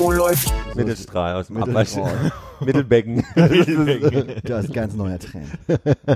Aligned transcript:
Oh, 0.00 0.12
läuft. 0.12 0.52
Mittelstrahl 0.76 1.34
aus 1.34 1.48
dem 1.48 1.56
Mittelstrahl. 1.56 2.04
Abwasch. 2.04 2.32
Mittelbecken. 2.60 3.24
Das 3.34 3.50
ist 4.64 4.70
ein 4.70 4.72
ganz 4.72 4.94
neuer 4.94 5.18
Trend. 5.18 5.46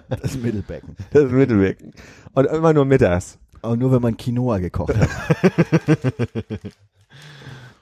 Das 0.09 0.37
Mittelbecken. 0.37 0.97
Das 1.13 1.31
Mittelbecken. 1.31 1.93
Und 2.35 2.47
immer 2.47 2.73
nur 2.73 2.85
mittags. 2.85 3.39
Aber 3.63 3.77
nur 3.77 3.93
wenn 3.93 4.03
man 4.03 4.17
Quinoa 4.17 4.59
gekocht 4.59 4.95
hat. 4.97 5.09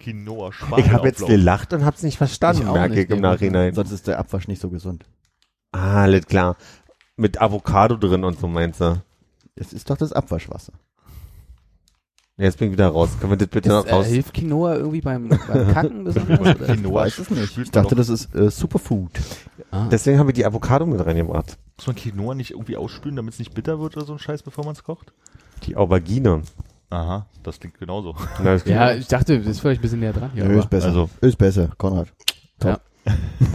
Quinoa, 0.01 0.51
Ich 0.79 0.91
habe 0.91 1.09
jetzt 1.09 1.27
gelacht 1.27 1.73
und 1.75 1.85
hab's 1.85 2.03
nicht 2.03 2.17
verstanden, 2.17 2.63
Ich 2.63 2.73
merke 2.73 2.95
nicht, 2.95 3.05
ich 3.05 3.11
im 3.11 3.21
Nachhinein. 3.21 3.75
Sonst 3.75 3.91
ist 3.91 4.07
der 4.07 4.19
Abwasch 4.19 4.49
nicht 4.49 4.61
so 4.61 4.71
gesund. 4.71 5.05
Ah, 5.73 6.03
alles 6.03 6.27
klar. 6.27 6.57
Mit 7.17 7.41
Avocado 7.41 7.97
drin 7.97 8.25
und 8.25 8.39
so 8.39 8.49
meinst 8.49 8.81
du. 8.81 9.03
Das 9.57 9.73
ist 9.75 9.91
doch 9.91 9.97
das 9.99 10.13
Abwaschwasser. 10.13 10.73
Jetzt 12.41 12.59
bin 12.59 12.69
ich 12.69 12.73
wieder 12.73 12.89
raus. 12.89 13.11
Können 13.21 13.33
wir 13.33 13.37
das 13.37 13.49
bitte 13.49 13.69
Ist, 13.69 13.75
noch 13.75 13.87
äh, 13.87 13.93
raus? 13.93 14.07
hilft 14.07 14.33
Quinoa 14.33 14.77
irgendwie 14.77 15.03
beim, 15.03 15.29
beim 15.29 15.69
Kacken 15.75 16.05
besonders? 16.05 16.57
Quinoa 16.59 17.03
weiß 17.03 17.19
es 17.19 17.31
nicht. 17.31 17.59
Ich 17.59 17.71
dachte, 17.71 17.95
das 17.95 18.09
ist 18.09 18.35
äh, 18.35 18.51
Superfood. 18.51 19.11
Ah. 19.71 19.89
Deswegen 19.91 20.19
habe 20.19 20.31
ich 20.31 20.35
die 20.37 20.47
Avocado 20.47 20.87
mit 20.87 21.05
reingebracht. 21.05 21.59
muss 21.77 21.87
man 21.87 21.97
Quinoa 21.97 22.35
nicht 22.35 22.53
irgendwie 22.53 22.77
ausspülen, 22.77 23.17
damit 23.17 23.35
es 23.35 23.39
nicht 23.39 23.53
bitter 23.53 23.79
wird 23.79 23.97
oder 23.97 24.07
so 24.07 24.15
ein 24.15 24.19
Scheiß, 24.19 24.43
bevor 24.43 24.65
man 24.65 24.73
es 24.73 24.83
kocht? 24.83 25.13
Die 25.65 25.77
Aubergine. 25.77 26.43
Aha, 26.89 27.27
das 27.43 27.61
klingt 27.61 27.79
genauso. 27.79 28.17
Na, 28.39 28.53
das 28.55 28.65
ja, 28.65 28.95
ich 28.95 29.07
dachte, 29.07 29.39
das 29.39 29.47
ist 29.47 29.61
vielleicht 29.61 29.81
ein 29.81 29.83
bisschen 29.83 30.01
näher 30.01 30.13
dran 30.15 30.31
hier. 30.33 30.45
Nö, 30.45 30.53
aber 30.55 30.61
ist 30.61 30.71
besser. 30.71 30.89
also- 30.89 31.11
ist 31.21 31.37
besser, 31.39 31.69
Konrad. 31.77 32.09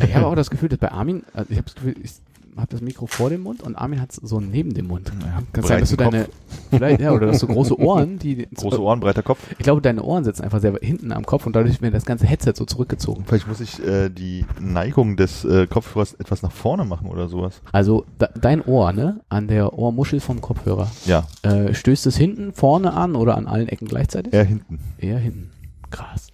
ich 0.03 0.15
habe 0.15 0.27
auch 0.27 0.35
das 0.35 0.49
Gefühl, 0.49 0.69
dass 0.69 0.79
bei 0.79 0.91
Armin, 0.91 1.23
also 1.33 1.49
ich 1.49 1.57
habe 1.57 1.65
das 1.65 1.75
Gefühl, 1.75 1.95
ich 2.01 2.11
habe 2.57 2.67
das 2.71 2.81
Mikro 2.81 3.05
vor 3.07 3.29
dem 3.29 3.41
Mund 3.43 3.61
und 3.61 3.75
Armin 3.75 3.99
hat 4.01 4.11
es 4.11 4.15
so 4.17 4.39
neben 4.39 4.73
dem 4.73 4.87
Mund. 4.87 5.11
Kann 5.51 5.63
sein, 5.63 5.81
dass 5.81 5.89
du 5.89 5.97
deine, 5.97 6.27
vielleicht, 6.69 7.01
ja, 7.01 7.11
oder 7.11 7.27
dass 7.27 7.39
du 7.39 7.47
große 7.47 7.77
Ohren, 7.79 8.17
die, 8.19 8.47
Große 8.55 8.81
Ohren, 8.81 8.99
breiter 9.01 9.23
Kopf. 9.23 9.39
ich 9.51 9.57
glaube, 9.63 9.81
deine 9.81 10.03
Ohren 10.03 10.23
sitzen 10.23 10.43
einfach 10.43 10.61
sehr 10.61 10.73
hinten 10.81 11.11
am 11.11 11.25
Kopf 11.25 11.45
und 11.45 11.55
dadurch 11.55 11.81
wird 11.81 11.93
das 11.93 12.05
ganze 12.05 12.25
Headset 12.25 12.53
so 12.55 12.65
zurückgezogen. 12.65 13.23
Vielleicht 13.27 13.47
muss 13.47 13.59
ich 13.59 13.83
äh, 13.85 14.09
die 14.09 14.45
Neigung 14.59 15.17
des 15.17 15.43
äh, 15.43 15.67
Kopfhörers 15.67 16.13
etwas 16.13 16.41
nach 16.43 16.51
vorne 16.51 16.85
machen 16.85 17.07
oder 17.07 17.27
sowas. 17.27 17.61
Also 17.71 18.05
da, 18.17 18.27
dein 18.39 18.61
Ohr, 18.63 18.93
ne, 18.93 19.19
an 19.29 19.47
der 19.47 19.73
Ohrmuschel 19.77 20.19
vom 20.19 20.39
Kopfhörer, 20.41 20.89
Ja, 21.05 21.25
äh, 21.43 21.73
stößt 21.73 22.05
es 22.07 22.15
hinten, 22.17 22.53
vorne 22.53 22.93
an 22.93 23.15
oder 23.15 23.35
an 23.37 23.47
allen 23.47 23.67
Ecken 23.67 23.87
gleichzeitig? 23.87 24.33
eher 24.33 24.43
hinten. 24.45 24.79
Eher 24.97 25.19
hinten. 25.19 25.51
Krass. 25.91 26.27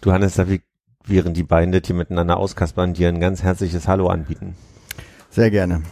Du 0.00 0.12
Hannes, 0.12 0.34
da 0.34 0.48
wie, 0.50 0.60
während 1.06 1.36
die 1.36 1.42
beiden 1.44 1.72
das 1.72 1.82
hier 1.86 1.96
miteinander 1.96 2.36
auskaspern, 2.36 2.92
dir 2.94 3.08
ein 3.08 3.20
ganz 3.20 3.42
herzliches 3.42 3.88
Hallo 3.88 4.08
anbieten. 4.08 4.54
Sehr 5.34 5.50
gerne. 5.50 5.82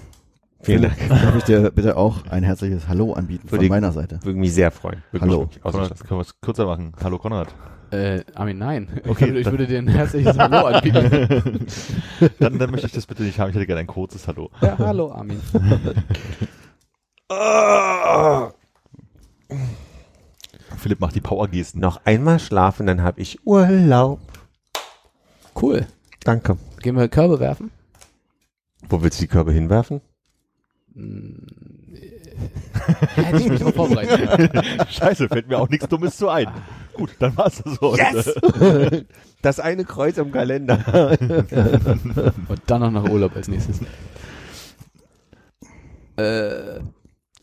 Vielen 0.60 0.82
Dank. 0.82 0.94
Darf 1.08 1.34
ich 1.36 1.42
dir 1.42 1.72
bitte 1.72 1.96
auch 1.96 2.24
ein 2.30 2.44
herzliches 2.44 2.86
Hallo 2.86 3.12
anbieten 3.14 3.48
von 3.48 3.56
Würde 3.58 3.64
ich- 3.64 3.70
meiner 3.72 3.90
Seite? 3.90 4.20
Würde 4.22 4.38
mich 4.38 4.54
sehr 4.54 4.70
freuen. 4.70 5.02
Würde 5.10 5.26
Hallo. 5.26 5.48
Konrad, 5.60 5.98
können 6.06 6.20
wir 6.20 6.22
es 6.22 6.40
kürzer 6.40 6.64
machen? 6.66 6.92
Hallo 7.02 7.18
Konrad. 7.18 7.48
Äh, 7.90 8.22
Armin, 8.36 8.58
nein. 8.58 8.88
Okay, 9.08 9.24
ich, 9.24 9.30
würde, 9.30 9.40
ich 9.40 9.50
würde 9.50 9.66
dir 9.66 9.78
ein 9.78 9.88
herzliches 9.88 10.38
Hallo 10.38 10.58
anbieten. 10.68 11.66
Dann, 12.38 12.56
dann 12.60 12.70
möchte 12.70 12.86
ich 12.86 12.92
das 12.92 13.06
bitte 13.06 13.24
nicht 13.24 13.40
haben. 13.40 13.50
Ich 13.50 13.56
hätte 13.56 13.66
gerne 13.66 13.80
ein 13.80 13.88
kurzes 13.88 14.28
Hallo. 14.28 14.48
ja, 14.60 14.78
hallo 14.78 15.10
Armin. 15.10 15.40
Philipp 20.76 21.00
macht 21.00 21.14
die 21.14 21.20
Powergesten. 21.20 21.80
Noch 21.80 22.00
einmal 22.04 22.38
schlafen, 22.38 22.86
dann 22.86 23.02
habe 23.02 23.20
ich 23.20 23.44
Urlaub. 23.46 24.20
Cool. 25.60 25.86
Danke. 26.24 26.56
Gehen 26.80 26.96
wir 26.96 27.08
Körbe 27.08 27.40
werfen? 27.40 27.70
Wo 28.88 29.02
willst 29.02 29.18
du 29.18 29.24
die 29.24 29.28
Körbe 29.28 29.52
hinwerfen? 29.52 30.00
Hätte 33.14 33.38
ich 33.38 33.48
mich 33.48 33.60
drauf 33.60 33.74
vorbereitet. 33.74 34.66
Scheiße, 34.90 35.28
fällt 35.28 35.48
mir 35.48 35.58
auch 35.58 35.68
nichts 35.68 35.88
Dummes 35.88 36.16
zu 36.16 36.28
ein. 36.28 36.48
Gut, 36.94 37.10
dann 37.18 37.36
war's 37.36 37.62
das 37.62 37.74
so. 37.76 37.96
Yes! 37.96 38.34
Das 39.42 39.58
eine 39.58 39.84
Kreuz 39.84 40.18
im 40.18 40.30
Kalender. 40.30 40.78
Und 42.48 42.62
dann 42.66 42.80
noch 42.80 42.92
nach 42.92 43.10
Urlaub 43.10 43.34
als 43.34 43.48
nächstes. 43.48 43.80
Äh, 46.16 46.78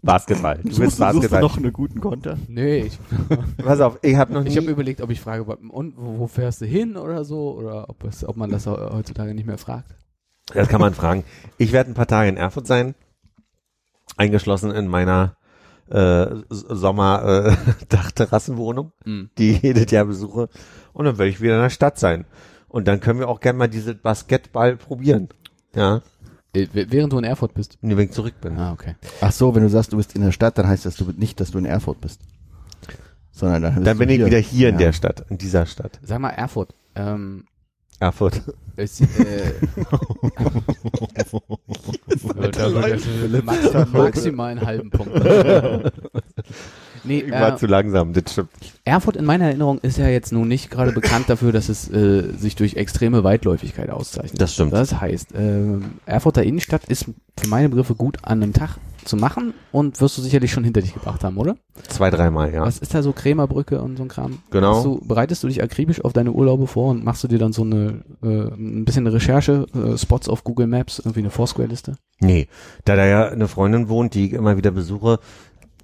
Basketball. 0.01 0.59
Du 0.59 0.77
willst 0.77 0.77
suchst 0.77 0.99
du 0.99 1.03
Basketball. 1.03 1.41
noch 1.41 1.57
einen 1.57 1.73
guten 1.73 1.99
Konter? 1.99 2.37
nee, 2.47 2.83
ich, 2.83 2.97
Pass 3.57 3.81
auf, 3.81 3.99
ich 4.01 4.15
habe 4.15 4.31
noch 4.31 4.43
nie. 4.43 4.49
ich 4.49 4.55
habe 4.55 4.67
überlegt, 4.71 5.01
ob 5.01 5.09
ich 5.09 5.19
frage, 5.19 5.43
und 5.43 5.97
wo, 5.97 6.19
wo 6.19 6.27
fährst 6.27 6.61
du 6.61 6.65
hin 6.65 6.95
oder 6.95 7.25
so, 7.25 7.53
oder 7.57 7.89
ob, 7.89 8.05
es, 8.05 8.23
ob 8.25 8.37
man 8.37 8.49
das 8.49 8.65
heutzutage 8.65 9.33
nicht 9.33 9.45
mehr 9.45 9.57
fragt. 9.57 9.93
Das 10.53 10.67
kann 10.67 10.81
man 10.81 10.93
fragen. 10.93 11.23
Ich 11.57 11.71
werde 11.71 11.91
ein 11.91 11.93
paar 11.93 12.07
Tage 12.07 12.29
in 12.29 12.37
Erfurt 12.37 12.67
sein, 12.67 12.95
eingeschlossen 14.17 14.71
in 14.71 14.87
meiner 14.87 15.35
äh, 15.89 16.27
Sommer 16.49 17.55
äh, 17.55 17.55
Mhm. 19.05 19.29
die 19.37 19.51
ich 19.51 19.61
jedes 19.61 19.91
Jahr 19.91 20.05
besuche. 20.05 20.49
Und 20.93 21.05
dann 21.05 21.17
werde 21.17 21.29
ich 21.29 21.41
wieder 21.41 21.55
in 21.55 21.61
der 21.61 21.69
Stadt 21.69 21.97
sein. 21.99 22.25
Und 22.67 22.87
dann 22.87 22.99
können 22.99 23.19
wir 23.19 23.27
auch 23.27 23.39
gerne 23.39 23.57
mal 23.57 23.67
diese 23.67 23.95
Basketball 23.95 24.77
probieren. 24.77 25.29
Ja, 25.75 26.01
Äh, 26.55 26.67
Während 26.73 27.13
du 27.13 27.17
in 27.19 27.23
Erfurt 27.23 27.53
bist. 27.53 27.77
wenn 27.81 27.97
ich 27.99 28.11
zurück 28.11 28.35
bin. 28.41 28.57
Ah, 28.57 28.71
okay. 28.73 28.95
Ach 29.21 29.31
so, 29.31 29.53
wenn 29.55 29.63
du 29.63 29.69
sagst, 29.69 29.93
du 29.93 29.97
bist 29.97 30.15
in 30.15 30.21
der 30.23 30.31
Stadt, 30.31 30.57
dann 30.57 30.67
heißt 30.67 30.85
das 30.85 30.95
du 30.95 31.11
nicht, 31.15 31.39
dass 31.39 31.51
du 31.51 31.57
in 31.59 31.65
Erfurt 31.65 32.01
bist. 32.01 32.21
Sondern 33.31 33.61
dann, 33.61 33.75
bist 33.75 33.87
Dann 33.87 33.97
du 33.97 34.05
bin 34.05 34.09
ich 34.09 34.25
wieder 34.25 34.37
hier 34.39 34.69
in 34.69 34.75
Ja. 34.75 34.87
der 34.87 34.93
Stadt, 34.93 35.25
in 35.29 35.37
dieser 35.37 35.65
Stadt. 35.65 35.99
Sag 36.03 36.19
mal 36.19 36.29
Erfurt. 36.31 36.73
Ähm, 36.95 37.45
Erfurt. 37.99 38.41
es, 38.77 39.01
äh, 39.01 39.05
da 42.51 42.73
würde 42.73 43.41
max, 43.43 43.73
maximal 43.91 44.51
einen 44.51 44.65
halben 44.65 44.89
Punkt. 44.89 45.13
nee, 47.03 47.19
Ich 47.19 47.31
war 47.31 47.53
äh, 47.53 47.57
zu 47.57 47.67
langsam, 47.67 48.13
das 48.13 48.31
stimmt. 48.31 48.49
Erfurt 48.85 49.17
in 49.17 49.25
meiner 49.25 49.45
Erinnerung 49.47 49.79
ist 49.79 49.97
ja 49.97 50.07
jetzt 50.07 50.31
nun 50.31 50.47
nicht 50.47 50.71
gerade 50.71 50.93
bekannt 50.93 51.29
dafür, 51.29 51.51
dass 51.51 51.67
es 51.67 51.89
äh, 51.91 52.31
sich 52.37 52.55
durch 52.55 52.75
extreme 52.75 53.25
Weitläufigkeit 53.25 53.89
auszeichnet. 53.89 54.39
Das 54.39 54.53
stimmt. 54.53 54.71
Das 54.71 54.99
heißt, 54.99 55.33
ähm, 55.35 55.95
Erfurter 56.05 56.43
Innenstadt 56.43 56.85
ist 56.85 57.05
für 57.37 57.47
meine 57.49 57.67
Begriffe 57.67 57.95
gut 57.95 58.19
an 58.23 58.41
einem 58.41 58.53
Tag 58.53 58.77
zu 59.05 59.15
machen 59.17 59.53
und 59.71 59.99
wirst 60.01 60.17
du 60.17 60.21
sicherlich 60.21 60.51
schon 60.51 60.63
hinter 60.63 60.81
dich 60.81 60.93
gebracht 60.93 61.23
haben, 61.23 61.37
oder? 61.37 61.55
Zwei, 61.87 62.09
dreimal, 62.09 62.53
ja. 62.53 62.61
Was 62.61 62.77
ist 62.79 62.93
da 62.93 63.01
so 63.01 63.11
Krämerbrücke 63.13 63.81
und 63.81 63.97
so 63.97 64.03
ein 64.03 64.09
Kram? 64.09 64.39
Genau. 64.51 64.83
Du, 64.83 65.01
bereitest 65.05 65.43
du 65.43 65.47
dich 65.47 65.63
akribisch 65.63 66.03
auf 66.03 66.13
deine 66.13 66.31
Urlaube 66.31 66.67
vor 66.67 66.91
und 66.91 67.03
machst 67.03 67.23
du 67.23 67.27
dir 67.27 67.39
dann 67.39 67.53
so 67.53 67.63
eine 67.63 68.03
äh, 68.21 68.27
ein 68.27 68.85
bisschen 68.85 69.05
eine 69.07 69.15
Recherche, 69.15 69.65
äh, 69.73 69.97
Spots 69.97 70.27
auf 70.29 70.43
Google 70.43 70.67
Maps, 70.67 70.99
irgendwie 70.99 71.19
eine 71.19 71.31
Foursquare-Liste? 71.31 71.95
Nee, 72.19 72.47
da 72.85 72.95
da 72.95 73.05
ja 73.05 73.27
eine 73.29 73.47
Freundin 73.47 73.89
wohnt, 73.89 74.13
die 74.13 74.25
ich 74.27 74.33
immer 74.33 74.57
wieder 74.57 74.71
besuche, 74.71 75.19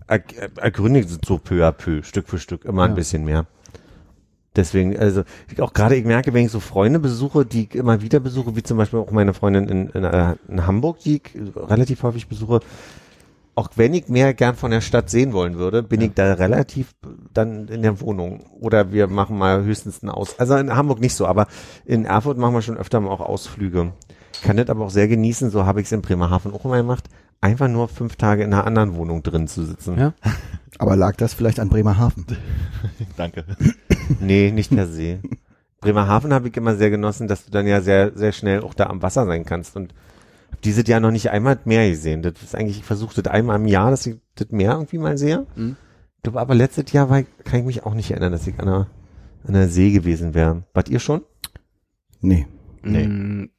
er- 0.08 0.22
er- 0.38 0.58
ergründigt 0.64 1.10
so 1.26 1.38
peu 1.38 1.66
à 1.68 1.72
peu, 1.72 2.04
Stück 2.04 2.28
für 2.30 2.38
Stück, 2.40 2.66
immer 2.66 2.84
ein 2.84 2.90
Ja. 2.92 2.96
bisschen 2.96 3.24
mehr. 3.26 3.46
Deswegen, 4.56 4.98
also 4.98 5.24
auch 5.60 5.74
gerade 5.74 5.96
ich 5.98 6.06
merke, 6.06 6.34
wenn 6.34 6.46
ich 6.46 6.52
so 6.52 6.62
Freunde 6.62 7.00
besuche, 7.00 7.46
die 7.46 7.64
ich 7.64 7.76
immer 7.76 8.02
wieder 8.02 8.22
besuche, 8.22 8.56
wie 8.56 8.64
zum 8.64 8.78
Beispiel 8.78 9.00
auch 9.00 9.12
meine 9.12 9.34
Freundin 9.34 9.68
in, 9.68 9.90
in, 9.90 10.04
äh, 10.06 10.36
in 10.48 10.66
Hamburg, 10.66 11.00
die 11.00 11.18
ich 11.18 11.24
relativ 11.58 12.04
häufig 12.04 12.28
besuche, 12.30 12.62
auch 13.56 13.70
wenn 13.76 13.94
ich 13.94 14.10
mehr 14.10 14.34
gern 14.34 14.56
von 14.56 14.72
der 14.72 14.82
Stadt 14.82 15.10
sehen 15.10 15.32
wollen 15.32 15.56
würde, 15.56 15.82
bin 15.82 16.02
ich 16.02 16.14
da 16.14 16.34
relativ 16.34 16.94
dann 17.34 17.70
in 17.70 17.82
der 17.82 18.02
Wohnung. 18.02 18.46
Oder 18.60 18.92
wir 18.92 19.08
machen 19.08 19.38
mal 19.38 19.64
höchstens 19.64 20.04
einen 20.04 20.10
Aus. 20.10 20.38
Also 20.40 20.56
in 20.56 20.76
Hamburg 20.76 21.00
nicht 21.00 21.16
so, 21.16 21.26
aber 21.26 21.48
in 21.86 22.04
Erfurt 22.04 22.38
machen 22.38 22.54
wir 22.54 22.62
schon 22.62 22.78
öfter 22.78 23.00
mal 23.00 23.12
auch 23.12 23.22
Ausflüge. 23.22 23.94
Kann 24.44 24.58
das 24.58 24.70
aber 24.70 24.86
auch 24.86 24.90
sehr 24.90 25.08
genießen, 25.08 25.50
so 25.50 25.66
habe 25.66 25.80
ich 25.80 25.86
es 25.86 25.94
in 25.94 26.02
Bremerhaven 26.02 26.54
auch 26.54 26.66
immer 26.66 26.78
gemacht, 26.78 27.08
einfach 27.40 27.70
nur 27.70 27.88
fünf 27.88 28.18
Tage 28.18 28.44
in 28.44 28.54
einer 28.54 28.68
anderen 28.68 28.96
Wohnung 28.96 29.24
drin 29.24 29.48
zu 29.48 29.64
sitzen. 29.64 29.98
Ja. 29.98 30.14
Aber 30.78 30.98
lag 30.98 31.16
das 31.16 31.34
vielleicht 31.34 31.62
an 31.62 31.70
Bremerhaven? 31.70 32.26
Danke. 33.18 33.46
Nee, 34.20 34.52
nicht 34.52 34.76
per 34.76 34.88
se. 34.88 35.20
Bremerhaven 35.80 36.34
habe 36.34 36.50
ich 36.50 36.58
immer 36.58 36.76
sehr 36.76 36.90
genossen, 36.90 37.30
dass 37.30 37.46
du 37.46 37.52
dann 37.52 37.66
ja 37.66 37.80
sehr, 37.80 38.12
sehr 38.14 38.34
schnell 38.34 38.62
auch 38.62 38.74
da 38.74 38.88
am 38.88 39.02
Wasser 39.02 39.26
sein 39.26 39.46
kannst. 39.46 39.78
Und 39.78 39.94
hab 40.56 40.62
dieses 40.62 40.88
Jahr 40.88 41.00
noch 41.00 41.12
nicht 41.12 41.30
einmal 41.32 41.56
das 41.58 41.66
Meer 41.66 41.90
gesehen. 41.90 42.22
Das 42.22 42.34
ist 42.42 42.56
eigentlich, 42.56 42.78
ich 42.80 42.84
versuche 42.86 43.22
das 43.22 43.32
einmal 43.32 43.58
im 43.60 43.66
Jahr, 43.68 43.92
dass 43.92 44.06
ich 44.06 44.16
das 44.36 44.50
Meer 44.52 44.72
irgendwie 44.74 44.98
mal 44.98 45.18
sehe. 45.18 45.46
Mhm. 45.56 45.76
Aber 46.34 46.56
letztes 46.56 46.92
Jahr 46.92 47.10
war, 47.10 47.20
ich- 47.20 47.28
kann 47.44 47.60
ich 47.60 47.66
mich 47.66 47.84
auch 47.86 47.94
nicht 47.94 48.10
erinnern, 48.12 48.32
dass 48.32 48.48
ich 48.48 48.58
an 48.60 48.68
einer, 48.68 48.88
an 49.48 49.56
einer 49.56 49.68
See 49.68 49.92
gewesen 49.92 50.34
wäre. 50.34 50.64
Wart 50.74 50.90
ihr 50.90 51.00
schon? 51.00 51.22
Nee. 52.22 52.48
Nee. 52.82 53.06
Mm, 53.08 53.50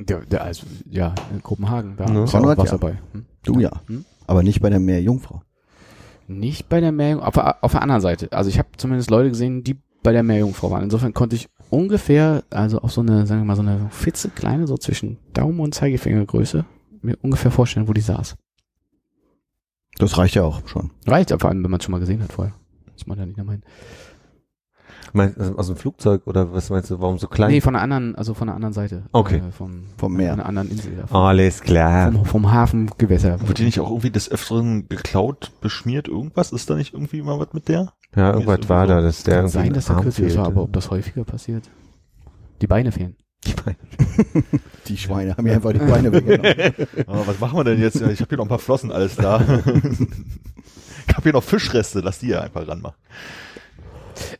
Der, 0.00 0.20
der, 0.20 0.44
also, 0.44 0.64
ja, 0.88 1.14
in 1.32 1.42
Kopenhagen, 1.42 1.96
da 1.96 2.06
Ne? 2.08 2.22
ist 2.24 2.32
ja 2.32 2.40
auch 2.40 2.56
Wasser 2.56 2.72
ja. 2.72 2.76
bei. 2.76 2.98
Hm? 3.12 3.26
Du 3.42 3.58
ja. 3.60 3.70
Hm? 3.88 4.04
Aber 4.26 4.42
nicht 4.42 4.60
bei 4.60 4.70
der 4.70 4.78
Meerjungfrau. 4.80 5.42
Nicht 6.28 6.68
bei 6.68 6.80
der 6.80 6.92
Meerjungfrau, 6.92 7.26
auf, 7.28 7.34
der- 7.34 7.64
auf 7.64 7.72
der 7.72 7.82
anderen 7.82 8.00
Seite. 8.00 8.30
Also 8.32 8.48
ich 8.48 8.58
habe 8.58 8.68
zumindest 8.76 9.10
Leute 9.10 9.30
gesehen, 9.30 9.64
die 9.64 9.76
bei 10.02 10.12
der 10.12 10.22
Meerjungfrau 10.22 10.70
waren. 10.70 10.84
Insofern 10.84 11.12
konnte 11.14 11.34
ich 11.36 11.48
ungefähr, 11.70 12.44
also 12.50 12.80
auf 12.80 12.92
so 12.92 13.00
eine, 13.00 13.26
sagen 13.26 13.42
wir 13.42 13.46
mal, 13.46 13.56
so 13.56 13.62
eine 13.62 13.88
fitze 13.90 14.30
kleine, 14.30 14.66
so 14.66 14.76
zwischen 14.76 15.18
Daumen 15.32 15.60
und 15.60 15.74
Zeigefingergröße, 15.74 16.64
mir 17.02 17.16
ungefähr 17.22 17.50
vorstellen, 17.50 17.88
wo 17.88 17.92
die 17.92 18.00
saß. 18.00 18.36
Das 19.98 20.16
reicht 20.16 20.34
ja 20.34 20.44
auch 20.44 20.66
schon. 20.68 20.90
Reicht, 21.06 21.30
vor 21.30 21.50
allem, 21.50 21.62
wenn 21.64 21.70
man 21.70 21.78
es 21.78 21.84
schon 21.84 21.92
mal 21.92 21.98
gesehen 22.00 22.22
hat 22.22 22.32
vorher. 22.32 22.54
Muss 22.92 23.06
man 23.06 23.18
ja 23.18 23.26
nicht 23.26 23.38
nochmal 23.38 23.56
hin. 23.56 23.64
Meinst, 25.12 25.38
du, 25.38 25.56
aus 25.56 25.66
dem 25.66 25.76
Flugzeug 25.76 26.26
oder 26.26 26.52
was 26.52 26.70
meinst 26.70 26.90
du, 26.90 27.00
warum 27.00 27.18
so 27.18 27.28
klein? 27.28 27.50
Nee, 27.50 27.60
von 27.60 27.74
der 27.74 27.82
anderen, 27.82 28.14
also 28.16 28.34
von 28.34 28.46
der 28.46 28.54
anderen 28.54 28.72
Seite. 28.72 29.04
Okay. 29.12 29.38
Äh, 29.38 29.52
vom, 29.52 29.84
Vom 29.96 30.14
Meer. 30.14 30.30
Von 30.30 30.40
einer 30.40 30.48
anderen 30.48 30.70
Insel. 30.70 30.92
Ja, 30.98 31.06
vom, 31.06 31.16
Alles 31.16 31.60
klar. 31.60 32.12
vom, 32.12 32.24
vom 32.24 32.52
Hafengewässer. 32.52 33.46
Wird 33.46 33.58
die 33.58 33.64
nicht 33.64 33.80
auch 33.80 33.90
irgendwie 33.90 34.10
des 34.10 34.30
Öfteren 34.30 34.88
geklaut, 34.88 35.52
beschmiert, 35.60 36.08
irgendwas? 36.08 36.52
Ist 36.52 36.68
da 36.70 36.74
nicht 36.74 36.94
irgendwie 36.94 37.22
mal 37.22 37.38
was 37.38 37.52
mit 37.52 37.68
der? 37.68 37.92
Ja, 38.16 38.32
irgendwas 38.32 38.60
Ist 38.60 38.68
war 38.68 38.86
da, 38.86 39.00
dass 39.00 39.22
der 39.22 39.34
Kann 39.34 39.44
irgendwie 39.44 39.52
sein, 39.52 39.66
ein 39.66 39.72
dass 39.74 39.86
der 39.86 39.96
kürzlich 39.96 40.36
war, 40.36 40.46
aber 40.46 40.62
ob 40.62 40.72
das 40.72 40.90
häufiger 40.90 41.24
passiert? 41.24 41.70
Die 42.60 42.66
Beine 42.66 42.92
fehlen. 42.92 43.16
Die 44.88 44.96
Schweine 44.96 45.36
haben 45.36 45.44
mir 45.44 45.54
einfach 45.54 45.72
die 45.72 45.78
Beine 45.78 46.12
weggenommen. 46.12 46.74
Ah, 47.06 47.22
was 47.24 47.38
machen 47.38 47.56
wir 47.56 47.64
denn 47.64 47.80
jetzt? 47.80 47.96
Ich 47.96 48.20
habe 48.20 48.28
hier 48.28 48.38
noch 48.38 48.44
ein 48.44 48.48
paar 48.48 48.58
Flossen, 48.58 48.90
alles 48.90 49.16
da. 49.16 49.40
ich 49.66 51.14
habe 51.14 51.22
hier 51.22 51.32
noch 51.32 51.44
Fischreste, 51.44 52.00
lass 52.00 52.18
die 52.18 52.28
ja 52.28 52.40
einfach 52.40 52.66
ranmachen. 52.66 52.96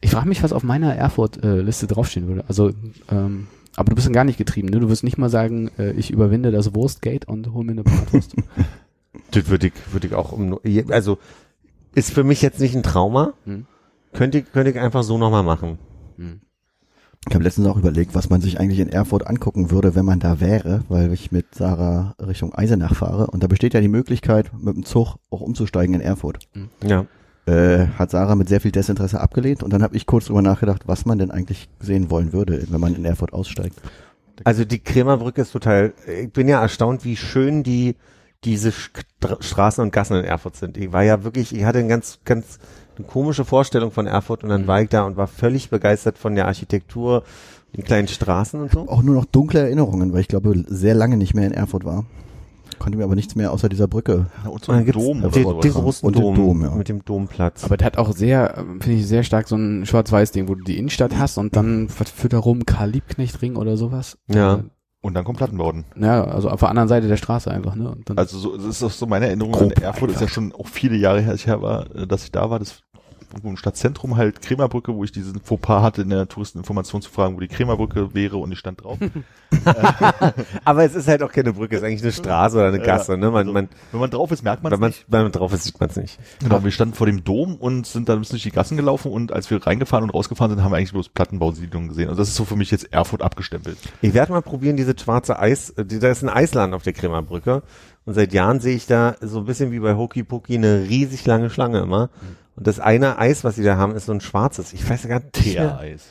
Ich 0.01 0.11
frage 0.11 0.29
mich, 0.29 0.43
was 0.43 0.53
auf 0.53 0.63
meiner 0.63 0.95
Erfurt-Liste 0.95 1.87
draufstehen 1.87 2.29
würde. 2.29 2.45
Also, 2.49 2.73
ähm, 3.11 3.49
aber 3.77 3.91
du 3.91 3.95
bist 3.95 4.07
dann 4.07 4.15
gar 4.15 4.25
nicht 4.25 4.39
getrieben, 4.39 4.69
ne? 4.69 4.81
Du 4.81 4.89
wirst 4.89 5.05
nicht 5.05 5.19
mal 5.19 5.31
sagen, 5.31 5.71
äh, 5.79 5.93
ich 5.93 6.11
überwinde 6.11 6.51
das 6.51 6.75
Wurstgate 6.75 7.27
und 7.27 7.53
hol 7.53 7.65
mir 7.65 7.73
eine 7.73 7.85
Bratwurst. 7.85 8.35
Das 9.31 9.49
würde 9.49 9.69
ich, 9.69 9.73
würde 9.91 10.07
ich 10.07 10.15
auch 10.15 10.33
um, 10.33 10.59
also, 10.91 11.19
ist 11.95 12.13
für 12.13 12.25
mich 12.25 12.41
jetzt 12.41 12.61
nicht 12.61 12.77
ein 12.77 12.83
Trauma. 12.83 13.33
Hm. 13.45 13.67
Könnte 14.13 14.39
ich, 14.39 14.53
könnte 14.53 14.71
ich 14.71 14.79
einfach 14.79 15.03
so 15.03 15.19
nochmal 15.19 15.43
machen. 15.43 15.79
Hm. 16.17 16.41
Ich 17.29 17.35
habe 17.35 17.45
letztens 17.45 17.67
auch 17.67 17.77
überlegt, 17.77 18.15
was 18.15 18.31
man 18.31 18.41
sich 18.41 18.59
eigentlich 18.59 18.79
in 18.79 18.89
Erfurt 18.89 19.27
angucken 19.27 19.71
würde, 19.71 19.95
wenn 19.95 20.05
man 20.05 20.21
da 20.21 20.41
wäre, 20.41 20.85
weil 20.89 21.13
ich 21.13 21.33
mit 21.33 21.55
Sarah 21.55 22.15
Richtung 22.19 22.55
Eisenach 22.55 22.95
fahre. 22.95 23.27
Und 23.27 23.43
da 23.43 23.49
besteht 23.49 23.75
ja 23.75 23.81
die 23.81 23.89
Möglichkeit, 23.89 24.51
mit 24.57 24.77
dem 24.77 24.85
Zug 24.85 25.17
auch 25.31 25.41
umzusteigen 25.41 25.95
in 25.95 26.01
Erfurt. 26.01 26.39
Ja. 26.83 27.07
Äh, 27.49 27.87
hat 27.99 28.11
Sarah 28.11 28.35
mit 28.35 28.49
sehr 28.50 28.61
viel 28.61 28.73
Desinteresse 28.73 29.21
abgelehnt. 29.21 29.62
Und 29.62 29.73
dann 29.73 29.83
habe 29.83 29.97
ich 29.97 30.05
kurz 30.05 30.27
drüber 30.27 30.43
nachgedacht, 30.43 30.83
was 30.87 31.06
man 31.06 31.19
denn 31.19 31.31
eigentlich 31.31 31.71
sehen 31.81 32.11
wollen 32.11 32.35
würde, 32.35 32.67
wenn 32.69 32.81
man 32.81 32.95
in 32.95 33.06
Erfurt 33.06 33.33
aussteigt. 33.33 33.81
Also 34.45 34.67
die 34.67 34.81
Krämerbrücke 34.81 35.41
ist 35.41 35.53
total, 35.53 35.95
ich 36.06 36.31
bin 36.31 36.47
ja 36.47 36.61
erstaunt, 36.61 37.06
wie 37.06 37.17
schön 37.17 37.62
die, 37.62 37.97
diese 38.45 38.69
St- 38.69 39.43
Straßen 39.43 39.83
und 39.83 39.93
Gassen 39.93 40.17
in 40.17 40.25
Erfurt 40.25 40.56
sind. 40.56 40.77
Ich 40.77 40.93
war 40.93 41.05
ja 41.05 41.25
wirklich, 41.25 41.55
ich 41.55 41.65
hatte 41.65 41.79
eine 41.79 41.89
ganz, 41.89 42.19
ganz 42.25 42.59
eine 42.97 43.06
komische 43.06 43.45
Vorstellung 43.45 43.93
von 43.93 44.06
Erfurt 44.06 44.43
und 44.45 44.50
dann 44.50 44.67
war 44.67 44.83
ich 44.83 44.91
da 44.91 45.05
und 45.05 45.17
war 45.17 45.27
völlig 45.27 45.71
begeistert 45.71 46.19
von 46.19 46.35
der 46.35 46.47
Architektur, 46.47 47.23
den 47.77 47.85
kleinen 47.85 48.09
Straßen 48.09 48.61
und 48.61 48.73
so. 48.73 48.89
Auch 48.89 49.03
nur 49.03 49.15
noch 49.15 49.25
dunkle 49.25 49.61
Erinnerungen, 49.61 50.12
weil 50.12 50.21
ich 50.21 50.29
glaube, 50.29 50.65
sehr 50.69 50.95
lange 50.95 51.17
nicht 51.17 51.35
mehr 51.35 51.47
in 51.47 51.53
Erfurt 51.53 51.85
war. 51.85 52.05
Konnte 52.79 52.99
mir 52.99 53.05
aber 53.05 53.15
nichts 53.15 53.35
mehr 53.35 53.53
außer 53.53 53.69
dieser 53.69 53.89
Brücke. 53.89 54.27
Ja, 54.45 54.51
und 54.51 54.65
so 54.65 54.73
Und 54.73 54.77
dann 54.77 54.77
ein 54.79 54.85
gibt's 54.87 55.03
Dom 55.05 55.19
oder 55.25 55.31
den, 55.31 55.43
sowas. 55.43 55.61
den 55.63 55.73
großen 55.73 56.07
Und 56.07 56.17
Dom, 56.19 56.35
Dom, 56.35 56.63
ja. 56.63 56.71
mit 56.75 56.89
dem 56.89 57.05
Domplatz. 57.05 57.65
Aber 57.65 57.77
der 57.77 57.87
hat 57.87 57.99
auch 57.99 58.13
sehr, 58.13 58.57
ähm, 58.59 58.81
finde 58.81 58.99
ich, 58.99 59.07
sehr 59.07 59.23
stark 59.23 59.49
so 59.49 59.57
ein 59.57 59.85
Schwarz-Weiß-Ding, 59.87 60.49
wo 60.49 60.55
du 60.55 60.63
die 60.65 60.79
Innenstadt 60.79 61.19
hast 61.19 61.39
und 61.39 61.57
dann 61.57 61.89
führt 61.89 62.33
da 62.33 62.39
rum, 62.39 62.65
Karl 62.67 62.91
Liebknecht-Ring 62.91 63.57
oder 63.57 63.77
sowas. 63.77 64.19
Ja. 64.29 64.61
Und 65.01 65.15
dann 65.15 65.23
kommt 65.25 65.39
Plattenbauen. 65.39 65.85
Äh, 65.97 66.05
Ja, 66.05 66.25
also 66.25 66.51
auf 66.51 66.59
der 66.59 66.71
anderen 66.71 66.89
Seite 66.89 67.07
der 67.07 67.17
Straße 67.17 67.51
einfach, 67.51 67.77
ne? 67.77 67.89
Und 67.91 68.11
dann, 68.11 68.19
Also 68.19 68.37
so, 68.37 68.57
das 68.57 68.67
ist 68.67 68.83
auch 68.83 68.91
so 68.91 69.07
meine 69.07 69.27
Erinnerung 69.27 69.55
an 69.55 69.71
Erfurt, 69.71 70.11
ist 70.11 70.17
ja 70.17 70.23
einfach. 70.23 70.35
schon 70.35 70.53
auch 70.53 70.67
viele 70.67 70.97
Jahre 70.97 71.21
her, 71.21 71.31
als 71.31 71.41
ich 71.43 71.47
her 71.47 71.63
war, 71.63 71.95
äh, 71.95 72.07
dass 72.07 72.25
ich 72.25 72.33
da 72.33 72.51
war, 72.51 72.59
das 72.59 72.81
im 73.43 73.57
Stadtzentrum 73.57 74.17
halt 74.17 74.43
Krämerbrücke, 74.43 74.95
wo 74.95 75.05
ich 75.05 75.13
diesen 75.13 75.41
Fauxpas 75.41 75.83
hatte, 75.83 76.03
in 76.03 76.11
der 76.11 76.29
Touristeninformation 76.29 77.03
zu 77.03 77.11
fragen, 77.11 77.37
wo 77.37 77.41
die 77.41 77.49
Krämerbrücke 77.49 78.15
wäre 78.15 78.37
und 78.39 78.53
ich 78.53 78.59
stand 78.59 78.83
drauf. 78.83 78.99
Aber 80.65 80.85
es 80.85 80.95
ist 80.95 81.09
halt 81.09 81.23
auch 81.23 81.33
keine 81.33 81.53
Brücke, 81.53 81.77
es 81.77 81.83
ist 81.83 81.87
eigentlich 81.87 82.03
eine 82.03 82.13
Straße 82.13 82.57
oder 82.57 82.69
eine 82.69 82.81
Gasse, 82.81 83.17
ne? 83.17 83.31
Man, 83.31 83.37
also, 83.37 83.53
man, 83.53 83.69
Wenn 83.93 84.01
man 84.01 84.11
drauf 84.11 84.31
ist, 84.31 84.43
merkt 84.43 84.63
man 84.63 84.73
es 84.73 84.81
nicht. 84.81 85.05
wenn 85.09 85.23
man 85.23 85.33
drauf 85.33 85.53
ist, 85.53 85.65
sieht 85.65 85.81
man 85.81 85.91
es 85.91 85.97
nicht. 85.97 86.19
Genau, 86.41 86.63
wir 86.63 86.71
standen 86.71 86.95
vor 86.95 87.07
dem 87.07 87.25
Dom 87.25 87.57
und 87.57 87.87
sind 87.87 88.09
dann 88.09 88.19
ein 88.19 88.21
bisschen 88.21 88.37
durch 88.37 88.43
die 88.45 88.51
Gassen 88.51 88.77
gelaufen 88.77 89.13
und 89.13 89.33
als 89.33 89.51
wir 89.51 89.65
reingefahren 89.65 90.05
und 90.05 90.11
rausgefahren 90.11 90.55
sind, 90.55 90.65
haben 90.65 90.73
wir 90.73 90.77
eigentlich 90.77 90.93
bloß 90.93 91.11
Plattenbausiedlungen 91.11 91.89
gesehen. 91.89 92.11
Und 92.11 92.19
das 92.19 92.29
ist 92.29 92.37
so 92.37 92.45
für 92.45 92.57
mich 92.57 92.71
jetzt 92.71 92.93
Erfurt 92.93 93.23
abgestempelt. 93.23 93.79
Ich 94.03 94.15
werde 94.15 94.33
mal 94.33 94.43
probieren, 94.43 94.77
diese 94.77 94.95
schwarze 94.99 95.39
Eis, 95.39 95.71
äh, 95.71 95.85
da 95.85 96.09
ist 96.09 96.23
ein 96.23 96.29
Eisladen 96.29 96.75
auf 96.75 96.83
der 96.83 96.93
Krämerbrücke. 96.93 97.63
Und 98.05 98.15
seit 98.15 98.33
Jahren 98.33 98.59
sehe 98.61 98.75
ich 98.75 98.87
da 98.87 99.17
so 99.21 99.41
ein 99.41 99.45
bisschen 99.45 99.71
wie 99.71 99.81
bei 99.81 99.95
Hokey 99.95 100.23
Pokey 100.23 100.55
eine 100.55 100.89
riesig 100.89 101.27
lange 101.27 101.51
Schlange 101.51 101.81
immer. 101.81 102.09
Und 102.59 102.67
das 102.67 102.81
eine 102.81 103.19
Eis, 103.19 103.45
was 103.45 103.55
sie 103.55 103.63
da 103.63 103.77
haben, 103.77 103.95
ist 103.95 104.07
so 104.07 104.13
ein 104.13 104.21
schwarzes. 104.21 104.73
Ich 104.73 104.89
weiß 104.89 105.07
gar 105.09 105.21
nicht. 105.21 105.33
Teereis. 105.33 106.07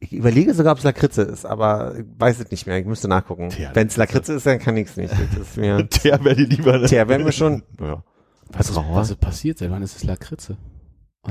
Ich 0.00 0.12
überlege 0.12 0.54
sogar, 0.54 0.72
ob 0.72 0.78
es 0.78 0.84
Lakritze 0.84 1.22
ist, 1.22 1.44
aber 1.44 1.94
ich 1.98 2.04
weiß 2.18 2.38
es 2.40 2.50
nicht 2.50 2.66
mehr. 2.66 2.78
Ich 2.78 2.86
müsste 2.86 3.08
nachgucken. 3.08 3.48
Wenn 3.74 3.88
es 3.88 3.96
Lakritze 3.96 4.34
ist, 4.34 4.46
dann 4.46 4.58
kann 4.60 4.76
ich 4.76 4.88
es 4.88 4.96
nicht. 4.96 5.12
Das 5.12 5.48
ist 5.48 5.56
mir, 5.56 5.88
Teer 5.90 6.22
wäre 6.22 6.40
lieber. 6.40 6.78
ne? 6.78 6.86
Teer 6.86 7.08
wäre 7.08 7.24
mir 7.24 7.32
schon, 7.32 7.62
ja. 7.80 8.04
was, 8.52 8.68
ist, 8.68 8.74
Trauer. 8.74 8.94
was 8.94 9.10
ist 9.10 9.18
passiert? 9.18 9.58
Seit 9.58 9.70
wann 9.70 9.82
ist 9.82 9.96
es 9.96 10.04
Lakritze? 10.04 10.56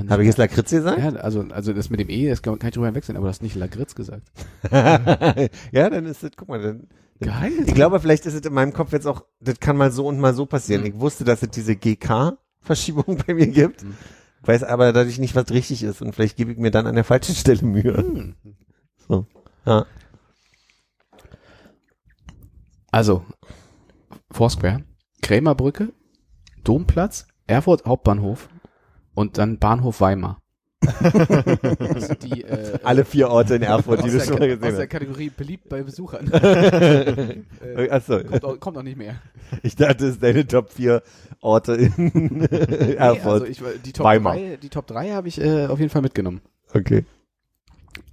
Habe 0.10 0.24
ich 0.24 0.28
jetzt 0.28 0.38
Lakritze 0.38 0.78
gesagt? 0.78 1.00
Ja, 1.00 1.10
also, 1.22 1.46
also 1.50 1.72
das 1.72 1.90
mit 1.90 2.00
dem 2.00 2.10
E, 2.10 2.30
das 2.30 2.42
kann 2.42 2.60
kann 2.60 2.68
ich 2.70 2.74
drüber 2.74 2.88
hinwechseln, 2.88 3.16
aber 3.16 3.28
du 3.28 3.30
hast 3.30 3.42
nicht 3.42 3.56
Lagritz 3.56 3.96
gesagt. 3.96 4.28
ja, 4.72 5.90
dann 5.90 6.06
ist 6.06 6.24
es, 6.24 6.32
guck 6.36 6.50
mal, 6.50 6.62
dann, 6.62 6.88
Geil. 7.20 7.52
Ich 7.66 7.74
glaube, 7.74 8.00
vielleicht 8.00 8.26
ist 8.28 8.34
es 8.36 8.42
in 8.42 8.54
meinem 8.54 8.74
Kopf 8.74 8.92
jetzt 8.92 9.08
auch, 9.08 9.24
das 9.40 9.60
kann 9.60 9.76
mal 9.78 9.92
so 9.92 10.06
und 10.08 10.20
mal 10.20 10.34
so 10.36 10.46
passieren. 10.46 10.82
Mhm. 10.82 10.88
Ich 10.88 11.00
wusste, 11.00 11.24
dass 11.24 11.42
es 11.42 11.50
diese 11.50 11.76
GK-Verschiebung 11.76 13.18
bei 13.28 13.34
mir 13.34 13.48
gibt, 13.48 13.84
Mhm. 13.84 13.96
Weiß 14.48 14.64
aber 14.64 14.94
dadurch 14.94 15.20
nicht, 15.20 15.36
was 15.36 15.52
richtig 15.52 15.84
ist 15.84 16.02
und 16.02 16.14
vielleicht 16.14 16.38
gebe 16.38 16.52
ich 16.52 16.58
mir 16.58 16.72
dann 16.72 16.88
an 16.88 16.96
der 16.96 17.04
falschen 17.04 17.36
Stelle 17.36 17.66
Mühe. 17.66 17.96
Hm. 17.96 18.36
So. 19.08 19.26
Ja. 19.66 19.86
Also, 22.92 23.26
Foursquare, 24.32 24.84
Krämerbrücke, 25.22 25.94
Domplatz, 26.64 27.28
Erfurt 27.46 27.86
Hauptbahnhof 27.86 28.50
und 29.14 29.38
dann 29.38 29.60
Bahnhof 29.60 30.02
Weimar. 30.02 30.42
Sind 30.84 32.24
die, 32.24 32.44
äh, 32.44 32.80
Alle 32.84 33.04
vier 33.06 33.30
Orte 33.30 33.56
in 33.56 33.64
Erfurt, 33.64 34.04
die 34.06 34.10
du 34.12 34.20
schon 34.20 34.38
mal 34.40 34.52
aus 34.54 34.60
der 34.60 34.72
gesehen 34.72 34.90
Kategorie 34.90 35.30
beliebt 35.36 35.70
bei 35.70 35.82
Besuchern. 35.84 36.30
hast. 36.32 36.44
äh, 36.44 37.90
Achso, 37.90 38.20
kommt, 38.24 38.44
auch, 38.46 38.60
kommt 38.60 38.78
auch 38.78 38.84
nicht 38.84 38.98
mehr. 38.98 39.16
ich 39.64 39.76
dachte, 39.76 40.06
es 40.06 40.14
ist 40.16 40.24
deine 40.24 40.46
Top 40.48 40.72
4 40.72 41.02
Orte 41.42 41.74
in 41.74 41.94
Nee, 42.50 42.94
Erfurt. 42.96 43.26
also 43.44 43.46
ich, 43.46 43.62
die 43.86 43.94
Top 43.94 44.06
Weimar. 44.06 44.36
3, 44.36 44.58
die 44.62 44.70
Top 44.70 44.88
3 44.88 45.12
habe 45.12 45.28
ich 45.28 45.42
äh, 45.42 45.66
auf 45.68 45.80
jeden 45.80 45.90
Fall 45.90 46.02
mitgenommen. 46.02 46.42
okay. 46.74 47.06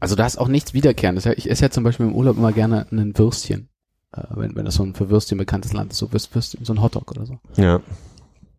Also 0.00 0.16
da 0.16 0.24
ist 0.26 0.38
auch 0.38 0.48
nichts 0.48 0.72
Wiederkehrendes. 0.72 1.26
Ich 1.26 1.50
esse 1.50 1.62
ja 1.64 1.70
zum 1.70 1.84
Beispiel 1.84 2.06
im 2.06 2.14
Urlaub 2.14 2.38
immer 2.38 2.52
gerne 2.52 2.86
ein 2.90 3.16
Würstchen. 3.18 3.68
Äh, 4.12 4.22
wenn, 4.30 4.56
wenn 4.56 4.64
das 4.64 4.74
so 4.76 4.82
ein 4.82 4.94
für 4.94 5.10
Würstchen 5.10 5.36
bekanntes 5.38 5.72
Land 5.74 5.92
ist, 5.92 5.98
so 5.98 6.06
Würst- 6.06 6.34
Würstchen, 6.34 6.64
so 6.64 6.72
ein 6.72 6.80
Hotdog 6.82 7.10
oder 7.10 7.26
so. 7.26 7.38
Ja. 7.56 7.80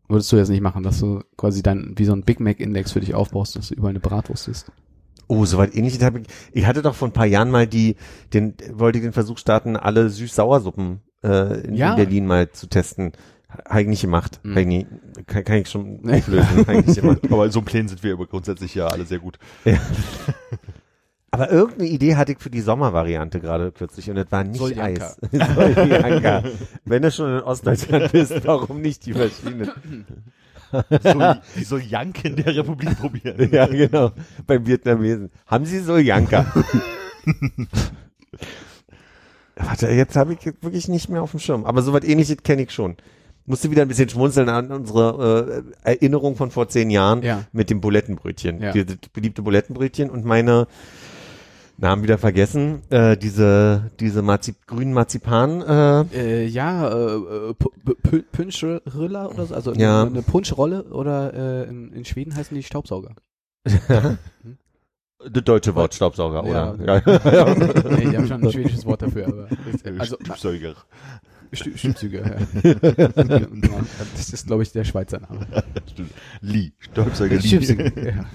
Würdest 0.08 0.32
du 0.32 0.38
jetzt 0.38 0.50
nicht 0.50 0.62
machen, 0.62 0.84
dass 0.84 1.00
du 1.00 1.22
quasi 1.38 1.64
dann 1.64 1.94
wie 1.98 2.06
so 2.06 2.14
ein 2.14 2.24
Big 2.24 2.40
Mac 2.40 2.60
Index 2.60 2.92
für 2.92 3.00
dich 3.00 3.16
aufbaust, 3.16 3.56
dass 3.56 3.70
du 3.70 3.74
überall 3.76 3.90
eine 3.92 4.00
Bratwurst 4.00 4.48
isst. 4.48 4.72
Oh, 5.28 5.46
soweit 5.46 5.76
ähnliches 5.76 6.04
habe 6.04 6.20
ich. 6.20 6.28
Ich 6.52 6.68
hatte 6.68 6.84
doch 6.84 6.94
vor 6.94 7.08
ein 7.08 7.14
paar 7.14 7.26
Jahren 7.26 7.50
mal 7.50 7.66
die, 7.66 7.96
den, 8.34 8.54
wollte 8.74 9.00
ich 9.00 9.04
den 9.04 9.14
Versuch 9.14 9.40
starten, 9.40 9.76
alle 9.76 10.10
Süß-Sauersuppen 10.10 11.00
äh, 11.24 11.62
in, 11.68 11.74
Ja. 11.74 11.92
in 11.92 11.96
Berlin 11.96 12.28
mal 12.28 12.52
zu 12.52 12.68
testen. 12.68 13.14
Habe 13.68 13.82
ich 13.84 13.88
nicht 13.88 14.02
gemacht. 14.02 14.40
Mhm. 14.44 14.58
Ich 14.58 14.68
nie, 14.68 14.88
kann, 15.26 15.44
kann 15.44 15.58
ich 15.58 15.70
schon 15.70 16.00
auflösen. 16.10 16.68
Hab 16.68 16.70
ich 16.70 16.86
nicht 16.86 17.02
gemacht. 17.02 17.20
Aber 17.32 17.46
in 17.46 17.52
so 17.52 17.60
einem 17.60 17.66
Plänen 17.66 17.88
sind 17.88 18.04
wir 18.04 18.14
aber 18.14 18.28
grundsätzlich 18.28 18.76
ja 18.76 18.86
alle 18.88 19.06
sehr 19.06 19.20
gut. 19.20 19.40
Aber 21.36 21.52
irgendeine 21.52 21.90
Idee 21.90 22.16
hatte 22.16 22.32
ich 22.32 22.40
für 22.40 22.50
die 22.50 22.62
Sommervariante 22.62 23.40
gerade 23.42 23.72
kürzlich 23.72 24.10
und 24.10 24.16
das 24.16 24.32
war 24.32 24.44
nicht 24.44 24.58
Soljanka. 24.58 25.06
Eis. 25.06 25.18
Soljanka. 25.56 26.44
Wenn 26.86 27.02
du 27.02 27.12
schon 27.12 27.38
in 27.38 27.42
Ostdeutschland 27.44 28.12
bist, 28.14 28.46
warum 28.48 28.82
nicht 28.82 29.06
die 29.06 29.14
verschiedenen? 29.14 29.70
So, 30.72 31.36
die 31.58 31.64
so 31.64 31.78
Janken 31.78 32.36
der 32.38 32.56
Republik 32.56 32.98
probieren. 33.00 33.50
Ja, 33.52 33.66
genau. 33.66 34.12
Beim 34.48 34.66
Vietnamesen. 34.66 35.30
Haben 35.46 35.66
Sie 35.66 35.80
Soljanka? 35.80 36.46
Warte, 39.56 39.90
jetzt 39.90 40.16
habe 40.16 40.34
ich 40.34 40.46
wirklich 40.62 40.88
nicht 40.88 41.10
mehr 41.10 41.22
auf 41.22 41.32
dem 41.32 41.40
Schirm. 41.40 41.66
Aber 41.66 41.82
sowas 41.82 42.04
ähnliches 42.04 42.38
kenne 42.44 42.64
ich 42.64 42.72
schon. 42.72 42.96
Musste 43.46 43.70
wieder 43.72 43.84
ein 43.84 43.88
bisschen 43.88 44.10
schmunzeln 44.10 44.50
an 44.50 44.72
unsere 44.72 45.64
äh, 45.84 45.92
Erinnerung 45.94 46.36
von 46.36 46.50
vor 46.52 46.68
zehn 46.68 46.90
Jahren 46.90 47.22
Ja. 47.22 47.44
mit 47.52 47.70
dem 47.70 47.80
Bulettenbrötchen. 47.80 48.60
Ja. 48.62 48.72
Dieses 48.72 48.98
beliebte 49.14 49.44
Bulettenbrötchen 49.44 50.10
und 50.10 50.26
meine 50.26 50.68
Namen 51.78 52.04
wieder 52.04 52.18
vergessen. 52.18 52.82
Äh, 52.90 53.18
diese 53.18 53.92
diese 54.00 54.22
Marzip 54.22 54.66
grünen 54.66 54.94
Marzipan. 54.94 55.62
Äh, 55.62 56.02
Äh, 56.14 56.46
ja, 56.48 56.88
äh, 56.88 56.94
äh, 56.94 57.50
Pu- 57.52 57.72
Pu- 57.86 57.96
Pu- 58.02 58.24
Punschrilla 58.32 59.28
oder 59.28 59.46
so, 59.46 59.54
also 59.56 59.74
Ja. 59.74 60.04
eine, 60.04 60.22
Punschrolle 60.22 60.84
oder 60.86 61.34
äh, 61.34 61.70
in, 61.70 61.92
in 61.92 62.06
Schweden 62.06 62.36
heißen 62.36 62.56
die 62.56 62.64
Staubsauger. 62.64 63.14
das 63.66 65.44
deutsche 65.44 65.76
Wort 65.76 65.94
Staubsauger, 65.94 66.48
Ja. 66.48 66.74
oder? 66.74 66.86
Ja. 66.86 67.54
nee, 67.98 68.10
die 68.10 68.18
haben 68.18 68.28
schon 68.28 68.44
ein 68.44 68.52
schwedisches 68.52 68.86
Wort 68.86 69.02
dafür, 69.02 69.28
aber 69.28 69.48
also 70.00 70.18
Staubsauger. 70.24 70.76
Stü- 71.54 71.78
Stimmzüge, 71.78 72.18
ja. 72.64 72.70
ja. 72.72 73.40
Das 74.16 74.30
ist, 74.30 74.48
glaube 74.48 74.64
ich, 74.64 74.72
der 74.72 74.84
Schweizer 74.84 75.20
Name. 75.22 75.46
Lee, 76.42 76.72
Staubsauger 76.80 77.36
Lee. 77.38 77.88
Ja. 78.06 78.26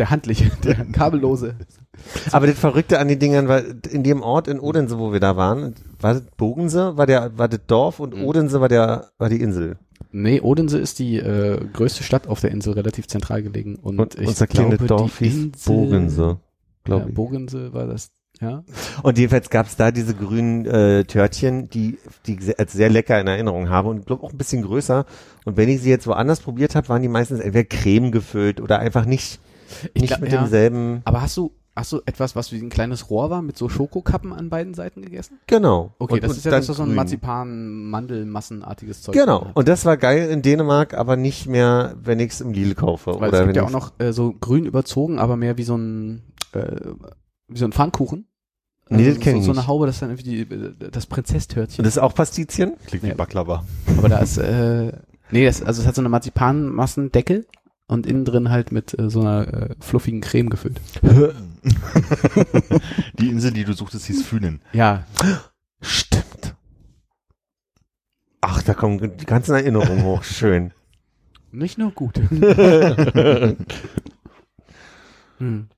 Der 0.00 0.08
handliche, 0.08 0.50
der 0.64 0.86
kabellose. 0.86 1.56
Aber 2.32 2.46
das 2.46 2.58
Verrückte 2.58 2.98
an 2.98 3.08
den 3.08 3.18
Dingern 3.18 3.48
war, 3.48 3.62
in 3.90 4.02
dem 4.02 4.22
Ort 4.22 4.48
in 4.48 4.58
Odense, 4.58 4.98
wo 4.98 5.12
wir 5.12 5.20
da 5.20 5.36
waren, 5.36 5.74
war 6.00 6.14
das 6.14 6.22
Bogense, 6.38 6.96
war 6.96 7.04
der, 7.04 7.36
war 7.36 7.48
das 7.48 7.60
Dorf 7.66 8.00
und 8.00 8.16
Mhm. 8.16 8.24
Odense 8.24 8.62
war 8.62 8.68
der, 8.70 9.10
war 9.18 9.28
die 9.28 9.42
Insel. 9.42 9.76
Nee, 10.10 10.40
Odense 10.40 10.78
ist 10.78 11.00
die 11.00 11.18
äh, 11.18 11.60
größte 11.74 12.02
Stadt 12.02 12.26
auf 12.28 12.40
der 12.40 12.50
Insel, 12.50 12.72
relativ 12.72 13.08
zentral 13.08 13.42
gelegen. 13.42 13.76
Und, 13.76 14.00
Und 14.00 14.18
ich 14.18 14.26
unser 14.26 14.46
kleines 14.46 14.78
Dorf 14.86 15.18
hieß 15.18 15.34
Insel, 15.34 15.52
Bogense, 15.66 16.22
Ja, 16.22 16.38
glaube 16.84 17.08
ich. 17.10 17.14
Bogense 17.14 17.74
war 17.74 17.86
das, 17.86 18.10
ja. 18.40 18.64
Und 19.02 19.18
jedenfalls 19.18 19.50
gab's 19.50 19.76
da 19.76 19.90
diese 19.90 20.14
grünen 20.14 20.64
äh, 20.64 21.04
Törtchen, 21.04 21.68
die, 21.68 21.98
die 22.24 22.36
ich 22.36 22.40
sehr, 22.42 22.58
als 22.58 22.72
sehr 22.72 22.88
lecker 22.88 23.20
in 23.20 23.26
Erinnerung 23.26 23.68
habe 23.68 23.90
und 23.90 24.06
glaube 24.06 24.22
auch 24.24 24.32
ein 24.32 24.38
bisschen 24.38 24.62
größer. 24.62 25.04
Und 25.44 25.58
wenn 25.58 25.68
ich 25.68 25.82
sie 25.82 25.90
jetzt 25.90 26.06
woanders 26.06 26.40
probiert 26.40 26.74
habe, 26.74 26.88
waren 26.88 27.02
die 27.02 27.08
meistens 27.08 27.40
entweder 27.40 27.64
Creme 27.68 28.10
gefüllt 28.10 28.62
oder 28.62 28.78
einfach 28.78 29.04
nicht, 29.04 29.38
Ich 29.94 30.02
nicht 30.02 30.08
glaub, 30.08 30.20
mit 30.20 30.32
ja. 30.32 30.40
demselben. 30.40 31.02
Aber 31.04 31.22
hast 31.22 31.36
du, 31.36 31.52
hast 31.76 31.92
du 31.92 32.00
etwas, 32.06 32.36
was 32.36 32.52
wie 32.52 32.58
ein 32.58 32.70
kleines 32.70 33.10
Rohr 33.10 33.30
war, 33.30 33.42
mit 33.42 33.56
so 33.56 33.68
Schokokappen 33.68 34.32
an 34.32 34.50
beiden 34.50 34.74
Seiten 34.74 35.02
gegessen? 35.02 35.38
Genau. 35.46 35.92
Okay, 35.98 36.14
und, 36.14 36.22
das 36.22 36.32
und 36.32 36.38
ist 36.38 36.44
ja 36.44 36.50
dann 36.50 36.60
das 36.60 36.68
ist 36.68 36.76
so 36.76 36.82
ein. 36.82 36.94
Marzipan-Mandelmassenartiges 36.94 39.02
Zeug. 39.02 39.14
Genau. 39.14 39.50
Und 39.54 39.68
das 39.68 39.84
war 39.84 39.96
geil 39.96 40.30
in 40.30 40.42
Dänemark, 40.42 40.94
aber 40.94 41.16
nicht 41.16 41.46
mehr, 41.46 41.94
wenn 42.02 42.20
ich's 42.20 42.40
im 42.40 42.52
Lidl 42.52 42.74
kaufe. 42.74 43.12
Weil 43.20 43.28
oder 43.28 43.40
es 43.40 43.46
gibt 43.46 43.48
wenn 43.48 43.54
ja 43.54 43.64
auch 43.64 43.70
noch 43.70 43.92
äh, 43.98 44.12
so 44.12 44.34
grün 44.38 44.66
überzogen, 44.66 45.18
aber 45.18 45.36
mehr 45.36 45.56
wie 45.56 45.64
so 45.64 45.76
ein, 45.76 46.22
äh, 46.52 46.76
wie 47.48 47.58
so 47.58 47.64
ein 47.64 47.72
Pfannkuchen. 47.72 48.26
Nee, 48.92 49.06
das 49.06 49.14
so, 49.14 49.20
kenn 49.20 49.36
ich 49.36 49.44
so 49.44 49.52
eine. 49.52 49.68
Haube, 49.68 49.86
das 49.86 49.96
ist 49.96 50.02
dann 50.02 50.10
irgendwie 50.10 50.44
die, 50.44 50.54
äh, 50.54 50.90
das 50.90 51.06
Prinzesstörtchen. 51.06 51.78
Und 51.78 51.86
das 51.86 51.96
ist 51.96 52.02
auch 52.02 52.12
Pastizien? 52.12 52.74
Klingt 52.86 53.04
Ja. 53.04 53.10
wie 53.10 53.14
Baklava. 53.14 53.64
Aber 53.96 54.08
da 54.08 54.18
ist, 54.18 54.36
äh, 54.38 54.90
nee, 55.30 55.44
das, 55.44 55.62
also 55.62 55.80
es 55.80 55.86
hat 55.86 55.94
so 55.94 56.02
eine 56.02 56.08
Marzipanmassendeckel 56.08 57.46
und 57.90 58.06
innen 58.06 58.24
drin 58.24 58.50
halt 58.50 58.72
mit 58.72 58.98
äh, 58.98 59.10
so 59.10 59.20
einer 59.20 59.52
äh, 59.52 59.74
fluffigen 59.80 60.20
Creme 60.20 60.48
gefüllt. 60.48 60.80
Die 63.18 63.28
Insel, 63.28 63.52
die 63.52 63.64
du 63.64 63.72
suchtest, 63.72 64.06
hieß 64.06 64.24
Fünen. 64.24 64.62
Ja, 64.72 65.04
Stimmt. 65.82 66.54
Ach, 68.42 68.62
da 68.62 68.74
kommen 68.74 69.16
die 69.16 69.26
ganzen 69.26 69.54
Erinnerungen 69.54 70.04
hoch. 70.04 70.22
Schön. 70.22 70.72
nicht 71.52 71.78
nur 71.78 71.90
gut. 71.90 72.18
hm. 75.38 75.68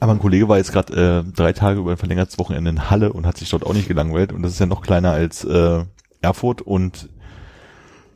Aber 0.00 0.12
ein 0.12 0.18
Kollege 0.18 0.48
war 0.48 0.58
jetzt 0.58 0.72
gerade 0.72 1.24
äh, 1.26 1.32
drei 1.32 1.52
Tage 1.52 1.80
über 1.80 1.92
ein 1.92 1.96
verlängertes 1.96 2.38
Wochenende 2.38 2.70
in 2.70 2.90
Halle 2.90 3.12
und 3.12 3.26
hat 3.26 3.36
sich 3.36 3.50
dort 3.50 3.66
auch 3.66 3.74
nicht 3.74 3.88
gelangweilt. 3.88 4.32
Und 4.32 4.42
das 4.42 4.52
ist 4.52 4.60
ja 4.60 4.66
noch 4.66 4.82
kleiner 4.82 5.10
als 5.12 5.44
äh, 5.44 5.84
Erfurt. 6.20 6.62
Und 6.62 7.08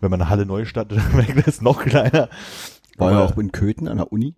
wenn 0.02 0.10
man 0.10 0.20
eine 0.20 0.28
Halle 0.28 0.44
Neustadt 0.44 0.92
merkt, 1.14 1.46
ist 1.48 1.62
noch 1.62 1.82
kleiner. 1.82 2.28
War 2.98 3.12
ja 3.12 3.18
Aber- 3.18 3.24
auch 3.32 3.38
in 3.38 3.50
Köthen 3.52 3.88
an 3.88 3.96
der 3.96 4.12
Uni. 4.12 4.34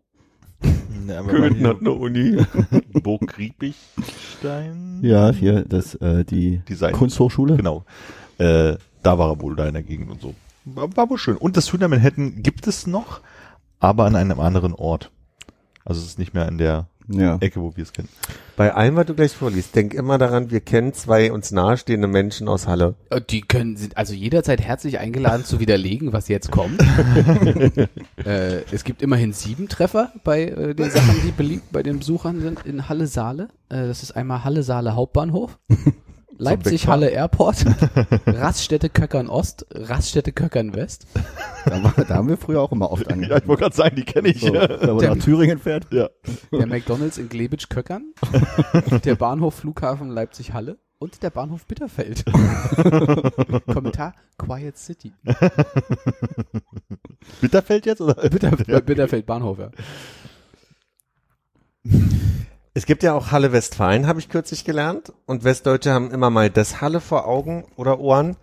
Ja, 1.07 1.23
man 1.23 1.55
hier- 1.55 1.77
eine 1.79 1.91
Uni. 1.93 2.39
Burg 3.03 3.37
Riebichstein. 3.37 5.01
Ja, 5.03 5.31
hier, 5.33 5.65
das, 5.67 5.95
äh, 5.97 6.25
die 6.25 6.59
Design. 6.69 6.95
Kunsthochschule. 6.95 7.57
Genau. 7.57 7.85
Äh, 8.39 8.77
da 9.03 9.19
war 9.19 9.31
er 9.33 9.41
wohl 9.41 9.55
da 9.57 9.67
in 9.67 9.75
der 9.75 9.83
Gegend 9.83 10.11
und 10.11 10.21
so. 10.23 10.35
War, 10.65 10.97
war 10.97 11.11
wohl 11.11 11.19
schön. 11.19 11.37
Und 11.37 11.59
das 11.59 11.71
Hühner 11.73 11.89
Manhattan 11.89 12.43
gibt 12.43 12.67
es 12.67 12.87
noch, 12.87 13.21
aber 13.81 14.07
an 14.07 14.17
einem 14.17 14.41
anderen 14.41 14.73
Ort. 14.73 15.11
Also 15.85 16.01
es 16.01 16.07
ist 16.07 16.19
nicht 16.19 16.33
mehr 16.33 16.49
in 16.49 16.57
der 16.57 16.87
Ja. 17.09 17.37
Ecke, 17.41 17.61
wo 17.61 17.77
wir 17.77 17.83
es 17.83 17.93
kennen. 17.93 18.09
Bei 18.57 18.73
allem, 18.75 18.97
was 18.97 19.07
du 19.07 19.15
gleich 19.15 19.33
vorliest, 19.33 19.75
denk 19.75 19.93
immer 19.93 20.17
daran, 20.17 20.51
wir 20.51 20.61
kennen 20.61 20.95
zwei 20.95 21.33
uns 21.33 21.51
nahestehende 21.51 22.09
Menschen 22.09 22.49
aus 22.49 22.67
Halle. 22.67 22.95
Äh, 23.11 23.21
Die 23.21 23.43
können, 23.43 23.77
sind 23.77 23.97
also 23.97 24.15
jederzeit 24.15 24.61
herzlich 24.63 24.99
eingeladen 24.99 25.45
zu 25.45 25.61
widerlegen, 25.61 26.13
was 26.13 26.29
jetzt 26.29 26.51
kommt. 26.51 26.81
äh, 28.25 28.63
es 28.73 28.85
gibt 28.85 29.03
immerhin 29.03 29.33
sieben 29.33 29.69
Treffer 29.69 30.13
bei 30.25 30.45
äh, 30.45 30.75
den 30.75 30.91
Sachen, 30.91 31.15
die 31.25 31.33
beliebt 31.33 31.73
bei 31.73 31.83
den 31.83 31.99
Besuchern 31.99 32.41
sind 32.41 32.65
in 32.65 32.89
Halle 32.89 33.07
Saale. 33.07 33.49
Äh, 33.69 33.87
das 33.87 34.03
ist 34.03 34.13
einmal 34.13 34.45
Halle 34.45 34.63
Saale 34.63 34.95
Hauptbahnhof, 34.95 35.59
Leipzig. 36.39 36.89
Halle 36.89 37.09
Airport, 37.09 37.65
Raststätte 38.27 38.89
Köckern 38.89 39.29
Ost, 39.29 39.67
Raststätte 39.71 40.33
Köckern 40.33 40.75
West. 40.75 41.07
Da, 41.83 41.97
war, 41.97 42.05
da 42.05 42.15
haben 42.15 42.29
wir 42.29 42.37
früher 42.37 42.61
auch 42.61 42.73
immer 42.73 42.91
oft 42.91 43.09
angefangen. 43.11 43.31
Ja, 43.31 43.39
ich 43.39 43.47
wollte 43.49 43.63
gerade 43.63 43.77
sagen, 43.77 43.97
die 43.97 44.05
kenne 44.05 44.29
ich. 44.29 44.41
So, 44.41 44.53
wenn 44.53 44.69
man 44.87 44.99
Der- 44.99 45.15
nach 45.15 45.23
Thüringen 45.25 45.59
fährt. 45.59 45.87
Ja. 45.93 46.09
der 46.53 46.67
McDonalds 46.67 47.19
in 47.19 47.29
Glebitsch-Köckern, 47.29 48.13
der 49.05 49.15
Bahnhof 49.17 49.55
Flughafen 49.57 50.09
Leipzig-Halle 50.11 50.79
und 50.99 51.23
der 51.23 51.31
Bahnhof 51.31 51.67
Bitterfeld. 51.67 52.25
Kommentar 53.67 54.15
Quiet 54.39 54.79
City. 54.79 55.13
Bitterfeld 57.41 57.87
jetzt? 57.87 58.01
Oder? 58.01 58.15
Bitter, 58.29 58.51
Bitterfeld 58.81 59.27
Bahnhof, 59.27 59.59
ja. 59.59 59.71
Es 62.73 62.87
gibt 62.87 63.03
ja 63.03 63.13
auch 63.15 63.31
Halle 63.31 63.53
Westfalen, 63.53 64.07
habe 64.07 64.19
ich 64.19 64.29
kürzlich 64.29 64.65
gelernt. 64.65 65.13
Und 65.27 65.45
Westdeutsche 65.45 65.93
haben 65.93 66.11
immer 66.11 66.31
mal 66.31 66.51
das 66.51 66.81
Halle 66.81 67.01
vor 67.01 67.27
Augen 67.27 67.65
oder 67.77 68.01
Ohren, 68.01 68.37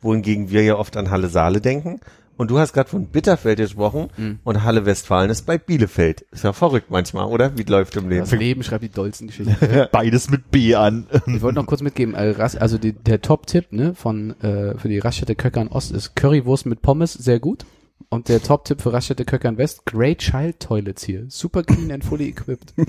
wohingegen 0.00 0.50
wir 0.50 0.62
ja 0.62 0.76
oft 0.76 0.96
an 0.96 1.10
Halle 1.10 1.28
Saale 1.28 1.60
denken. 1.60 2.00
Und 2.38 2.50
du 2.50 2.58
hast 2.58 2.72
gerade 2.72 2.88
von 2.88 3.04
Bitterfeld 3.06 3.58
gesprochen 3.58 4.08
Mhm. 4.16 4.38
und 4.44 4.62
Halle 4.64 4.86
Westfalen 4.86 5.28
ist 5.28 5.44
bei 5.44 5.58
Bielefeld. 5.58 6.22
Ist 6.30 6.44
ja 6.44 6.54
verrückt 6.54 6.90
manchmal, 6.90 7.26
oder? 7.26 7.58
Wie 7.58 7.64
läuft 7.64 7.96
im 7.96 8.08
Leben? 8.08 8.20
Das 8.22 8.32
Leben 8.32 8.62
schreibt 8.62 8.84
die 8.84 8.88
dollsten 8.88 9.26
Geschichten. 9.26 9.56
Beides 9.92 10.30
mit 10.30 10.50
B 10.50 10.74
an. 10.74 11.06
Ich 11.26 11.42
wollte 11.42 11.56
noch 11.58 11.66
kurz 11.66 11.82
mitgeben, 11.82 12.14
äh, 12.14 12.34
also 12.38 12.78
die, 12.78 12.92
der 12.94 13.20
Top-Tipp 13.20 13.66
ne, 13.72 13.94
von 13.94 14.40
äh, 14.40 14.78
für 14.78 14.88
die 14.88 14.98
Raststätte 14.98 15.34
Köckern 15.34 15.68
Ost 15.68 15.92
ist 15.92 16.16
Currywurst 16.16 16.64
mit 16.66 16.80
Pommes, 16.80 17.12
sehr 17.12 17.38
gut. 17.38 17.66
Und 18.10 18.28
der 18.28 18.42
Top-Tipp 18.42 18.80
für 18.80 18.92
Raststätte 18.92 19.24
Köckern 19.24 19.58
West, 19.58 19.84
Great 19.84 20.18
Child 20.18 20.60
Toilets 20.60 21.04
hier. 21.04 21.26
Super 21.28 21.62
clean 21.62 21.92
and 21.92 22.04
fully 22.04 22.28
equipped. 22.28 22.72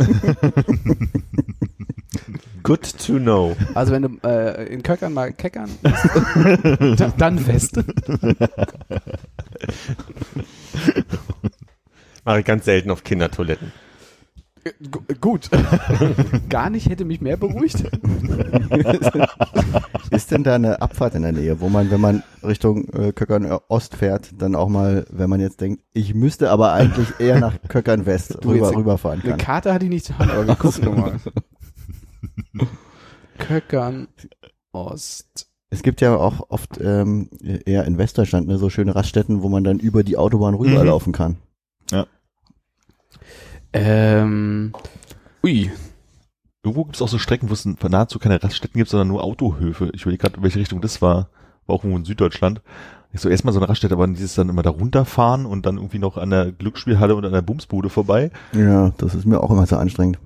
Good 2.64 2.98
to 3.06 3.20
know. 3.20 3.56
Also 3.74 3.92
wenn 3.92 4.02
du 4.04 4.18
äh, 4.24 4.66
in 4.72 4.84
Köckern 4.84 5.14
mal 5.14 5.34
keckern, 5.34 5.70
dann, 5.82 7.14
dann 7.18 7.48
West. 7.48 7.78
Mache 12.24 12.40
ich 12.40 12.46
ganz 12.46 12.66
selten 12.66 12.92
auf 12.92 13.04
Kindertoiletten. 13.04 13.72
Gu- 14.92 15.02
Gut. 15.22 15.50
Gar 16.50 16.70
nicht 16.70 16.90
hätte 16.90 17.06
mich 17.06 17.22
mehr 17.22 17.38
beruhigt. 17.38 17.84
Ist 20.12 20.32
denn 20.32 20.44
da 20.44 20.56
eine 20.56 20.82
Abfahrt 20.82 21.16
in 21.16 21.22
der 21.22 21.32
Nähe, 21.32 21.60
wo 21.62 21.70
man, 21.70 21.92
wenn 21.92 22.02
man 22.02 22.24
Richtung 22.44 22.90
äh, 22.90 23.12
Köckern 23.12 23.46
Ost 23.68 23.96
fährt, 23.96 24.32
dann 24.42 24.56
auch 24.56 24.70
mal, 24.70 25.06
wenn 25.12 25.30
man 25.30 25.40
jetzt 25.40 25.62
denkt, 25.62 25.84
ich 25.94 26.14
müsste 26.16 26.50
aber 26.50 26.74
eigentlich 26.74 27.08
eher 27.20 27.40
nach 27.40 27.56
Köckern 27.68 28.06
West 28.06 28.38
Du, 28.42 28.50
rüber, 28.50 28.76
rüberfahren 28.76 29.22
Eine 29.22 29.32
kann? 29.32 29.40
Karte 29.40 29.74
hatte 29.74 29.86
ich 29.86 29.92
nicht 29.92 30.06
zur 30.06 30.18
Hand, 30.20 30.32
aber 30.32 30.48
wir 30.48 30.56
gucken 30.56 30.86
nochmal. 30.86 31.20
Köckern 33.38 34.08
Ost. 34.72 35.48
Es 35.70 35.84
gibt 35.84 36.02
ja 36.02 36.16
auch 36.16 36.50
oft 36.50 36.80
ähm, 36.82 37.30
eher 37.66 37.86
in 37.86 37.98
Westdeutschland 38.00 38.48
ne, 38.48 38.58
so 38.58 38.70
schöne 38.72 38.96
Raststätten, 38.96 39.44
wo 39.44 39.50
man 39.50 39.64
dann 39.64 39.80
über 39.80 40.04
die 40.04 40.18
Autobahn 40.18 40.56
rüberlaufen 40.56 41.14
kann. 41.14 41.38
Ähm, 43.74 44.74
ui, 45.44 45.72
Irgendwo 46.64 46.84
gibt 46.84 46.98
es 46.98 47.02
auch 47.02 47.08
so 47.08 47.18
Strecken, 47.18 47.50
wo 47.50 47.54
es 47.54 47.66
nahezu 47.66 48.20
keine 48.20 48.44
Raststätten 48.44 48.78
gibt, 48.78 48.90
sondern 48.90 49.08
nur 49.08 49.24
Autohöfe. 49.24 49.92
Ich 49.94 50.02
überlege 50.02 50.22
gerade, 50.22 50.38
in 50.38 50.44
welche 50.44 50.60
Richtung 50.60 50.82
das 50.82 51.02
war. 51.02 51.30
War 51.66 51.76
auch 51.76 51.84
irgendwo 51.84 52.00
in 52.00 52.06
Süddeutschland. 52.06 52.62
Ich 53.14 53.22
so 53.22 53.30
erstmal 53.30 53.54
so 53.54 53.60
eine 53.60 53.70
Raststätte, 53.70 53.94
aber 53.94 54.08
dieses 54.08 54.36
dann 54.36 54.50
immer 54.50 54.62
da 54.62 54.70
runterfahren 54.70 55.46
und 55.46 55.66
dann 55.66 55.78
irgendwie 55.78 56.00
noch 56.00 56.18
an 56.18 56.30
der 56.30 56.52
Glücksspielhalle 56.52 57.16
und 57.16 57.26
an 57.26 57.32
der 57.32 57.42
Bumsbude 57.42 57.90
vorbei. 57.90 58.32
Ja, 58.54 58.92
das 58.98 59.16
ist 59.16 59.26
mir 59.26 59.42
auch 59.42 59.52
immer 59.52 59.66
so 59.66 59.78
anstrengend. 59.78 60.20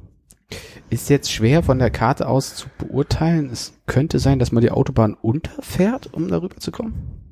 Ist 0.89 1.09
jetzt 1.09 1.31
schwer 1.31 1.63
von 1.63 1.79
der 1.79 1.91
Karte 1.91 2.27
aus 2.27 2.55
zu 2.55 2.67
beurteilen. 2.77 3.49
Es 3.51 3.73
könnte 3.85 4.19
sein, 4.19 4.39
dass 4.39 4.51
man 4.51 4.61
die 4.61 4.71
Autobahn 4.71 5.13
unterfährt, 5.13 6.13
um 6.13 6.27
darüber 6.27 6.57
zu 6.57 6.71
kommen. 6.71 7.22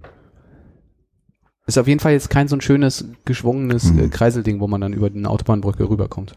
Ist 1.72 1.78
auf 1.78 1.88
jeden 1.88 2.02
Fall 2.02 2.12
jetzt 2.12 2.30
kein 2.30 2.50
so 2.50 2.58
ein 2.58 2.60
schönes, 2.60 3.06
geschwungenes 3.24 3.94
Mhm. 3.94 4.00
äh, 4.00 4.08
Kreiselding, 4.10 4.60
wo 4.60 4.68
man 4.68 4.82
dann 4.82 4.92
über 4.92 5.08
eine 5.08 5.30
Autobahnbrücke 5.30 5.90
rüberkommt. 5.90 6.34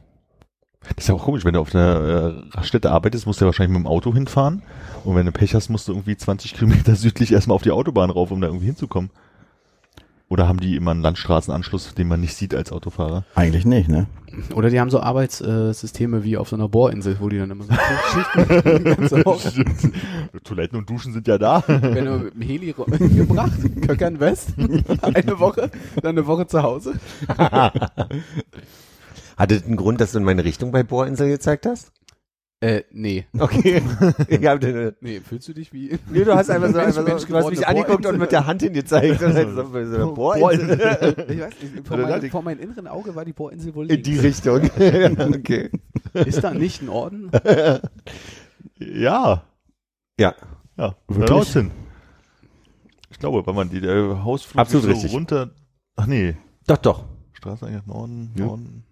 Das 0.83 0.93
ist 0.99 1.09
ja 1.09 1.15
auch 1.17 1.25
komisch, 1.25 1.45
wenn 1.45 1.55
du 1.55 1.61
auf 1.61 1.75
einer 1.75 1.97
äh, 2.53 2.57
Raststätte 2.57 2.93
arbeitest, 2.93 3.27
musst 3.27 3.41
du 3.41 3.45
ja 3.45 3.47
wahrscheinlich 3.49 3.77
mit 3.77 3.85
dem 3.85 3.89
Auto 3.89 4.15
hinfahren. 4.15 4.63
Und 5.03 5.17
wenn 5.17 5.27
du 5.27 5.33
Pech 5.33 5.57
hast, 5.57 5.71
musst 5.71 5.89
du 5.89 5.93
irgendwie 5.93 6.17
20 6.17 6.55
Kilometer 6.55 6.95
südlich 6.95 7.33
erstmal 7.33 7.57
auf 7.57 7.63
die 7.63 7.73
Autobahn 7.73 8.11
rauf, 8.11 8.31
um 8.31 8.41
da 8.41 8.47
irgendwie 8.47 8.67
hinzukommen. 8.67 9.11
Oder 10.35 10.49
haben 10.49 10.59
die 10.59 10.75
immer 10.75 10.91
einen 10.91 11.03
Landstraßenanschluss, 11.03 11.95
den 11.95 12.09
man 12.09 12.21
nicht 12.21 12.35
sieht 12.35 12.57
als 12.57 12.73
Autofahrer? 12.73 13.25
Eigentlich 13.37 13.65
nicht, 13.65 13.89
ne? 13.89 14.09
Oder 14.53 14.69
die 14.69 14.81
haben 14.81 14.91
so 14.91 14.99
Arbeitssysteme 14.99 16.25
wie 16.25 16.37
auf 16.37 16.49
so 16.49 16.57
einer 16.57 16.69
Bohrinsel, 16.69 17.19
wo 17.21 17.29
die 17.29 17.39
dann 17.39 17.53
immer 17.53 17.63
so 17.63 17.73
Schichten. 18.13 19.93
Toiletten 20.43 20.77
und 20.77 20.91
Duschen 20.91 21.13
sind 21.13 21.29
ja 21.29 21.39
da. 21.39 21.63
Wenn 21.69 22.07
du 22.07 22.19
mit 22.19 22.35
dem 22.35 22.43
Heli 22.43 22.75
gebracht, 23.17 23.61
Köckern 23.87 24.19
West, 24.19 24.55
eine 25.03 25.39
Woche, 25.39 25.71
dann 26.03 26.19
eine 26.19 26.27
Woche 26.27 26.49
zu 26.49 26.65
Hause. 26.65 26.95
Hatte 29.37 29.55
das 29.55 29.65
einen 29.65 29.77
Grund, 29.77 30.01
dass 30.01 30.11
du 30.11 30.19
in 30.19 30.25
meine 30.25 30.43
Richtung 30.43 30.73
bei 30.73 30.83
Bohrinsel 30.83 31.29
gezeigt 31.29 31.65
hast? 31.65 31.93
Äh, 32.65 32.85
nee. 32.93 33.27
Okay. 33.39 33.83
ich 34.29 34.47
hab 34.47 34.59
den, 34.61 34.95
Nee, 35.03 35.21
fühlst 35.21 35.47
du 35.49 35.53
dich 35.53 35.71
wie? 35.75 35.99
nee, 36.11 36.25
du 36.25 36.35
hast 36.35 36.49
einfach 36.49 36.69
so, 36.69 36.77
Mensch, 36.77 36.87
einfach 36.87 37.03
so 37.03 37.09
Mensch 37.09 37.25
du 37.27 37.35
hast 37.37 37.51
mich 37.51 37.67
angeguckt 37.67 38.07
und 38.07 38.19
mit 38.19 38.33
der 38.33 38.47
Hand 38.47 38.63
hingezeigt. 38.63 39.21
Und 39.23 39.35
dann 39.37 39.55
so, 39.55 39.65
so 39.71 39.79
eine 39.97 40.07
Bohrinsel. 40.07 41.27
Ich 41.29 41.41
weiß 41.41 41.55
nicht, 41.61 41.87
vor, 41.87 42.19
die- 42.21 42.31
vor 42.31 42.43
meinem 42.43 42.61
inneren 42.61 42.87
Auge 42.87 43.15
war 43.15 43.25
die 43.27 43.35
Bohrinsel 43.35 43.75
wohl 43.75 43.91
In 43.91 44.03
links. 44.03 44.09
die 44.09 44.19
Richtung. 44.19 44.63
okay. 45.35 45.71
Ist 46.15 46.43
da 46.43 46.55
nicht 46.55 46.81
ein 46.81 46.89
Orden? 46.89 47.31
Ja. 48.79 49.43
Ja. 50.19 50.35
Ja, 50.79 50.97
Wirklich? 51.07 51.53
hin. 51.53 51.71
Ich 53.11 53.19
glaube, 53.19 53.47
wenn 53.47 53.55
man 53.55 53.69
die 53.69 53.81
der 53.81 54.25
Hausflug 54.25 54.59
Absolut 54.61 54.85
so 54.85 54.91
richtig. 54.91 55.13
runter. 55.13 55.51
Ach 55.97 56.07
nee, 56.07 56.35
Doch, 56.67 56.79
doch. 56.79 57.05
Straßeneingang 57.35 57.87
Norden, 57.87 58.33
Ja. 58.37 58.47
Norden. 58.47 58.85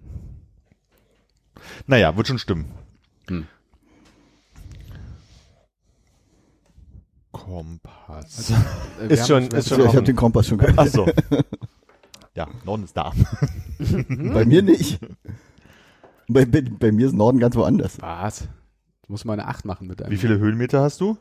Naja, 1.86 2.14
wird 2.16 2.26
schon 2.28 2.38
stimmen. 2.38 2.66
Hm. 3.28 3.46
Kompass. 7.44 8.50
Äh, 8.50 8.54
wir 9.08 9.10
Ist 9.10 9.26
schon- 9.26 9.46
ist 9.48 9.68
schon 9.68 9.80
Ja, 9.80 9.86
ich 9.86 9.96
habe 9.96 10.04
den 10.04 10.14
Kompass 10.16 10.46
schon 10.46 10.58
gehört. 10.58 10.78
Ach 10.78 10.86
so. 10.86 11.08
Ja, 12.34 12.48
Norden 12.64 12.84
ist 12.84 12.96
da. 12.96 13.12
Bei 14.32 14.46
mir 14.46 14.62
nicht. 14.62 14.98
Bei, 16.28 16.46
bei, 16.46 16.62
bei 16.62 16.90
mir 16.90 17.06
ist 17.08 17.12
Norden 17.12 17.38
ganz 17.38 17.54
woanders. 17.56 18.00
Was? 18.00 18.48
Du 19.02 19.12
musst 19.12 19.26
mal 19.26 19.34
eine 19.34 19.46
8 19.48 19.66
machen 19.66 19.86
mit 19.86 20.00
deinem. 20.00 20.12
Wie 20.12 20.16
viele 20.16 20.38
Höhenmeter 20.38 20.80
hast 20.80 21.02
du? 21.02 21.18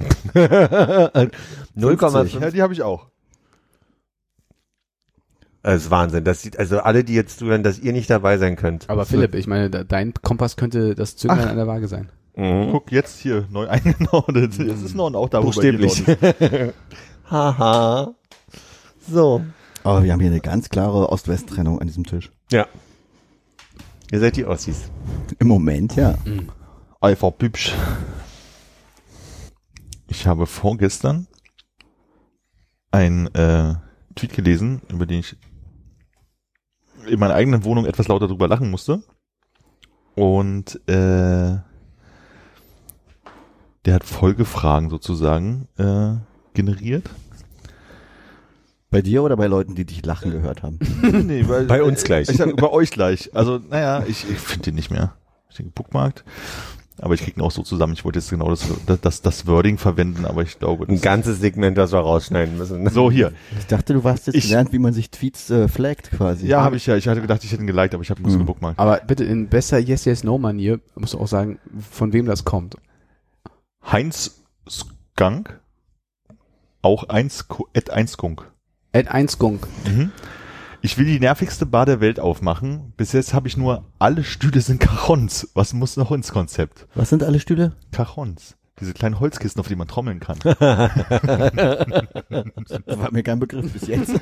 0,5. 0.34 2.40
Ja, 2.40 2.50
die 2.50 2.62
habe 2.62 2.72
ich 2.72 2.82
auch. 2.82 3.10
Das 5.62 5.84
ist 5.84 5.90
Wahnsinn. 5.92 6.24
Das 6.24 6.42
sieht, 6.42 6.58
also 6.58 6.80
alle, 6.80 7.04
die 7.04 7.14
jetzt 7.14 7.38
zuhören, 7.38 7.62
dass 7.62 7.78
ihr 7.78 7.92
nicht 7.92 8.10
dabei 8.10 8.36
sein 8.36 8.56
könnt. 8.56 8.90
Aber 8.90 9.06
Philipp, 9.06 9.36
ich 9.36 9.46
meine, 9.46 9.70
dein 9.70 10.14
Kompass 10.14 10.56
könnte 10.56 10.96
das 10.96 11.16
Zünglein 11.16 11.46
an 11.48 11.56
der 11.56 11.68
Waage 11.68 11.86
sein. 11.86 12.10
Mhm. 12.36 12.70
Guck 12.72 12.90
jetzt 12.92 13.20
hier, 13.20 13.46
neu 13.50 13.68
eingenordet. 13.68 14.58
Jetzt 14.58 14.82
ist 14.82 14.94
Norden 14.94 15.16
auch 15.16 15.28
da, 15.28 15.40
wo 15.40 15.46
Buchstäblich. 15.46 16.04
Haha. 17.30 18.14
So. 19.08 19.42
Aber 19.82 20.02
wir 20.02 20.12
haben 20.12 20.20
hier 20.20 20.30
eine 20.30 20.40
ganz 20.40 20.68
klare 20.68 21.10
Ost-West-Trennung 21.10 21.80
an 21.80 21.86
diesem 21.86 22.04
Tisch. 22.04 22.32
Ja. 22.50 22.66
Ihr 24.10 24.20
seid 24.20 24.36
die 24.36 24.46
Ossis. 24.46 24.90
Im 25.38 25.48
Moment, 25.48 25.96
ja. 25.96 26.14
Alpha 27.00 27.30
Pübsch. 27.30 27.74
Ich 30.08 30.26
habe 30.26 30.46
vorgestern 30.46 31.26
ein 32.90 33.26
äh, 33.34 33.74
Tweet 34.14 34.34
gelesen, 34.34 34.82
über 34.88 35.04
den 35.06 35.20
ich 35.20 35.36
in 37.06 37.18
meiner 37.18 37.34
eigenen 37.34 37.64
Wohnung 37.64 37.84
etwas 37.86 38.08
lauter 38.08 38.28
drüber 38.28 38.48
lachen 38.48 38.70
musste. 38.70 39.02
Und 40.14 40.80
äh, 40.88 41.58
der 43.84 43.94
hat 43.94 44.04
Folgefragen 44.04 44.90
sozusagen 44.90 45.68
äh, 45.78 46.14
generiert. 46.54 47.08
Bei 48.90 49.02
dir 49.02 49.22
oder 49.24 49.36
bei 49.36 49.46
Leuten, 49.48 49.74
die 49.74 49.84
dich 49.84 50.04
lachen 50.06 50.30
gehört 50.30 50.62
haben? 50.62 50.78
nee, 51.26 51.42
bei, 51.42 51.64
Bei 51.64 51.82
uns 51.82 52.04
gleich. 52.04 52.28
Ich 52.28 52.36
sag, 52.36 52.56
bei 52.56 52.70
euch 52.70 52.90
gleich. 52.90 53.34
Also, 53.34 53.58
naja, 53.58 54.04
ich, 54.06 54.24
ich 54.30 54.38
finde 54.38 54.66
den 54.66 54.76
nicht 54.76 54.90
mehr. 54.90 55.14
Ich 55.50 55.56
denke, 55.56 55.72
bookmarkt. 55.74 56.24
Aber 57.00 57.14
ich 57.14 57.22
krieg 57.22 57.36
ihn 57.36 57.40
auch 57.42 57.50
so 57.50 57.62
zusammen. 57.64 57.92
Ich 57.94 58.04
wollte 58.04 58.20
jetzt 58.20 58.30
genau 58.30 58.48
das, 58.50 58.68
das, 59.02 59.20
das 59.20 59.46
Wording 59.48 59.78
verwenden, 59.78 60.24
aber 60.24 60.42
ich 60.42 60.60
glaube, 60.60 60.86
Ein 60.88 61.00
ganzes 61.00 61.40
Segment, 61.40 61.76
das 61.76 61.90
wir 61.90 61.98
rausschneiden 61.98 62.56
müssen. 62.56 62.88
so 62.90 63.10
hier. 63.10 63.32
Ich 63.58 63.66
dachte, 63.66 63.94
du 63.94 64.04
warst 64.04 64.28
jetzt 64.28 64.36
Ich- 64.36 64.44
gelernt, 64.44 64.72
wie 64.72 64.78
man 64.78 64.92
sich 64.92 65.10
Tweets 65.10 65.50
äh, 65.50 65.66
flaggt 65.66 66.12
quasi. 66.12 66.46
Ja, 66.46 66.62
habe 66.62 66.76
ich 66.76 66.86
ja. 66.86 66.94
Ich 66.96 67.08
hatte 67.08 67.20
gedacht, 67.20 67.42
ich 67.42 67.50
hätte 67.50 67.62
ihn 67.62 67.66
geliked, 67.66 67.94
aber 67.94 68.04
ich 68.04 68.10
habe 68.10 68.20
ihn 68.20 68.22
bloß 68.22 68.34
Hm. 68.34 68.40
gebookmarkt. 68.42 68.78
Aber 68.78 69.00
bitte 69.04 69.24
in 69.24 69.48
besser 69.48 69.78
Yes, 69.80 70.04
Yes, 70.04 70.22
No 70.22 70.38
Manier 70.38 70.78
musst 70.94 71.14
du 71.14 71.18
auch 71.18 71.26
sagen, 71.26 71.58
von 71.90 72.12
wem 72.12 72.26
das 72.26 72.44
kommt. 72.44 72.76
Heinz 73.90 74.42
Skunk. 74.68 75.60
Auch 76.82 77.08
eins, 77.08 77.46
at 77.76 77.90
1 77.90 78.12
Skunk. 78.12 78.50
Ed 78.92 79.08
1 79.08 79.38
Gunk. 79.38 79.66
Mhm. 79.86 80.12
Ich 80.82 80.98
will 80.98 81.06
die 81.06 81.18
nervigste 81.20 81.64
Bar 81.64 81.86
der 81.86 82.00
Welt 82.00 82.20
aufmachen. 82.20 82.92
Bis 82.96 83.12
jetzt 83.12 83.32
habe 83.32 83.48
ich 83.48 83.56
nur 83.56 83.84
alle 83.98 84.22
Stühle 84.22 84.60
sind 84.60 84.80
Cajons. 84.80 85.48
Was 85.54 85.72
muss 85.72 85.96
noch 85.96 86.12
ins 86.12 86.32
Konzept? 86.32 86.86
Was 86.94 87.10
sind 87.10 87.22
alle 87.22 87.40
Stühle? 87.40 87.76
Cajons. 87.90 88.56
Diese 88.80 88.92
kleinen 88.92 89.20
Holzkisten, 89.20 89.60
auf 89.60 89.68
die 89.68 89.76
man 89.76 89.86
trommeln 89.86 90.18
kann. 90.20 90.36
Das 92.86 92.98
war 92.98 93.12
mir 93.12 93.22
kein 93.22 93.38
Begriff 93.38 93.72
bis 93.72 93.86
jetzt. 93.86 94.10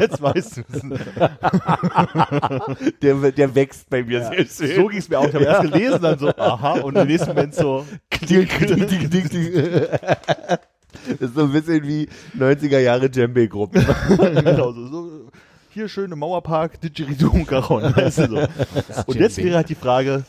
Jetzt 0.00 0.20
weißt 0.20 0.58
du 0.58 0.62
es. 0.72 0.82
Der, 3.02 3.32
der 3.32 3.54
wächst 3.54 3.88
bei 3.88 4.02
mir 4.02 4.26
sehr 4.26 4.44
schön. 4.46 4.76
So 4.76 4.86
ging 4.88 4.98
es 4.98 5.08
mir 5.08 5.18
auch. 5.18 5.26
Ich 5.26 5.34
habe 5.34 5.44
erst 5.44 5.72
gelesen, 5.72 6.02
dann 6.02 6.18
so, 6.18 6.28
aha, 6.28 6.80
und 6.80 6.96
im 6.96 7.06
nächsten 7.06 7.28
Moment 7.28 7.54
so, 7.54 7.86
Ding, 8.28 8.46
ding, 8.60 8.86
ding, 8.86 9.08
ding, 9.10 9.28
ding. 9.28 9.52
Das 11.08 11.20
ist 11.20 11.34
so 11.34 11.44
ein 11.44 11.52
bisschen 11.52 11.86
wie 11.86 12.08
90er 12.38 12.80
Jahre 12.80 13.08
Djembe-Gruppen. 13.08 13.86
genau, 14.18 14.72
so, 14.72 14.86
so, 14.86 15.10
hier 15.70 15.88
schöne 15.88 16.16
Mauerpark, 16.16 16.80
Didgeridoo 16.80 17.30
und 17.30 17.46
Caron. 17.46 17.94
Weißt 17.96 18.18
du, 18.18 18.26
so. 18.26 18.48
Und 19.06 19.16
jetzt 19.16 19.38
wäre 19.38 19.56
halt 19.56 19.68
die 19.68 19.74
Frage, 19.74 20.24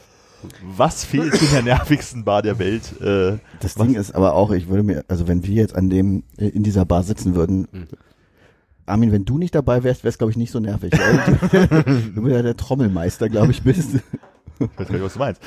was 0.62 1.04
fehlt 1.04 1.42
in 1.42 1.50
der 1.52 1.64
nervigsten 1.64 2.24
Bar 2.24 2.42
der 2.42 2.60
Welt? 2.60 3.00
Äh, 3.02 3.38
Das 3.60 3.76
Ding 3.76 3.96
ist 3.96 4.14
aber 4.14 4.34
auch, 4.34 4.52
ich 4.52 4.68
würde 4.68 4.84
mir, 4.84 5.04
also 5.08 5.28
wenn 5.28 5.44
wir 5.46 5.56
jetzt 5.56 5.76
an 5.76 5.90
dem, 5.90 6.24
äh, 6.38 6.48
in 6.48 6.64
dieser 6.64 6.86
Bar 6.86 7.04
sitzen 7.04 7.36
würden, 7.36 7.68
Armin, 8.86 9.12
wenn 9.12 9.26
du 9.26 9.38
nicht 9.38 9.54
dabei 9.56 9.84
wärst, 9.84 10.04
wär's 10.04 10.18
glaube 10.18 10.32
ich 10.32 10.38
nicht 10.38 10.52
so 10.52 10.60
nervig. 10.60 10.92
Weil 10.94 11.84
du 12.16 12.22
bist 12.24 12.36
ja 12.36 12.42
der 12.42 12.58
Trommelmeister, 12.58 13.30
glaube 13.30 13.52
ich, 13.52 13.62
bist. 13.64 13.96
ich 13.96 14.68
weiß 14.78 14.88
gar 14.88 14.94
nicht, 14.94 15.04
was 15.04 15.14
du 15.14 15.20
meinst. 15.20 15.42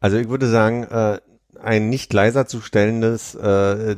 Also 0.00 0.16
ich 0.18 0.28
würde 0.28 0.48
sagen, 0.48 0.84
äh, 0.84 1.18
ein 1.62 1.88
nicht 1.88 2.12
leiser 2.12 2.46
zu 2.46 2.60
stellendes 2.60 3.34
äh, 3.34 3.96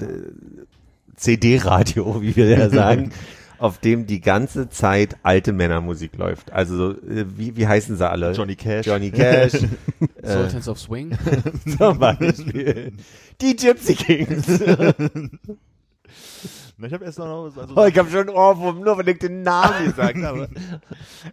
CD-Radio, 1.16 2.22
wie 2.22 2.36
wir 2.36 2.46
ja 2.48 2.70
sagen, 2.70 3.10
auf 3.58 3.78
dem 3.78 4.06
die 4.06 4.20
ganze 4.20 4.68
Zeit 4.68 5.16
alte 5.22 5.52
Männermusik 5.52 6.16
läuft. 6.16 6.52
Also 6.52 6.76
so, 6.76 6.90
äh, 7.02 7.26
wie, 7.36 7.56
wie 7.56 7.66
heißen 7.66 7.96
sie 7.96 8.08
alle? 8.08 8.32
Johnny 8.32 8.56
Cash. 8.56 8.86
Johnny 8.86 9.10
Cash. 9.10 9.54
äh, 10.22 10.32
Sultans 10.32 10.68
of 10.68 10.78
Swing. 10.78 11.16
zum 11.78 11.98
Beispiel. 11.98 12.92
Die 13.40 13.56
Gypsy 13.56 13.94
Kings. 13.94 14.60
Na, 16.80 16.86
ich 16.86 16.92
habe 16.92 17.04
erst 17.04 17.18
noch, 17.18 17.44
also, 17.44 17.62
Oh, 17.74 17.84
ich 17.86 17.98
habe 17.98 18.08
schon 18.08 18.28
Ohrwurm, 18.28 18.80
nur 18.80 18.96
wenn 18.98 19.08
ich 19.08 19.18
den 19.18 19.42
Namen 19.42 19.86
gesagt 19.86 20.22
habe. 20.22 20.48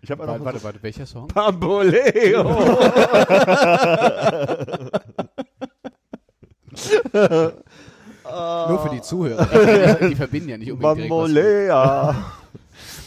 ich 0.02 0.10
habe 0.10 0.26
Warte, 0.26 0.40
noch 0.40 0.46
warte, 0.46 0.64
warte, 0.64 0.82
welcher 0.82 1.06
Song? 1.06 1.28
Bamboleo. 1.28 2.80
Die 9.06 9.10
Zuhörer. 9.10 9.96
Die 10.10 10.16
verbinden 10.16 10.50
ja 10.50 10.58
nicht 10.58 10.72
unbedingt 10.72 11.10
Bambolea. 11.10 12.16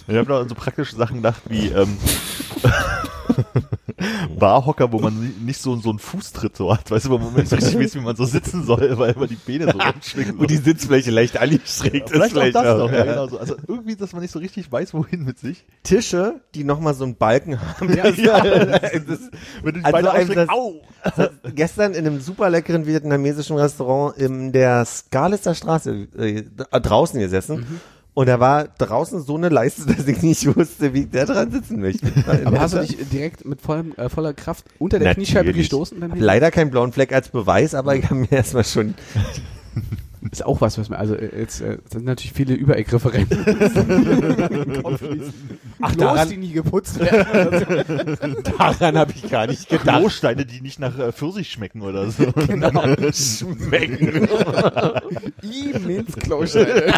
Ich 0.07 0.17
habe 0.17 0.29
noch 0.29 0.41
an 0.41 0.49
so 0.49 0.55
praktische 0.55 0.97
Sachen 0.97 1.17
gedacht 1.17 1.43
wie 1.49 1.69
ähm, 1.69 1.99
Barhocker, 4.39 4.91
wo 4.93 4.99
man 4.99 5.19
ni- 5.21 5.45
nicht 5.45 5.61
so, 5.61 5.77
so 5.77 5.91
einen 5.91 5.99
Fußtritt 5.99 6.57
so 6.57 6.73
hat, 6.73 6.91
weißt 6.91 7.07
du, 7.07 7.11
wo 7.11 7.19
man 7.19 7.35
nicht 7.35 7.49
so 7.49 7.57
richtig 7.57 7.79
weiß, 7.79 7.95
wie 7.95 8.01
man 8.01 8.17
so 8.17 8.25
sitzen 8.25 8.65
soll, 8.65 8.99
weil 8.99 9.13
immer 9.15 9.27
die 9.27 9.37
Beine 9.37 9.73
so 9.73 9.79
rumschwingen. 9.93 10.39
Wo 10.39 10.45
die 10.45 10.57
Sitzfläche 10.57 11.11
leicht 11.11 11.39
angestreckt 11.39 12.11
ist. 12.11 12.31
vielleicht 12.31 12.57
auch 12.57 12.63
das 12.63 12.79
noch, 12.79 12.91
ja, 12.93 12.99
ja. 12.99 13.05
genau 13.05 13.29
so. 13.29 13.39
Also 13.39 13.57
irgendwie, 13.67 13.97
dass 13.97 14.13
man 14.13 14.23
nicht 14.23 14.31
so 14.33 14.39
richtig 14.39 14.71
weiß, 14.71 14.95
wohin 14.95 15.25
mit 15.25 15.39
sich. 15.39 15.65
Tische, 15.83 16.41
die 16.55 16.65
nochmal 16.65 16.95
so 16.95 17.05
einen 17.05 17.17
Balken 17.17 17.59
haben. 17.61 17.93
Ja, 17.97 18.07
ja, 18.09 18.41
das, 18.79 19.21
Wenn 19.63 19.75
du 19.75 19.81
die 19.81 19.85
Also 19.85 20.09
Beine 20.11 20.35
das- 20.35 20.49
au! 20.49 20.81
gestern 21.55 21.95
in 21.95 22.07
einem 22.07 22.21
super 22.21 22.51
leckeren 22.51 22.87
vietnamesischen 22.87 23.57
Restaurant 23.57 24.17
in 24.19 24.53
der 24.53 24.85
Skalitzer 24.85 25.55
Straße 25.55 26.09
äh, 26.19 26.45
draußen 26.81 27.19
gesessen. 27.19 27.81
Und 28.19 28.27
da 28.27 28.41
war 28.41 28.67
draußen 28.67 29.23
so 29.23 29.37
eine 29.37 29.49
Leiste, 29.49 29.87
dass 29.95 30.09
ich 30.09 30.21
nicht 30.23 30.45
wusste, 30.57 30.93
wie 30.93 31.03
ich 31.03 31.11
da 31.11 31.25
dran 31.25 31.53
sitzen 31.53 31.79
möchte. 31.79 32.13
Aber 32.45 32.59
hast 32.59 32.75
du 32.75 32.81
dich 32.81 32.97
direkt 33.11 33.45
mit 33.45 33.61
vollem, 33.61 33.93
äh, 33.93 34.09
voller 34.09 34.33
Kraft 34.33 34.65
unter 34.81 34.99
der. 34.99 35.15
Kniescheibe 35.15 35.53
gestoßen? 35.53 36.15
Leider 36.17 36.51
keinen 36.51 36.73
blauen 36.73 36.91
Fleck 36.91 37.13
als 37.13 37.29
Beweis, 37.29 37.77
aber 37.77 37.95
ich 37.95 38.07
habe 38.07 38.17
mir 38.17 38.33
erstmal 38.33 38.65
schon 38.65 38.95
Ist 40.31 40.45
auch 40.45 40.61
was, 40.61 40.79
was 40.79 40.89
mir, 40.89 40.99
also 40.99 41.15
äh, 41.15 41.39
jetzt 41.39 41.61
äh, 41.61 41.79
sind 41.91 42.05
natürlich 42.05 42.33
viele 42.33 42.55
Überegriffe 42.55 43.13
rein. 43.15 43.27
Ach, 45.81 45.93
Klos, 45.93 45.97
daran, 45.97 46.29
die 46.29 46.37
nie 46.37 46.53
geputzt 46.53 46.99
werden. 47.01 48.37
daran 48.59 48.99
habe 48.99 49.13
ich 49.13 49.31
gar 49.31 49.47
nicht 49.47 49.69
gedacht. 49.69 49.99
Klosteine, 49.99 50.45
die 50.45 50.61
nicht 50.61 50.79
nach 50.79 50.99
äh, 50.99 51.13
Pfirsich 51.13 51.51
schmecken 51.51 51.83
oder 51.83 52.11
so. 52.11 52.25
Genau. 52.49 52.83
Schmecken. 53.13 54.29
Immens 55.43 56.15
Klosteine. 56.17 56.95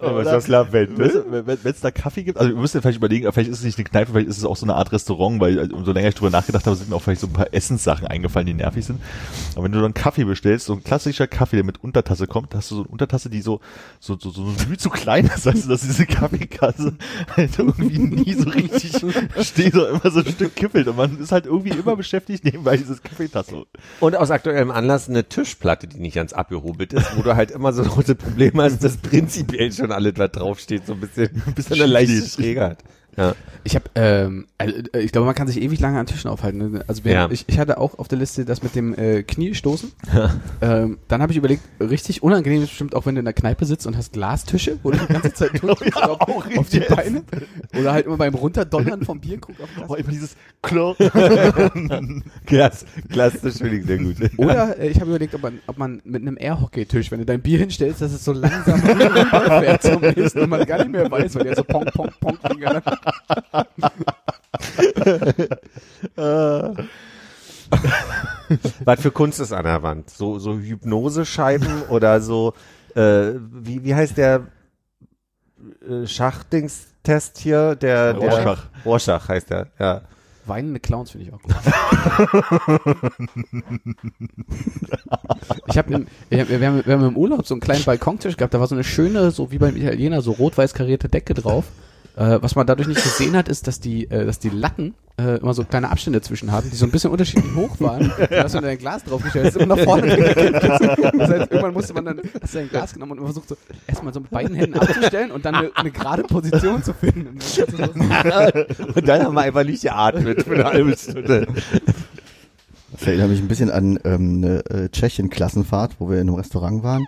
Aber 0.00 0.22
ist 0.22 0.30
das 0.30 0.48
Lavendel? 0.48 0.98
Weißt 0.98 1.14
du, 1.14 1.46
wenn 1.46 1.72
es 1.72 1.80
da 1.80 1.90
Kaffee 1.90 2.22
gibt, 2.22 2.38
also 2.38 2.52
wir 2.52 2.60
müssen 2.60 2.80
vielleicht 2.80 2.98
überlegen, 2.98 3.30
vielleicht 3.32 3.50
ist 3.50 3.58
es 3.58 3.64
nicht 3.64 3.78
eine 3.78 3.84
Kneipe, 3.84 4.12
vielleicht 4.12 4.28
ist 4.28 4.38
es 4.38 4.44
auch 4.44 4.56
so 4.56 4.66
eine 4.66 4.74
Art 4.74 4.92
Restaurant, 4.92 5.40
weil 5.40 5.58
also, 5.58 5.74
umso 5.74 5.92
länger 5.92 6.08
ich 6.08 6.14
drüber 6.14 6.30
nachgedacht 6.30 6.66
habe, 6.66 6.76
sind 6.76 6.90
mir 6.90 6.96
auch 6.96 7.02
vielleicht 7.02 7.20
so 7.20 7.26
ein 7.26 7.32
paar 7.32 7.52
Essenssachen 7.52 8.06
eingefallen, 8.06 8.46
die 8.46 8.54
nervig 8.54 8.84
sind. 8.84 9.00
Aber 9.54 9.64
wenn 9.64 9.72
du 9.72 9.80
dann 9.80 9.94
Kaffee 9.94 10.24
bestellst, 10.24 10.66
so 10.66 10.74
ein 10.74 10.84
klassischer 10.84 11.26
Kaffee, 11.26 11.56
der 11.56 11.64
mit 11.64 11.82
Untertasse 11.82 12.26
kommt, 12.26 12.54
hast 12.54 12.70
du 12.70 12.76
so 12.76 12.80
eine 12.82 12.90
Untertasse, 12.90 13.30
die 13.30 13.40
so 13.40 13.60
so 14.00 14.16
so, 14.18 14.30
so 14.30 14.46
viel 14.46 14.78
zu 14.78 14.90
klein 14.90 15.26
ist, 15.26 15.46
also 15.46 15.68
dass 15.68 15.82
diese 15.82 16.06
Kaffeekasse 16.06 16.96
halt 17.36 17.58
irgendwie 17.58 17.98
nie 17.98 18.34
so 18.34 18.48
richtig 18.48 18.92
steht, 19.40 19.74
sondern 19.74 19.96
immer 19.96 20.10
so 20.10 20.20
ein 20.20 20.26
Stück 20.26 20.54
kippelt 20.54 20.88
und 20.88 20.96
man 20.96 21.18
ist 21.18 21.32
halt 21.32 21.46
irgendwie 21.46 21.70
immer 21.70 21.96
beschäftigt 21.96 22.44
nebenbei 22.44 22.76
dieses 22.76 23.02
Kaffeetasse. 23.02 23.66
Und 24.00 24.16
aus 24.16 24.30
aktuellem 24.30 24.70
Anlass 24.70 25.08
eine 25.08 25.28
Tischplatte, 25.28 25.88
die 25.88 25.98
nicht 25.98 26.14
ganz 26.14 26.32
abgehobelt 26.32 26.92
ist, 26.92 27.16
wo 27.16 27.22
du 27.22 27.34
halt 27.34 27.50
immer 27.50 27.72
so 27.72 27.82
große 27.98 28.14
Probleme 28.14 28.62
hast, 28.62 28.82
dass 28.84 28.96
prinzipiell 28.96 29.72
schon 29.72 29.87
alles, 29.92 30.14
was 30.16 30.30
draufsteht, 30.32 30.86
so 30.86 30.94
ein 30.94 31.00
bisschen, 31.00 31.42
ein 31.46 31.54
bisschen 31.54 31.74
eine 31.74 31.86
leichte 31.86 32.22
steht. 32.26 32.78
Ja. 33.18 33.34
Ich 33.64 33.74
habe, 33.74 33.84
ähm, 33.96 34.46
also, 34.56 34.74
äh, 34.94 35.00
ich 35.00 35.12
glaube, 35.12 35.26
man 35.26 35.34
kann 35.34 35.46
sich 35.48 35.60
ewig 35.60 35.78
lange 35.80 35.98
an 35.98 36.06
Tischen 36.06 36.30
aufhalten. 36.30 36.58
ne? 36.72 36.84
Also 36.86 37.02
Ja. 37.04 37.28
ich, 37.30 37.44
ich 37.48 37.58
hatte 37.58 37.78
auch 37.78 37.98
auf 37.98 38.08
der 38.08 38.18
Liste 38.18 38.44
das 38.44 38.62
mit 38.62 38.74
dem 38.74 38.94
äh, 38.96 39.22
Kniestoßen. 39.24 39.92
ähm, 40.62 40.98
dann 41.08 41.20
habe 41.22 41.32
ich 41.32 41.38
überlegt, 41.38 41.62
richtig 41.80 42.22
unangenehm 42.22 42.62
ist 42.62 42.68
bestimmt 42.70 42.94
auch, 42.94 43.04
wenn 43.06 43.14
du 43.16 43.18
in 43.18 43.24
der 43.26 43.34
Kneipe 43.34 43.64
sitzt 43.66 43.86
und 43.86 43.96
hast 43.96 44.12
Glastische, 44.12 44.78
wo 44.82 44.90
du 44.90 44.98
die 44.98 45.12
ganze 45.12 45.34
Zeit 45.34 45.50
drückst 45.60 45.96
auf, 46.02 46.20
auf 46.56 46.68
die 46.70 46.78
yes. 46.78 46.88
Beine. 46.88 47.22
Oder 47.78 47.92
halt 47.92 48.06
immer 48.06 48.16
beim 48.16 48.34
Runterdonnern 48.34 49.04
vom 49.04 49.20
Bier 49.20 49.38
guck 49.38 49.60
auf 49.60 49.68
Oh, 49.88 49.94
immer 49.96 50.10
dieses 50.10 50.36
Klo. 50.62 50.94
Glas, 52.46 52.86
Glas, 53.08 53.40
das 53.42 53.58
finde 53.58 53.76
ich 53.78 53.86
sehr 53.86 53.98
gut. 53.98 54.16
Oder 54.38 54.78
äh, 54.78 54.88
ich 54.88 55.00
habe 55.00 55.10
überlegt, 55.10 55.34
ob 55.34 55.42
man, 55.42 55.58
ob 55.66 55.78
man 55.78 56.00
mit 56.04 56.22
einem 56.22 56.36
Airhockey-Tisch, 56.38 57.10
wenn 57.10 57.18
du 57.20 57.26
dein 57.26 57.40
Bier 57.42 57.58
hinstellst, 57.58 58.00
dass 58.00 58.12
es 58.12 58.24
so 58.24 58.32
langsam 58.32 58.80
rüberfährt 58.80 59.82
zum 59.82 60.00
nächsten 60.00 60.40
und 60.40 60.50
man 60.50 60.64
gar 60.64 60.78
nicht 60.78 60.90
mehr 60.90 61.10
weiß, 61.10 61.34
weil 61.34 61.44
der 61.44 61.56
so 61.56 61.64
pong, 61.64 61.84
pong, 61.94 62.10
pong 62.20 62.38
Finger 62.50 62.80
Was 68.84 69.00
für 69.00 69.10
Kunst 69.10 69.40
ist 69.40 69.52
an 69.52 69.64
der 69.64 69.82
Wand? 69.82 70.08
So, 70.10 70.38
so 70.38 70.58
Hypnosescheiben 70.58 71.82
oder 71.88 72.20
so, 72.20 72.54
äh, 72.94 73.32
wie, 73.50 73.84
wie 73.84 73.94
heißt 73.94 74.16
der 74.16 74.46
äh, 75.88 76.06
Schachdingstest 76.06 77.38
hier? 77.38 77.74
Der, 77.76 78.14
der 78.14 78.30
Rorschach. 78.30 78.66
Rorschach 78.84 79.28
heißt 79.28 79.50
der, 79.50 79.68
ja. 79.78 80.02
Weinende 80.46 80.80
Clowns 80.80 81.10
finde 81.10 81.26
ich 81.26 81.32
auch 81.34 81.42
gut. 81.42 81.54
ich 85.66 85.76
habe 85.76 85.92
im, 85.92 86.06
ich 86.30 86.40
hab, 86.40 86.48
wir, 86.48 86.66
haben, 86.66 86.86
wir 86.86 86.94
haben 86.94 87.04
im 87.06 87.16
Urlaub 87.18 87.46
so 87.46 87.52
einen 87.52 87.60
kleinen 87.60 87.84
Balkontisch 87.84 88.38
gehabt, 88.38 88.54
da 88.54 88.60
war 88.60 88.66
so 88.66 88.74
eine 88.74 88.84
schöne, 88.84 89.30
so 89.30 89.50
wie 89.50 89.58
beim 89.58 89.76
Italiener, 89.76 90.22
so 90.22 90.32
rot-weiß 90.32 90.72
karierte 90.72 91.10
Decke 91.10 91.34
drauf. 91.34 91.66
Äh, 92.18 92.42
was 92.42 92.56
man 92.56 92.66
dadurch 92.66 92.88
nicht 92.88 93.00
gesehen 93.00 93.36
hat, 93.36 93.48
ist, 93.48 93.68
dass 93.68 93.78
die, 93.78 94.10
äh, 94.10 94.26
dass 94.26 94.40
die 94.40 94.48
Latten 94.48 94.94
äh, 95.20 95.38
immer 95.38 95.54
so 95.54 95.62
kleine 95.62 95.88
Abstände 95.88 96.20
zwischen 96.20 96.50
hatten, 96.50 96.68
die 96.68 96.74
so 96.74 96.84
ein 96.84 96.90
bisschen 96.90 97.12
unterschiedlich 97.12 97.54
hoch 97.54 97.78
waren. 97.78 98.12
Da 98.30 98.42
hast 98.42 98.56
du 98.56 98.60
dann 98.60 98.70
ein 98.70 98.78
Glas 98.78 99.04
draufgestellt, 99.04 99.46
ist 99.46 99.56
immer 99.56 99.76
nach 99.76 99.84
vorne 99.84 100.16
gekippt. 100.16 100.64
Das 100.64 101.30
heißt, 101.30 101.52
irgendwann 101.52 101.72
musste 101.72 101.94
man 101.94 102.04
dann, 102.06 102.20
hast 102.42 102.54
du 102.54 102.58
ein 102.58 102.68
Glas 102.68 102.92
genommen 102.92 103.20
und 103.20 103.24
versucht 103.24 103.48
so 103.48 103.56
erstmal 103.86 104.12
so 104.12 104.18
mit 104.18 104.30
beiden 104.30 104.56
Händen 104.56 104.80
abzustellen 104.80 105.30
und 105.30 105.44
dann 105.44 105.54
eine, 105.54 105.70
eine 105.76 105.92
gerade 105.92 106.24
Position 106.24 106.82
zu 106.82 106.92
finden. 106.92 107.38
Und 108.94 109.08
dann 109.08 109.24
haben 109.24 109.34
wir 109.34 109.40
einfach 109.40 109.64
nicht 109.64 109.82
geatmet 109.82 110.42
für 110.42 110.54
eine 110.54 110.64
halbe 110.64 110.96
Stunde. 110.96 111.46
Das 112.92 113.06
erinnert 113.06 113.30
mich 113.30 113.40
ein 113.40 113.48
bisschen 113.48 113.70
an 113.70 114.00
ähm, 114.04 114.42
eine 114.42 114.66
äh, 114.70 114.88
Tschechien-Klassenfahrt, 114.88 116.00
wo 116.00 116.10
wir 116.10 116.16
in 116.16 116.28
einem 116.28 116.34
Restaurant 116.34 116.82
waren. 116.82 117.06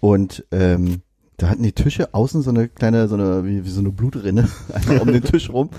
Und 0.00 0.44
ähm, 0.52 1.02
da 1.38 1.48
hatten 1.48 1.62
die 1.62 1.72
Tische 1.72 2.12
außen 2.14 2.42
so 2.42 2.50
eine 2.50 2.68
kleine, 2.68 3.08
so 3.08 3.14
eine, 3.14 3.44
wie, 3.44 3.64
wie 3.64 3.70
so 3.70 3.80
eine 3.80 3.90
Blutrinne 3.90 4.48
einfach 4.74 5.00
um 5.00 5.12
den 5.12 5.22
Tisch 5.22 5.50
rum. 5.50 5.70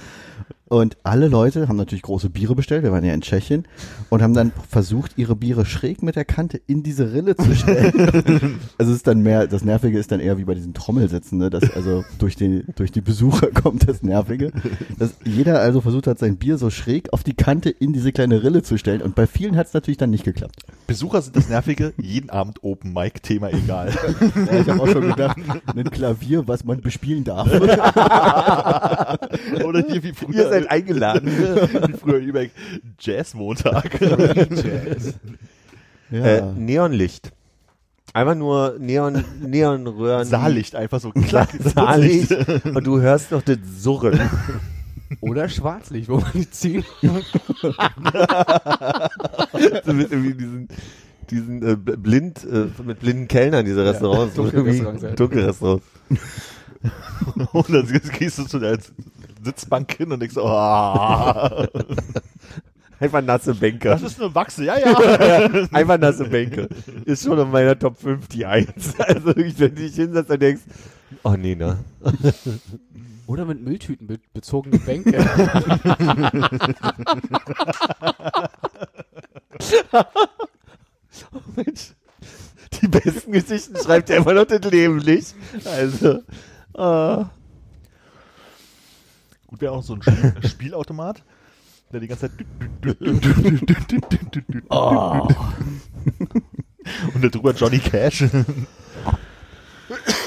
Und 0.70 0.98
alle 1.04 1.28
Leute 1.28 1.68
haben 1.68 1.78
natürlich 1.78 2.04
große 2.04 2.30
Biere 2.30 2.56
bestellt, 2.56 2.84
wir 2.84 2.92
waren 2.92 3.04
ja 3.04 3.14
in 3.14 3.22
Tschechien, 3.22 3.66
und 4.10 4.22
haben 4.22 4.36
dann 4.36 4.52
versucht, 4.70 5.14
ihre 5.18 5.36
Biere 5.36 5.66
schräg 5.66 6.04
mit 6.04 6.16
der 6.16 6.26
Kante 6.26 6.62
in 6.68 6.84
diese 6.84 7.12
Rille 7.12 7.36
zu 7.36 7.56
stellen. 7.56 7.92
also 8.78 8.92
es 8.92 8.98
ist 8.98 9.08
dann 9.08 9.22
mehr, 9.22 9.48
das 9.48 9.66
Nervige 9.66 9.98
ist 9.98 10.12
dann 10.12 10.20
eher 10.20 10.38
wie 10.38 10.44
bei 10.44 10.54
diesen 10.54 10.76
Trommelsätzen, 10.76 11.40
ne? 11.40 11.50
dass 11.50 11.76
also 11.76 12.06
durch 12.20 12.36
die, 12.36 12.64
durch 12.76 12.92
die 12.92 13.02
Besucher 13.02 13.48
kommt 13.54 13.90
das 13.90 14.04
Nervige. 14.04 14.52
Dass 15.00 15.16
jeder 15.26 15.60
also 15.60 15.82
versucht 15.82 16.06
hat, 16.06 16.20
sein 16.20 16.38
Bier 16.38 16.60
so 16.60 16.70
schräg 16.70 17.12
auf 17.14 17.24
die 17.24 17.34
Kante 17.34 17.72
in 17.72 17.92
diese 17.92 18.12
kleine 18.12 18.44
Rille 18.44 18.62
zu 18.62 18.78
stellen 18.78 19.02
und 19.02 19.16
bei 19.16 19.26
vielen 19.26 19.58
hat 19.58 19.68
es 19.68 19.74
natürlich 19.74 19.98
dann 19.98 20.12
nicht 20.12 20.24
geklappt. 20.24 20.62
Besucher 20.90 21.22
sind 21.22 21.36
das 21.36 21.48
Nervige, 21.50 21.94
jeden 21.98 22.32
Abend 22.32 22.64
Open 22.64 22.92
Mic, 22.94 23.22
Thema 23.22 23.54
egal. 23.54 23.94
Ja, 24.52 24.60
ich 24.60 24.68
habe 24.68 24.82
auch 24.82 24.88
schon 24.88 25.08
gedacht, 25.08 25.38
ein 25.68 25.84
Klavier, 25.92 26.48
was 26.48 26.64
man 26.64 26.82
bespielen 26.82 27.24
darf. 27.24 27.48
Oder 29.64 29.84
hier 29.88 30.02
wie 30.02 30.14
früher. 30.14 30.36
Ihr 30.36 30.50
seid 30.50 30.72
eingeladen. 30.72 31.28
wie 31.28 31.94
früher 31.94 32.18
über 32.18 32.42
Jazzmontag. 33.00 34.02
Ja. 36.12 36.26
Äh, 36.26 36.42
Neonlicht. 36.54 37.32
Einfach 38.14 38.34
nur 38.34 38.78
Neon, 38.80 39.24
Neonröhren. 39.40 40.26
Saallicht, 40.28 40.76
einfach 40.76 41.00
so 41.00 41.12
klack. 41.28 41.50
Saallicht. 41.60 42.32
Und 42.66 42.88
du 42.88 43.00
hörst 43.00 43.32
noch 43.32 43.44
das 43.44 43.60
Surren. 43.78 44.20
Oder 45.22 45.50
Schwarzlicht, 45.50 46.10
wo 46.10 46.18
man 46.18 46.32
die 46.34 46.50
ziehen. 46.50 46.84
so 47.02 47.14
mit 49.94 50.12
irgendwie 50.12 50.34
diesen, 50.34 50.68
diesen 51.30 51.68
äh, 51.68 51.76
blind, 51.76 52.44
äh, 52.46 52.68
mit 52.84 53.00
blinden 53.00 53.28
Kellnern, 53.28 53.66
diese 53.66 53.84
Restaurants. 53.86 54.36
dunkle 54.36 54.60
irgendwie 54.60 54.78
Restaurants, 54.78 55.04
ja. 55.04 55.12
Dunkle 55.12 55.48
Restaurants. 55.48 55.86
Und 57.54 57.70
dann 57.70 57.88
gehst 58.18 58.40
du 58.40 58.46
zu 58.46 58.60
der 58.60 58.80
Sitzbank 59.44 59.92
hin 59.94 60.14
und 60.14 60.22
denkst, 60.22 60.36
so, 60.36 60.46
ah, 60.46 61.68
Einfach 63.02 63.22
nasse 63.22 63.54
Bänke. 63.56 63.90
das 63.90 64.02
ist 64.02 64.22
eine 64.22 64.34
Wachse, 64.36 64.66
ja, 64.66 64.78
ja. 64.78 65.68
Einfach 65.72 65.98
nasse 65.98 66.26
Bänke. 66.26 66.68
Ist 67.06 67.24
schon 67.24 67.40
in 67.40 67.50
meiner 67.50 67.78
Top 67.80 67.98
5 67.98 68.28
die 68.28 68.46
1. 68.46 69.00
Also 69.00 69.36
wenn 69.36 69.56
du 69.56 69.70
dich 69.72 69.96
hinsetzt 69.96 70.30
und 70.30 70.42
denkst, 70.42 70.64
oh 71.24 71.36
nee, 71.38 71.56
ne. 71.56 71.80
Oder 73.30 73.46
mit 73.46 73.62
Mülltüten 73.62 74.08
be 74.08 74.20
bezogene 74.34 74.80
Bänke. 74.80 75.20
Mensch, 81.56 81.94
die 82.74 82.88
besten 82.88 83.32
Geschichten 83.32 83.76
schreibt 83.78 84.10
er 84.10 84.18
immer 84.18 84.34
noch 84.34 84.46
das 84.46 84.62
Leben 84.72 84.98
nicht. 84.98 85.36
Also, 85.64 86.24
äh, 86.74 87.26
Gut 89.46 89.62
wäre 89.62 89.74
auch 89.74 89.84
so 89.84 89.94
ein 89.94 90.02
Spiel, 90.02 90.34
Spielautomat, 90.50 91.24
der 91.94 92.00
die 92.00 92.08
ganze 92.08 92.32
Zeit 92.36 92.46
oh. 94.70 95.28
und 97.14 97.24
da 97.24 97.28
drüber 97.30 97.54
Johnny 97.54 97.78
Cash. 97.78 98.24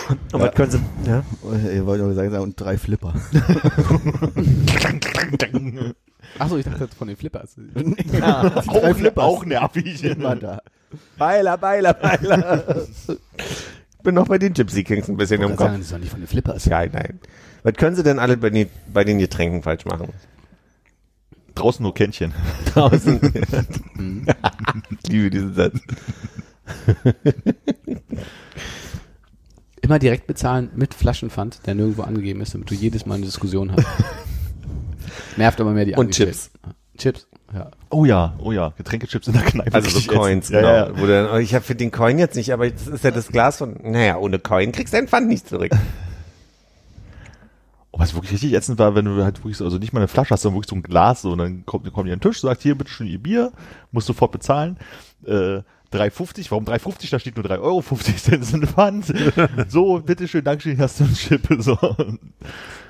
Und 0.08 0.40
was 0.40 0.54
können 0.54 0.70
sie, 0.70 0.80
ja? 1.06 1.22
Ihr 1.72 1.86
wollt 1.86 2.00
aber 2.00 2.14
sagen, 2.14 2.34
und 2.38 2.60
drei 2.60 2.78
Flipper. 2.78 3.14
Achso, 6.38 6.56
ich 6.56 6.64
dachte 6.64 6.88
von 6.96 7.08
den 7.08 7.16
Flippers. 7.16 7.56
auch, 8.66 8.96
Flippers. 8.96 9.24
auch 9.24 9.44
nervig. 9.44 10.02
Immer 10.04 10.36
da. 10.36 10.62
Beiler, 11.18 11.56
Beiler, 11.58 11.94
Beiler. 11.94 12.86
Ich 13.08 14.02
bin 14.02 14.14
noch 14.14 14.28
bei 14.28 14.38
den 14.38 14.52
Gypsy 14.52 14.82
Kings 14.84 15.08
ein 15.08 15.16
bisschen 15.16 15.40
im 15.42 15.50
Kopf. 15.50 15.60
sagen, 15.60 15.74
das 15.74 15.86
ist 15.86 15.92
doch 15.92 15.98
nicht 15.98 16.10
von 16.10 16.20
den 16.20 16.26
Flippers. 16.26 16.64
Ja, 16.64 16.84
nein. 16.86 17.20
Was 17.62 17.74
können 17.74 17.94
sie 17.96 18.02
denn 18.02 18.18
alle 18.18 18.36
bei 18.36 18.50
den, 18.50 18.68
bei 18.92 19.04
den 19.04 19.18
Getränken 19.18 19.62
falsch 19.62 19.84
machen? 19.84 20.08
Draußen 21.54 21.82
nur 21.82 21.94
Kännchen. 21.94 22.34
Draußen. 22.74 23.20
ich 25.02 25.08
liebe 25.08 25.30
diesen 25.30 25.54
Satz. 25.54 25.78
Immer 29.82 29.98
direkt 29.98 30.26
bezahlen 30.26 30.70
mit 30.74 30.94
Flaschenpfand, 30.94 31.66
der 31.66 31.74
nirgendwo 31.74 32.02
angegeben 32.02 32.40
ist, 32.40 32.54
damit 32.54 32.70
du 32.70 32.74
jedes 32.74 33.04
Mal 33.04 33.16
eine 33.16 33.26
Diskussion 33.26 33.72
hast. 33.72 33.86
Nervt 35.36 35.60
aber 35.60 35.72
mehr 35.72 35.84
die 35.84 35.94
Und. 35.94 36.12
Chips. 36.12 36.50
Chips, 36.96 37.26
ja. 37.52 37.70
Oh 37.90 38.04
ja, 38.04 38.34
oh 38.38 38.52
ja, 38.52 38.72
Getränkechips 38.76 39.26
in 39.26 39.34
der 39.34 39.42
Kneipe. 39.42 39.74
Also 39.74 39.98
so 39.98 40.10
Coins, 40.10 40.46
ätzend. 40.50 40.60
genau. 40.60 40.72
Ja, 40.72 40.86
ja. 40.86 40.96
Wo 40.96 41.06
du 41.06 41.08
dann, 41.08 41.40
ich 41.40 41.54
habe 41.54 41.64
für 41.64 41.74
den 41.74 41.90
Coin 41.90 42.18
jetzt 42.18 42.36
nicht, 42.36 42.52
aber 42.52 42.70
das 42.70 42.86
ist 42.86 43.04
ja 43.04 43.10
das 43.10 43.28
Glas 43.28 43.58
von, 43.58 43.76
naja, 43.82 44.18
ohne 44.18 44.38
Coin 44.38 44.72
kriegst 44.72 44.94
du 44.94 44.98
dein 44.98 45.08
Pfand 45.08 45.28
nicht 45.28 45.48
zurück. 45.48 45.72
Oh, 47.90 47.98
was 47.98 48.14
wirklich 48.14 48.32
richtig 48.32 48.54
ätzend 48.54 48.78
war, 48.78 48.94
wenn 48.94 49.04
du 49.04 49.22
halt 49.22 49.38
wirklich 49.40 49.56
so, 49.56 49.64
also 49.64 49.78
nicht 49.78 49.92
mal 49.92 50.00
eine 50.00 50.08
Flasche 50.08 50.30
hast, 50.30 50.42
sondern 50.42 50.58
wirklich 50.60 50.70
so 50.70 50.76
ein 50.76 50.82
Glas, 50.82 51.22
so, 51.22 51.32
und 51.32 51.38
dann 51.38 51.66
kommt, 51.66 51.92
kommt 51.92 52.06
ihr 52.06 52.14
an 52.14 52.20
den 52.20 52.30
Tisch, 52.30 52.40
sagt, 52.40 52.62
hier, 52.62 52.76
bitte 52.76 52.90
schön 52.90 53.06
Ihr 53.06 53.22
Bier, 53.22 53.52
musst 53.90 54.06
sofort 54.06 54.32
bezahlen, 54.32 54.78
äh, 55.26 55.60
3,50, 55.92 56.50
warum 56.50 56.64
3,50? 56.64 57.10
Da 57.10 57.18
steht 57.18 57.36
nur 57.36 57.44
3,50 57.44 57.60
Euro, 57.60 57.84
das 57.90 58.28
ist 58.28 58.54
eine 58.54 58.66
Pfand. 58.66 59.12
So, 59.68 60.00
bitteschön, 60.00 60.44
Dankeschön, 60.44 60.78
hast 60.78 61.00
du 61.00 61.04
ein 61.04 61.14
Chip, 61.14 61.46
so. 61.58 61.78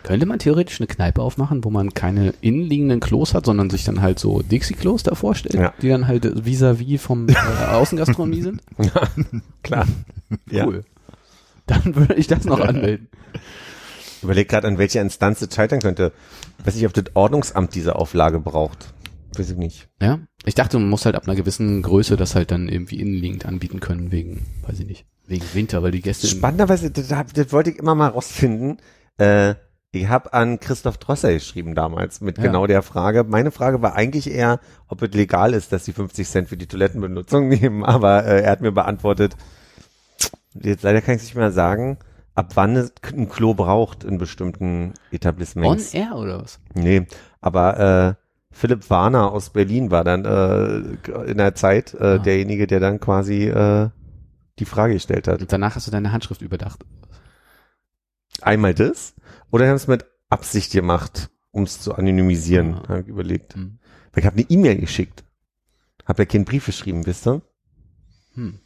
Könnte 0.03 0.27
man 0.27 0.39
theoretisch 0.39 0.81
eine 0.81 0.87
Kneipe 0.89 1.23
aufmachen, 1.23 1.63
wo 1.65 1.71
man 1.71 1.95
keine 1.95 2.35
innenliegenden 2.41 3.01
Klos 3.01 3.35
hat, 3.35 3.47
sondern 3.47 3.71
sich 3.71 3.85
dann 3.85 4.01
halt 4.03 4.19
so 4.19 4.43
Dixie-Klos 4.43 5.03
da 5.05 5.15
vorstellt, 5.15 5.55
Ja. 5.55 5.73
die 5.81 5.89
dann 5.89 6.07
halt 6.09 6.25
vis-à-vis 6.45 7.01
vom 7.01 7.29
äh, 7.29 7.35
Außengastronomie 7.71 8.43
sind? 8.43 8.63
Klar. 9.63 9.87
Ja. 10.51 10.67
Cool. 10.67 10.83
Dann 11.67 11.95
würde 11.95 12.15
ich 12.15 12.27
das 12.27 12.45
noch 12.45 12.61
anmelden. 12.61 13.09
Ich 14.17 14.23
überlege 14.23 14.47
gerade, 14.49 14.67
an 14.67 14.79
welcher 14.79 15.03
Instanz 15.03 15.43
es 15.43 15.55
scheitern 15.55 15.81
könnte. 15.81 16.13
Ich 16.59 16.67
weiß 16.67 16.75
nicht, 16.77 16.87
ob 16.87 16.95
das 16.95 17.05
Ordnungsamt 17.15 17.75
diese 17.75 17.97
Auflage 17.97 18.41
braucht. 18.41 18.95
Weiß 19.37 19.51
ich 19.51 19.57
nicht. 19.59 19.89
Ja? 20.01 20.21
Ich 20.45 20.55
dachte, 20.55 20.79
man 20.79 20.89
muss 20.89 21.05
halt 21.05 21.15
ab 21.15 21.25
einer 21.27 21.37
gewissen 21.37 21.83
Größe 21.83 22.17
das 22.17 22.35
halt 22.35 22.51
dann 22.51 22.69
irgendwie 22.69 23.01
innenliegend 23.01 23.47
anbieten 23.47 23.81
können, 23.81 24.11
wegen, 24.11 24.45
weiß 24.67 24.81
ich 24.81 24.87
nicht, 24.87 25.05
wegen 25.27 25.45
Winter, 25.55 25.83
weil 25.83 25.93
die 25.93 26.03
Gäste. 26.03 26.27
Spannenderweise, 26.27 26.91
das, 26.91 27.09
das 27.09 27.53
wollte 27.53 27.71
ich 27.71 27.79
immer 27.79 27.95
mal 27.95 28.09
rausfinden. 28.09 28.79
Äh, 29.19 29.55
ich 29.93 30.09
habe 30.09 30.33
an 30.33 30.59
Christoph 30.59 30.97
Drosser 30.97 31.33
geschrieben 31.33 31.75
damals 31.75 32.21
mit 32.23 32.39
Ja. 32.39 32.45
genau 32.45 32.67
der 32.67 32.83
Frage. 32.83 33.25
Meine 33.25 33.51
Frage 33.51 33.83
war 33.83 33.95
eigentlich 33.95 34.31
eher, 34.31 34.59
ob 34.89 35.03
es 35.03 35.13
legal 35.13 35.53
ist, 35.55 35.71
dass 35.71 35.85
sie 35.85 35.93
50 35.93 36.27
Cent 36.29 36.49
für 36.49 36.57
die 36.57 36.67
Toilettenbenutzung 36.67 37.49
nehmen, 37.51 37.85
aber 37.85 38.25
äh, 38.25 38.43
er 38.43 38.51
hat 38.53 38.63
mir 38.63 38.73
beantwortet, 38.73 39.37
jetzt 40.55 40.83
leider 40.83 41.03
kann 41.03 41.15
ich 41.15 41.21
es 41.23 41.29
nicht 41.29 41.37
mehr 41.37 41.53
sagen, 41.53 41.99
ab 42.35 42.53
wann 42.55 42.75
es 42.77 42.93
ein 43.13 43.29
Klo 43.29 43.55
braucht 43.55 44.03
in 44.05 44.19
bestimmten 44.19 44.89
On 44.89 44.93
Etablissements. 45.13 45.95
Air 45.95 46.17
oder 46.17 46.43
was? 46.43 46.59
Nee, 46.75 47.07
aber 47.41 48.17
äh, 48.19 48.22
Philipp 48.53 48.89
Warner 48.91 49.33
aus 49.33 49.51
Berlin 49.51 49.91
war 49.91 50.05
dann 50.05 50.25
äh, 50.25 51.23
in 51.31 51.39
der 51.39 51.55
Zeit 51.55 51.95
äh, 51.95 52.05
Ah. 52.05 52.19
derjenige, 52.19 52.67
der 52.67 52.81
dann 52.81 53.01
quasi 53.01 53.49
äh, 53.49 53.89
die 54.59 54.65
Frage 54.67 54.95
gestellt 54.95 55.27
hat. 55.27 55.41
Und 55.41 55.53
danach 55.53 55.75
hast 55.75 55.87
du 55.87 55.91
deine 55.91 56.13
Handschrift 56.13 56.43
überdacht. 56.43 56.85
Einmal 58.41 58.75
das 58.75 59.15
oder 59.51 59.67
haben 59.69 59.77
es 59.77 59.87
mit 59.89 60.05
Absicht 60.29 60.73
gemacht, 60.73 61.31
um 61.51 61.65
es 61.65 61.81
zu 61.81 61.95
anonymisieren, 61.95 62.75
Ah. 62.75 62.89
habe 62.89 63.01
ich 63.03 63.09
überlegt. 63.09 63.55
Hm. 63.55 63.79
Weil 64.13 64.21
ich 64.23 64.27
habe 64.27 64.37
eine 64.37 64.47
E-Mail 64.51 64.77
geschickt. 64.79 65.25
Habe 66.07 66.23
ja 66.23 66.27
keinen 66.27 66.45
Brief 66.45 66.67
geschrieben, 66.67 67.07
wisst 67.07 67.27
ihr? 67.27 67.41
Hm. 68.35 68.59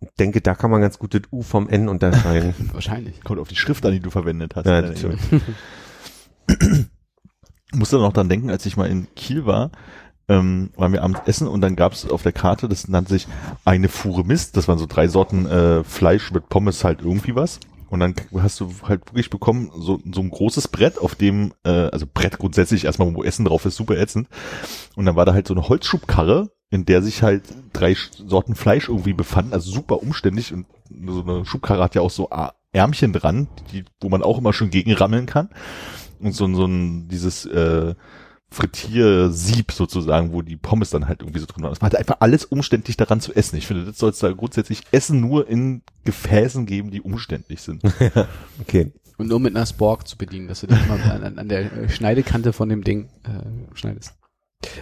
Ich 0.00 0.10
denke, 0.18 0.40
da 0.40 0.54
kann 0.54 0.70
man 0.70 0.80
ganz 0.80 0.98
gut 0.98 1.14
das 1.14 1.22
U 1.30 1.42
vom 1.42 1.68
N 1.68 1.88
unterscheiden. 1.88 2.54
Wahrscheinlich. 2.72 3.20
Kommt 3.22 3.38
auf 3.38 3.48
die 3.48 3.56
Schrift 3.56 3.86
an, 3.86 3.92
die 3.92 4.00
du 4.00 4.10
verwendet 4.10 4.56
hast. 4.56 4.66
Ja, 4.66 4.82
deiner 4.82 4.88
natürlich. 4.94 5.20
E-Mail. 7.72 7.78
Musste 7.78 7.96
noch 7.96 8.12
dran 8.12 8.28
denken, 8.28 8.50
als 8.50 8.66
ich 8.66 8.76
mal 8.76 8.88
in 8.88 9.08
Kiel 9.14 9.46
war, 9.46 9.70
ähm, 10.28 10.70
waren 10.76 10.92
wir 10.92 11.02
abends 11.02 11.20
essen 11.26 11.48
und 11.48 11.60
dann 11.60 11.76
gab 11.76 11.92
es 11.92 12.08
auf 12.08 12.22
der 12.22 12.32
Karte, 12.32 12.68
das 12.68 12.88
nannte 12.88 13.12
sich 13.12 13.26
eine 13.64 13.88
Fuhre 13.88 14.24
Mist. 14.24 14.56
Das 14.56 14.68
waren 14.68 14.78
so 14.78 14.86
drei 14.86 15.08
Sorten 15.08 15.46
äh, 15.46 15.84
Fleisch 15.84 16.30
mit 16.32 16.48
Pommes 16.48 16.84
halt 16.84 17.00
irgendwie 17.00 17.34
was. 17.34 17.60
Und 17.90 18.00
dann 18.00 18.14
hast 18.38 18.58
du 18.58 18.70
halt 18.84 19.06
wirklich 19.08 19.28
bekommen, 19.28 19.70
so, 19.76 20.00
so 20.10 20.22
ein 20.22 20.30
großes 20.30 20.68
Brett, 20.68 20.98
auf 20.98 21.14
dem, 21.14 21.52
äh, 21.62 21.68
also 21.68 22.06
Brett 22.12 22.38
grundsätzlich 22.38 22.86
erstmal, 22.86 23.14
wo 23.14 23.22
Essen 23.22 23.44
drauf 23.44 23.66
ist, 23.66 23.76
super 23.76 23.98
ätzend. 23.98 24.28
Und 24.96 25.04
dann 25.04 25.14
war 25.14 25.26
da 25.26 25.34
halt 25.34 25.46
so 25.46 25.52
eine 25.52 25.68
Holzschubkarre, 25.68 26.50
in 26.70 26.86
der 26.86 27.02
sich 27.02 27.22
halt 27.22 27.42
drei 27.74 27.94
Sorten 28.26 28.54
Fleisch 28.54 28.88
irgendwie 28.88 29.12
befanden, 29.12 29.52
also 29.52 29.70
super 29.70 30.02
umständlich. 30.02 30.54
Und 30.54 30.64
so 31.06 31.22
eine 31.22 31.44
Schubkarre 31.44 31.82
hat 31.82 31.94
ja 31.94 32.00
auch 32.00 32.10
so 32.10 32.30
Ärmchen 32.72 33.12
dran, 33.12 33.48
die, 33.72 33.84
wo 34.00 34.08
man 34.08 34.22
auch 34.22 34.38
immer 34.38 34.54
schön 34.54 34.70
gegenrammeln 34.70 35.26
kann. 35.26 35.50
Und 36.22 36.32
so, 36.34 36.44
ein- 36.46 36.54
so 36.54 36.64
ein, 36.66 37.08
dieses, 37.08 37.44
äh, 37.46 37.94
Frittiersieb 38.50 39.72
sozusagen, 39.72 40.32
wo 40.32 40.42
die 40.42 40.56
Pommes 40.58 40.90
dann 40.90 41.08
halt 41.08 41.22
irgendwie 41.22 41.38
so 41.40 41.46
drin 41.46 41.62
waren. 41.64 41.72
Es 41.72 41.80
war 41.80 41.86
halt 41.88 41.96
einfach 41.96 42.18
alles 42.20 42.44
umständlich 42.44 42.98
daran 42.98 43.18
zu 43.20 43.32
essen. 43.34 43.56
Ich 43.56 43.66
finde, 43.66 43.86
das 43.86 43.96
soll 43.98 44.10
es 44.10 44.18
da 44.18 44.30
grundsätzlich 44.30 44.82
Essen 44.92 45.20
nur 45.22 45.48
in 45.48 45.80
Gefäßen 46.04 46.66
geben, 46.66 46.90
die 46.90 47.00
umständlich 47.00 47.62
sind. 47.62 47.82
Okay. 48.60 48.92
Und 49.18 49.28
nur 49.28 49.40
mit 49.40 49.54
einer 49.56 49.64
Spork 49.66 50.06
zu 50.08 50.16
bedienen, 50.18 50.48
dass 50.48 50.60
du 50.60 50.66
dich 50.66 50.86
mal 50.88 51.00
an, 51.00 51.38
an- 51.38 51.48
der 51.48 51.88
Schneidekante 51.88 52.52
von 52.52 52.68
dem 52.68 52.82
Ding 52.84 53.08
äh, 53.24 53.74
schneidest. 53.76 54.12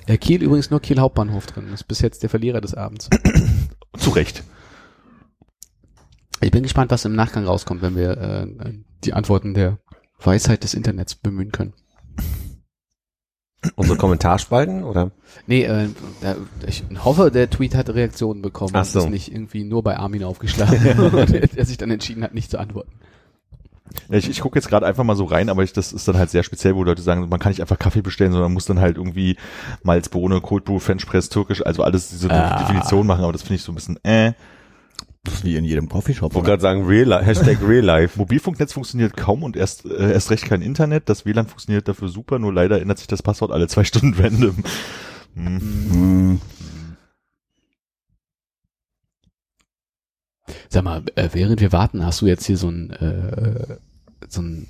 Äh, 0.07 0.19
Kiel 0.19 0.43
übrigens 0.43 0.71
nur 0.71 0.81
Kiel 0.81 0.99
Hauptbahnhof 0.99 1.47
drin. 1.47 1.67
Das 1.71 1.81
ist 1.83 1.87
bis 1.89 2.01
jetzt 2.01 2.23
der 2.23 2.31
Verlierer 2.31 2.61
des 2.61 2.75
Abends. 2.75 3.09
Zu 3.99 4.11
Recht. 4.11 4.43
Ich 6.41 6.51
bin 6.51 6.63
gespannt, 6.63 6.91
was 6.91 7.05
im 7.05 7.15
Nachgang 7.15 7.45
rauskommt, 7.47 7.83
wenn 7.83 7.97
wir 7.97 8.17
äh, 8.19 8.73
die 9.05 9.13
Antworten 9.13 9.55
der 9.55 9.79
Weisheit 10.23 10.65
des 10.65 10.75
Internets 10.75 11.15
bemühen 11.15 11.53
können. 11.53 11.73
Unsere 13.77 13.99
Kommentarspalten 13.99 14.85
oder? 14.85 15.11
Nee, 15.47 15.65
äh, 15.65 15.89
da- 16.23 16.37
ich 16.67 16.83
hoffe, 17.05 17.31
der 17.31 17.51
Tweet 17.51 17.75
hat 17.75 17.91
Reaktionen 17.91 18.41
bekommen 18.41 18.71
Ach 18.75 18.81
und 18.81 18.87
so. 18.87 18.99
ist 19.01 19.11
nicht 19.11 19.31
irgendwie 19.33 19.65
nur 19.65 19.83
bei 19.83 19.99
Armin 19.99 20.25
aufgeschlagen 20.25 20.99
und 20.99 21.31
er, 21.35 21.57
er 21.59 21.65
sich 21.67 21.77
dann 21.77 21.91
entschieden 21.91 22.23
hat, 22.23 22.33
nicht 22.33 22.51
zu 22.51 22.59
antworten. 22.59 22.93
Ja, 24.09 24.17
ich 24.17 24.31
ich 24.31 24.41
gucke 24.41 24.57
jetzt 24.59 24.69
gerade 24.69 24.87
einfach 24.87 25.05
mal 25.05 25.17
so 25.17 25.25
rein, 25.25 25.51
aber 25.51 25.63
ich, 25.63 25.75
das 25.75 25.93
ist 25.93 26.09
dann 26.09 26.17
halt 26.17 26.31
sehr 26.31 26.43
speziell, 26.43 26.75
wo 26.75 26.85
Leute 26.85 27.03
sagen, 27.03 27.29
man 27.29 27.39
kann 27.41 27.51
nicht 27.51 27.61
einfach 27.61 27.79
Kaffee 27.79 28.01
bestellen, 28.03 28.33
sondern 28.33 28.51
man 28.51 28.55
muss 28.55 28.65
dann 28.65 28.81
halt 28.81 28.97
irgendwie 28.97 29.37
Malzbohne, 29.83 30.41
Cold 30.41 30.65
Brew, 30.65 30.79
French 30.79 31.05
Press, 31.07 31.29
Türkisch, 31.29 31.65
also 31.67 31.83
alles 31.83 32.09
diese 32.09 32.31
Ah. 32.31 32.61
Definition 32.63 33.07
machen, 33.07 33.25
aber 33.25 33.33
das 33.33 33.43
finde 33.43 33.57
ich 33.57 33.63
so 33.63 33.73
ein 33.73 33.75
bisschen 33.75 33.99
äh. 34.05 34.33
Das 35.25 35.35
ist 35.35 35.45
wie 35.45 35.57
in 35.57 35.65
jedem 35.67 35.89
Coffeeshop. 35.89 36.33
Ich 36.33 36.35
wollte 36.35 36.49
gerade 36.49 36.63
sagen, 36.63 36.87
Real 36.87 37.07
Life, 37.07 37.25
Hashtag 37.27 37.59
Real 37.63 37.85
Life. 37.85 38.19
Mobilfunknetz 38.19 38.73
funktioniert 38.73 39.17
kaum 39.17 39.43
und 39.43 39.55
erst, 39.57 39.85
äh, 39.85 40.13
erst 40.13 40.31
recht 40.31 40.47
kein 40.47 40.63
Internet. 40.63 41.09
Das 41.11 41.27
WLAN 41.27 41.47
funktioniert 41.47 41.87
dafür 41.89 42.09
super, 42.09 42.39
nur 42.39 42.53
leider 42.55 42.81
ändert 42.81 42.99
sich 42.99 43.07
das 43.07 43.23
Passwort 43.23 43.51
alle 43.53 43.69
zwei 43.69 43.85
Stunden 43.91 44.15
random. 44.21 44.57
Hm. 45.35 45.61
Hm, 45.93 46.41
Sag 50.69 50.83
mal, 50.85 51.03
äh, 51.17 51.29
während 51.33 51.61
wir 51.61 51.73
warten, 51.73 52.05
hast 52.05 52.21
du 52.23 52.27
jetzt 52.27 52.45
hier 52.47 52.57
so 52.57 52.69
ein 52.71 52.91
äh, 52.91 53.77
so 54.29 54.41
ein 54.43 54.67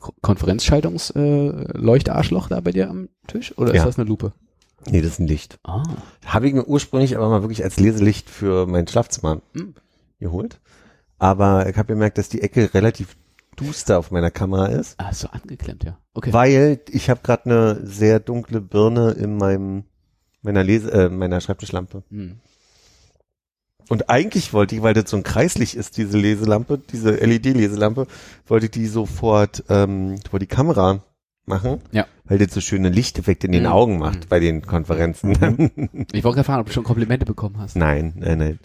Ko- 0.00 0.14
Konferenzschaltungs-Leuchtarschloch 0.20 2.46
äh, 2.46 2.50
da 2.50 2.60
bei 2.60 2.72
dir 2.72 2.90
am 2.90 3.08
Tisch? 3.26 3.56
Oder 3.56 3.70
ist 3.72 3.78
Ja. 3.78 3.84
das 3.86 3.98
eine 3.98 4.06
Lupe? 4.08 4.32
Nee, 4.90 5.00
das 5.00 5.12
ist 5.12 5.18
ein 5.20 5.26
Licht. 5.26 5.58
Ah. 5.64 5.82
Habe 6.26 6.46
ich 6.48 6.54
mir 6.54 6.64
ursprünglich 6.66 7.16
aber 7.16 7.28
mal 7.28 7.42
wirklich 7.42 7.64
als 7.64 7.78
Leselicht 7.78 8.28
für 8.30 8.66
mein 8.66 8.86
Schlafzimmer 8.86 9.40
Hm. 9.54 9.74
geholt. 10.20 10.60
Aber 11.18 11.68
ich 11.68 11.76
habe 11.76 11.88
gemerkt, 11.94 12.18
dass 12.18 12.28
die 12.28 12.42
Ecke 12.42 12.74
relativ 12.74 13.16
duster 13.56 13.98
auf 13.98 14.10
meiner 14.10 14.30
Kamera 14.30 14.66
ist, 14.66 14.98
Ah, 14.98 15.12
so 15.12 15.28
angeklemmt, 15.28 15.84
ja. 15.84 15.96
Okay. 16.12 16.32
weil 16.32 16.80
ich 16.90 17.08
habe 17.08 17.20
gerade 17.22 17.44
eine 17.46 17.86
sehr 17.86 18.18
dunkle 18.20 18.60
Birne 18.60 19.12
in 19.12 19.36
meinem 19.36 19.84
meiner 20.42 20.62
Lese 20.64 20.90
äh, 20.92 21.08
meiner 21.08 21.40
Schreibtischlampe. 21.40 22.02
Hm. 22.10 22.40
Und 23.88 24.08
eigentlich 24.10 24.52
wollte 24.52 24.74
ich, 24.74 24.82
weil 24.82 24.94
das 24.94 25.10
so 25.10 25.16
ein 25.16 25.22
Kreislicht 25.22 25.74
ist, 25.74 25.96
diese 25.98 26.18
Leselampe, 26.18 26.78
diese 26.78 27.12
LED-Leselampe, 27.12 28.06
wollte 28.46 28.66
ich 28.66 28.72
die 28.72 28.86
sofort 28.86 29.62
ähm, 29.68 30.16
vor 30.30 30.38
die 30.38 30.46
Kamera 30.46 31.02
machen, 31.46 31.80
Ja. 31.92 32.06
weil 32.24 32.38
das 32.38 32.52
so 32.54 32.60
schöne 32.60 32.88
Lichteffekte 32.88 33.46
in 33.46 33.52
den 33.52 33.62
Mhm. 33.64 33.68
Augen 33.68 33.98
macht 33.98 34.24
Mhm. 34.24 34.28
bei 34.28 34.40
den 34.40 34.62
Konferenzen. 34.62 35.32
Ich 36.12 36.24
wollte 36.24 36.44
fragen, 36.44 36.60
ob 36.60 36.66
du 36.66 36.72
schon 36.72 36.84
Komplimente 36.84 37.26
bekommen 37.26 37.56
hast. 37.58 37.76
Nein, 37.76 38.14
nein, 38.16 38.38
nein. 38.38 38.58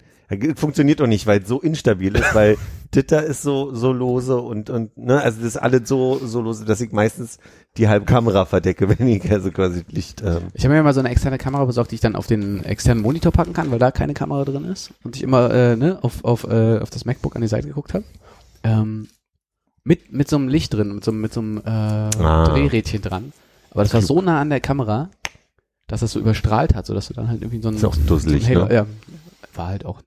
Funktioniert 0.54 1.00
doch 1.00 1.08
nicht, 1.08 1.26
weil 1.26 1.40
es 1.42 1.48
so 1.48 1.60
instabil 1.60 2.14
ist, 2.14 2.34
weil 2.36 2.56
Twitter 2.92 3.24
ist 3.24 3.42
so, 3.42 3.74
so 3.74 3.92
lose 3.92 4.36
und, 4.40 4.70
und, 4.70 4.96
ne, 4.96 5.20
also 5.20 5.38
das 5.38 5.48
ist 5.48 5.56
alles 5.56 5.88
so, 5.88 6.20
so 6.24 6.40
lose, 6.40 6.64
dass 6.64 6.80
ich 6.80 6.92
meistens 6.92 7.38
die 7.76 7.88
halbe 7.88 8.06
Kamera 8.06 8.44
verdecke, 8.44 8.88
wenn 8.98 9.08
ich 9.08 9.28
also 9.30 9.50
quasi 9.50 9.82
Licht, 9.88 10.22
ähm, 10.24 10.42
Ich 10.54 10.64
habe 10.64 10.74
mir 10.74 10.84
mal 10.84 10.94
so 10.94 11.00
eine 11.00 11.08
externe 11.08 11.36
Kamera 11.38 11.64
besorgt, 11.64 11.90
die 11.90 11.96
ich 11.96 12.00
dann 12.00 12.14
auf 12.14 12.28
den 12.28 12.62
externen 12.64 13.02
Monitor 13.02 13.32
packen 13.32 13.52
kann, 13.54 13.72
weil 13.72 13.80
da 13.80 13.90
keine 13.90 14.14
Kamera 14.14 14.44
drin 14.44 14.64
ist. 14.66 14.92
Und 15.02 15.16
ich 15.16 15.24
immer 15.24 15.50
äh, 15.52 15.74
ne, 15.76 15.98
auf, 16.02 16.24
auf, 16.24 16.44
äh, 16.44 16.78
auf 16.78 16.90
das 16.90 17.04
MacBook 17.04 17.34
an 17.34 17.42
die 17.42 17.48
Seite 17.48 17.66
geguckt 17.66 17.92
habe. 17.94 18.04
Ähm, 18.62 19.08
mit, 19.84 20.12
mit 20.12 20.28
so 20.28 20.36
einem 20.36 20.48
Licht 20.48 20.74
drin, 20.74 20.94
mit 20.94 21.04
so, 21.04 21.10
einem- 21.10 21.20
mit 21.20 21.32
so 21.32 21.40
einem 21.40 21.58
äh, 21.58 21.70
Ah. 21.70 22.44
Drehrädchen 22.48 23.02
dran. 23.02 23.32
Aber 23.70 23.82
das 23.82 23.94
war 23.94 24.02
so 24.02 24.20
nah 24.20 24.40
an 24.40 24.50
der 24.50 24.60
Kamera, 24.60 25.10
dass 25.86 26.00
das 26.00 26.12
so 26.12 26.20
überstrahlt 26.20 26.74
hat, 26.74 26.86
sodass 26.86 27.08
du 27.08 27.14
dann 27.14 27.28
halt 27.28 27.42
irgendwie 27.42 27.62
so 27.62 27.68
ein, 27.68 27.76
Ist 27.76 27.84
auch 27.84 27.96
dusselig, 27.96 28.44
so 28.46 28.62
ein 28.62 28.68
ne? 28.68 28.74
ja, 28.74 28.86
war 29.54 29.68
halt 29.68 29.84
auch. 29.86 30.00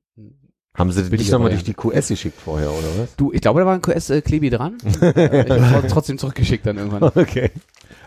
haben 0.78 0.92
sie 0.92 1.02
nicht 1.04 1.32
nochmal 1.32 1.50
durch 1.52 1.64
die 1.64 1.74
QS 1.74 2.08
geschickt 2.10 2.40
vorher, 2.40 2.70
oder 2.72 2.88
was? 3.00 3.16
Du, 3.16 3.32
ich 3.32 3.42
glaube, 3.42 3.60
da 3.62 3.66
war 3.66 3.74
ein 3.74 3.82
QS-Klebi 3.82 4.50
dran. 4.50 4.78
äh, 5.02 5.44
ich 5.58 5.62
habe 5.64 5.88
trotzdem 5.88 6.18
zurückgeschickt 6.18 6.66
dann 6.66 6.78
irgendwann. 6.78 7.04
Okay. 7.04 7.52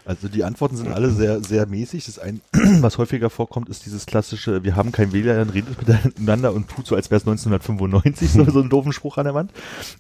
Also 0.07 0.29
die 0.29 0.45
Antworten 0.45 0.77
sind 0.77 0.93
alle 0.93 1.11
sehr, 1.11 1.43
sehr 1.43 1.67
mäßig. 1.67 2.07
Das 2.07 2.21
ein, 2.21 2.41
was 2.81 2.97
häufiger 2.97 3.29
vorkommt, 3.29 3.69
ist 3.69 3.87
dieses 3.87 4.07
klassische, 4.07 4.63
wir 4.63 4.77
haben 4.77 4.93
kein 4.93 5.13
WLAN, 5.13 5.51
redet 5.51 5.77
miteinander 6.05 6.55
und 6.55 6.69
tut 6.69 6.87
so, 6.87 6.95
als 6.95 7.11
wäre 7.11 7.17
es 7.17 7.27
1995, 7.27 8.31
so, 8.31 8.45
so 8.49 8.61
ein 8.61 8.71
doofen 8.71 8.93
Spruch 8.93 9.19
an 9.19 9.25
der 9.25 9.35
Wand. 9.35 9.51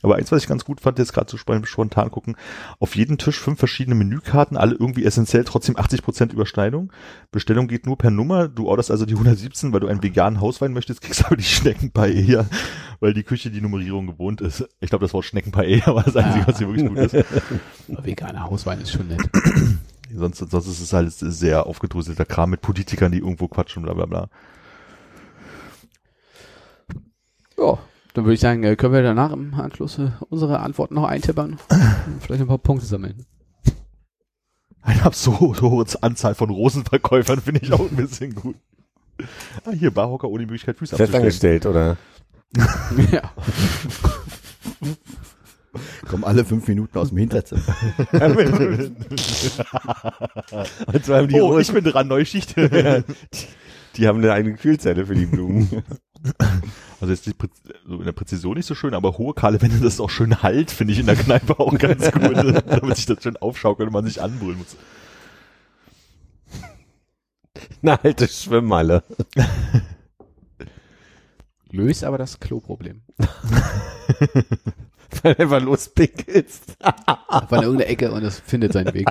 Aber 0.02 0.14
eins, 0.14 0.30
was 0.30 0.42
ich 0.42 0.48
ganz 0.48 0.64
gut 0.64 0.80
fand, 0.80 1.00
jetzt 1.00 1.12
gerade 1.12 1.28
so 1.28 1.36
spontan, 1.36 2.12
gucken, 2.12 2.36
auf 2.78 2.94
jeden 2.94 3.18
Tisch 3.18 3.40
fünf 3.40 3.58
verschiedene 3.58 3.96
Menükarten, 3.96 4.56
alle 4.56 4.76
irgendwie 4.76 5.04
essentiell, 5.04 5.42
trotzdem 5.42 5.76
80% 5.76 6.32
Überschneidung. 6.32 6.92
Bestellung 7.32 7.66
geht 7.66 7.84
nur 7.84 7.98
per 7.98 8.12
Nummer. 8.12 8.46
Du 8.46 8.68
orderst 8.68 8.92
also 8.92 9.06
die 9.06 9.14
117, 9.14 9.72
weil 9.72 9.80
du 9.80 9.88
einen 9.88 10.04
veganen 10.04 10.40
Hauswein 10.40 10.72
möchtest, 10.72 11.00
kriegst 11.00 11.26
aber 11.26 11.36
die 11.36 11.42
Schneckenpaella, 11.42 12.46
weil 13.00 13.12
die 13.12 13.24
Küche 13.24 13.50
die 13.50 13.60
Nummerierung 13.60 14.06
gewohnt 14.06 14.40
ist. 14.40 14.68
Ich 14.78 14.90
glaube, 14.90 15.04
das 15.04 15.14
Wort 15.14 15.24
Schneckenpaella 15.24 15.86
war 15.94 16.04
das 16.04 16.14
Einzige, 16.14 16.46
was 16.46 16.58
hier 16.58 16.68
wirklich 16.68 16.88
gut 16.88 16.98
ist. 16.98 17.26
Veganer 17.88 18.44
Hauswein 18.44 18.80
ist 18.80 18.92
schon 18.92 19.08
nett. 19.08 19.28
Sonst, 20.14 20.38
sonst 20.38 20.66
ist 20.66 20.80
es 20.80 20.92
halt 20.92 21.12
sehr 21.12 21.66
aufgedröselter 21.66 22.24
Kram 22.24 22.50
mit 22.50 22.60
Politikern, 22.60 23.12
die 23.12 23.18
irgendwo 23.18 23.48
quatschen, 23.48 23.82
bla 23.82 23.94
bla 23.94 24.06
bla. 24.06 24.28
Ja, 27.58 27.78
dann 28.14 28.24
würde 28.24 28.34
ich 28.34 28.40
sagen, 28.40 28.62
äh, 28.62 28.76
können 28.76 28.92
wir 28.92 29.02
danach 29.02 29.32
im 29.32 29.54
Anschluss 29.54 29.98
äh, 29.98 30.10
unsere 30.28 30.60
Antworten 30.60 30.94
noch 30.94 31.04
eintippern 31.04 31.58
und 31.70 32.22
vielleicht 32.22 32.42
ein 32.42 32.48
paar 32.48 32.58
Punkte 32.58 32.86
sammeln. 32.86 33.26
Eine 34.82 35.02
absurd 35.02 35.62
hohe 35.62 35.84
Anzahl 36.00 36.34
von 36.34 36.50
Rosenverkäufern 36.50 37.40
finde 37.40 37.60
ich 37.62 37.72
auch 37.72 37.90
ein 37.90 37.96
bisschen 37.96 38.34
gut. 38.34 38.56
Ah, 39.64 39.72
hier, 39.72 39.90
Barhocker 39.90 40.28
ohne 40.28 40.44
Möglichkeit 40.44 40.78
Füße 40.78 40.94
abzustellen. 40.94 41.24
Festangestellt, 41.24 41.66
oder? 41.66 41.96
ja. 43.10 43.22
Kommen 46.08 46.24
alle 46.24 46.44
fünf 46.44 46.66
Minuten 46.68 46.98
aus 46.98 47.08
dem 47.10 47.18
Hinterzimmer. 47.18 47.62
Und 50.92 51.04
zwar 51.04 51.18
haben 51.18 51.28
die, 51.28 51.40
oh, 51.40 51.46
Rosen- 51.48 51.60
ich 51.60 51.72
bin 51.72 51.84
dran, 51.92 52.08
Neuschicht. 52.08 52.56
die, 52.56 52.68
die 53.96 54.06
haben 54.08 54.18
eine 54.18 54.32
eigene 54.32 54.56
Kühlzelle 54.56 55.06
für 55.06 55.14
die 55.14 55.26
Blumen. 55.26 55.82
Also 56.98 57.12
ist 57.12 57.26
die 57.26 57.34
Prä 57.34 57.48
so 57.86 57.98
in 57.98 58.04
der 58.06 58.12
Präzision 58.12 58.56
nicht 58.56 58.64
so 58.64 58.74
schön, 58.74 58.94
aber 58.94 59.18
hohe 59.18 59.34
kahle 59.34 59.60
Wände, 59.60 59.76
das 59.80 59.94
ist 59.94 60.00
auch 60.00 60.08
schön 60.10 60.42
halt, 60.42 60.70
finde 60.70 60.94
ich 60.94 60.98
in 60.98 61.04
der 61.06 61.14
Kneipe 61.14 61.60
auch 61.60 61.76
ganz 61.78 62.10
gut, 62.10 62.34
damit 62.34 62.96
sich 62.96 63.04
das 63.04 63.22
schön 63.22 63.36
aufschaukelt 63.36 63.88
und 63.88 63.92
man 63.92 64.06
sich 64.06 64.20
anbrüllen 64.22 64.56
muss. 64.58 64.76
Eine 67.82 68.02
alte 68.02 68.26
Schwimmhalle. 68.26 69.02
Löst 71.70 72.02
aber 72.02 72.16
das 72.16 72.40
Kloproblem. 72.40 73.02
Weil 75.22 75.34
du 75.34 75.42
einfach 75.42 75.62
lospinkelst. 75.62 76.76
Von 77.48 77.62
irgendeiner 77.62 77.90
Ecke 77.90 78.12
und 78.12 78.22
es 78.24 78.38
findet 78.38 78.72
seinen 78.72 78.94
Weg. 78.94 79.08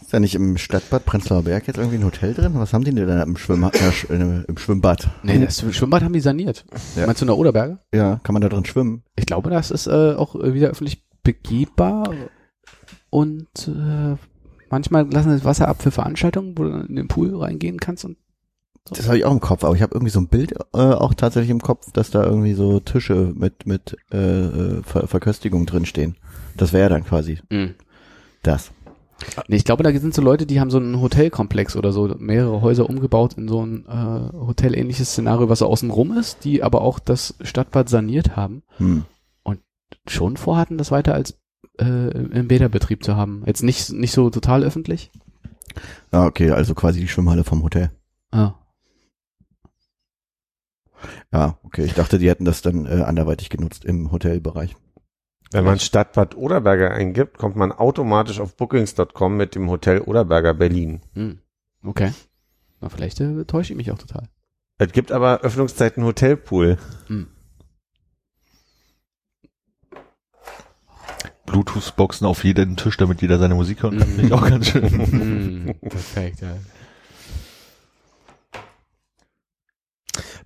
Ist 0.00 0.12
ja 0.12 0.20
nicht 0.20 0.34
im 0.34 0.58
Stadtbad 0.58 1.04
Prenzlauer 1.04 1.44
Berg 1.44 1.68
jetzt 1.68 1.76
irgendwie 1.76 1.98
ein 1.98 2.04
Hotel 2.04 2.34
drin? 2.34 2.52
Was 2.54 2.72
haben 2.72 2.82
die 2.84 2.92
denn 2.92 3.06
da 3.06 3.22
im, 3.22 3.36
Schwimm 3.36 3.62
äh, 3.62 4.12
äh, 4.12 4.44
im 4.48 4.58
Schwimmbad? 4.58 5.08
Nee, 5.22 5.38
das 5.38 5.64
Schwimmbad 5.72 6.02
haben 6.02 6.12
die 6.12 6.20
saniert. 6.20 6.64
Ja. 6.96 7.06
Meinst 7.06 7.20
du 7.20 7.24
in 7.24 7.28
der 7.28 7.38
Oderberge? 7.38 7.78
Ja, 7.94 8.18
kann 8.22 8.32
man 8.32 8.42
da 8.42 8.48
drin 8.48 8.64
schwimmen? 8.64 9.04
Ich 9.14 9.26
glaube, 9.26 9.50
das 9.50 9.70
ist 9.70 9.86
äh, 9.86 10.14
auch 10.14 10.34
wieder 10.34 10.70
öffentlich 10.70 11.04
begehbar 11.22 12.12
und 13.10 13.68
äh, 13.68 14.16
manchmal 14.68 15.08
lassen 15.10 15.30
sie 15.30 15.36
das 15.36 15.44
Wasser 15.44 15.68
ab 15.68 15.82
für 15.82 15.90
Veranstaltungen, 15.90 16.56
wo 16.56 16.64
du 16.64 16.70
dann 16.70 16.86
in 16.86 16.96
den 16.96 17.08
Pool 17.08 17.36
reingehen 17.36 17.78
kannst 17.78 18.04
und 18.04 18.16
Das 18.88 19.06
habe 19.06 19.18
ich 19.18 19.24
auch 19.24 19.30
im 19.32 19.40
Kopf, 19.40 19.62
aber 19.62 19.74
ich 19.76 19.82
habe 19.82 19.94
irgendwie 19.94 20.10
so 20.10 20.20
ein 20.20 20.28
Bild 20.28 20.52
äh, 20.74 20.78
auch 20.78 21.14
tatsächlich 21.14 21.50
im 21.50 21.60
Kopf, 21.60 21.92
dass 21.92 22.10
da 22.10 22.24
irgendwie 22.24 22.54
so 22.54 22.80
Tische 22.80 23.32
mit 23.36 23.66
mit 23.66 23.96
äh, 24.12 24.16
äh, 24.18 24.82
Ver 24.82 25.06
Verköstigung 25.06 25.66
drin 25.66 25.86
stehen. 25.86 26.16
Das 26.56 26.72
wäre 26.72 26.88
dann 26.88 27.04
quasi 27.04 27.38
das. 28.42 28.72
Nee, 29.48 29.56
ich 29.56 29.64
glaube, 29.64 29.82
da 29.82 29.92
sind 29.92 30.14
so 30.14 30.22
Leute, 30.22 30.46
die 30.46 30.60
haben 30.60 30.70
so 30.70 30.78
einen 30.78 31.00
Hotelkomplex 31.00 31.76
oder 31.76 31.92
so, 31.92 32.14
mehrere 32.18 32.62
Häuser 32.62 32.88
umgebaut 32.88 33.34
in 33.34 33.48
so 33.48 33.64
ein 33.64 33.84
äh, 33.86 34.32
hotelähnliches 34.36 35.10
Szenario, 35.10 35.48
was 35.50 35.58
so 35.60 35.66
außen 35.66 35.90
rum 35.90 36.16
ist, 36.16 36.44
die 36.44 36.62
aber 36.62 36.80
auch 36.80 36.98
das 36.98 37.34
Stadtbad 37.42 37.88
saniert 37.88 38.34
haben, 38.36 38.62
Hm. 38.78 39.04
schon 40.08 40.36
vorhatten, 40.38 40.78
das 40.78 40.90
weiter 40.90 41.12
als 41.14 41.38
äh, 41.78 41.84
im 41.84 42.48
Bäderbetrieb 42.48 43.04
zu 43.04 43.14
haben. 43.16 43.42
Jetzt 43.46 43.62
nicht, 43.62 43.92
nicht 43.92 44.12
so 44.12 44.30
total 44.30 44.64
öffentlich. 44.64 45.10
Ah, 46.10 46.26
okay, 46.26 46.50
also 46.50 46.74
quasi 46.74 47.00
die 47.00 47.08
Schwimmhalle 47.08 47.44
vom 47.44 47.62
Hotel. 47.62 47.90
Ah. 48.32 48.54
Ja, 51.32 51.58
okay. 51.62 51.84
Ich 51.84 51.94
dachte, 51.94 52.18
die 52.18 52.28
hätten 52.28 52.44
das 52.44 52.62
dann 52.62 52.86
äh, 52.86 53.02
anderweitig 53.02 53.50
genutzt 53.50 53.84
im 53.84 54.12
Hotelbereich. 54.12 54.76
Wenn 55.52 55.64
man 55.64 55.80
Stadtbad 55.80 56.36
Oderberger 56.36 56.92
eingibt, 56.92 57.36
kommt 57.38 57.56
man 57.56 57.72
automatisch 57.72 58.38
auf 58.38 58.56
bookings.com 58.56 59.36
mit 59.36 59.56
dem 59.56 59.68
Hotel 59.68 60.00
Oderberger 60.00 60.54
Berlin. 60.54 61.00
Hm. 61.14 61.38
Okay. 61.82 62.12
Na, 62.80 62.88
vielleicht 62.88 63.20
äh, 63.20 63.44
täusche 63.44 63.72
ich 63.72 63.76
mich 63.76 63.90
auch 63.90 63.98
total. 63.98 64.28
Es 64.78 64.92
gibt 64.92 65.10
aber 65.12 65.40
Öffnungszeiten 65.40 66.04
Hotelpool. 66.04 66.78
Hm. 67.08 67.26
Bluetooth-Boxen 71.46 72.26
auf 72.26 72.44
jeden 72.44 72.76
Tisch, 72.76 72.96
damit 72.96 73.20
jeder 73.22 73.38
seine 73.38 73.56
Musik 73.56 73.82
hören 73.82 73.98
kann, 73.98 74.08
finde 74.08 74.26
ich 74.26 74.32
auch 74.32 74.48
ganz 74.48 74.68
schön. 74.68 74.88
Hm, 74.88 75.74
perfekt, 75.80 76.42
ja. 76.42 76.54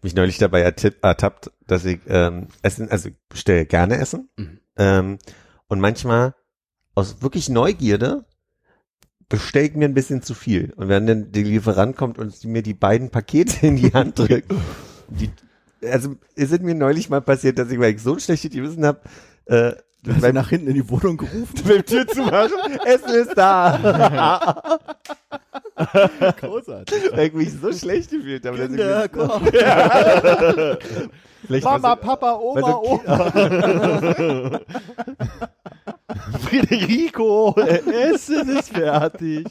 Mich 0.04 0.14
neulich 0.14 0.36
dabei 0.36 0.60
ertappt, 0.60 1.50
dass 1.66 1.86
ich 1.86 1.98
ähm, 2.08 2.48
Essen, 2.60 2.90
also 2.90 3.08
ich 3.08 3.14
bestelle 3.30 3.64
gerne 3.64 3.96
Essen. 3.96 4.28
Mhm. 4.36 4.60
Ähm, 4.76 5.18
und 5.66 5.80
manchmal 5.80 6.34
aus 6.94 7.22
wirklich 7.22 7.48
Neugierde 7.48 8.26
bestelle 9.30 9.64
ich 9.64 9.74
mir 9.74 9.86
ein 9.86 9.94
bisschen 9.94 10.20
zu 10.20 10.34
viel. 10.34 10.74
Und 10.76 10.88
wenn 10.88 11.06
dann 11.06 11.32
der 11.32 11.44
Lieferant 11.44 11.96
kommt 11.96 12.18
und 12.18 12.44
mir 12.44 12.62
die 12.62 12.74
beiden 12.74 13.08
Pakete 13.08 13.66
in 13.66 13.76
die 13.76 13.94
Hand 13.94 14.18
drückt, 14.18 14.52
die, 15.08 15.30
also 15.82 16.16
ist 16.34 16.52
es 16.52 16.60
mir 16.60 16.74
neulich 16.74 17.08
mal 17.08 17.22
passiert, 17.22 17.58
dass 17.58 17.70
ich, 17.70 17.80
weil 17.80 17.94
ich 17.94 18.02
so 18.02 18.12
ein 18.12 18.20
schlechtes 18.20 18.50
Gewissen 18.50 18.84
habe, 18.84 19.00
äh, 19.46 19.72
Du 20.04 20.14
hast 20.14 20.32
nach 20.34 20.50
hinten 20.50 20.68
in 20.68 20.74
die 20.74 20.88
Wohnung 20.90 21.16
gerufen. 21.16 21.54
beim 21.66 21.84
Tür 21.84 22.06
zu 22.06 22.20
machen, 22.22 22.78
Essen 22.84 23.14
ist 23.14 23.32
da. 23.36 24.78
Großartig. 26.40 27.12
ich 27.16 27.32
mich 27.32 27.52
so 27.52 27.72
schlecht 27.72 28.10
gefühlt 28.10 28.44
habe. 28.44 28.58
ich 28.58 28.66
Kinder, 28.66 29.08
komm. 29.08 29.46
Vielleicht 31.46 31.64
Mama, 31.64 31.96
Papa, 31.96 32.34
Oma, 32.34 32.76
Oma. 32.76 34.60
Federico, 36.50 37.54
Essen 37.56 38.58
ist 38.58 38.68
fertig. 38.70 39.46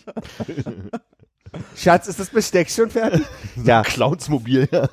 Schatz, 1.76 2.08
ist 2.08 2.20
das 2.20 2.30
Besteck 2.30 2.70
schon 2.70 2.92
fertig? 2.92 3.26
ja, 3.64 3.82
Clownsmobil, 3.82 4.68
ja. 4.72 4.88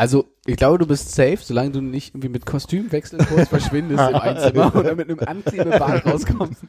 Also, 0.00 0.32
ich 0.46 0.56
glaube, 0.56 0.78
du 0.78 0.86
bist 0.86 1.14
safe, 1.14 1.36
solange 1.42 1.72
du 1.72 1.82
nicht 1.82 2.14
irgendwie 2.14 2.30
mit 2.30 2.46
Kostümwechsel 2.46 3.18
kurz 3.18 3.48
verschwindest 3.50 4.00
im 4.08 4.16
Einzimmer 4.16 4.74
oder 4.80 4.94
mit 4.94 5.10
einem 5.10 5.18
Anklebebart 5.18 6.06
rauskommst. 6.10 6.62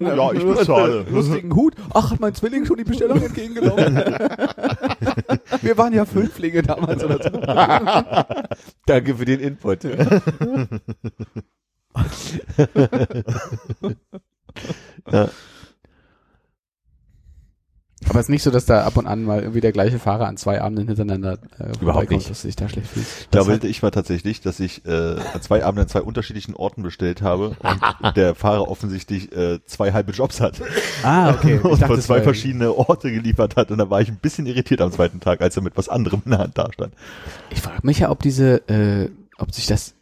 Ja, 0.00 0.32
ich 0.32 0.44
bezahle. 0.44 1.06
Lustigen 1.08 1.54
Hut. 1.54 1.76
Ach, 1.94 2.10
hat 2.10 2.18
mein 2.18 2.34
Zwilling 2.34 2.66
schon 2.66 2.78
die 2.78 2.82
Bestellung 2.82 3.22
entgegengenommen? 3.22 3.94
Wir 5.60 5.78
waren 5.78 5.92
ja 5.92 6.04
Fünflinge 6.04 6.62
damals 6.62 7.04
oder 7.04 7.22
so. 7.22 7.30
danke 8.86 9.14
für 9.14 9.26
den 9.26 9.38
Input. 9.38 9.84
ja. 15.12 15.28
Aber 18.08 18.18
es 18.18 18.26
ist 18.26 18.30
nicht 18.30 18.42
so, 18.42 18.50
dass 18.50 18.64
da 18.64 18.84
ab 18.84 18.96
und 18.96 19.06
an 19.06 19.22
mal 19.24 19.40
irgendwie 19.40 19.60
der 19.60 19.72
gleiche 19.72 19.98
Fahrer 19.98 20.26
an 20.26 20.36
zwei 20.36 20.60
Abenden 20.60 20.86
hintereinander 20.88 21.38
äh, 21.58 21.72
vorbeikommt, 21.78 22.10
nicht. 22.10 22.30
dass 22.30 22.42
du 22.42 22.48
dich 22.48 22.56
da 22.56 22.68
schlecht 22.68 22.88
fühlst. 22.88 23.28
Das 23.30 23.48
hatte 23.48 23.68
ich 23.68 23.82
war 23.82 23.90
tatsächlich, 23.92 24.40
dass 24.40 24.60
ich 24.60 24.84
äh, 24.86 25.16
an 25.32 25.42
zwei 25.42 25.64
Abenden 25.64 25.82
an 25.82 25.88
zwei 25.88 26.02
unterschiedlichen 26.02 26.54
Orten 26.54 26.82
bestellt 26.82 27.22
habe 27.22 27.56
und 28.02 28.16
der 28.16 28.34
Fahrer 28.34 28.68
offensichtlich 28.68 29.32
äh, 29.32 29.60
zwei 29.66 29.92
halbe 29.92 30.12
Jobs 30.12 30.40
hat 30.40 30.60
Ah, 31.02 31.30
okay. 31.30 31.58
und 31.62 31.78
von 31.78 31.96
das 31.96 32.06
zwei 32.06 32.22
verschiedene 32.22 32.72
Orte 32.76 33.10
geliefert 33.12 33.56
hat 33.56 33.70
und 33.70 33.78
da 33.78 33.90
war 33.90 34.00
ich 34.00 34.08
ein 34.08 34.16
bisschen 34.16 34.46
irritiert 34.46 34.80
am 34.80 34.92
zweiten 34.92 35.20
Tag, 35.20 35.40
als 35.40 35.56
er 35.56 35.62
mit 35.62 35.76
was 35.76 35.88
anderem 35.88 36.22
in 36.24 36.30
der 36.32 36.40
Hand 36.40 36.58
dastand. 36.58 36.94
Ich 37.50 37.60
frage 37.60 37.80
mich 37.86 38.00
ja, 38.00 38.10
ob 38.10 38.22
diese, 38.22 38.68
äh, 38.68 39.10
ob 39.38 39.52
sich 39.52 39.66
das, 39.66 39.94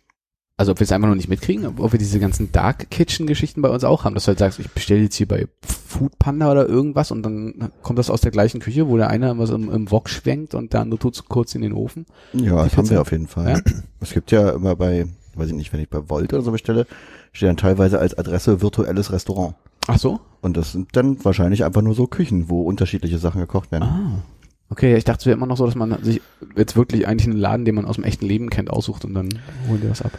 also 0.61 0.73
ob 0.73 0.79
wir 0.79 0.85
es 0.85 0.93
einfach 0.93 1.09
noch 1.09 1.15
nicht 1.15 1.31
mitkriegen, 1.31 1.65
ob, 1.65 1.93
wir 1.93 1.99
diese 1.99 2.21
ganzen 2.21 2.53
Dark 2.53 2.91
Kitchen 2.91 3.27
Geschichten 3.27 3.63
bei 3.63 3.71
uns 3.71 3.83
auch 3.83 4.05
haben, 4.05 4.13
dass 4.13 4.25
du 4.25 4.29
halt 4.29 4.41
sagst, 4.41 4.59
ich 4.59 4.71
bestelle 4.71 5.01
jetzt 5.01 5.15
hier 5.15 5.27
bei 5.27 5.47
Food 5.63 6.19
Panda 6.19 6.51
oder 6.53 6.69
irgendwas 6.69 7.11
und 7.11 7.23
dann 7.23 7.71
kommt 7.81 7.99
das 7.99 8.11
aus 8.11 8.21
der 8.21 8.31
gleichen 8.31 8.61
Küche, 8.61 8.87
wo 8.87 8.99
der 8.99 9.09
eine 9.09 9.39
was 9.39 9.49
im, 9.49 9.73
im 9.73 9.91
Wok 9.91 10.11
schwenkt 10.11 10.55
und 10.55 10.75
der 10.75 10.83
andere 10.83 10.99
tut's 10.99 11.25
kurz 11.25 11.55
in 11.55 11.63
den 11.63 11.73
Ofen. 11.73 12.05
Ja, 12.35 12.63
das 12.63 12.77
haben 12.77 12.91
wir 12.91 13.01
auf 13.01 13.11
jeden 13.11 13.27
Fall. 13.27 13.63
Es 14.01 14.13
gibt 14.13 14.33
ja 14.33 14.51
immer 14.51 14.77
bei, 14.77 15.07
weiß 15.35 15.49
ich 15.49 15.55
nicht, 15.55 15.73
wenn 15.73 15.81
ich 15.81 15.89
bei 15.89 16.11
Volt 16.11 16.31
oder 16.35 16.43
so 16.43 16.53
bestelle, 16.53 16.87
steht 17.33 17.49
dann 17.49 17.57
teilweise 17.57 17.99
als 17.99 18.19
Adresse 18.19 18.61
virtuelles 18.61 19.13
Restaurant. 19.13 19.55
Ach 19.87 19.99
so? 19.99 20.21
Und 20.43 20.59
das 20.59 20.73
sind 20.73 20.95
dann 20.95 21.25
wahrscheinlich 21.25 21.65
einfach 21.65 21.81
nur 21.81 21.95
so 21.95 22.07
Küchen, 22.07 22.51
wo 22.51 22.65
unterschiedliche 22.65 23.17
Sachen 23.17 23.41
gekocht 23.41 23.73
werden. 23.73 23.85
Ah. 23.85 24.23
Okay, 24.69 24.95
ich 24.95 25.05
dachte, 25.05 25.21
es 25.21 25.27
wäre 25.27 25.37
immer 25.39 25.47
noch 25.47 25.57
so, 25.57 25.65
dass 25.65 25.75
man 25.75 26.05
sich 26.05 26.21
jetzt 26.55 26.77
wirklich 26.77 27.09
eigentlich 27.09 27.29
einen 27.29 27.39
Laden, 27.39 27.65
den 27.65 27.77
man 27.77 27.87
aus 27.87 27.97
dem 27.97 28.05
echten 28.05 28.27
Leben 28.27 28.51
kennt, 28.51 28.71
aussucht 28.71 29.07
und 29.07 29.15
dann 29.15 29.31
holen 29.67 29.81
die 29.81 29.89
das 29.89 30.03
ab. 30.03 30.13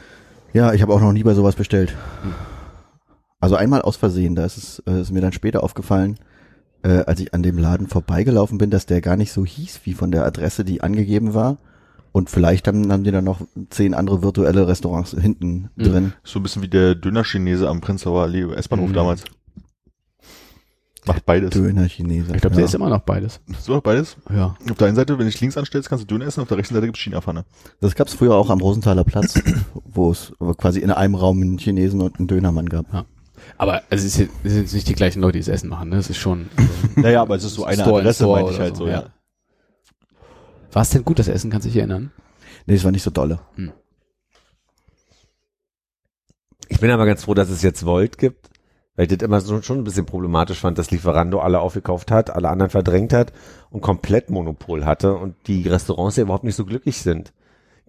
Ja, 0.53 0.73
ich 0.73 0.81
habe 0.81 0.93
auch 0.93 1.01
noch 1.01 1.13
nie 1.13 1.23
bei 1.23 1.33
sowas 1.33 1.55
bestellt. 1.55 1.95
Also 3.39 3.55
einmal 3.55 3.81
aus 3.81 3.95
Versehen, 3.95 4.35
da 4.35 4.45
ist 4.45 4.57
es 4.57 4.83
äh, 4.85 5.01
ist 5.01 5.11
mir 5.11 5.21
dann 5.21 5.31
später 5.33 5.63
aufgefallen, 5.63 6.17
äh, 6.83 6.99
als 7.05 7.19
ich 7.19 7.33
an 7.33 7.41
dem 7.43 7.57
Laden 7.57 7.87
vorbeigelaufen 7.87 8.57
bin, 8.57 8.69
dass 8.69 8.85
der 8.85 9.01
gar 9.01 9.15
nicht 9.17 9.31
so 9.31 9.45
hieß 9.45 9.81
wie 9.85 9.93
von 9.93 10.11
der 10.11 10.25
Adresse, 10.25 10.63
die 10.65 10.81
angegeben 10.81 11.33
war. 11.33 11.57
Und 12.13 12.29
vielleicht 12.29 12.67
haben, 12.67 12.91
haben 12.91 13.05
die 13.05 13.11
dann 13.11 13.23
noch 13.23 13.39
zehn 13.69 13.93
andere 13.93 14.21
virtuelle 14.21 14.67
Restaurants 14.67 15.11
hinten 15.19 15.69
Mhm. 15.77 15.83
drin. 15.83 16.13
So 16.23 16.39
ein 16.39 16.43
bisschen 16.43 16.61
wie 16.61 16.67
der 16.67 16.93
Döner-Chinese 16.93 17.69
am 17.69 17.79
Prenzlauer 17.79 18.23
Allee 18.23 18.51
S-Bahnhof 18.53 18.89
Mhm. 18.89 18.93
damals. 18.93 19.23
Macht 21.07 21.25
beides. 21.25 21.49
Döner 21.49 21.87
Chinese. 21.87 22.33
Ich 22.35 22.41
glaube, 22.41 22.55
ja. 22.55 22.57
der 22.57 22.65
ist 22.65 22.75
immer 22.75 22.89
noch 22.89 23.01
beides. 23.01 23.39
So, 23.59 23.81
beides. 23.81 24.17
Ja. 24.29 24.55
Auf 24.69 24.77
der 24.77 24.87
einen 24.87 24.95
Seite, 24.95 25.13
wenn 25.13 25.25
du 25.25 25.31
dich 25.31 25.41
links 25.41 25.57
anstellst, 25.57 25.89
kannst 25.89 26.03
du 26.03 26.07
Döner 26.07 26.27
essen, 26.27 26.41
auf 26.41 26.47
der 26.47 26.57
rechten 26.57 26.75
Seite 26.75 26.85
gibt's 26.85 27.01
China-Pfanne. 27.01 27.45
Das 27.79 27.95
gab's 27.95 28.13
früher 28.13 28.35
auch 28.35 28.49
am 28.51 28.61
Rosenthaler 28.61 29.03
Platz, 29.03 29.41
wo 29.85 30.11
es 30.11 30.31
quasi 30.57 30.79
in 30.79 30.91
einem 30.91 31.15
Raum 31.15 31.41
einen 31.41 31.57
Chinesen 31.57 32.01
und 32.01 32.19
einen 32.19 32.27
Dönermann 32.27 32.69
gab. 32.69 32.85
Aber 33.57 33.81
es 33.89 34.03
ist 34.03 34.17
jetzt, 34.17 34.33
es 34.43 34.53
sind 34.53 34.61
jetzt 34.63 34.73
nicht 34.73 34.87
die 34.87 34.93
gleichen 34.93 35.21
Leute, 35.21 35.33
die 35.33 35.39
das 35.39 35.47
Essen 35.47 35.69
machen, 35.69 35.89
ne? 35.89 35.97
Es 35.97 36.09
ist 36.09 36.17
schon. 36.17 36.49
Naja, 36.95 37.21
aber 37.21 37.35
es 37.35 37.43
ist 37.45 37.55
so 37.55 37.63
eine 37.63 37.81
Store 37.81 38.01
Adresse, 38.01 38.23
Store 38.23 38.41
meine 38.41 38.53
ich 38.53 38.59
halt 38.59 38.75
so, 38.75 38.85
ja. 38.85 39.05
War 40.73 40.81
es 40.81 40.89
denn 40.89 41.05
gut, 41.05 41.19
das 41.19 41.29
Essen? 41.29 41.49
Kannst 41.49 41.65
du 41.65 41.69
dich 41.69 41.77
erinnern? 41.77 42.11
Nee, 42.65 42.75
es 42.75 42.83
war 42.83 42.91
nicht 42.91 43.03
so 43.03 43.11
dolle. 43.11 43.39
Ich 46.67 46.79
bin 46.79 46.91
aber 46.91 47.05
ganz 47.05 47.23
froh, 47.23 47.33
dass 47.33 47.49
es 47.49 47.61
jetzt 47.61 47.85
Volt 47.85 48.17
gibt, 48.17 48.49
weil 48.95 49.09
ich 49.11 49.17
das 49.17 49.25
immer 49.25 49.39
so, 49.41 49.61
schon 49.61 49.79
ein 49.79 49.83
bisschen 49.83 50.05
problematisch 50.05 50.59
fand, 50.59 50.77
dass 50.77 50.91
Lieferando 50.91 51.39
alle 51.39 51.59
aufgekauft 51.59 52.11
hat, 52.11 52.29
alle 52.29 52.49
anderen 52.49 52.69
verdrängt 52.69 53.13
hat 53.13 53.31
und 53.69 53.81
komplett 53.81 54.29
Monopol 54.29 54.85
hatte 54.85 55.13
und 55.15 55.35
die 55.47 55.67
Restaurants 55.67 56.17
ja 56.17 56.23
überhaupt 56.23 56.43
nicht 56.43 56.55
so 56.55 56.65
glücklich 56.65 57.01
sind. 57.01 57.33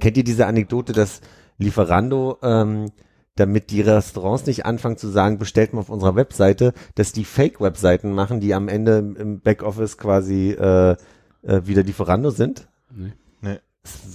kennt 0.00 0.16
ihr 0.16 0.24
diese 0.24 0.46
Anekdote, 0.46 0.92
dass 0.92 1.20
Lieferando, 1.58 2.38
ähm, 2.42 2.90
damit 3.36 3.70
die 3.70 3.80
Restaurants 3.80 4.46
nicht 4.46 4.66
anfangen 4.66 4.96
zu 4.96 5.08
sagen, 5.08 5.38
bestellt 5.38 5.72
mal 5.72 5.80
auf 5.80 5.88
unserer 5.90 6.16
Webseite, 6.16 6.72
dass 6.96 7.12
die 7.12 7.24
Fake-Webseiten 7.24 8.12
machen, 8.12 8.40
die 8.40 8.52
am 8.54 8.68
Ende 8.68 8.98
im- 8.98 9.40
Backoffice 9.40 9.96
quasi 9.96 10.50
äh, 10.50 10.96
äh, 11.42 11.60
wieder 11.64 11.82
Lieferando 11.82 12.30
sind? 12.30 12.68
Nee. 12.94 13.12
Nee. 13.40 13.58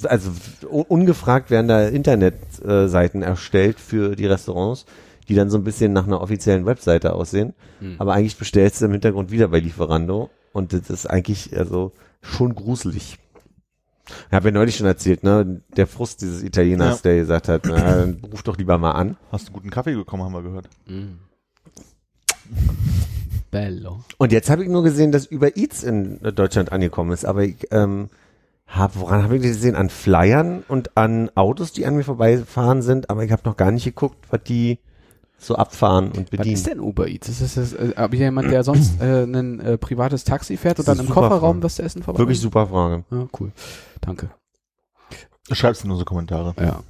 Also 0.04 0.32
ungefragt 0.68 1.50
werden 1.50 1.68
da 1.68 1.88
Internetseiten 1.88 3.22
erstellt 3.22 3.80
für 3.80 4.16
die 4.16 4.26
Restaurants, 4.26 4.86
die 5.28 5.36
dann 5.36 5.50
so 5.50 5.58
ein 5.58 5.64
bisschen 5.64 5.94
nach 5.94 6.06
einer 6.08 6.22
offiziellen 6.22 6.66
Webseite 6.66 7.14
aussehen. 7.14 7.54
Hm. 7.80 7.96
Aber 8.00 8.14
eigentlich 8.14 8.38
bestellst 8.38 8.82
du 8.82 8.86
im 8.86 8.92
Hintergrund 8.92 9.32
wieder 9.32 9.48
bei 9.48 9.60
Lieferando 9.60 10.30
und 10.54 10.74
das 10.74 10.90
ist 10.90 11.06
eigentlich 11.06 11.58
also 11.58 11.92
schon 12.22 12.56
gruselig. 12.56 13.18
Ich 14.30 14.34
habe 14.34 14.50
ja 14.50 14.54
neulich 14.54 14.78
schon 14.78 14.88
erzählt, 14.88 15.24
ne, 15.24 15.62
der 15.76 15.86
Frust 15.86 16.22
dieses 16.22 16.42
Italieners, 16.42 17.04
Ja. 17.04 17.12
der 17.12 17.16
gesagt 17.18 17.50
hat, 17.50 17.64
na, 17.66 17.76
dann 17.76 18.22
ruf 18.32 18.42
doch 18.44 18.58
lieber 18.58 18.78
mal 18.78 18.92
an. 18.92 19.18
Hast 19.32 19.50
du 19.50 19.52
guten 19.52 19.70
Kaffee 19.70 19.96
bekommen, 19.96 20.24
haben 20.24 20.34
wir 20.34 20.44
gehört. 20.44 20.70
Mm. 20.86 21.20
Bello. 23.52 24.04
Und 24.18 24.32
jetzt 24.32 24.50
habe 24.50 24.64
ich 24.64 24.70
nur 24.70 24.84
gesehen, 24.84 25.12
dass 25.12 25.32
Uber 25.32 25.58
Eats 25.58 25.84
in 25.84 26.20
Deutschland 26.22 26.72
angekommen 26.72 27.12
ist, 27.12 27.26
aber 27.26 27.44
ich 27.44 27.68
ähm, 27.72 28.10
hab, 28.68 28.98
woran 29.00 29.24
habe 29.24 29.38
ich 29.38 29.42
das 29.42 29.52
gesehen? 29.52 29.76
An 29.76 29.90
Flyern 29.90 30.64
und 30.68 30.98
an 30.98 31.30
Autos, 31.36 31.72
die 31.72 31.86
an 31.86 31.96
mir 31.96 32.04
vorbeifahren 32.04 32.82
sind, 32.82 33.10
aber 33.10 33.24
ich 33.24 33.32
habe 33.32 33.44
noch 33.46 33.58
gar 33.58 33.72
nicht 33.72 33.86
geguckt, 33.86 34.18
was 34.30 34.44
die 34.44 34.80
so 35.38 35.56
abfahren 35.56 36.08
und 36.12 36.18
Was 36.18 36.30
bedienen. 36.30 36.56
ist 36.56 36.68
denn 36.68 36.80
Uber 36.80 37.08
Eats? 37.08 37.30
Ist 37.30 37.42
das, 37.42 37.56
das 37.56 37.74
äh, 37.74 38.16
jemand, 38.16 38.52
der 38.52 38.64
sonst 38.64 39.00
äh, 39.02 39.24
ein 39.24 39.60
äh, 39.60 39.78
privates 39.78 40.24
Taxi 40.24 40.58
fährt 40.58 40.80
und 40.80 40.88
dann 40.88 40.98
ist 40.98 41.06
im 41.06 41.10
Kofferraum 41.10 41.40
Frage. 41.40 41.60
das 41.60 41.80
Essen 41.80 42.04
vorbei? 42.04 42.20
Wirklich 42.20 42.40
super 42.40 42.68
Frage. 42.68 43.04
Ja, 43.12 43.28
cool. 43.40 43.52
Danke. 44.02 44.30
Schreib's 45.52 45.84
in 45.84 45.92
unsere 45.92 46.06
Kommentare. 46.06 46.54
Ja. 46.60 46.82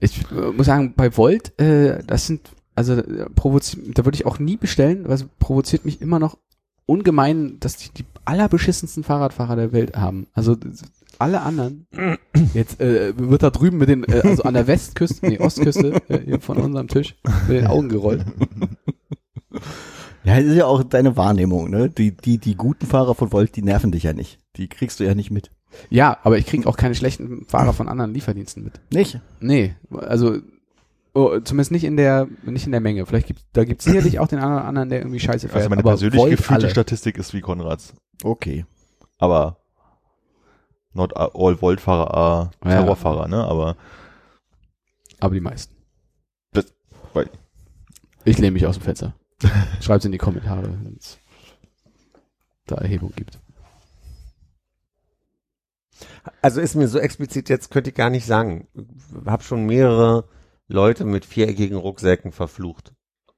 Ich 0.00 0.30
äh, 0.30 0.52
muss 0.52 0.66
sagen, 0.66 0.94
bei 0.96 1.16
Volt, 1.16 1.58
äh, 1.60 2.02
das 2.06 2.26
sind, 2.26 2.50
also 2.74 2.94
äh, 2.94 3.26
da 3.34 4.04
würde 4.04 4.14
ich 4.14 4.26
auch 4.26 4.38
nie 4.38 4.56
bestellen, 4.56 5.04
weil 5.06 5.14
es 5.14 5.26
provoziert 5.38 5.84
mich 5.84 6.00
immer 6.00 6.18
noch 6.18 6.38
ungemein, 6.86 7.58
dass 7.60 7.76
die 7.76 7.90
die 7.90 8.04
allerbeschissensten 8.24 9.04
Fahrradfahrer 9.04 9.56
der 9.56 9.72
Welt 9.72 9.96
haben. 9.96 10.26
Also 10.32 10.56
alle 11.18 11.42
anderen. 11.42 11.86
Jetzt 12.54 12.80
äh, 12.80 13.12
wird 13.16 13.42
da 13.42 13.50
drüben 13.50 13.78
mit 13.78 13.88
den, 13.88 14.04
äh, 14.04 14.22
also 14.24 14.42
an 14.44 14.54
der 14.54 14.66
Westküste, 14.66 15.26
nee, 15.26 15.38
Ostküste, 15.38 16.00
äh, 16.08 16.20
hier 16.24 16.40
von 16.40 16.58
unserem 16.58 16.88
Tisch, 16.88 17.16
mit 17.48 17.56
den 17.56 17.66
Augen 17.66 17.88
gerollt. 17.88 18.24
Ja, 20.24 20.36
das 20.36 20.44
ist 20.44 20.56
ja 20.56 20.66
auch 20.66 20.82
deine 20.82 21.16
Wahrnehmung, 21.16 21.70
ne? 21.70 21.88
Die, 21.88 22.16
die, 22.16 22.38
die 22.38 22.54
guten 22.54 22.86
Fahrer 22.86 23.14
von 23.14 23.32
Volt, 23.32 23.56
die 23.56 23.62
nerven 23.62 23.92
dich 23.92 24.02
ja 24.02 24.12
nicht. 24.12 24.38
Die 24.56 24.68
kriegst 24.68 25.00
du 25.00 25.04
ja 25.04 25.14
nicht 25.14 25.30
mit. 25.30 25.50
Ja, 25.90 26.18
aber 26.22 26.38
ich 26.38 26.46
kriege 26.46 26.68
auch 26.68 26.76
keine 26.76 26.94
schlechten 26.94 27.46
Fahrer 27.46 27.72
von 27.72 27.88
anderen 27.88 28.12
Lieferdiensten 28.12 28.64
mit. 28.64 28.80
Nicht? 28.92 29.20
Nee, 29.40 29.74
also 29.90 30.38
oh, 31.14 31.38
zumindest 31.40 31.72
nicht 31.72 31.84
in 31.84 31.96
der 31.96 32.28
nicht 32.44 32.66
in 32.66 32.72
der 32.72 32.80
Menge. 32.80 33.06
Vielleicht 33.06 33.26
gibt 33.26 33.42
da 33.52 33.64
gibt's 33.64 33.84
sicherlich 33.84 34.18
auch 34.18 34.28
den 34.28 34.38
anderen, 34.38 34.64
anderen 34.64 34.88
der 34.88 35.00
irgendwie 35.00 35.20
scheiße 35.20 35.48
fährt. 35.48 35.56
Also 35.56 35.68
meine 35.70 35.80
aber 35.80 35.90
persönlich 35.90 36.20
Volt 36.20 36.30
gefühlte 36.30 36.64
alle. 36.64 36.70
Statistik 36.70 37.18
ist 37.18 37.34
wie 37.34 37.40
Konrads. 37.40 37.94
Okay. 38.22 38.64
Aber 39.18 39.57
not 40.98 41.16
all 41.16 41.60
Volt-Fahrer 41.62 42.12
are 42.14 42.50
Ja. 42.64 42.70
Terrorfahrer, 42.70 43.28
ne? 43.28 43.44
Aber 43.44 43.76
Aber 45.20 45.34
die 45.34 45.40
meisten. 45.40 45.74
Das- 46.52 46.72
weil- 47.14 47.30
Ich 48.24 48.38
lehne 48.38 48.52
mich 48.52 48.66
aus 48.66 48.76
dem 48.76 48.82
Fenster. 48.84 49.14
Schreibt's 49.80 50.04
in 50.04 50.12
die 50.12 50.18
Kommentare, 50.18 50.62
wenn 50.64 50.96
es 50.98 51.18
da 52.66 52.76
Erhebung 52.76 53.12
gibt. 53.16 53.38
Also 56.42 56.60
ist 56.60 56.74
mir 56.74 56.88
so 56.88 56.98
explizit 56.98 57.48
jetzt, 57.48 57.70
könnte 57.70 57.90
ich 57.90 57.96
gar 57.96 58.10
nicht 58.10 58.26
sagen. 58.26 58.68
Hab 59.26 59.42
schon 59.42 59.66
mehrere 59.66 60.28
Leute 60.68 61.04
mit 61.04 61.24
viereckigen 61.24 61.76
Rucksäcken 61.78 62.32
verflucht. 62.32 62.92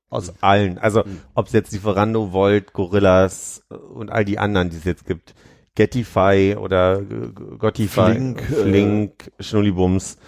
Aus 0.08 0.32
allen. 0.42 0.76
Also 0.78 1.04
Mhm. 1.04 1.20
ob 1.34 1.46
es 1.46 1.52
jetzt 1.52 1.72
Lieferando, 1.72 2.32
Volt, 2.32 2.72
Gorillas 2.72 3.62
und 3.68 4.11
all 4.11 4.24
die 4.24 4.38
anderen, 4.40 4.70
die 4.70 4.76
es 4.76 4.84
jetzt 4.84 5.06
gibt. 5.06 5.34
Getify 5.75 6.57
oder 6.59 7.01
G- 7.03 7.57
Gottify, 7.59 8.12
Flink, 8.12 8.41
äh, 8.43 8.45
Flink 8.62 9.31
Schnullibums. 9.41 10.18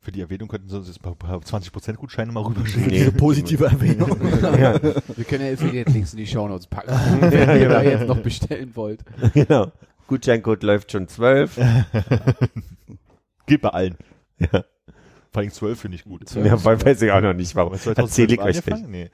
für 0.00 0.12
die 0.12 0.20
Erwähnung 0.20 0.48
könnten 0.48 0.68
sie 0.68 0.76
uns 0.76 0.88
jetzt 0.88 1.04
ein 1.04 1.14
paar 1.16 1.38
20% 1.40 1.94
Gutscheine 1.94 2.32
mal 2.32 2.42
rüberschicken. 2.42 2.88
Nee. 2.88 3.10
Positive 3.16 3.64
Erwähnung. 3.66 4.10
ja, 4.42 4.74
Wir 4.82 5.24
können 5.24 5.46
ja 5.46 5.52
Affiliate-Links 5.52 6.12
in 6.12 6.18
die 6.18 6.26
Shownotes 6.26 6.66
packen, 6.66 6.90
wenn 7.20 7.60
ihr 7.60 7.68
da 7.68 7.82
jetzt 7.82 8.06
noch 8.08 8.18
bestellen 8.18 8.72
wollt. 8.74 9.04
genau. 9.34 9.70
Gutscheincode 10.06 10.62
läuft 10.62 10.92
schon 10.92 11.06
zwölf. 11.08 11.58
Geht 13.46 13.60
bei 13.60 13.68
allen. 13.68 13.96
Ja. 14.38 14.64
Vor 15.30 15.42
allem 15.42 15.50
12 15.50 15.78
finde 15.80 15.96
ich 15.96 16.04
gut. 16.04 16.22
Ja, 16.34 16.64
weil 16.64 16.82
weiß 16.82 17.02
ich 17.02 17.12
auch 17.12 17.20
noch 17.20 17.34
nicht, 17.34 17.54
warum. 17.54 17.72
Aber 17.72 17.80
2012 17.80 17.98
Erzähl 17.98 18.32
ich 18.32 18.40
euch 18.40 18.66
nicht. 18.66 18.88
Nee. 18.88 19.10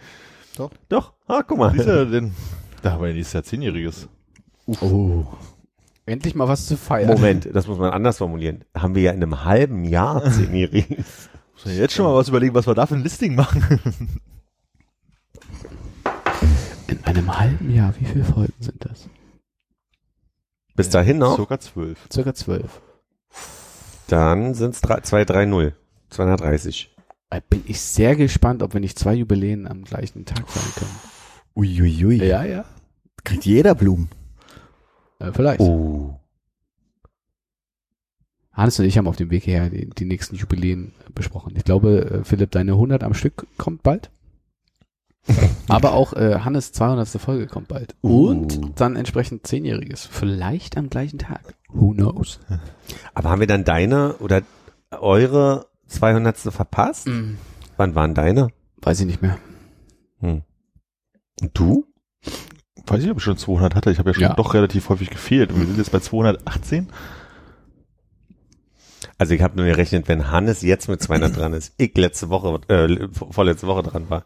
Doch, 0.89 1.13
ah, 1.27 1.43
guck 1.47 1.59
mal. 1.59 1.73
Siehst 1.73 1.89
du, 1.89 2.07
denn, 2.07 2.33
da 2.83 2.93
haben 2.93 3.03
wir 3.03 3.09
ja 3.09 3.15
nächstes 3.15 3.33
Jahr 3.33 3.43
Zehnjähriges. 3.43 4.09
Oh. 4.67 5.25
Endlich 6.07 6.35
mal 6.35 6.49
was 6.49 6.67
zu 6.67 6.77
feiern. 6.77 7.09
Moment, 7.09 7.49
das 7.53 7.67
muss 7.67 7.79
man 7.79 7.91
anders 7.93 8.19
formulieren. 8.19 8.65
Haben 8.77 8.95
wir 8.95 9.03
ja 9.03 9.11
in 9.13 9.23
einem 9.23 9.45
halben 9.45 9.85
Jahr 9.85 10.23
zehnjährigen. 10.31 11.05
Muss 11.55 11.65
man 11.65 11.77
jetzt 11.77 11.95
schon 11.95 12.05
mal 12.05 12.15
was 12.15 12.29
überlegen, 12.29 12.55
was 12.55 12.67
wir 12.67 12.75
da 12.75 12.87
für 12.87 12.95
ein 12.95 13.03
Listing 13.03 13.35
machen. 13.35 13.81
In 16.89 17.05
einem 17.05 17.39
halben 17.39 17.75
Jahr, 17.75 17.95
wie 17.99 18.05
viele 18.05 18.25
Folgen 18.25 18.53
sind 18.61 18.85
das? 18.85 19.09
Bis 20.77 20.91
dahin 20.91 21.19
noch, 21.19 21.37
Circa 21.37 21.59
12. 21.59 22.09
Circa 22.13 22.35
zwölf. 22.35 22.83
dann 24.09 24.55
sind 24.55 24.75
es 24.75 24.81
230. 24.81 25.73
230. 26.11 26.95
Äh, 27.31 27.41
Bin 27.49 27.63
ich 27.67 27.81
sehr 27.81 28.17
gespannt, 28.17 28.63
ob 28.63 28.75
wir 28.75 28.81
nicht 28.81 28.99
zwei 28.99 29.15
Jubiläen 29.15 29.67
am 29.67 29.85
gleichen 29.85 30.25
Tag 30.25 30.49
feiern 30.49 30.73
können. 30.77 31.01
Uiuiui. 31.55 32.25
Ja, 32.25 32.45
ja. 32.45 32.65
Kriegt 33.23 33.45
jeder 33.45 33.75
Blumen. 33.75 34.09
Äh, 35.29 35.33
vielleicht. 35.33 35.61
Oh. 35.61 36.19
Hannes 38.53 38.79
und 38.79 38.85
ich 38.85 38.97
haben 38.99 39.09
auf 39.09 39.17
dem 39.17 39.31
Weg 39.31 39.45
hierher 39.45 39.69
die, 39.69 39.91
die 39.91 40.05
nächsten 40.05 40.37
Jubiläen 40.37 40.93
besprochen. 41.15 41.55
Ich 41.57 41.65
glaube, 41.65 42.21
äh, 42.21 42.25
Philipp, 42.25 42.53
deine 42.53 42.73
100 42.73 43.03
am 43.03 43.15
Stück 43.15 43.47
kommt 43.59 43.83
bald. 43.83 44.11
Aber 45.69 45.95
auch 45.95 46.13
äh, 46.13 46.41
Hannes 46.41 46.73
200. 46.73 47.09
Folge 47.09 47.47
kommt 47.47 47.69
bald. 47.69 47.97
Und 48.03 48.59
Uh. 48.59 48.71
dann 48.77 48.95
entsprechend 48.95 49.47
zehnjähriges. 49.47 50.07
Vielleicht 50.07 50.77
am 50.77 50.91
gleichen 50.91 51.19
Tag. 51.19 51.55
Who 51.69 51.93
knows? 51.93 52.39
Aber 53.15 53.31
haben 53.31 53.41
wir 53.41 53.47
dann 53.47 53.65
deine 53.65 54.15
oder 54.19 54.43
eure 54.91 55.67
200. 55.87 56.37
verpasst? 56.37 57.07
Hm. 57.07 57.39
Wann 57.77 57.95
waren 57.95 58.15
deine? 58.15 58.49
Weiß 58.83 59.01
ich 59.01 59.07
nicht 59.07 59.23
mehr. 59.23 59.39
Hm. 60.21 60.43
Und 61.41 61.51
du? 61.59 61.87
Weiß 62.87 63.03
ich, 63.03 63.11
ob 63.11 63.19
ich 63.19 63.25
schon 63.25 63.37
200 63.39 63.75
hatte. 63.75 63.91
Ich 63.91 63.99
habe 63.99 64.11
ja 64.11 64.15
schon 64.15 64.23
Ja. 64.23 64.35
doch 64.35 64.55
relativ 64.55 64.89
häufig 64.89 65.11
gefehlt. 65.11 65.53
Und 65.53 65.61
wir 65.61 65.67
sind 65.67 65.79
jetzt 65.79 65.93
bei 65.93 66.01
218. 66.01 66.89
Also 69.17 69.35
ich 69.35 69.43
habe 69.43 69.57
nur 69.57 69.67
gerechnet, 69.67 70.09
wenn 70.09 70.31
Hannes 70.31 70.63
jetzt 70.63 70.89
mit 70.89 71.01
200 71.01 71.37
dran 71.37 71.53
ist, 71.53 71.75
ich 71.79 71.97
letzte 71.97 72.31
Woche, 72.31 72.61
äh, 72.69 73.09
vorletzte 73.13 73.67
Woche 73.67 73.83
dran 73.85 74.11
war, 74.11 74.25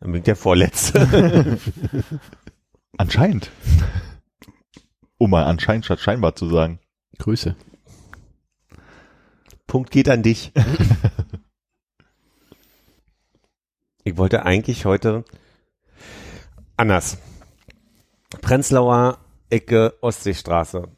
dann 0.00 0.10
bin 0.12 0.18
ich 0.18 0.24
der 0.24 0.36
Vorletzte. 0.36 1.58
Anscheinend. 2.98 3.50
Um 5.18 5.30
mal 5.30 5.44
anscheinend 5.44 5.84
statt 5.84 6.00
scheinbar 6.00 6.34
zu 6.34 6.48
sagen. 6.48 6.80
Grüße. 7.18 7.54
Punkt 9.66 9.90
geht 9.90 10.08
an 10.08 10.22
dich. 10.22 10.52
ich 14.04 14.16
wollte 14.16 14.44
eigentlich 14.44 14.84
heute 14.84 15.24
anders. 16.76 17.18
Prenzlauer 18.40 19.18
Ecke 19.50 19.94
Ostseestraße, 20.00 20.88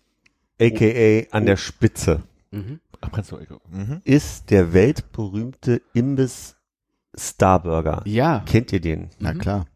aka 0.61 1.27
an 1.31 1.47
der 1.47 1.57
Spitze, 1.57 2.23
Mhm. 2.51 2.81
Ach, 3.01 3.11
kannst 3.13 3.33
du, 3.33 3.39
mhm. 3.71 4.01
ist 4.05 4.51
der 4.51 4.73
weltberühmte 4.73 5.83
Imbiss 5.93 6.57
Starburger. 7.15 8.03
Ja. 8.07 8.43
Kennt 8.47 8.73
ihr 8.73 8.81
den? 8.81 9.11
Na 9.19 9.35
Mhm. 9.35 9.39
klar. 9.39 9.67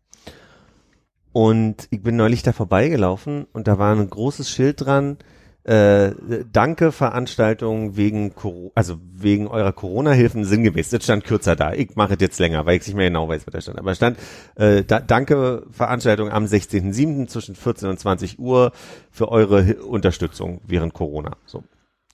Und 1.32 1.86
ich 1.90 2.02
bin 2.02 2.16
neulich 2.16 2.42
da 2.42 2.52
vorbeigelaufen 2.52 3.46
und 3.52 3.68
da 3.68 3.78
war 3.78 3.94
ein 3.94 4.08
großes 4.08 4.50
Schild 4.50 4.80
dran, 4.84 5.18
äh, 5.64 6.12
danke 6.52 6.90
Veranstaltung 6.90 7.96
wegen 7.96 8.34
Coro 8.34 8.72
also 8.74 8.98
wegen 9.12 9.46
eurer 9.46 9.72
Corona-Hilfen 9.72 10.44
sinngemäß. 10.44 10.88
Das 10.90 11.04
stand 11.04 11.24
kürzer 11.24 11.54
da. 11.56 11.72
Ich 11.74 11.96
mache 11.96 12.14
es 12.14 12.20
jetzt 12.20 12.38
länger, 12.38 12.64
weil 12.66 12.78
ich 12.78 12.86
nicht 12.86 12.96
mehr 12.96 13.08
genau 13.08 13.28
weiß, 13.28 13.46
was 13.46 13.52
da 13.52 13.60
stand. 13.60 13.78
Aber 13.78 13.94
stand, 13.94 14.18
äh, 14.56 14.82
da, 14.84 15.00
danke 15.00 15.66
Veranstaltung 15.70 16.30
am 16.30 16.44
16.07. 16.46 17.26
zwischen 17.28 17.54
14 17.54 17.88
und 17.90 18.00
20 18.00 18.38
Uhr 18.38 18.72
für 19.10 19.28
eure 19.28 19.64
Hi- 19.66 19.74
Unterstützung 19.76 20.60
während 20.66 20.94
Corona. 20.94 21.36
So. 21.46 21.62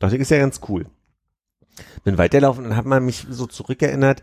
Dachte 0.01 0.17
ich, 0.17 0.23
ist 0.23 0.31
ja 0.31 0.39
ganz 0.39 0.61
cool. 0.69 0.87
Bin 2.05 2.19
weiterlaufen 2.19 2.65
und 2.67 2.77
habe 2.77 2.89
mal 2.89 3.01
mich 3.01 3.27
so 3.31 3.47
zurückerinnert, 3.47 4.23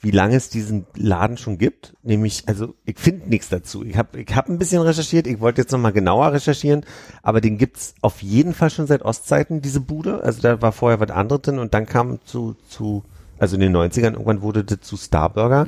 wie 0.00 0.10
lange 0.10 0.34
es 0.36 0.48
diesen 0.48 0.86
Laden 0.96 1.36
schon 1.36 1.58
gibt. 1.58 1.94
Nämlich, 2.02 2.44
also 2.46 2.74
ich 2.84 2.98
finde 2.98 3.28
nichts 3.28 3.50
dazu. 3.50 3.84
Ich 3.84 3.96
habe 3.96 4.20
ich 4.20 4.34
hab 4.34 4.48
ein 4.48 4.58
bisschen 4.58 4.82
recherchiert, 4.82 5.26
ich 5.26 5.40
wollte 5.40 5.60
jetzt 5.60 5.72
nochmal 5.72 5.92
genauer 5.92 6.32
recherchieren, 6.32 6.84
aber 7.22 7.40
den 7.40 7.58
gibt's 7.58 7.94
auf 8.00 8.22
jeden 8.22 8.54
Fall 8.54 8.70
schon 8.70 8.86
seit 8.86 9.02
Ostzeiten, 9.02 9.60
diese 9.60 9.80
Bude. 9.80 10.24
Also 10.24 10.40
da 10.40 10.62
war 10.62 10.72
vorher 10.72 11.00
was 11.00 11.10
anderes 11.10 11.42
drin 11.42 11.58
und 11.58 11.74
dann 11.74 11.86
kam 11.86 12.18
zu, 12.24 12.56
zu, 12.68 13.04
also 13.38 13.56
in 13.56 13.60
den 13.60 13.76
90ern 13.76 14.12
irgendwann 14.12 14.42
wurde 14.42 14.64
das 14.64 14.80
zu 14.80 14.96
Starburger. 14.96 15.66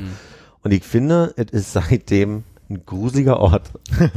Und 0.63 0.73
ich 0.73 0.85
finde, 0.85 1.35
es 1.37 1.51
ist 1.51 1.73
seitdem 1.73 2.45
ein 2.71 2.87
gruseliger 2.87 3.39
Ort. 3.39 3.71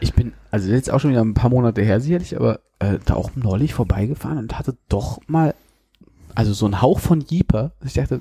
Ich 0.00 0.14
bin, 0.14 0.32
also 0.50 0.68
jetzt 0.68 0.90
auch 0.90 0.98
schon 0.98 1.12
wieder 1.12 1.20
ein 1.20 1.34
paar 1.34 1.50
Monate 1.50 1.82
her 1.82 2.00
sicherlich, 2.00 2.36
aber 2.36 2.58
äh, 2.80 2.98
da 3.04 3.14
auch 3.14 3.30
neulich 3.36 3.72
vorbeigefahren 3.72 4.38
und 4.38 4.58
hatte 4.58 4.76
doch 4.88 5.20
mal, 5.28 5.54
also 6.34 6.52
so 6.52 6.66
ein 6.66 6.82
Hauch 6.82 6.98
von 6.98 7.20
Jeeper. 7.20 7.70
Ich 7.84 7.94
dachte, 7.94 8.20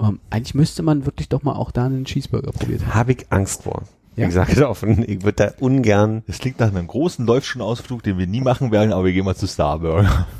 ähm, 0.00 0.20
eigentlich 0.30 0.54
müsste 0.54 0.82
man 0.82 1.06
wirklich 1.06 1.28
doch 1.28 1.42
mal 1.42 1.54
auch 1.54 1.70
da 1.70 1.86
einen 1.86 2.04
Cheeseburger 2.04 2.52
probiert 2.52 2.82
haben. 2.82 2.94
Habe 2.94 3.12
ich 3.12 3.26
Angst 3.30 3.64
vor. 3.64 3.82
Ja. 4.16 4.26
Ich 4.26 4.34
sage 4.34 4.52
es 4.52 4.60
offen, 4.62 5.04
ich 5.08 5.22
würde 5.22 5.36
da 5.36 5.52
ungern. 5.60 6.22
Das 6.26 6.38
klingt 6.38 6.58
nach 6.58 6.68
einem 6.68 6.86
großen 6.86 7.24
Läufschen-Ausflug, 7.26 8.02
den 8.02 8.18
wir 8.18 8.26
nie 8.26 8.40
machen 8.40 8.72
werden, 8.72 8.92
aber 8.92 9.04
wir 9.04 9.12
gehen 9.12 9.24
mal 9.24 9.36
zu 9.36 9.46
Starburger. 9.46 10.26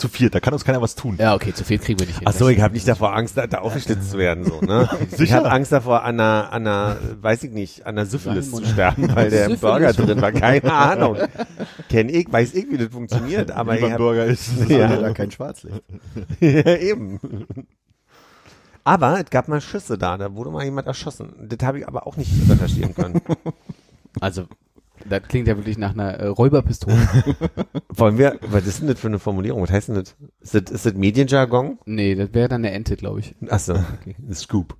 zu 0.00 0.08
viert, 0.08 0.34
da 0.34 0.40
kann 0.40 0.52
uns 0.52 0.64
keiner 0.64 0.80
was 0.80 0.94
tun. 0.96 1.16
Ja, 1.18 1.34
okay, 1.34 1.52
zu 1.52 1.62
viel 1.62 1.78
kriegen 1.78 2.00
wir 2.00 2.06
nicht 2.06 2.18
hin. 2.18 2.26
Ach 2.28 2.32
so, 2.32 2.48
ich 2.48 2.60
habe 2.60 2.74
nicht 2.74 2.88
davor 2.88 3.14
Angst, 3.14 3.36
da, 3.36 3.46
da 3.46 3.58
aufgeschlitzt 3.58 4.10
zu 4.10 4.18
werden, 4.18 4.44
so, 4.44 4.60
ne? 4.60 4.88
Ich 5.18 5.32
habe 5.32 5.50
Angst 5.50 5.70
davor, 5.70 6.02
an 6.02 6.18
einer, 6.18 6.52
an 6.52 6.66
einer, 6.66 6.96
weiß 7.20 7.44
ich 7.44 7.50
nicht, 7.52 7.86
an 7.86 7.98
einer 7.98 8.06
Syphilis 8.06 8.50
zu 8.50 8.64
sterben, 8.64 9.14
weil 9.14 9.30
der 9.30 9.44
Syphilis. 9.44 9.60
Burger 9.60 9.92
drin 9.92 10.20
war. 10.20 10.32
Keine 10.32 10.72
Ahnung. 10.72 11.18
Kenn 11.88 12.08
ich, 12.08 12.32
weiß 12.32 12.54
ich, 12.54 12.70
wie 12.70 12.78
das 12.78 12.88
funktioniert, 12.88 13.50
aber 13.50 13.74
Wie 13.74 13.84
ich 13.84 13.90
hab, 13.90 13.98
Burger 13.98 14.24
ist. 14.24 14.50
Ja. 14.68 14.96
da 14.96 15.12
kein 15.12 15.30
Schwarzlicht. 15.30 15.82
ja, 16.40 16.76
eben. 16.76 17.20
Aber 18.90 19.20
es 19.20 19.30
gab 19.30 19.46
mal 19.46 19.60
Schüsse 19.60 19.96
da, 19.98 20.18
da 20.18 20.34
wurde 20.34 20.50
mal 20.50 20.64
jemand 20.64 20.88
erschossen. 20.88 21.32
Das 21.48 21.64
habe 21.64 21.78
ich 21.78 21.86
aber 21.86 22.08
auch 22.08 22.16
nicht 22.16 22.32
recherchieren 22.50 22.94
können. 22.94 23.20
Also, 24.20 24.46
das 25.08 25.22
klingt 25.28 25.46
ja 25.46 25.56
wirklich 25.56 25.78
nach 25.78 25.92
einer 25.92 26.14
äh, 26.14 26.26
Räuberpistole. 26.26 26.96
Wollen 27.90 28.18
wir, 28.18 28.40
was 28.42 28.66
ist 28.66 28.80
denn 28.80 28.88
das 28.88 28.98
für 28.98 29.06
eine 29.06 29.20
Formulierung? 29.20 29.62
Was 29.62 29.70
heißt 29.70 29.86
denn 29.88 29.94
das? 29.94 30.16
Ist 30.40 30.54
das, 30.56 30.62
ist 30.74 30.84
das 30.86 30.94
Medienjargon? 30.94 31.78
nee, 31.84 32.16
das 32.16 32.34
wäre 32.34 32.48
dann 32.48 32.64
eine 32.64 32.72
Ente, 32.74 32.96
glaube 32.96 33.20
ich. 33.20 33.36
Achso, 33.48 33.74
okay. 33.74 34.16
Scoop. 34.34 34.76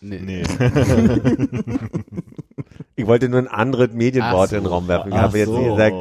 Nee. 0.00 0.20
Nee. 0.24 0.42
Ich 2.94 3.06
wollte 3.06 3.28
nur 3.28 3.40
ein 3.40 3.48
anderes 3.48 3.92
Medienwort 3.92 4.50
so. 4.50 4.56
in 4.56 4.62
den 4.62 4.68
Raum 4.70 4.86
werfen. 4.86 5.08
Ich 5.08 5.14
Ach 5.18 5.22
habe 5.22 5.38
jetzt 5.38 5.48
so. 5.48 5.58
nicht 5.58 5.70
gesagt, 5.70 5.96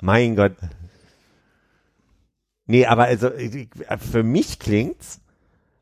mein 0.00 0.34
Gott. 0.36 0.52
Nee, 2.66 2.86
aber 2.86 3.04
also 3.04 3.30
ich- 3.34 3.68
für 3.98 4.22
mich 4.22 4.58
klingt's 4.58 5.20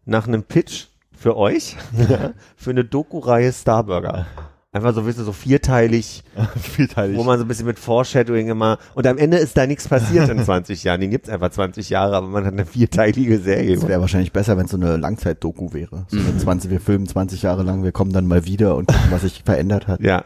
nach 0.04 0.26
einem 0.28 0.42
Pitch 0.42 0.86
für 1.16 1.36
euch, 1.36 1.76
für 2.56 2.70
eine 2.70 2.84
Doku-Reihe 2.84 3.52
Starburger. 3.52 4.26
Einfach 4.72 4.94
so, 4.94 5.04
wisst 5.04 5.18
ihr, 5.18 5.24
so 5.24 5.32
vierteilig, 5.32 6.22
Vielteilig. 6.62 7.16
wo 7.18 7.24
man 7.24 7.38
so 7.40 7.44
ein 7.44 7.48
bisschen 7.48 7.66
mit 7.66 7.78
Foreshadowing 7.80 8.48
immer, 8.50 8.78
und 8.94 9.04
am 9.06 9.18
Ende 9.18 9.36
ist 9.38 9.56
da 9.56 9.66
nichts 9.66 9.88
passiert 9.88 10.28
in 10.28 10.38
20 10.44 10.84
Jahren. 10.84 11.00
Den 11.00 11.10
gibt's 11.10 11.28
einfach 11.28 11.50
20 11.50 11.90
Jahre, 11.90 12.14
aber 12.16 12.28
man 12.28 12.44
hat 12.46 12.52
eine 12.52 12.64
vierteilige 12.66 13.40
Serie. 13.40 13.74
Es 13.74 13.88
wäre 13.88 14.00
wahrscheinlich 14.00 14.32
besser, 14.32 14.56
wenn 14.56 14.66
es 14.66 14.70
so 14.70 14.76
eine 14.76 14.96
Langzeit-Doku 14.96 15.72
wäre. 15.72 16.06
So 16.08 16.18
eine 16.18 16.36
20, 16.38 16.70
wir 16.70 16.80
filmen 16.80 17.08
20 17.08 17.42
Jahre 17.42 17.64
lang, 17.64 17.82
wir 17.82 17.90
kommen 17.90 18.12
dann 18.12 18.26
mal 18.28 18.44
wieder 18.46 18.76
und 18.76 18.86
gucken, 18.86 19.10
was 19.10 19.22
sich 19.22 19.42
verändert 19.44 19.88
hat. 19.88 20.00
Ja, 20.02 20.22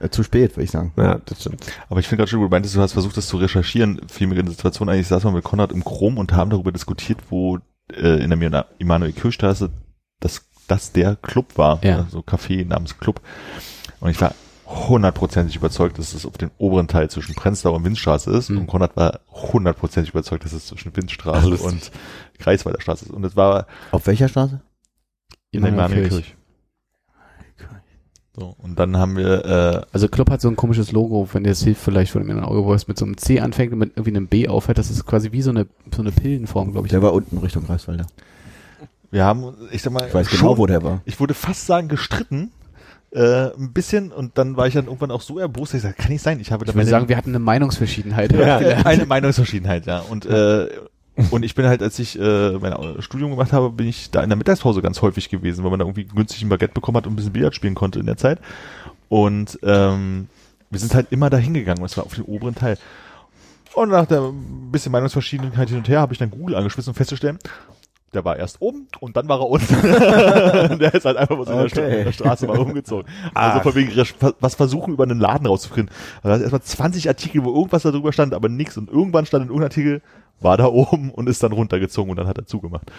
Äh, 0.00 0.08
zu 0.08 0.22
spät, 0.22 0.52
würde 0.56 0.62
ich 0.64 0.70
sagen. 0.70 0.92
ja, 0.96 1.18
das 1.26 1.40
stimmt. 1.42 1.60
Aber 1.90 2.00
ich 2.00 2.08
finde 2.08 2.20
gerade 2.22 2.30
schon, 2.30 2.40
du 2.40 2.48
meintest, 2.48 2.74
du 2.74 2.80
hast 2.80 2.94
versucht, 2.94 3.16
das 3.18 3.26
zu 3.26 3.36
recherchieren. 3.36 4.00
Fiel 4.08 4.28
mir 4.28 4.36
in 4.38 4.46
der 4.46 4.54
Situation 4.54 4.88
eigentlich, 4.88 5.08
saß 5.08 5.24
man 5.24 5.34
mit 5.34 5.44
Konrad 5.44 5.72
im 5.72 5.84
Chrom 5.84 6.16
und 6.16 6.32
haben 6.32 6.48
darüber 6.50 6.72
diskutiert, 6.72 7.18
wo 7.28 7.58
äh, 7.92 8.22
in 8.22 8.30
der 8.30 8.66
Immanuel-Kirchstraße 8.78 9.70
das, 10.20 10.48
das 10.66 10.92
der 10.92 11.16
Club 11.16 11.56
war. 11.56 11.82
Ja. 11.84 12.06
So 12.10 12.20
Café 12.20 12.66
namens 12.66 12.98
Club. 12.98 13.20
Und 14.00 14.10
ich 14.10 14.20
war 14.20 14.34
hundertprozentig 14.66 15.56
überzeugt, 15.56 15.98
dass 15.98 16.12
es 16.12 16.26
auf 16.26 16.36
dem 16.36 16.50
oberen 16.58 16.88
Teil 16.88 17.08
zwischen 17.08 17.34
Prenzlau 17.34 17.74
und 17.74 17.84
Windstraße 17.84 18.30
ist. 18.30 18.50
Hm. 18.50 18.58
Und 18.58 18.66
Konrad 18.66 18.96
war 18.96 19.20
hundertprozentig 19.30 20.10
überzeugt, 20.10 20.44
dass 20.44 20.52
es 20.52 20.66
zwischen 20.66 20.94
Windstraße 20.94 21.58
Ach, 21.58 21.64
und 21.64 21.90
Kreiswalder 22.38 22.80
Straße 22.80 23.06
ist. 23.06 23.10
Und 23.10 23.24
es 23.24 23.34
war 23.34 23.66
Auf 23.92 24.06
welcher 24.06 24.28
Straße? 24.28 24.60
in 25.50 25.62
der 25.62 25.72
Immanuelkirch. 25.72 26.36
So, 28.38 28.54
und 28.58 28.78
dann 28.78 28.96
haben 28.96 29.16
wir, 29.16 29.44
äh, 29.44 29.82
Also 29.92 30.08
Club 30.08 30.30
hat 30.30 30.40
so 30.40 30.48
ein 30.48 30.54
komisches 30.56 30.92
Logo, 30.92 31.28
wenn 31.32 31.42
dir 31.44 31.50
das 31.50 31.62
hilft 31.64 31.82
vielleicht 31.82 32.12
von 32.12 32.24
dem 32.26 32.38
Auge, 32.38 32.64
wo 32.64 32.72
es 32.74 32.86
mit 32.86 32.96
so 32.98 33.04
einem 33.04 33.16
C 33.16 33.40
anfängt 33.40 33.72
und 33.72 33.78
mit 33.80 33.92
irgendwie 33.96 34.10
einem 34.16 34.28
B 34.28 34.46
aufhört. 34.48 34.78
Das 34.78 34.90
ist 34.90 35.04
quasi 35.06 35.32
wie 35.32 35.42
so 35.42 35.50
eine, 35.50 35.66
so 35.94 36.02
eine 36.02 36.12
Pillenform, 36.12 36.70
glaube 36.72 36.86
ich. 36.86 36.90
Der 36.92 37.02
war 37.02 37.12
unten 37.14 37.38
Richtung 37.38 37.66
Greifswalder. 37.66 38.06
wir 39.10 39.24
haben, 39.24 39.54
ich 39.72 39.82
sag 39.82 39.92
mal, 39.92 40.04
Ich 40.06 40.14
weiß 40.14 40.28
schon, 40.30 40.38
genau, 40.40 40.58
wo 40.58 40.66
der 40.66 40.82
war. 40.84 41.00
ich 41.04 41.18
würde 41.18 41.34
fast 41.34 41.66
sagen 41.66 41.88
gestritten, 41.88 42.52
äh, 43.10 43.46
ein 43.56 43.72
bisschen 43.72 44.12
und 44.12 44.36
dann 44.38 44.56
war 44.56 44.66
ich 44.66 44.74
dann 44.74 44.84
irgendwann 44.84 45.10
auch 45.10 45.22
so 45.22 45.38
erbost, 45.38 45.72
dass 45.72 45.78
ich 45.78 45.82
sage, 45.82 45.94
kann 45.96 46.12
nicht 46.12 46.22
sein, 46.22 46.38
ich 46.40 46.52
habe 46.52 46.64
da 46.64 46.70
Ich 46.70 46.74
würde 46.74 46.84
meine- 46.84 46.90
sagen, 46.90 47.08
wir 47.08 47.16
hatten 47.16 47.30
eine 47.30 47.38
Meinungsverschiedenheit. 47.38 48.32
eine 48.86 49.06
Meinungsverschiedenheit, 49.06 49.86
ja. 49.86 50.00
Und 50.00 50.26
äh, 50.26 50.68
und 51.30 51.44
ich 51.44 51.54
bin 51.54 51.66
halt, 51.66 51.82
als 51.82 51.98
ich 51.98 52.18
äh, 52.18 52.52
mein 52.52 52.74
Studium 53.00 53.30
gemacht 53.30 53.52
habe, 53.52 53.70
bin 53.70 53.88
ich 53.88 54.10
da 54.10 54.22
in 54.22 54.30
der 54.30 54.36
Mittagspause 54.36 54.82
ganz 54.82 55.02
häufig 55.02 55.28
gewesen, 55.28 55.64
weil 55.64 55.70
man 55.70 55.80
da 55.80 55.84
irgendwie 55.86 56.04
günstig 56.04 56.42
ein 56.42 56.48
Baguette 56.48 56.74
bekommen 56.74 56.96
hat 56.96 57.06
und 57.06 57.12
ein 57.12 57.16
bisschen 57.16 57.32
Billard 57.32 57.54
spielen 57.54 57.74
konnte 57.74 57.98
in 57.98 58.06
der 58.06 58.16
Zeit. 58.16 58.38
Und 59.08 59.58
ähm, 59.62 60.28
wir 60.70 60.78
sind 60.78 60.94
halt 60.94 61.08
immer 61.10 61.30
da 61.30 61.38
hingegangen, 61.38 61.82
und 61.82 61.86
es 61.86 61.96
war 61.96 62.04
auf 62.04 62.14
dem 62.14 62.24
oberen 62.24 62.54
Teil. 62.54 62.78
Und 63.74 63.90
nach 63.90 64.06
der 64.06 64.32
bisschen 64.70 64.92
Meinungsverschiedenheit 64.92 65.68
hin 65.68 65.78
und 65.78 65.88
her 65.88 66.00
habe 66.00 66.12
ich 66.12 66.18
dann 66.18 66.30
Google 66.30 66.56
angeschmissen, 66.56 66.90
um 66.90 66.94
festzustellen, 66.94 67.38
der 68.14 68.24
war 68.24 68.36
erst 68.36 68.60
oben 68.60 68.88
und 69.00 69.16
dann 69.16 69.28
war 69.28 69.40
er 69.40 69.48
unten. 69.48 69.74
der 70.78 70.94
ist 70.94 71.04
halt 71.04 71.16
einfach 71.16 71.36
so 71.36 71.52
in, 71.52 71.58
der 71.58 71.64
Okay. 71.66 71.98
in 71.98 72.04
der 72.04 72.12
Straße 72.12 72.46
mal 72.46 72.58
umgezogen. 72.58 73.06
Also 73.34 73.60
von 73.60 73.74
wegen 73.74 73.92
was 74.40 74.54
versuchen 74.54 74.94
über 74.94 75.04
einen 75.04 75.20
Laden 75.20 75.46
rauszufinden. 75.46 75.94
Also 76.22 76.42
erstmal 76.42 76.62
20 76.62 77.08
Artikel, 77.08 77.44
wo 77.44 77.54
irgendwas 77.54 77.82
da 77.82 77.90
drüber 77.90 78.12
stand, 78.12 78.32
aber 78.34 78.48
nichts. 78.48 78.76
Und 78.78 78.90
irgendwann 78.90 79.26
stand 79.26 79.44
in 79.44 79.48
irgendeinem 79.50 79.66
Artikel, 79.66 80.02
war 80.40 80.56
da 80.56 80.66
oben 80.66 81.10
und 81.10 81.28
ist 81.28 81.42
dann 81.42 81.52
runtergezogen 81.52 82.10
und 82.10 82.16
dann 82.16 82.26
hat 82.26 82.38
er 82.38 82.46
zugemacht. 82.46 82.90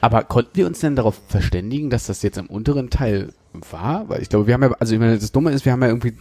Aber 0.00 0.22
konnten 0.24 0.54
wir 0.54 0.66
uns 0.66 0.80
denn 0.80 0.96
darauf 0.96 1.20
verständigen, 1.28 1.90
dass 1.90 2.06
das 2.06 2.22
jetzt 2.22 2.38
im 2.38 2.46
unteren 2.46 2.90
Teil 2.90 3.32
war? 3.70 4.08
Weil 4.08 4.22
ich 4.22 4.28
glaube, 4.28 4.46
wir 4.46 4.54
haben 4.54 4.62
ja, 4.62 4.70
also 4.78 4.94
ich 4.94 5.00
meine, 5.00 5.18
das 5.18 5.32
Dumme 5.32 5.50
ist, 5.50 5.64
wir 5.64 5.72
haben 5.72 5.82
ja 5.82 5.88
irgendwie, 5.88 6.14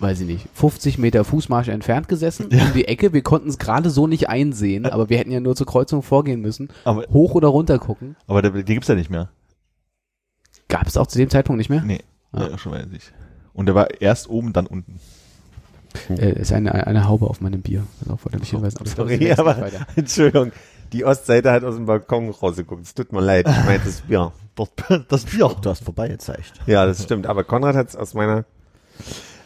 weiß 0.00 0.20
ich 0.20 0.26
nicht, 0.26 0.46
50 0.54 0.98
Meter 0.98 1.24
Fußmarsch 1.24 1.68
entfernt 1.68 2.08
gesessen, 2.08 2.46
um 2.46 2.72
die 2.74 2.86
Ecke. 2.88 3.12
Wir 3.12 3.22
konnten 3.22 3.48
es 3.48 3.58
gerade 3.58 3.90
so 3.90 4.06
nicht 4.06 4.28
einsehen, 4.28 4.86
aber 4.86 5.08
wir 5.10 5.18
hätten 5.18 5.30
ja 5.30 5.40
nur 5.40 5.54
zur 5.56 5.66
Kreuzung 5.66 6.02
vorgehen 6.02 6.40
müssen, 6.40 6.68
Aber, 6.84 7.04
hoch 7.12 7.34
oder 7.34 7.48
runter 7.48 7.78
gucken. 7.78 8.16
aber 8.26 8.42
der, 8.42 8.50
die 8.50 8.74
gibt's 8.74 8.88
ja 8.88 8.94
nicht 8.94 9.10
mehr. 9.10 9.28
Gab 10.68 10.86
es 10.86 10.96
auch 10.96 11.06
zu 11.06 11.18
dem 11.18 11.28
Zeitpunkt 11.30 11.58
nicht 11.58 11.70
mehr? 11.70 11.82
Nee, 11.82 12.00
Ah. 12.32 12.48
ja, 12.50 12.58
schon 12.58 12.72
mal 12.72 12.86
nicht. 12.86 13.12
Und 13.52 13.66
der 13.66 13.74
war 13.74 14.00
erst 14.00 14.30
oben, 14.30 14.52
dann 14.52 14.66
unten. 14.66 15.00
Äh, 16.08 16.38
ist 16.40 16.52
eine, 16.52 16.86
eine 16.86 17.08
Haube 17.08 17.26
auf 17.28 17.40
meinem 17.40 17.62
Bier. 17.62 17.82
Darauf 18.04 18.24
wollte 18.24 18.36
ich 18.36 18.42
mich 18.42 18.50
hinweisen. 18.50 18.78
Aber 18.78 18.86
ich 18.86 18.94
Sorry, 18.94 19.18
wächst 19.20 19.40
aber. 19.40 19.56
Entschuldigung, 19.96 20.52
die 20.92 21.04
Ostseite 21.04 21.50
hat 21.50 21.64
aus 21.64 21.74
dem 21.74 21.86
Balkon 21.86 22.30
rausgeguckt. 22.30 22.84
Es 22.84 22.94
tut 22.94 23.12
mir 23.12 23.20
leid. 23.20 23.48
Ich 23.48 23.64
meinte 23.64 23.84
das 23.86 24.02
Bier. 24.02 24.32
Das, 24.54 24.68
das 25.08 25.24
Bier. 25.24 25.50
Du 25.60 25.68
hast 25.70 25.82
vorbeigezeigt. 25.84 26.52
Ja, 26.66 26.86
das 26.86 27.02
stimmt. 27.02 27.26
Aber 27.26 27.42
Konrad 27.42 27.74
hat 27.74 27.88
es 27.88 27.96
aus 27.96 28.14
meiner. 28.14 28.44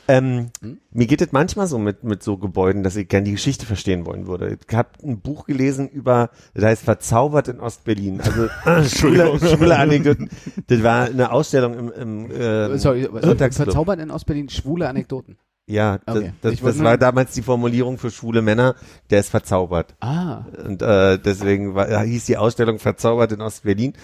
Ähm, 0.09 0.51
Hm? 0.61 0.79
Mir 0.93 1.07
geht 1.07 1.21
es 1.23 1.33
manchmal 1.33 1.67
so 1.67 1.79
mit, 1.79 2.05
mit 2.05 2.23
so 2.23 2.37
Gebäuden, 2.37 2.83
dass 2.83 2.97
ich 2.97 3.09
gerne 3.09 3.25
die 3.25 3.33
Geschichte 3.33 3.67
verstehen 3.67 4.07
wollen 4.07 4.27
würde. 4.27 4.57
Ich 4.69 4.77
habe 4.77 4.91
ein 5.03 5.21
Buch 5.21 5.47
gelesen 5.47 5.89
über, 5.89 6.31
das 6.55 6.65
heißt 6.65 6.83
Verzaubert 6.85 7.49
in 7.49 7.61
Ostberlin. 7.61 8.21
Also 8.21 8.49
schwule, 8.97 9.39
schwule 9.41 9.79
Anekdoten. 9.79 10.29
Das 10.67 10.83
war 10.83 11.05
eine 11.07 11.33
Ausstellung 11.33 11.75
im, 11.79 11.93
im 11.93 12.31
äh, 12.31 12.79
Sorry, 12.79 13.05
Sonntagsclub. 13.05 13.67
verzaubern 13.67 14.01
in 14.01 14.11
Ostberlin 14.11 14.49
schwule 14.49 14.89
Anekdoten. 14.89 15.37
Ja, 15.67 15.99
das, 16.05 16.17
Okay. 16.17 16.33
das, 16.43 16.61
das 16.61 16.77
nur- 16.77 16.85
war 16.85 16.99
damals 16.99 17.33
die 17.33 17.41
Formulierung 17.43 17.97
für 17.97 18.11
schwule 18.11 18.43
Männer, 18.43 18.75
der 19.09 19.21
ist 19.21 19.31
verzaubert. 19.31 19.95
Ah. 20.01 20.43
Und 20.63 20.83
äh, 20.83 21.19
deswegen 21.19 21.75
war, 21.75 22.03
hieß 22.05 22.27
die 22.27 22.37
Ausstellung 22.37 22.79
Verzaubert 22.79 23.33
in 23.33 23.41
Ostberlin. 23.41 23.95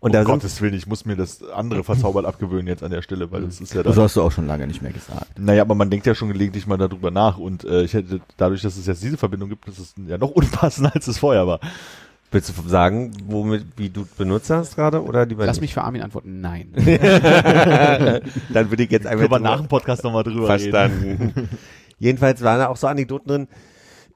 Und 0.00 0.14
um 0.14 0.24
Gottes 0.24 0.60
Willen, 0.62 0.74
ich 0.74 0.86
muss 0.86 1.04
mir 1.04 1.16
das 1.16 1.42
andere 1.42 1.82
verzaubert 1.82 2.24
abgewöhnen 2.24 2.68
jetzt 2.68 2.84
an 2.84 2.90
der 2.92 3.02
Stelle, 3.02 3.32
weil 3.32 3.42
das 3.42 3.60
ist 3.60 3.74
ja 3.74 3.82
Das 3.82 3.96
da. 3.96 4.02
hast 4.02 4.14
du 4.16 4.22
auch 4.22 4.30
schon 4.30 4.46
lange 4.46 4.66
nicht 4.66 4.80
mehr 4.80 4.92
gesagt. 4.92 5.38
Naja, 5.38 5.62
aber 5.62 5.74
man 5.74 5.90
denkt 5.90 6.06
ja 6.06 6.14
schon 6.14 6.28
gelegentlich 6.28 6.66
mal 6.68 6.76
darüber 6.76 7.10
nach 7.10 7.36
und 7.38 7.64
äh, 7.64 7.82
ich 7.82 7.94
hätte 7.94 8.20
dadurch, 8.36 8.62
dass 8.62 8.76
es 8.76 8.86
jetzt 8.86 9.02
diese 9.02 9.16
Verbindung 9.16 9.48
gibt, 9.48 9.66
das 9.66 9.78
ist 9.80 9.96
ja 10.06 10.16
noch 10.18 10.30
unpassender, 10.34 10.92
als 10.94 11.08
es 11.08 11.18
vorher 11.18 11.46
war. 11.48 11.58
Willst 12.30 12.52
du 12.56 12.68
sagen, 12.68 13.10
womit, 13.26 13.64
wie 13.76 13.88
du 13.88 14.06
benutzt 14.18 14.50
hast 14.50 14.76
gerade 14.76 15.02
oder 15.02 15.24
lieber 15.24 15.46
Lass 15.46 15.56
nicht? 15.56 15.62
mich 15.62 15.74
für 15.74 15.82
Armin 15.82 16.02
antworten. 16.02 16.42
Nein. 16.42 16.68
Dann 18.52 18.70
würde 18.70 18.82
ich 18.82 18.90
jetzt 18.90 19.06
einfach 19.06 19.28
Können 19.30 19.44
nach 19.44 19.60
dem 19.60 19.68
Podcast 19.68 20.04
nochmal 20.04 20.24
drüber 20.24 20.48
reden. 20.50 20.70
verstanden. 20.70 21.48
Jedenfalls 21.98 22.42
waren 22.42 22.58
da 22.58 22.68
auch 22.68 22.76
so 22.76 22.86
Anekdoten 22.86 23.28
drin. 23.28 23.48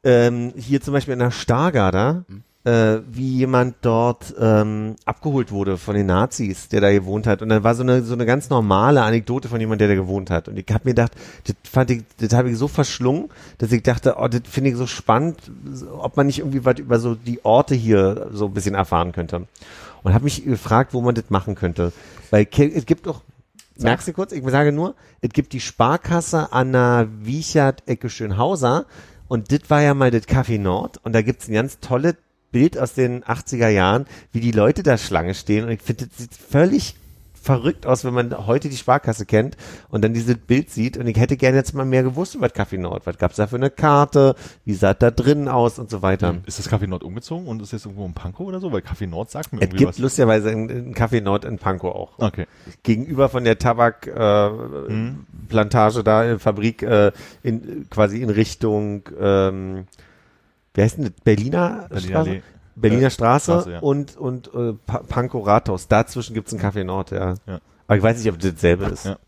Ähm, 0.05 0.53
hier 0.57 0.81
zum 0.81 0.93
Beispiel 0.93 1.15
in 1.15 1.21
der 1.21 1.31
Stargarder, 1.31 2.25
äh, 2.65 3.01
wie 3.11 3.39
jemand 3.39 3.77
dort 3.83 4.35
ähm, 4.39 4.95
abgeholt 5.05 5.51
wurde 5.51 5.79
von 5.79 5.97
den 5.97 6.07
Nazis, 6.07 6.69
der 6.69 6.81
da 6.81 6.93
gewohnt 6.93 7.27
hat. 7.27 7.43
Und 7.43 7.49
dann 7.49 7.65
war 7.65 7.75
so 7.75 7.83
eine 7.83 8.03
so 8.03 8.15
eine 8.15 8.25
ganz 8.25 8.51
normale 8.51 9.03
Anekdote 9.03 9.49
von 9.49 9.59
jemand, 9.59 9.81
der 9.81 9.89
da 9.89 9.95
gewohnt 9.95 10.31
hat. 10.31 10.49
Und 10.49 10.57
ich 10.57 10.67
habe 10.71 10.83
mir 10.85 10.93
gedacht, 10.95 11.13
das 11.45 11.57
fand 11.65 11.91
ich, 11.91 12.05
das 12.19 12.33
habe 12.33 12.51
ich 12.51 12.57
so 12.57 12.69
verschlungen, 12.69 13.31
dass 13.59 13.73
ich 13.73 13.83
dachte, 13.83 14.15
oh, 14.19 14.29
das 14.29 14.43
finde 14.45 14.71
ich 14.71 14.77
so 14.77 14.87
spannend, 14.87 15.39
ob 15.99 16.17
man 16.17 16.27
nicht 16.27 16.39
irgendwie 16.39 16.65
was 16.65 16.79
über 16.79 17.01
so 17.01 17.15
die 17.17 17.45
Orte 17.45 17.75
hier 17.75 18.29
so 18.33 18.47
ein 18.47 18.55
bisschen 18.55 18.75
erfahren 18.75 19.13
könnte. 19.13 19.47
und 20.03 20.15
habe 20.15 20.25
mich 20.25 20.45
gefragt, 20.45 20.95
wo 20.95 21.01
man 21.01 21.15
das 21.15 21.31
machen 21.31 21.55
könnte. 21.55 21.93
Weil 22.31 22.47
es 22.51 22.87
gibt 22.87 23.07
doch, 23.07 23.23
merkst 23.79 24.09
du 24.09 24.13
kurz, 24.13 24.33
ich 24.33 24.45
sage 24.49 24.73
nur, 24.73 24.95
es 25.21 25.31
gibt 25.31 25.53
die 25.53 25.61
Sparkasse 25.61 26.53
an 26.53 26.73
der 26.73 27.09
Wiechert 27.23 27.83
Ecke 27.87 28.09
Schönhauser 28.09 28.87
und 29.29 29.53
das 29.53 29.69
war 29.69 29.83
ja 29.83 29.95
mal 29.95 30.11
das 30.11 30.29
Café 30.29 30.59
Nord 30.59 31.01
und 31.05 31.13
da 31.13 31.23
gibt's 31.23 31.49
ein 31.49 31.55
ganz 31.55 31.81
tolles 31.81 32.15
Bild 32.53 32.79
aus 32.79 32.93
den 32.95 33.25
80er 33.25 33.69
Jahren, 33.69 34.07
wie 34.33 34.41
die 34.41 34.53
Leute 34.53 34.83
da 34.83 34.97
Schlange 34.99 35.35
stehen 35.35 35.65
und 35.65 35.71
ich 35.71 35.83
finde, 35.83 36.07
das 36.07 36.19
sieht 36.19 36.35
völlig 36.35 36.95
verrückt 37.35 37.87
aus, 37.87 38.05
wenn 38.05 38.15
man 38.15 38.47
heute 38.47 38.69
die 38.69 38.77
Sparkasse 38.77 39.27
kennt 39.27 39.57
und 39.91 40.05
dann 40.05 40.15
dieses 40.15 40.37
Bild 40.39 40.71
sieht 40.71 40.97
und 40.97 41.09
ich 41.09 41.17
hätte 41.19 41.37
gerne 41.37 41.57
jetzt 41.57 41.75
mal 41.75 41.85
mehr 41.85 42.05
gewusst 42.05 42.37
über 42.37 42.49
das 42.49 42.57
Café 42.57 42.79
Nord. 42.79 43.05
Was 43.05 43.19
gab's 43.19 43.35
da 43.35 43.49
für 43.49 43.57
eine 43.57 43.69
Karte? 43.69 44.37
Wie 44.65 44.75
sah 44.75 44.95
da 44.95 45.11
drinnen 45.11 45.49
aus 45.49 45.81
und 45.81 45.91
so 45.91 46.03
weiter? 46.03 46.37
Ist 46.47 46.61
das 46.61 46.71
Café 46.71 46.87
Nord 46.87 47.03
umgezogen 47.03 47.49
und 47.49 47.61
ist 47.61 47.73
jetzt 47.73 47.85
irgendwo 47.85 48.07
in 48.07 48.13
Pankow 48.13 48.47
oder 48.47 48.61
so? 48.61 48.71
Weil 48.71 48.83
Café 48.83 49.09
Nord 49.09 49.33
sagt 49.33 49.53
mir 49.53 49.59
Es 49.59 49.63
irgendwie 49.65 49.79
gibt 49.79 49.89
was. 49.89 49.99
lustigerweise 49.99 50.51
ein, 50.51 50.95
Café 50.95 51.21
Nord 51.21 51.45
in 51.45 51.59
Pankow 51.59 51.93
auch. 51.93 52.13
Okay. 52.19 52.47
Gegenüber 52.85 53.29
von 53.29 53.43
der 53.43 53.59
Tabakplantage 53.59 54.87
äh, 54.89 54.93
Mhm. 54.93 55.27
Plantage 55.49 56.05
da, 56.05 56.39
Fabrik, 56.39 56.83
äh, 56.85 57.11
in, 57.43 57.89
quasi 57.91 58.23
in 58.23 58.31
Richtung, 58.31 59.03
ähm, 59.21 59.87
wie 60.75 60.83
heißt 60.83 60.97
denn 60.99 61.05
das? 61.05 61.13
Berliner, 61.25 61.87
Berliner 61.89 62.01
Straße? 62.01 62.31
Allee. 62.31 62.43
Berliner 62.75 63.07
Äh, 63.07 63.11
Straße, 63.11 63.53
Straße, 63.53 63.73
ja. 63.73 63.79
und, 63.81 64.17
und 64.17 64.49
äh, 64.55 64.73
Pa- 64.87 65.03
Pankow 65.07 65.47
Rathaus. 65.47 65.89
Dazwischen 65.89 66.35
gibt's 66.35 66.53
ein 66.55 66.61
Café 66.61 66.85
Nord, 66.85 67.11
ja. 67.11 67.35
Ja. 67.47 67.61
Aber 67.87 67.97
ich 67.99 68.03
weiß 68.03 68.17
nicht, 68.19 68.31
ob 68.33 68.39
das 68.39 68.55
dasselbe 68.55 68.87
ist. 68.87 69.05
Ja. 69.05 69.19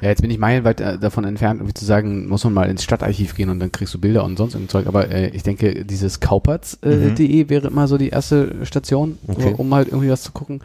Ja, 0.00 0.08
jetzt 0.08 0.20
bin 0.22 0.30
ich 0.32 0.38
meilenweit 0.38 0.80
äh, 0.80 0.98
davon 0.98 1.22
entfernt, 1.24 1.60
irgendwie 1.60 1.74
zu 1.74 1.84
sagen, 1.84 2.26
muss 2.28 2.42
man 2.42 2.52
mal 2.54 2.68
ins 2.68 2.82
Stadtarchiv 2.82 3.36
gehen 3.36 3.48
und 3.50 3.60
dann 3.60 3.70
kriegst 3.70 3.94
du 3.94 4.00
Bilder 4.00 4.24
und 4.24 4.36
sonst 4.36 4.54
irgendein 4.54 4.70
Zeug. 4.70 4.86
Aber 4.88 5.08
äh, 5.08 5.28
ich 5.28 5.44
denke, 5.44 5.84
dieses 5.84 6.18
kauperts.de 6.18 6.90
äh, 6.92 7.44
Mhm. 7.44 7.48
wäre 7.50 7.68
immer 7.68 7.86
so 7.86 7.98
die 7.98 8.08
erste 8.08 8.66
Station, 8.66 9.18
Okay. 9.28 9.54
um 9.56 9.72
halt 9.74 9.88
irgendwie 9.88 10.10
was 10.10 10.22
zu 10.22 10.32
gucken, 10.32 10.60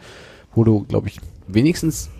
wo 0.56 0.64
du, 0.64 0.82
glaube 0.84 1.06
ich, 1.08 1.20
wenigstens 1.46 2.10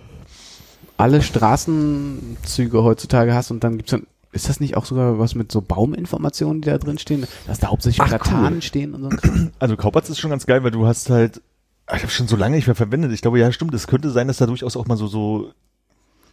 alle 0.97 1.21
Straßenzüge 1.23 2.83
heutzutage 2.85 3.35
hast 3.35 3.51
und 3.51 3.65
dann 3.65 3.77
gibt's 3.79 3.91
dann, 3.91 4.07
ist 4.43 4.49
das 4.49 4.61
nicht 4.61 4.77
auch 4.77 4.85
sogar 4.85 5.19
was 5.19 5.35
mit 5.35 5.53
so 5.53 5.61
Bauminformationen, 5.61 6.63
die 6.63 6.71
da 6.71 6.79
drin 6.79 6.99
stehen? 6.99 7.27
Dass 7.47 7.59
da 7.59 7.69
hauptsächlich 7.69 8.01
Ach, 8.01 8.09
Platanen 8.09 8.55
cool. 8.55 8.63
stehen 8.63 8.95
und 8.95 9.03
so. 9.03 9.29
Also 9.59 9.77
Kaupatz 9.77 10.09
ist 10.09 10.19
schon 10.21 10.31
ganz 10.31 10.47
geil, 10.47 10.63
weil 10.65 10.71
du 10.71 10.87
hast 10.87 11.11
halt, 11.11 11.43
Ah, 11.91 11.97
ich 11.97 12.03
habe 12.03 12.13
schon 12.13 12.29
so 12.29 12.37
lange 12.37 12.55
nicht 12.57 12.67
mehr 12.67 12.77
verwendet. 12.77 13.13
Ich 13.13 13.23
glaube, 13.23 13.39
ja, 13.39 13.51
stimmt. 13.51 13.73
Es 13.73 13.87
könnte 13.87 14.11
sein, 14.11 14.29
dass 14.29 14.37
da 14.37 14.45
durchaus 14.47 14.77
auch 14.77 14.87
mal 14.87 14.99
so 14.99 15.07
so 15.07 15.53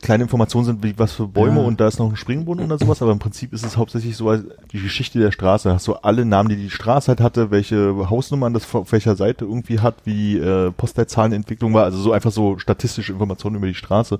kleine 0.01 0.24
Informationen 0.24 0.66
sind, 0.66 0.84
wie 0.84 0.99
was 0.99 1.14
für 1.14 1.28
Bäume 1.28 1.62
Ja. 1.62 1.66
und 1.66 1.80
da 1.80 1.88
ist 1.88 1.97
noch 1.97 2.10
ein 2.10 2.18
Springbrunnen 2.18 2.66
oder 2.66 2.78
sowas. 2.78 3.01
Aber 3.01 3.14
im 3.14 3.20
Prinzip 3.20 3.53
ist 3.53 3.66
es 3.66 3.78
hauptsächlich 3.78 4.18
so 4.18 4.30
als 4.30 4.43
die 4.74 4.82
Geschichte 4.82 5.18
der 5.18 5.32
Straße. 5.32 5.72
Hast 5.74 5.88
du 5.88 5.93
alle 5.93 6.26
Namen, 6.26 6.49
die 6.49 6.58
die 6.58 6.70
Straße 6.70 7.08
halt 7.08 7.22
hatte, 7.22 7.51
welche 7.51 8.10
Hausnummern 8.10 8.53
das 8.53 8.76
auf 8.76 8.91
welcher 8.91 9.16
Seite 9.16 9.45
irgendwie 9.45 9.80
hat, 9.80 9.95
wie 10.03 10.38
äh, 10.38 10.72
Postleitzahlenentwicklung 10.72 11.74
war. 11.74 11.86
Also 11.86 11.99
so 11.99 12.12
einfach 12.12 12.32
so 12.34 12.58
statistische 12.60 13.14
Informationen 13.14 13.56
über 13.56 13.68
die 13.68 13.74
Straße. 13.76 14.20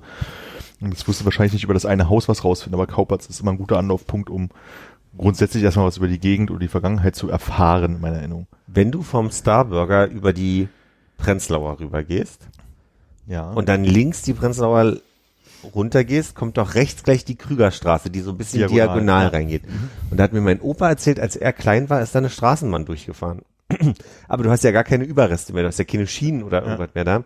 Und 0.80 0.92
das 0.92 1.06
wirst 1.08 1.20
du 1.20 1.24
wahrscheinlich 1.24 1.54
nicht 1.54 1.64
über 1.64 1.74
das 1.74 1.86
eine 1.86 2.08
Haus 2.08 2.28
was 2.28 2.44
rausfinden, 2.44 2.78
aber 2.78 2.86
Kaupatz 2.86 3.26
ist 3.26 3.40
immer 3.40 3.52
ein 3.52 3.58
guter 3.58 3.78
Anlaufpunkt, 3.78 4.28
um 4.28 4.50
grundsätzlich 5.16 5.62
erstmal 5.62 5.86
was 5.86 5.96
über 5.96 6.08
die 6.08 6.18
Gegend 6.18 6.50
oder 6.50 6.60
die 6.60 6.68
Vergangenheit 6.68 7.16
zu 7.16 7.30
erfahren, 7.30 7.94
in 7.96 8.00
meiner 8.00 8.18
Erinnerung. 8.18 8.46
Wenn 8.66 8.90
du 8.90 9.02
vom 9.02 9.30
Starburger 9.30 10.06
über 10.08 10.32
die 10.34 10.68
Prenzlauer 11.16 11.80
rüber 11.80 12.02
gehst 12.04 12.48
Ja. 13.26 13.50
und 13.52 13.68
dann 13.68 13.84
links 13.84 14.22
die 14.22 14.34
Prenzlauer 14.34 14.98
runtergehst, 15.74 16.34
kommt 16.34 16.58
doch 16.58 16.74
rechts 16.74 17.02
gleich 17.02 17.24
die 17.24 17.36
Krügerstraße, 17.36 18.10
die 18.10 18.20
so 18.20 18.30
ein 18.32 18.36
bisschen 18.36 18.58
Diagonal, 18.58 18.86
diagonal, 18.88 19.22
ja. 19.24 19.28
reingeht. 19.30 19.62
Und 20.10 20.18
da 20.18 20.24
hat 20.24 20.32
mir 20.34 20.42
mein 20.42 20.60
Opa 20.60 20.88
erzählt, 20.90 21.18
als 21.18 21.34
er 21.36 21.52
klein 21.54 21.88
war, 21.88 22.02
ist 22.02 22.14
da 22.14 22.18
eine 22.18 22.30
Straßenbahn 22.30 22.84
durchgefahren. 22.84 23.40
Aber 24.28 24.42
du 24.44 24.50
hast 24.50 24.62
ja 24.62 24.70
gar 24.70 24.84
keine 24.84 25.04
Überreste 25.04 25.52
mehr, 25.52 25.62
du 25.62 25.68
hast 25.68 25.78
ja 25.78 25.84
keine 25.84 26.06
Schienen 26.06 26.42
oder 26.42 26.62
irgendwas 26.62 26.90
mehr 26.94 27.04
da. 27.04 27.24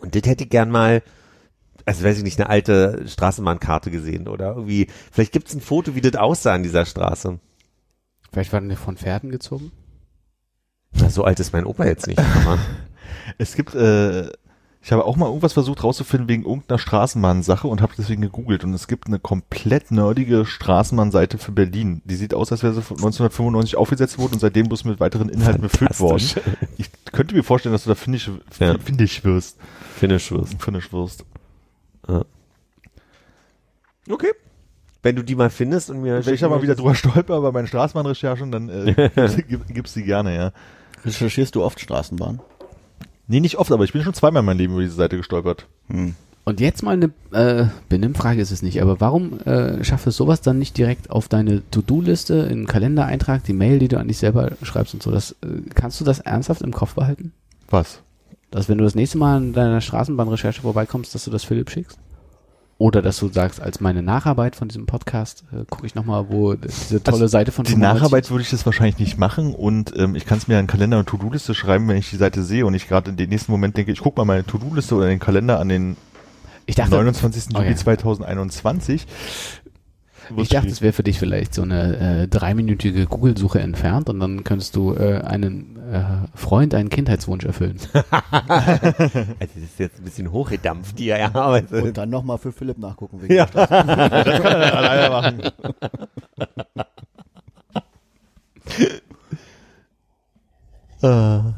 Und 0.00 0.14
das 0.14 0.22
hätte 0.24 0.44
ich 0.44 0.50
gern 0.50 0.70
mal, 0.70 1.02
also 1.86 2.04
weiß 2.04 2.18
ich 2.18 2.24
nicht, 2.24 2.38
eine 2.40 2.48
alte 2.48 3.04
Straßenbahnkarte 3.06 3.90
gesehen 3.90 4.28
oder 4.28 4.54
irgendwie, 4.56 4.88
vielleicht 5.10 5.32
gibt's 5.32 5.54
ein 5.54 5.60
Foto, 5.60 5.94
wie 5.94 6.00
das 6.00 6.16
aussah 6.16 6.54
an 6.54 6.62
dieser 6.62 6.84
Straße. 6.86 7.38
Vielleicht 8.32 8.52
waren 8.52 8.68
die 8.68 8.76
von 8.76 8.96
Pferden 8.96 9.30
gezogen? 9.30 9.72
Na, 10.94 11.10
so 11.10 11.24
alt 11.24 11.40
ist 11.40 11.52
mein 11.52 11.66
Opa 11.66 11.84
jetzt 11.84 12.06
nicht. 12.06 12.20
Es 13.38 13.54
gibt, 13.54 13.74
äh, 13.74 14.30
ich 14.80 14.90
habe 14.90 15.04
auch 15.04 15.16
mal 15.16 15.26
irgendwas 15.26 15.52
versucht 15.52 15.84
rauszufinden 15.84 16.28
wegen 16.28 16.44
irgendeiner 16.44 16.78
Straßenbahn-Sache 16.78 17.68
und 17.68 17.80
habe 17.82 17.92
deswegen 17.96 18.22
gegoogelt 18.22 18.64
und 18.64 18.74
es 18.74 18.88
gibt 18.88 19.06
eine 19.06 19.18
komplett 19.20 19.90
nerdige 19.92 20.44
Straßenbahnseite 20.44 21.38
für 21.38 21.52
Berlin. 21.52 22.02
Die 22.04 22.16
sieht 22.16 22.34
aus, 22.34 22.50
als 22.50 22.62
wäre 22.62 22.74
sie 22.74 22.82
von 22.82 22.96
1995 22.96 23.76
aufgesetzt 23.76 24.18
worden 24.18 24.34
und 24.34 24.40
seitdem 24.40 24.66
bloß 24.68 24.84
mit 24.84 24.98
weiteren 24.98 25.28
Inhalten 25.28 25.62
befüllt 25.62 26.00
worden. 26.00 26.24
Ich 26.78 26.90
könnte 27.12 27.34
mir 27.34 27.44
vorstellen, 27.44 27.74
dass 27.74 27.84
du 27.84 27.90
da 27.90 27.94
finnisch, 27.94 28.30
Ja. 28.58 28.76
finnisch 28.78 29.22
wirst. 29.24 29.58
Finish 29.96 30.32
wirst. 30.32 30.60
Finnisch 30.60 30.92
wirst. 30.92 31.24
Okay. 34.08 34.32
Wenn 35.02 35.16
du 35.16 35.22
die 35.22 35.34
mal 35.34 35.50
findest 35.50 35.90
und 35.90 36.02
mir 36.02 36.24
Wenn 36.24 36.34
ich 36.34 36.40
da 36.40 36.48
mal 36.48 36.62
wieder 36.62 36.76
drüber 36.76 36.94
stolper 36.94 37.40
bei 37.40 37.50
meinen 37.50 37.66
Straßenbahnrecherchen, 37.66 38.52
dann 38.52 38.68
äh, 38.68 39.10
gib, 39.48 39.66
gib's 39.68 39.94
die 39.94 40.04
gerne, 40.04 40.34
ja. 40.34 40.52
Recherchierst 41.04 41.54
du 41.56 41.64
oft 41.64 41.80
Straßenbahn? 41.80 42.40
Nee, 43.26 43.40
nicht 43.40 43.58
oft, 43.58 43.72
aber 43.72 43.84
ich 43.84 43.92
bin 43.92 44.02
schon 44.02 44.14
zweimal 44.14 44.40
in 44.40 44.46
meinem 44.46 44.58
Leben 44.58 44.72
über 44.74 44.82
diese 44.82 44.94
Seite 44.94 45.16
gestolpert. 45.16 45.66
Hm. 45.88 46.14
Und 46.44 46.60
jetzt 46.60 46.82
mal 46.82 46.92
eine 46.92 47.10
äh, 47.30 47.66
Benimmfrage 47.88 48.40
ist 48.40 48.50
es 48.50 48.62
nicht, 48.62 48.82
aber 48.82 49.00
warum 49.00 49.40
äh, 49.40 49.84
schafft 49.84 50.08
es 50.08 50.16
sowas 50.16 50.40
dann 50.40 50.58
nicht 50.58 50.76
direkt 50.76 51.10
auf 51.10 51.28
deine 51.28 51.62
To-Do-Liste, 51.70 52.34
in 52.34 52.50
einen 52.50 52.66
Kalendereintrag, 52.66 53.44
die 53.44 53.52
Mail, 53.52 53.78
die 53.78 53.86
du 53.88 53.98
an 53.98 54.08
dich 54.08 54.18
selber 54.18 54.52
schreibst 54.62 54.94
und 54.94 55.02
so? 55.02 55.12
Das, 55.12 55.32
äh, 55.42 55.62
kannst 55.74 56.00
du 56.00 56.04
das 56.04 56.18
ernsthaft 56.18 56.62
im 56.62 56.72
Kopf 56.72 56.94
behalten? 56.94 57.32
Was? 57.70 58.00
Dass 58.52 58.68
wenn 58.68 58.78
du 58.78 58.84
das 58.84 58.94
nächste 58.94 59.18
Mal 59.18 59.36
an 59.38 59.52
deiner 59.52 59.80
Straßenbahnrecherche 59.80 60.62
vorbeikommst, 60.62 61.14
dass 61.14 61.24
du 61.24 61.30
das 61.30 61.42
Philipp 61.42 61.70
schickst? 61.70 61.98
Oder 62.78 63.00
dass 63.00 63.18
du 63.18 63.28
sagst, 63.28 63.60
als 63.60 63.80
meine 63.80 64.02
Nacharbeit 64.02 64.56
von 64.56 64.68
diesem 64.68 64.86
Podcast, 64.86 65.44
äh, 65.52 65.64
gucke 65.70 65.86
ich 65.86 65.94
nochmal, 65.94 66.26
wo 66.30 66.54
diese 66.54 67.02
tolle 67.02 67.14
Also, 67.14 67.26
Seite 67.28 67.52
von 67.52 67.64
Die 67.64 67.72
95 67.72 68.00
Nacharbeit 68.00 68.30
würde 68.30 68.42
ich 68.42 68.50
das 68.50 68.66
wahrscheinlich 68.66 68.98
nicht 68.98 69.18
machen 69.18 69.54
und 69.54 69.92
ähm, 69.96 70.16
ich 70.16 70.26
kann 70.26 70.38
es 70.38 70.48
mir 70.48 70.58
in 70.58 70.66
Kalender 70.66 70.98
und 70.98 71.08
To-Do-Liste 71.08 71.54
schreiben, 71.54 71.86
wenn 71.88 71.96
ich 71.96 72.10
die 72.10 72.16
Seite 72.16 72.42
sehe 72.42 72.66
und 72.66 72.74
ich 72.74 72.88
gerade 72.88 73.10
in 73.10 73.16
den 73.16 73.28
nächsten 73.28 73.52
Moment 73.52 73.76
denke, 73.76 73.92
ich 73.92 74.00
gucke 74.00 74.20
mal 74.20 74.24
meine 74.24 74.44
To-Do-Liste 74.44 74.96
oder 74.96 75.06
den 75.06 75.20
Kalender 75.20 75.60
an 75.60 75.68
den 75.68 75.96
Ich 76.66 76.74
dachte, 76.74 76.90
29. 76.96 77.54
Oh, 77.54 77.58
Juli 77.58 77.70
ja. 77.70 77.76
2021. 77.76 79.06
ich 80.36 80.48
dachte, 80.48 80.68
es 80.68 80.82
wäre 80.82 80.92
für 80.92 81.02
dich 81.02 81.18
vielleicht 81.18 81.54
so 81.54 81.62
eine 81.62 82.22
äh, 82.22 82.28
dreiminütige 82.28 83.06
Google-Suche 83.06 83.60
entfernt 83.60 84.08
und 84.08 84.20
dann 84.20 84.44
könntest 84.44 84.76
du 84.76 84.94
äh, 84.94 85.20
einen 85.24 85.78
äh, 85.92 86.04
Freund 86.34 86.74
einen 86.74 86.88
Kindheitswunsch 86.88 87.44
erfüllen. 87.44 87.78
Also 89.42 89.54
das 89.54 89.64
ist 89.64 89.78
jetzt 89.78 89.98
ein 89.98 90.04
bisschen 90.04 90.30
hochgedampft, 90.32 90.98
die 90.98 91.08
er 91.08 91.34
arbeitet. 91.34 91.82
Und 91.82 91.96
dann 91.96 92.10
nochmal 92.10 92.38
für 92.38 92.52
Philipp 92.52 92.78
nachgucken. 92.78 93.22
Wegen 93.22 93.34
Ja. 93.34 93.46
das 93.52 93.68
kann 93.68 94.60
er 94.60 94.76
alleine 94.76 95.42
machen. 101.00 101.52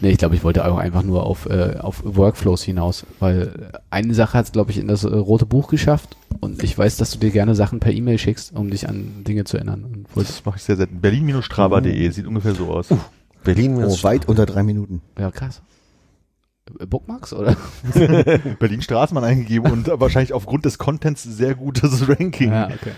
Nee, 0.00 0.10
ich 0.10 0.18
glaube, 0.18 0.34
ich 0.36 0.44
wollte 0.44 0.64
auch 0.70 0.78
einfach 0.78 1.02
nur 1.02 1.24
auf, 1.26 1.46
äh, 1.46 1.76
auf 1.80 2.02
Workflows 2.04 2.62
hinaus, 2.62 3.04
weil 3.18 3.70
äh, 3.72 3.78
eine 3.90 4.14
Sache 4.14 4.38
hat 4.38 4.46
es, 4.46 4.52
glaube 4.52 4.70
ich, 4.70 4.78
in 4.78 4.86
das 4.86 5.02
äh, 5.04 5.08
rote 5.08 5.44
Buch 5.46 5.68
geschafft 5.68 6.16
und 6.40 6.62
ich 6.62 6.76
weiß, 6.78 6.96
dass 6.98 7.10
du 7.10 7.18
dir 7.18 7.30
gerne 7.30 7.54
Sachen 7.54 7.80
per 7.80 7.92
E-Mail 7.92 8.18
schickst, 8.18 8.54
um 8.54 8.70
dich 8.70 8.88
an 8.88 9.24
Dinge 9.24 9.44
zu 9.44 9.56
erinnern. 9.56 10.04
Das 10.14 10.44
mache 10.44 10.56
ich 10.58 10.62
sehr 10.62 10.76
selten. 10.76 11.00
Berlin-strava.de 11.00 12.10
sieht 12.10 12.26
ungefähr 12.26 12.54
so 12.54 12.68
aus. 12.68 12.86
Berlin 13.42 13.82
Oh, 13.82 14.02
weit 14.02 14.28
unter 14.28 14.46
drei 14.46 14.62
Minuten. 14.62 15.02
ja, 15.18 15.30
krass. 15.30 15.62
Bookmarks, 16.86 17.32
oder? 17.32 17.56
Berlin 18.58 18.82
Straßenbahn 18.82 19.24
eingegeben 19.24 19.72
und 19.72 19.88
wahrscheinlich 20.00 20.34
aufgrund 20.34 20.64
des 20.66 20.76
Contents 20.78 21.22
sehr 21.22 21.54
gutes 21.54 22.08
Ranking. 22.08 22.50
ja, 22.52 22.66
okay. 22.66 22.92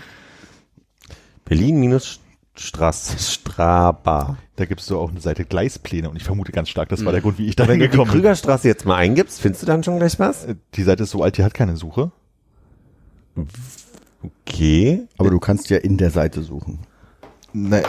Berlin 1.45 1.79
minus 1.79 2.19
Straße, 2.55 3.17
Straba. 3.17 4.37
Da 4.57 4.65
gibt 4.65 4.81
es 4.81 4.87
so 4.87 4.99
auch 4.99 5.09
eine 5.09 5.21
Seite 5.21 5.45
Gleispläne 5.45 6.09
und 6.09 6.17
ich 6.17 6.23
vermute 6.23 6.51
ganz 6.51 6.69
stark, 6.69 6.89
das 6.89 7.05
war 7.05 7.11
der 7.13 7.21
Grund, 7.21 7.37
wie 7.37 7.47
ich 7.47 7.55
da 7.55 7.63
Wenn 7.67 7.79
du 7.79 7.79
die 7.79 7.83
reingekommen 7.85 8.11
bin. 8.11 8.21
Krügerstraße 8.21 8.67
jetzt 8.67 8.85
mal 8.85 8.97
eingibst, 8.97 9.39
findest 9.41 9.63
du 9.63 9.67
dann 9.67 9.83
schon 9.83 9.97
gleich 9.97 10.19
was? 10.19 10.45
Äh, 10.45 10.55
Die 10.75 10.83
Seite 10.83 11.03
ist 11.03 11.11
so 11.11 11.23
alt, 11.23 11.37
die 11.37 11.43
hat 11.43 11.53
keine 11.53 11.77
Suche. 11.77 12.11
Okay. 14.45 15.03
Aber 15.17 15.29
du 15.29 15.39
kannst 15.39 15.69
ja 15.69 15.77
in 15.77 15.97
der 15.97 16.11
Seite 16.11 16.43
suchen. 16.43 16.79
Na, 17.53 17.79
äh, 17.79 17.83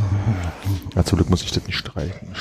Ja, 0.96 1.04
zum 1.04 1.18
Glück 1.18 1.30
muss 1.30 1.42
ich 1.44 1.52
das 1.52 1.66
nicht 1.66 1.78
streichen. 1.78 2.28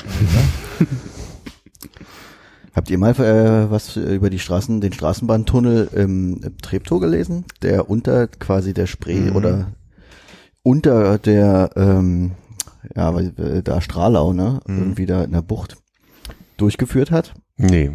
Habt 2.75 2.89
ihr 2.89 2.97
mal 2.97 3.11
äh, 3.19 3.69
was 3.69 3.95
über 3.97 4.29
die 4.31 4.39
Straßen, 4.39 4.81
den 4.81 4.93
Straßenbahntunnel 4.93 5.89
im, 5.93 6.41
im 6.41 6.57
Treptow 6.57 6.99
gelesen? 6.99 7.45
Der 7.61 7.87
unter 7.89 8.27
quasi 8.27 8.73
der 8.73 8.87
Spree 8.87 9.29
Mhm. 9.29 9.35
oder 9.35 9.71
unter 10.63 11.19
der 11.19 11.69
ähm, 11.75 12.31
ja, 12.95 13.15
äh, 13.19 13.61
da 13.61 13.79
Strahlau, 13.79 14.33
ne, 14.33 14.59
Mhm. 14.65 14.77
irgendwie 14.79 15.05
da 15.05 15.23
in 15.23 15.31
der 15.33 15.43
Bucht 15.43 15.77
durchgeführt 16.57 17.11
hat. 17.11 17.35
Nee. 17.57 17.91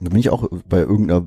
Da 0.00 0.10
bin 0.10 0.18
ich 0.20 0.28
auch 0.30 0.46
bei 0.68 0.78
irgendeiner 0.80 1.26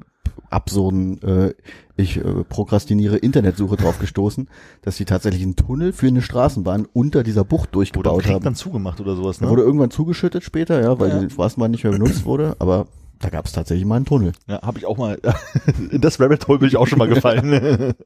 absurden, 0.50 1.22
äh, 1.22 1.54
ich 1.96 2.18
äh, 2.18 2.44
prokrastiniere 2.48 3.18
Internetsuche 3.18 3.76
drauf 3.78 4.00
gestoßen, 4.00 4.50
dass 4.82 4.98
sie 4.98 5.06
tatsächlich 5.06 5.44
einen 5.44 5.56
Tunnel 5.56 5.94
für 5.94 6.08
eine 6.08 6.22
Straßenbahn 6.22 6.88
unter 6.94 7.24
dieser 7.24 7.44
Bucht 7.44 7.70
Wurde 7.70 7.72
durchgebaut 7.74 8.24
Krieg 8.24 8.34
haben. 8.34 8.44
dann 8.44 8.56
zugemacht 8.56 9.00
oder 9.00 9.16
sowas, 9.16 9.40
ne? 9.42 9.50
wurde 9.50 9.62
irgendwann 9.64 9.92
zugeschüttet 9.92 10.44
später, 10.44 10.82
ja, 10.82 11.00
weil 11.00 11.10
Ja. 11.10 11.20
die 11.20 11.30
Straßenbahn 11.30 11.72
nicht 11.72 11.84
mehr 11.84 11.94
benutzt 11.94 12.26
wurde, 12.26 12.56
aber 12.60 12.88
da 13.20 13.30
gab 13.30 13.46
es 13.46 13.52
tatsächlich 13.52 13.86
mal 13.86 13.98
einen 13.98 14.06
Tunnel. 14.06 14.32
Ja, 14.48 14.62
habe 14.64 14.80
ich 14.80 14.86
auch 14.86 14.98
mal, 14.98 15.20
in 15.92 16.02
das 16.02 16.20
Rabbit 16.20 16.48
Hole 16.48 16.60
bin 16.60 16.68
ich 16.68 16.78
auch 16.78 16.88
schon 16.88 16.98
mal 17.00 17.08
gefallen. 17.08 17.94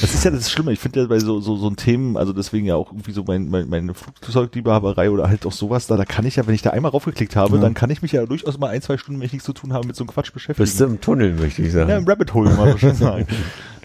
Das 0.00 0.12
ist 0.12 0.24
ja 0.24 0.30
das 0.32 0.50
Schlimme. 0.50 0.72
Ich 0.72 0.80
finde 0.80 1.00
ja 1.02 1.06
bei 1.06 1.20
so, 1.20 1.40
so, 1.40 1.56
so 1.56 1.68
ein 1.68 1.76
Themen, 1.76 2.16
also 2.16 2.32
deswegen 2.32 2.66
ja 2.66 2.74
auch 2.74 2.90
irgendwie 2.90 3.12
so 3.12 3.22
mein, 3.26 3.48
mein, 3.48 3.68
meine 3.68 3.94
Flugzeugdiebehaberei 3.94 5.10
oder 5.10 5.28
halt 5.28 5.46
auch 5.46 5.52
sowas 5.52 5.86
da, 5.86 5.96
da 5.96 6.04
kann 6.04 6.26
ich 6.26 6.36
ja, 6.36 6.46
wenn 6.46 6.54
ich 6.54 6.62
da 6.62 6.70
einmal 6.70 6.90
raufgeklickt 6.90 7.36
habe, 7.36 7.56
Ja. 7.56 7.62
dann 7.62 7.74
kann 7.74 7.88
ich 7.90 8.02
mich 8.02 8.12
ja 8.12 8.26
durchaus 8.26 8.58
mal 8.58 8.68
ein, 8.70 8.82
zwei 8.82 8.96
Stunden, 8.98 9.20
wenn 9.20 9.26
ich 9.26 9.32
nichts 9.32 9.46
zu 9.46 9.52
tun 9.52 9.72
habe, 9.72 9.86
mit 9.86 9.94
so 9.94 10.02
einem 10.02 10.10
Quatsch 10.10 10.32
beschäftigen. 10.32 10.64
Bist 10.64 10.80
du 10.80 10.84
im 10.84 11.00
Tunnel, 11.00 11.34
möchte 11.34 11.62
ich 11.62 11.72
sagen. 11.72 11.90
Ja, 11.90 11.96
im 11.96 12.06
Rabbit 12.08 12.34
Hole, 12.34 12.50
mal 12.54 12.72
so 12.72 12.78
schön 12.78 12.94
sagen. 12.96 13.26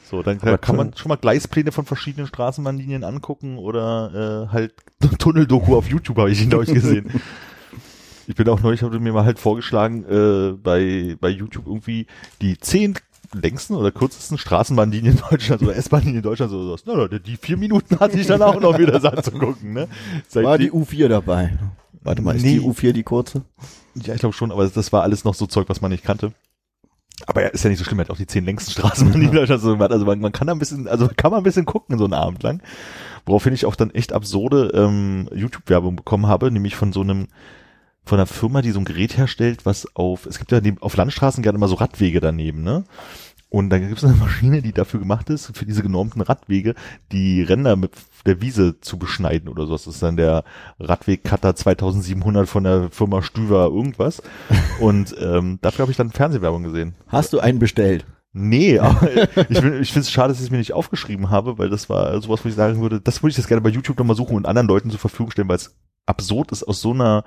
So, 0.09 0.23
dann 0.23 0.39
Aber 0.41 0.57
kann 0.57 0.75
man 0.75 0.95
schon 0.95 1.09
mal 1.09 1.15
Gleispläne 1.15 1.71
von 1.71 1.85
verschiedenen 1.85 2.27
Straßenbahnlinien 2.27 3.03
angucken 3.03 3.57
oder 3.57 4.47
äh, 4.49 4.53
halt 4.53 4.73
Tunneldoku 5.19 5.75
auf 5.75 5.87
YouTube 5.87 6.17
habe 6.17 6.31
ich 6.31 6.41
ihn, 6.41 6.49
glaube 6.49 6.65
ich, 6.65 6.73
gesehen. 6.73 7.09
Ich 8.25 8.35
bin 8.35 8.47
auch 8.47 8.61
neulich, 8.61 8.81
habe 8.83 8.97
mir 9.01 9.11
mal 9.11 9.25
halt 9.25 9.37
vorgeschlagen, 9.37 10.05
äh, 10.05 10.53
bei, 10.53 11.17
bei 11.19 11.27
YouTube 11.27 11.67
irgendwie 11.67 12.07
die 12.41 12.57
zehn 12.57 12.93
längsten 13.33 13.75
oder 13.75 13.91
kürzesten 13.91 14.37
Straßenbahnlinien 14.37 15.19
Deutschlands 15.29 15.63
oder 15.63 15.75
S-Bahnlinien 15.75 16.21
Deutschlands 16.23 16.53
oder 16.53 16.63
sowas. 16.65 16.83
Na, 16.85 17.07
na, 17.11 17.19
die 17.19 17.37
vier 17.37 17.57
Minuten 17.57 17.99
hatte 17.99 18.19
ich 18.19 18.27
dann 18.27 18.41
auch 18.41 18.59
noch 18.59 18.77
wieder 18.77 18.91
das 18.99 19.05
anzugucken, 19.05 19.73
ne? 19.73 19.87
War 20.33 20.57
die 20.57 20.65
Seitdem- 20.69 20.83
U4 20.83 21.07
dabei? 21.07 21.57
Warte 22.03 22.21
mal, 22.21 22.35
ist 22.35 22.43
Nee. 22.43 22.55
die 22.55 22.61
U4 22.61 22.91
die 22.93 23.03
kurze? 23.03 23.43
ja, 23.95 24.13
ich 24.13 24.19
glaube 24.19 24.33
schon, 24.33 24.51
aber 24.51 24.67
das 24.67 24.91
war 24.91 25.03
alles 25.03 25.23
noch 25.23 25.33
so 25.35 25.45
Zeug, 25.45 25.69
was 25.69 25.81
man 25.81 25.91
nicht 25.91 26.03
kannte. 26.03 26.33
Aber 27.27 27.41
ja, 27.43 27.47
ist 27.49 27.63
ja 27.63 27.69
nicht 27.69 27.79
so 27.79 27.85
schlimm, 27.85 27.99
er 27.99 28.05
hat 28.05 28.09
auch 28.11 28.17
die 28.17 28.27
zehn 28.27 28.43
längsten 28.43 28.71
Straßenbahnlinien 28.71 29.35
Deutschlands 29.35 29.63
so 29.63 29.71
gemacht. 29.71 29.91
Also 29.91 30.05
man, 30.05 30.19
man 30.19 30.31
kann 30.31 30.47
da 30.47 30.53
ein 30.53 30.59
bisschen, 30.59 30.87
also 30.87 31.09
kann 31.15 31.31
man 31.31 31.39
ein 31.39 31.43
bisschen 31.43 31.65
gucken 31.65 31.97
so 31.97 32.03
einen 32.05 32.13
Abend 32.13 32.43
lang. 32.43 32.61
Woraufhin 33.25 33.53
ich 33.53 33.65
auch 33.65 33.75
dann 33.75 33.91
echt 33.91 34.11
absurde 34.11 34.71
ähm, 34.73 35.29
YouTube-Werbung 35.33 35.95
bekommen 35.95 36.27
habe, 36.27 36.51
nämlich 36.51 36.75
von 36.75 36.91
so 36.91 37.01
einem, 37.01 37.27
von 38.03 38.17
einer 38.19 38.25
Firma, 38.25 38.61
die 38.61 38.71
so 38.71 38.79
ein 38.79 38.85
Gerät 38.85 39.15
herstellt, 39.15 39.65
was 39.65 39.87
auf, 39.95 40.25
es 40.25 40.39
gibt 40.39 40.51
ja 40.51 40.59
auf 40.81 40.97
Landstraßen 40.97 41.41
gerne 41.41 41.55
immer 41.57 41.69
so 41.69 41.75
Radwege 41.75 42.19
daneben, 42.19 42.63
ne? 42.63 42.83
Und 43.53 43.69
da 43.69 43.77
gibt 43.77 43.95
es 43.99 44.03
eine 44.03 44.15
Maschine, 44.15 44.63
die 44.63 44.71
dafür 44.71 44.99
gemacht 44.99 45.29
ist, 45.29 45.55
für 45.55 45.65
diese 45.67 45.83
genormten 45.83 46.21
Radwege, 46.23 46.73
die 47.11 47.43
Ränder 47.43 47.75
mit 47.75 47.91
der 48.25 48.41
Wiese 48.41 48.79
zu 48.81 48.97
beschneiden 48.97 49.47
oder 49.47 49.67
sowas. 49.67 49.83
Das 49.83 49.93
ist 49.93 50.01
dann 50.01 50.17
der 50.17 50.43
Radweg-Cutter 50.79 51.55
2700 51.55 52.49
von 52.49 52.63
der 52.63 52.89
Firma 52.89 53.21
Stüver 53.21 53.65
irgendwas. 53.65 54.23
Und 54.79 55.15
ähm, 55.21 55.59
dafür 55.61 55.83
habe 55.83 55.91
ich 55.91 55.97
dann 55.97 56.09
Fernsehwerbung 56.09 56.63
gesehen. 56.63 56.95
Hast 57.07 57.31
du 57.31 57.39
einen 57.41 57.59
bestellt? 57.59 58.07
Nee, 58.31 58.79
aber 58.79 59.07
ich, 59.47 59.61
bin- 59.61 59.79
ich 59.83 59.93
finde 59.93 60.01
es 60.07 60.11
schade, 60.11 60.29
dass 60.29 60.39
ich 60.39 60.45
es 60.45 60.51
mir 60.51 60.57
nicht 60.57 60.73
aufgeschrieben 60.73 61.29
habe, 61.29 61.59
weil 61.59 61.69
das 61.69 61.87
war 61.89 62.19
sowas, 62.21 62.43
wo 62.43 62.49
ich 62.49 62.55
sagen 62.55 62.81
würde, 62.81 63.01
das 63.01 63.21
würde 63.21 63.29
ich 63.33 63.37
jetzt 63.37 63.47
gerne 63.47 63.61
bei 63.61 63.69
YouTube 63.69 63.99
nochmal 63.99 64.15
suchen 64.15 64.35
und 64.35 64.47
anderen 64.47 64.67
Leuten 64.67 64.89
zur 64.89 64.99
Verfügung 64.99 65.29
stellen, 65.29 65.47
weil 65.49 65.57
es 65.57 65.75
absurd 66.07 66.51
ist, 66.51 66.63
aus 66.63 66.81
so 66.81 66.91
einer 66.91 67.23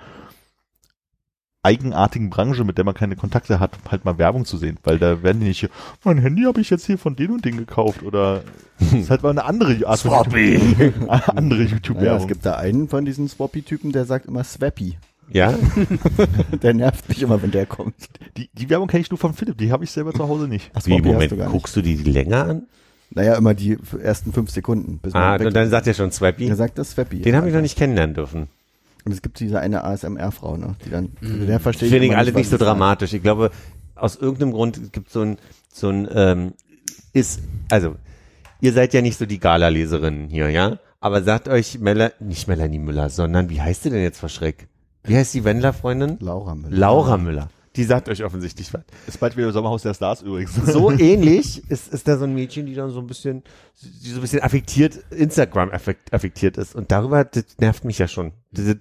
eigenartigen 1.66 2.30
Branche, 2.30 2.64
mit 2.64 2.78
der 2.78 2.84
man 2.84 2.94
keine 2.94 3.16
Kontakte 3.16 3.58
hat, 3.60 3.76
halt 3.90 4.04
mal 4.04 4.18
Werbung 4.18 4.44
zu 4.44 4.56
sehen, 4.56 4.78
weil 4.84 4.98
da 4.98 5.22
werden 5.22 5.40
die 5.40 5.48
nicht 5.48 5.60
hier, 5.60 5.70
mein 6.04 6.18
Handy 6.18 6.44
habe 6.44 6.60
ich 6.60 6.70
jetzt 6.70 6.86
hier 6.86 6.96
von 6.96 7.16
den 7.16 7.30
und 7.32 7.44
den 7.44 7.56
gekauft 7.56 8.02
oder 8.02 8.42
das 8.78 8.92
ist 8.92 9.10
halt 9.10 9.22
mal 9.22 9.30
eine 9.30 9.44
andere 9.44 9.86
Art 9.86 9.98
von 10.00 10.12
YouTube, 10.12 11.10
andere 11.28 11.68
Ja, 12.02 12.16
es 12.16 12.26
gibt 12.26 12.46
da 12.46 12.54
einen 12.54 12.88
von 12.88 13.04
diesen 13.04 13.28
Swappy-Typen, 13.28 13.92
der 13.92 14.04
sagt 14.04 14.26
immer 14.26 14.44
Swappy. 14.44 14.96
Ja? 15.28 15.54
Der 16.62 16.72
nervt 16.72 17.08
mich 17.08 17.20
immer, 17.20 17.42
wenn 17.42 17.50
der 17.50 17.66
kommt. 17.66 17.96
die, 18.36 18.48
die 18.52 18.70
Werbung 18.70 18.86
kenne 18.86 19.00
ich 19.00 19.10
nur 19.10 19.18
von 19.18 19.34
Philipp, 19.34 19.58
die 19.58 19.72
habe 19.72 19.82
ich 19.82 19.90
selber 19.90 20.12
zu 20.12 20.28
Hause 20.28 20.46
nicht. 20.46 20.70
Ach, 20.72 20.86
Wie, 20.86 20.92
Swappy 20.92 21.08
Moment, 21.08 21.32
du 21.32 21.36
guckst 21.36 21.74
du 21.74 21.82
die 21.82 21.96
länger 21.96 22.44
an? 22.44 22.62
Naja, 23.10 23.34
immer 23.34 23.54
die 23.54 23.76
ersten 24.00 24.32
fünf 24.32 24.50
Sekunden. 24.50 24.98
Bis 24.98 25.14
Ah, 25.14 25.34
und 25.34 25.52
dann 25.52 25.68
sagt 25.68 25.88
er 25.88 25.94
schon 25.94 26.12
Swappy. 26.12 26.46
er 26.46 26.54
sagt 26.54 26.78
das 26.78 26.92
Swappy. 26.92 27.22
Den 27.22 27.34
habe 27.34 27.48
ich 27.48 27.54
noch 27.54 27.60
nicht 27.60 27.76
kennenlernen 27.76 28.14
dürfen. 28.14 28.46
Und 29.06 29.12
es 29.12 29.22
gibt 29.22 29.38
diese 29.38 29.60
eine 29.60 29.84
ASMR-Frau, 29.84 30.56
ne, 30.56 30.74
die 30.84 30.90
dann, 30.90 31.10
der 31.22 31.60
versteht 31.60 31.90
Finde 31.90 32.06
ich 32.06 32.16
alle 32.16 32.32
nicht 32.32 32.50
so 32.50 32.56
dramatisch. 32.56 33.12
Ich 33.12 33.22
glaube, 33.22 33.52
aus 33.94 34.16
irgendeinem 34.16 34.50
Grund 34.50 34.92
gibt 34.92 35.10
so 35.10 35.20
ein, 35.20 35.38
so 35.72 35.88
ein, 35.88 36.08
ähm, 36.12 36.54
ist, 37.12 37.40
also, 37.70 37.94
ihr 38.60 38.72
seid 38.72 38.94
ja 38.94 39.02
nicht 39.02 39.16
so 39.16 39.24
die 39.24 39.38
Gala-Leserinnen 39.38 40.28
hier, 40.28 40.50
ja? 40.50 40.80
Aber 40.98 41.22
sagt 41.22 41.46
euch 41.46 41.78
Mela, 41.78 42.10
nicht 42.18 42.48
Melanie 42.48 42.80
Müller, 42.80 43.08
sondern 43.08 43.48
wie 43.48 43.60
heißt 43.60 43.84
sie 43.84 43.90
denn 43.90 44.02
jetzt 44.02 44.18
vor 44.18 44.28
Schreck? 44.28 44.66
Wie 45.04 45.16
heißt 45.16 45.34
die 45.34 45.44
Wendler-Freundin? 45.44 46.16
Laura 46.18 46.56
Müller. 46.56 46.76
Laura 46.76 47.16
Müller. 47.16 47.48
Die 47.76 47.84
sagt 47.84 48.08
euch 48.08 48.24
offensichtlich 48.24 48.72
was. 48.72 48.82
Ist 49.06 49.20
bald 49.20 49.36
wieder 49.36 49.52
Sommerhaus 49.52 49.82
der 49.82 49.94
Stars 49.94 50.22
übrigens. 50.22 50.54
So 50.66 50.90
ähnlich 50.90 51.62
ist, 51.70 51.92
ist 51.92 52.08
da 52.08 52.16
so 52.16 52.24
ein 52.24 52.34
Mädchen, 52.34 52.66
die 52.66 52.74
dann 52.74 52.90
so 52.90 53.00
ein 53.00 53.06
bisschen, 53.06 53.42
die 53.82 54.08
so 54.08 54.16
ein 54.16 54.20
bisschen 54.20 54.42
affektiert, 54.42 54.98
Instagram 55.10 55.70
affekt, 55.70 56.12
affektiert 56.12 56.56
ist. 56.56 56.74
Und 56.74 56.90
darüber, 56.90 57.24
das 57.24 57.44
nervt 57.58 57.84
mich 57.84 57.98
ja 57.98 58.08
schon. 58.08 58.32
Diese, 58.50 58.78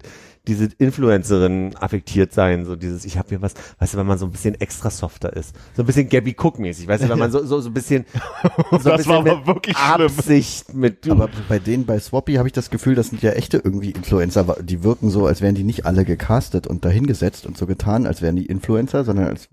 diese 0.48 0.68
Influencerin 0.78 1.74
affektiert 1.76 2.32
sein, 2.32 2.64
so 2.64 2.76
dieses, 2.76 3.04
ich 3.04 3.18
habe 3.18 3.28
hier 3.30 3.42
was, 3.42 3.54
weißt 3.78 3.94
du, 3.94 3.98
wenn 3.98 4.06
man 4.06 4.18
so 4.18 4.26
ein 4.26 4.32
bisschen 4.32 4.54
extra 4.60 4.90
softer 4.90 5.32
ist. 5.34 5.54
So 5.74 5.82
ein 5.82 5.86
bisschen 5.86 6.08
Gabby 6.08 6.34
Cook-mäßig, 6.38 6.86
weißt 6.88 7.04
du, 7.04 7.08
wenn 7.08 7.18
man 7.18 7.30
so, 7.30 7.44
so, 7.44 7.60
so 7.60 7.68
ein 7.70 7.74
bisschen, 7.74 8.04
so 8.70 8.76
ein 8.76 8.82
Das 8.84 8.96
bisschen 8.98 9.06
war 9.12 9.18
aber 9.20 9.36
mit 9.38 9.46
wirklich 9.46 9.76
schlimm. 9.76 10.06
Absicht 10.06 10.74
mit, 10.74 11.04
du. 11.06 11.12
Aber 11.12 11.28
bei 11.48 11.58
denen, 11.58 11.86
bei 11.86 11.98
Swappy 11.98 12.34
habe 12.34 12.48
ich 12.48 12.52
das 12.52 12.70
Gefühl, 12.70 12.94
das 12.94 13.08
sind 13.08 13.22
ja 13.22 13.32
echte 13.32 13.58
irgendwie 13.58 13.90
Influencer. 13.90 14.56
Die 14.62 14.82
wirken 14.82 15.10
so, 15.10 15.26
als 15.26 15.40
wären 15.40 15.54
die 15.54 15.64
nicht 15.64 15.86
alle 15.86 16.04
gecastet 16.04 16.66
und 16.66 16.84
dahingesetzt 16.84 17.46
und 17.46 17.56
so 17.58 17.66
getan, 17.66 18.06
als 18.06 18.22
wären 18.22 18.36
die 18.36 18.46
Influencer, 18.46 19.04
sondern 19.04 19.26
als 19.26 19.48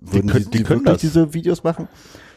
würden 0.00 0.26
die, 0.28 0.32
können- 0.32 0.44
die, 0.50 0.58
die 0.58 0.64
können 0.64 0.80
wirklich 0.84 0.94
das. 0.94 1.00
diese 1.02 1.34
Videos 1.34 1.64
machen. 1.64 1.88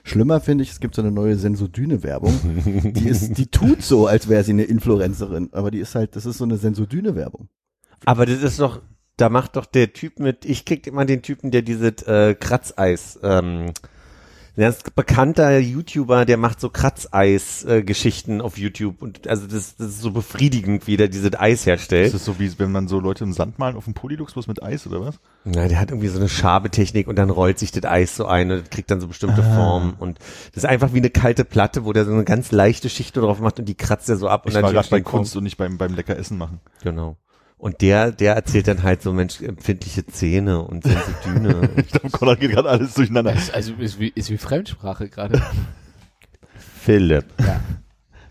Schlimmer 0.04 0.40
finde 0.40 0.64
ich, 0.64 0.72
es 0.72 0.80
gibt 0.80 0.96
so 0.96 1.02
eine 1.02 1.12
neue 1.12 1.36
Sensodyne-Werbung. 1.36 2.34
Die 2.94 3.10
ist, 3.10 3.38
die 3.38 3.48
tut 3.48 3.82
so, 3.84 4.08
als 4.08 4.30
wäre 4.30 4.42
sie 4.46 4.54
eine 4.54 4.64
Influencerin, 4.64 5.50
aber 5.52 5.70
die 5.70 5.80
ist 5.80 5.96
halt, 5.96 6.16
das 6.16 6.26
ist 6.26 6.38
so 6.38 6.46
eine 6.46 6.56
Sensodyne-Werbung. 6.56 7.50
Aber 8.06 8.26
das 8.26 8.42
ist 8.44 8.60
doch, 8.60 8.82
da 9.18 9.30
macht 9.30 9.56
doch 9.56 9.66
der 9.66 9.94
Typ 9.94 10.20
mit, 10.20 10.46
ich 10.46 10.66
krieg 10.66 10.86
immer 10.88 11.06
den 11.06 11.22
Typen, 11.22 11.52
der 11.52 11.62
dieses 11.62 12.04
äh, 12.04 12.36
Kratzeis, 12.36 13.20
ähm, 13.24 13.74
der 14.56 14.70
ist 14.70 14.96
bekannter 14.96 15.60
YouTuber, 15.60 16.26
der 16.26 16.38
macht 16.38 16.60
so 16.60 16.70
Kratzeis-Geschichten 16.72 18.42
auf 18.42 18.58
YouTube 18.58 19.04
und 19.04 19.28
also 19.28 19.46
das, 19.46 19.76
das 19.76 19.88
ist 19.90 20.02
so 20.02 20.10
befriedigend, 20.12 20.88
wie 20.88 20.98
der 20.98 21.08
dieses 21.10 21.40
Eis 21.40 21.68
herstellt. 21.68 22.08
Ist 22.08 22.16
das 22.16 22.26
so 22.26 22.40
wie, 22.40 22.58
wenn 22.58 22.72
man 22.72 22.88
so 22.88 23.00
Leute 23.00 23.24
im 23.24 23.34
Sand 23.34 23.60
malen 23.60 23.76
auf 23.76 23.86
dem 23.86 23.94
Polylux 23.94 24.34
bloß 24.34 24.48
mit 24.48 24.64
Eis 24.64 24.88
oder 24.88 25.02
was? 25.02 25.20
Na, 25.46 25.68
der 25.68 25.80
hat 25.80 25.92
irgendwie 25.92 26.08
so 26.08 26.18
eine 26.18 26.28
Schabetechnik 26.28 27.08
und 27.08 27.18
dann 27.18 27.30
rollt 27.30 27.60
sich 27.60 27.72
das 27.72 27.84
Eis 27.86 28.16
so 28.16 28.26
ein 28.26 28.52
und 28.52 28.72
kriegt 28.72 28.90
dann 28.90 29.00
so 29.00 29.08
bestimmte 29.08 29.44
Ah. 29.44 29.56
Formen 29.56 29.94
und 30.00 30.18
das 30.54 30.64
ist 30.64 30.66
einfach 30.66 30.92
wie 30.92 30.98
eine 30.98 31.12
kalte 31.12 31.46
Platte, 31.46 31.86
wo 31.86 31.94
der 31.94 32.06
so 32.06 32.12
eine 32.12 32.24
ganz 32.24 32.52
leichte 32.52 32.90
Schicht 32.90 33.16
drauf 33.16 33.40
macht 33.40 33.60
und 33.60 33.66
die 33.66 33.76
kratzt 33.76 34.10
er 34.10 34.18
so 34.18 34.28
ab 34.28 34.46
und 34.46 34.56
Ich 34.56 34.62
war 34.62 34.72
gerade 34.74 34.90
bei 34.90 35.02
Kunst 35.02 35.36
und 35.36 35.44
nicht 35.44 35.58
beim, 35.58 35.78
beim 35.78 35.94
lecker 35.94 36.18
Essen 36.18 36.38
machen. 36.40 36.62
Genau. 36.84 37.16
Und 37.58 37.82
der, 37.82 38.12
der 38.12 38.36
erzählt 38.36 38.68
dann 38.68 38.84
halt 38.84 39.02
so 39.02 39.12
Mensch, 39.14 39.42
empfindliche 39.42 40.06
Zähne 40.06 40.62
und 40.62 40.84
Sensidyne. 40.84 41.70
Ich 41.78 41.88
glaube, 41.88 42.10
Konrad 42.12 42.40
geht 42.40 42.52
gerade 42.52 42.70
alles 42.70 42.94
durcheinander. 42.94 43.36
Also 43.54 43.74
ist 43.74 44.00
wie, 44.00 44.10
ist 44.10 44.30
wie 44.30 44.38
Fremdsprache 44.38 45.10
gerade. 45.10 45.42
Philipp. 46.82 47.26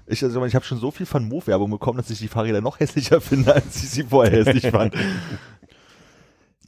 Ich, 0.09 0.23
also, 0.23 0.45
ich 0.45 0.55
habe 0.55 0.65
schon 0.65 0.79
so 0.79 0.93
viel 0.93 1.07
von 1.07 1.27
Mo-Werbung 1.29 1.71
bekommen, 1.73 1.99
dass 1.99 2.11
ich 2.11 2.21
die 2.21 2.29
Fahrräder 2.29 2.61
noch 2.61 2.79
hässlicher 2.79 3.21
finde, 3.21 3.55
als 3.55 3.83
ich 3.83 3.91
sie 3.91 4.05
vorher 4.05 4.45
hässlich 4.45 4.71
fand. 4.71 4.95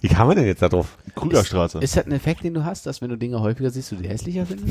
Wie 0.00 0.08
kam 0.08 0.28
man 0.28 0.36
denn 0.36 0.46
jetzt 0.46 0.62
da 0.62 0.68
drauf? 0.68 0.96
Krügerstraße. 1.16 1.78
Ist 1.80 1.96
das 1.96 2.06
ein 2.06 2.12
Effekt, 2.12 2.44
den 2.44 2.54
du 2.54 2.64
hast, 2.64 2.86
dass 2.86 3.02
wenn 3.02 3.10
du 3.10 3.16
Dinge 3.16 3.40
häufiger 3.40 3.70
siehst, 3.70 3.90
du 3.90 3.96
die 3.96 4.08
hässlicher 4.08 4.46
findest? 4.46 4.68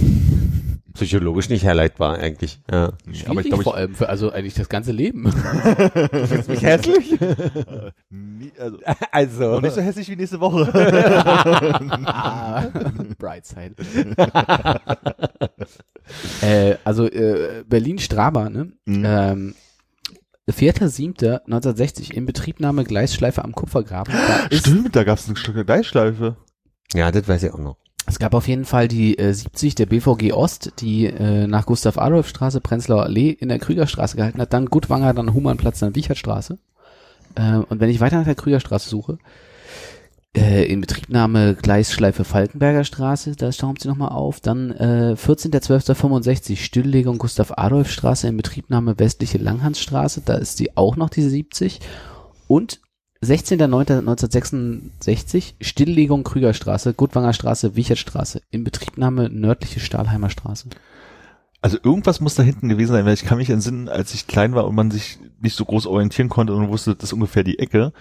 Psychologisch 0.94 1.50
nicht 1.50 1.64
herleitbar 1.64 2.18
eigentlich. 2.18 2.60
Ja. 2.72 2.94
Schwierig 3.06 3.30
aber 3.30 3.42
ich 3.42 3.48
glaube, 3.48 3.64
vor 3.64 3.76
allem 3.76 3.94
für 3.94 4.08
also 4.10 4.32
eigentlich 4.32 4.54
das 4.54 4.70
ganze 4.70 4.94
Leben. 4.94 5.24
Mich 6.48 6.62
hässlich? 6.64 7.12
ich, 7.12 7.20
nie, 8.10 8.52
also, 8.58 8.78
Also. 9.12 9.52
noch 9.52 9.62
nicht 9.62 9.76
so 9.76 9.82
hässlich 9.82 10.10
wie 10.10 10.16
nächste 10.16 10.40
Woche. 10.40 10.72
ah, 12.06 12.64
Brightside. 13.20 13.76
äh, 16.42 16.76
also 16.84 17.06
äh, 17.06 17.64
Berlin 17.68 18.00
Straba, 18.00 18.50
ne? 18.50 18.72
Mhm. 18.86 19.04
Ähm, 19.06 19.56
4.7.1960 20.50 22.14
Inbetriebnahme 22.14 22.84
Gleisschleife 22.84 23.44
am 23.44 23.54
Kupfergraben. 23.54 24.14
Da 24.14 24.48
Stimmt, 24.58 24.96
da 24.96 25.04
gab 25.04 25.20
es 25.20 25.28
ein 25.28 25.36
Stück 25.36 25.66
Gleisschleife. 25.66 26.38
Ja, 26.94 27.12
das 27.12 27.28
weiß 27.28 27.44
ich 27.44 27.52
auch 27.54 27.60
noch. 27.60 27.78
es 28.06 28.18
gab 28.18 28.34
auf 28.34 28.48
jeden 28.48 28.66
Fall 28.66 28.88
die 28.88 29.18
äh, 29.18 29.34
70 29.34 29.76
der 29.76 29.88
BVG 29.88 30.32
Ost, 30.32 30.74
die 30.80 31.08
äh, 31.08 31.48
nach 31.48 31.66
Gustav 31.66 31.98
Adolf 31.98 32.30
Straße, 32.30 32.62
Prenzlauer 32.62 33.04
Allee 33.04 33.32
in 33.32 33.50
der 33.50 33.60
Krügerstraße 33.60 34.16
gehalten 34.16 34.40
hat, 34.40 34.54
dann 34.54 34.68
Gutwanger, 34.68 35.14
dann 35.14 35.34
Humannplatz, 35.34 35.80
dann 35.80 35.96
Wichertstraße. 35.96 36.58
Äh, 37.36 37.58
und 37.58 37.80
wenn 37.82 37.90
ich 37.90 38.00
weiter 38.00 38.18
nach 38.18 38.26
der 38.26 38.36
Krügerstraße 38.36 38.90
suche, 38.90 39.18
äh, 40.38 40.58
Äh, 40.58 40.66
in 40.66 40.82
Betriebnahme 40.82 41.56
Gleisschleife 41.56 42.24
Falkenberger 42.24 42.84
Straße, 42.84 43.36
da 43.36 43.52
staubt 43.52 43.82
sie 43.82 43.88
nochmal 43.88 44.10
auf. 44.10 44.40
Dann 44.40 44.72
äh, 44.72 45.16
14.12.65 45.18 46.58
Stilllegung 46.58 47.18
Gustav-Adolf-Straße 47.18 48.28
in 48.28 48.38
Betriebnahme 48.38 48.98
westliche 48.98 49.38
Langhansstraße, 49.38 50.22
da 50.26 50.36
ist 50.36 50.58
sie 50.58 50.76
auch 50.78 50.96
noch 50.96 51.10
diese 51.10 51.30
70. 51.30 51.80
Und 52.48 52.80
16.09.1966 53.24 55.56
Stilllegung 55.60 56.24
Krügerstraße, 56.24 56.94
Gutwanger 56.94 57.34
Straße, 57.34 57.76
Wichertstraße 57.76 58.42
in 58.50 58.64
Betriebnahme 58.64 59.30
nördliche 59.30 59.80
Stahlheimer 59.80 60.30
Straße. 60.30 60.70
Also 61.62 61.78
irgendwas 61.84 62.22
muss 62.22 62.36
da 62.36 62.44
hinten 62.44 62.70
gewesen 62.70 62.92
sein, 62.92 63.06
weil 63.06 63.16
ich 63.16 63.26
kann 63.26 63.40
mich 63.40 63.50
entsinnen, 63.50 63.90
als 63.90 64.14
ich 64.14 64.28
klein 64.28 64.54
war 64.54 64.68
und 64.68 64.76
man 64.76 64.92
sich 64.92 65.18
nicht 65.42 65.56
so 65.56 65.66
groß 65.66 65.88
orientieren 65.88 66.30
konnte 66.30 66.54
und 66.54 66.70
wusste, 66.70 66.96
das 66.96 67.06
ist 67.06 67.14
ungefähr 67.14 67.44
die 67.44 67.60
Ecke, 67.60 67.92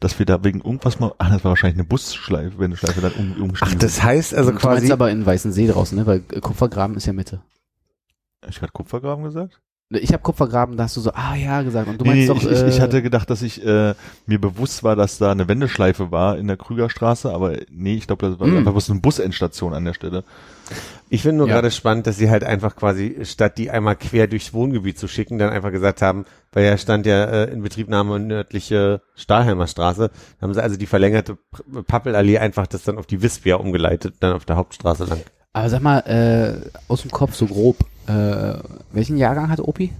dass 0.00 0.18
wir 0.18 0.26
da 0.26 0.42
wegen 0.44 0.60
irgendwas 0.60 1.00
mal, 1.00 1.12
ach, 1.18 1.30
das 1.30 1.44
war 1.44 1.50
wahrscheinlich 1.50 1.78
eine 1.78 1.88
Busschleife, 1.88 2.58
wenn 2.58 2.66
eine 2.66 2.76
Schleife 2.76 3.00
dann 3.00 3.12
um, 3.12 3.32
umgestiegen 3.42 3.74
Ach, 3.76 3.80
das 3.80 4.02
heißt 4.02 4.34
also 4.34 4.50
du 4.50 4.54
meinst 4.54 4.62
quasi. 4.62 4.92
aber 4.92 5.10
in 5.10 5.26
Weißensee 5.26 5.66
draußen, 5.66 5.98
ne? 5.98 6.06
Weil 6.06 6.22
äh, 6.32 6.40
Kupfergraben 6.40 6.96
ist 6.96 7.06
ja 7.06 7.12
Mitte. 7.12 7.40
Ich 8.48 8.58
gerade 8.60 8.72
Kupfergraben 8.72 9.24
gesagt? 9.24 9.60
Ich 9.90 10.12
habe 10.12 10.22
Kupfergraben, 10.22 10.76
da 10.76 10.84
hast 10.84 10.96
du 10.98 11.00
so, 11.00 11.12
ah 11.14 11.34
ja, 11.34 11.62
gesagt. 11.62 11.88
Und 11.88 11.98
du 12.00 12.04
meinst 12.04 12.20
nee, 12.20 12.26
doch, 12.26 12.36
ich, 12.42 12.50
ich, 12.50 12.62
ich 12.62 12.78
äh, 12.78 12.80
hatte 12.82 13.02
gedacht, 13.02 13.30
dass 13.30 13.40
ich 13.42 13.64
äh, 13.64 13.94
mir 14.26 14.38
bewusst 14.38 14.84
war, 14.84 14.96
dass 14.96 15.16
da 15.18 15.32
eine 15.32 15.48
Wendeschleife 15.48 16.10
war 16.12 16.36
in 16.36 16.46
der 16.46 16.58
Krügerstraße, 16.58 17.32
aber 17.32 17.56
nee, 17.70 17.94
ich 17.94 18.06
glaube, 18.06 18.28
das 18.28 18.38
war 18.38 18.46
Mm. 18.46 18.58
einfach 18.58 18.72
bloß 18.72 18.90
eine 18.90 19.00
Busendstation 19.00 19.72
an 19.72 19.86
der 19.86 19.94
Stelle. 19.94 20.24
Ich 21.10 21.22
finde 21.22 21.38
nur 21.38 21.48
Ja. 21.48 21.54
gerade 21.54 21.70
spannend, 21.70 22.06
dass 22.06 22.16
sie 22.18 22.28
halt 22.30 22.44
einfach 22.44 22.76
quasi, 22.76 23.18
statt 23.24 23.56
die 23.58 23.70
einmal 23.70 23.96
quer 23.96 24.26
durchs 24.26 24.52
Wohngebiet 24.52 24.98
zu 24.98 25.08
schicken, 25.08 25.38
dann 25.38 25.50
einfach 25.50 25.70
gesagt 25.72 26.02
haben, 26.02 26.24
weil 26.52 26.64
ja 26.66 26.76
stand 26.76 27.06
ja 27.06 27.24
äh, 27.24 27.50
in 27.50 27.62
Betriebnahme 27.62 28.18
nördliche 28.20 29.00
Stahlheimer 29.14 29.66
Straße, 29.66 30.10
haben 30.42 30.52
sie 30.54 30.62
also 30.62 30.76
die 30.76 30.86
verlängerte 30.86 31.38
Pappelallee 31.86 32.38
einfach 32.38 32.66
das 32.66 32.82
dann 32.84 32.98
auf 32.98 33.06
die 33.06 33.22
Wispia 33.22 33.56
umgeleitet, 33.56 34.16
dann 34.20 34.34
auf 34.34 34.44
der 34.44 34.56
Hauptstraße 34.56 35.04
lang. 35.04 35.20
aber 35.54 35.70
sag 35.70 35.80
mal, 35.82 36.00
äh, 36.00 36.70
aus 36.88 37.02
dem 37.02 37.10
Kopf 37.10 37.34
so 37.34 37.46
grob, 37.46 37.78
äh, 38.06 38.58
welchen 38.92 39.16
Jahrgang 39.16 39.48
hat 39.48 39.60
Opi? 39.60 39.92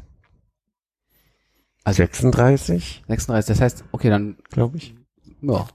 Also 1.85 1.97
36, 2.03 3.03
36, 3.09 3.49
das 3.49 3.61
heißt, 3.63 3.85
okay, 3.93 4.11
dann, 4.11 4.37
glaube 4.51 4.77
ich. 4.77 4.95
ja, 5.41 5.67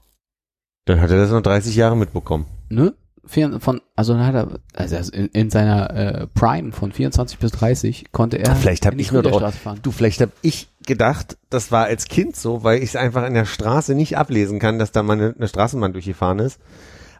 Dann 0.84 1.00
hat 1.00 1.10
er 1.10 1.16
das 1.16 1.30
noch 1.30 1.40
30 1.42 1.74
Jahre 1.74 1.96
mitbekommen. 1.96 2.46
ne? 2.68 2.94
Vier, 3.26 3.58
von, 3.60 3.80
also 3.96 4.18
hat 4.18 4.34
er, 4.34 4.60
also 4.74 5.12
in, 5.12 5.26
in 5.28 5.50
seiner 5.50 5.90
äh, 5.90 6.26
Prime 6.26 6.72
von 6.72 6.92
24 6.92 7.38
bis 7.38 7.52
30 7.52 8.12
konnte 8.12 8.38
er 8.38 8.54
Vielleicht 8.56 8.84
hab 8.84 8.92
in 8.92 8.98
die 8.98 9.04
ich 9.04 9.12
nur 9.12 9.22
drauf- 9.22 9.54
fahren. 9.54 9.78
Du, 9.82 9.90
vielleicht 9.92 10.20
habe 10.20 10.32
ich 10.42 10.68
gedacht, 10.86 11.38
das 11.48 11.72
war 11.72 11.84
als 11.86 12.04
Kind 12.06 12.36
so, 12.36 12.64
weil 12.64 12.78
ich 12.82 12.90
es 12.90 12.96
einfach 12.96 13.26
in 13.26 13.34
der 13.34 13.46
Straße 13.46 13.94
nicht 13.94 14.18
ablesen 14.18 14.58
kann, 14.58 14.78
dass 14.78 14.92
da 14.92 15.02
mal 15.02 15.14
eine, 15.14 15.34
eine 15.36 15.48
Straßenbahn 15.48 15.92
durchgefahren 15.92 16.38
ist. 16.38 16.60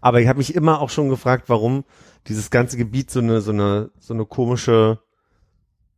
Aber 0.00 0.20
ich 0.20 0.28
habe 0.28 0.38
mich 0.38 0.55
immer 0.55 0.80
auch 0.80 0.90
schon 0.90 1.09
gefragt, 1.09 1.44
warum 1.48 1.84
dieses 2.28 2.50
ganze 2.50 2.76
Gebiet 2.76 3.11
so 3.11 3.20
eine 3.20 3.40
so 3.40 3.52
eine 3.52 3.90
so 3.98 4.12
eine 4.12 4.26
komische 4.26 4.98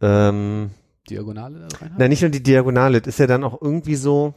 ähm, 0.00 0.70
Diagonale 1.10 1.60
da 1.60 1.78
rein 1.78 1.90
hat? 1.92 1.98
na 1.98 2.08
nicht 2.08 2.22
nur 2.22 2.30
die 2.30 2.42
Diagonale, 2.42 3.00
das 3.00 3.14
ist 3.14 3.18
ja 3.18 3.26
dann 3.26 3.44
auch 3.44 3.60
irgendwie 3.60 3.96
so 3.96 4.34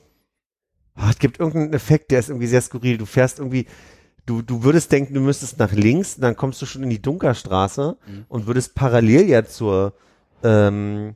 ah, 0.96 1.10
es 1.10 1.20
gibt 1.20 1.40
irgendeinen 1.40 1.74
Effekt, 1.74 2.12
der 2.12 2.20
ist 2.20 2.30
irgendwie 2.30 2.48
sehr 2.48 2.62
skurril. 2.62 2.98
Du 2.98 3.06
fährst 3.06 3.40
irgendwie 3.40 3.66
du 4.30 4.42
du 4.42 4.64
würdest 4.64 4.92
denken, 4.92 5.14
du 5.14 5.22
müsstest 5.22 5.58
nach 5.60 5.72
links, 5.72 6.18
dann 6.18 6.36
kommst 6.36 6.62
du 6.62 6.66
schon 6.66 6.84
in 6.84 6.90
die 6.90 7.02
Dunkerstraße 7.02 7.98
Mhm. 8.08 8.26
und 8.30 8.48
würdest 8.48 8.76
parallel 8.76 9.28
ja 9.28 9.44
zur 9.44 9.94
ähm, 10.44 11.16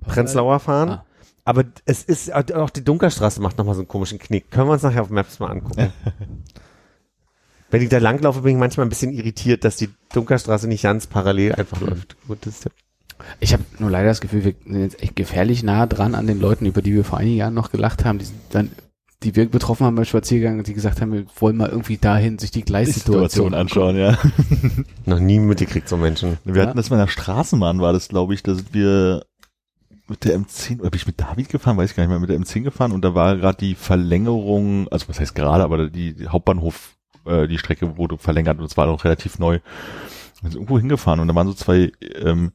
Prenzlauer 0.00 0.60
fahren. 0.60 0.90
Ah. 0.90 1.04
Aber 1.44 1.64
es 1.84 2.02
ist, 2.02 2.32
auch 2.32 2.70
die 2.70 2.84
Dunkerstraße 2.84 3.40
macht 3.40 3.56
nochmal 3.58 3.74
so 3.74 3.80
einen 3.80 3.88
komischen 3.88 4.18
Knick. 4.18 4.50
Können 4.50 4.68
wir 4.68 4.72
uns 4.72 4.82
nachher 4.82 5.02
auf 5.02 5.10
Maps 5.10 5.38
mal 5.38 5.48
angucken. 5.50 5.92
Wenn 7.70 7.82
ich 7.82 7.88
da 7.88 7.98
langlaufe, 7.98 8.42
bin 8.42 8.52
ich 8.52 8.58
manchmal 8.58 8.86
ein 8.86 8.88
bisschen 8.88 9.12
irritiert, 9.12 9.64
dass 9.64 9.76
die 9.76 9.90
Dunkerstraße 10.12 10.68
nicht 10.68 10.82
ganz 10.82 11.06
parallel 11.06 11.54
einfach 11.54 11.80
läuft. 11.80 12.16
Gut, 12.26 12.38
das 12.46 12.54
ist 12.56 12.64
ja 12.64 12.70
Ich 13.40 13.52
habe 13.52 13.64
nur 13.78 13.90
leider 13.90 14.08
das 14.08 14.20
Gefühl, 14.20 14.44
wir 14.44 14.54
sind 14.64 14.82
jetzt 14.82 15.02
echt 15.02 15.16
gefährlich 15.16 15.62
nah 15.62 15.86
dran 15.86 16.14
an 16.14 16.26
den 16.26 16.40
Leuten, 16.40 16.66
über 16.66 16.82
die 16.82 16.94
wir 16.94 17.04
vor 17.04 17.18
einigen 17.18 17.36
Jahren 17.36 17.54
noch 17.54 17.70
gelacht 17.72 18.04
haben, 18.04 18.18
die, 18.18 18.24
sind 18.24 18.38
dann, 18.50 18.70
die 19.22 19.34
wir 19.34 19.48
betroffen 19.48 19.86
haben 19.86 19.94
beim 19.96 20.04
Spaziergang 20.04 20.58
und 20.58 20.66
die 20.66 20.74
gesagt 20.74 21.00
haben, 21.00 21.12
wir 21.12 21.24
wollen 21.38 21.56
mal 21.56 21.70
irgendwie 21.70 21.96
dahin 21.96 22.38
sich 22.38 22.50
die 22.50 22.62
Gleissituation 22.62 23.54
anschauen, 23.54 23.96
ja. 23.96 24.18
noch 25.06 25.18
nie 25.20 25.38
mitgekriegt, 25.40 25.88
so 25.88 25.96
Menschen. 25.96 26.36
Wir 26.44 26.56
Ja. 26.62 26.66
hatten 26.68 26.76
das 26.76 26.90
mal 26.90 26.96
in 26.96 27.02
der 27.06 27.10
Straßenbahn, 27.10 27.80
war 27.80 27.92
das, 27.92 28.08
glaube 28.08 28.34
ich, 28.34 28.42
da 28.42 28.54
sind 28.54 28.74
wir 28.74 29.24
mit 30.08 30.24
der 30.24 30.38
M10, 30.38 30.80
oder 30.80 30.90
bin 30.90 30.98
ich 31.00 31.06
mit 31.06 31.18
David 31.20 31.48
gefahren, 31.48 31.76
weiß 31.78 31.90
ich 31.90 31.96
gar 31.96 32.02
nicht 32.04 32.10
mehr, 32.10 32.20
mit 32.20 32.28
der 32.30 32.38
M10 32.38 32.62
gefahren 32.62 32.92
und 32.92 33.04
da 33.04 33.14
war 33.14 33.36
gerade 33.36 33.58
die 33.58 33.74
Verlängerung, 33.74 34.86
also 34.88 35.08
was 35.08 35.18
heißt 35.18 35.34
gerade, 35.34 35.64
aber 35.64 35.88
die, 35.88 36.14
die 36.14 36.28
Hauptbahnhof, 36.28 36.94
äh, 37.24 37.48
die 37.48 37.58
Strecke 37.58 37.96
wurde 37.96 38.18
verlängert 38.18 38.58
und 38.58 38.64
es 38.66 38.76
war 38.76 38.86
noch 38.86 39.02
relativ 39.04 39.38
neu. 39.38 39.60
Wir 40.42 40.50
sind 40.50 40.54
irgendwo 40.54 40.78
hingefahren 40.78 41.20
und 41.20 41.28
da 41.28 41.34
waren 41.34 41.46
so 41.46 41.54
zwei 41.54 41.90
ähm, 42.22 42.52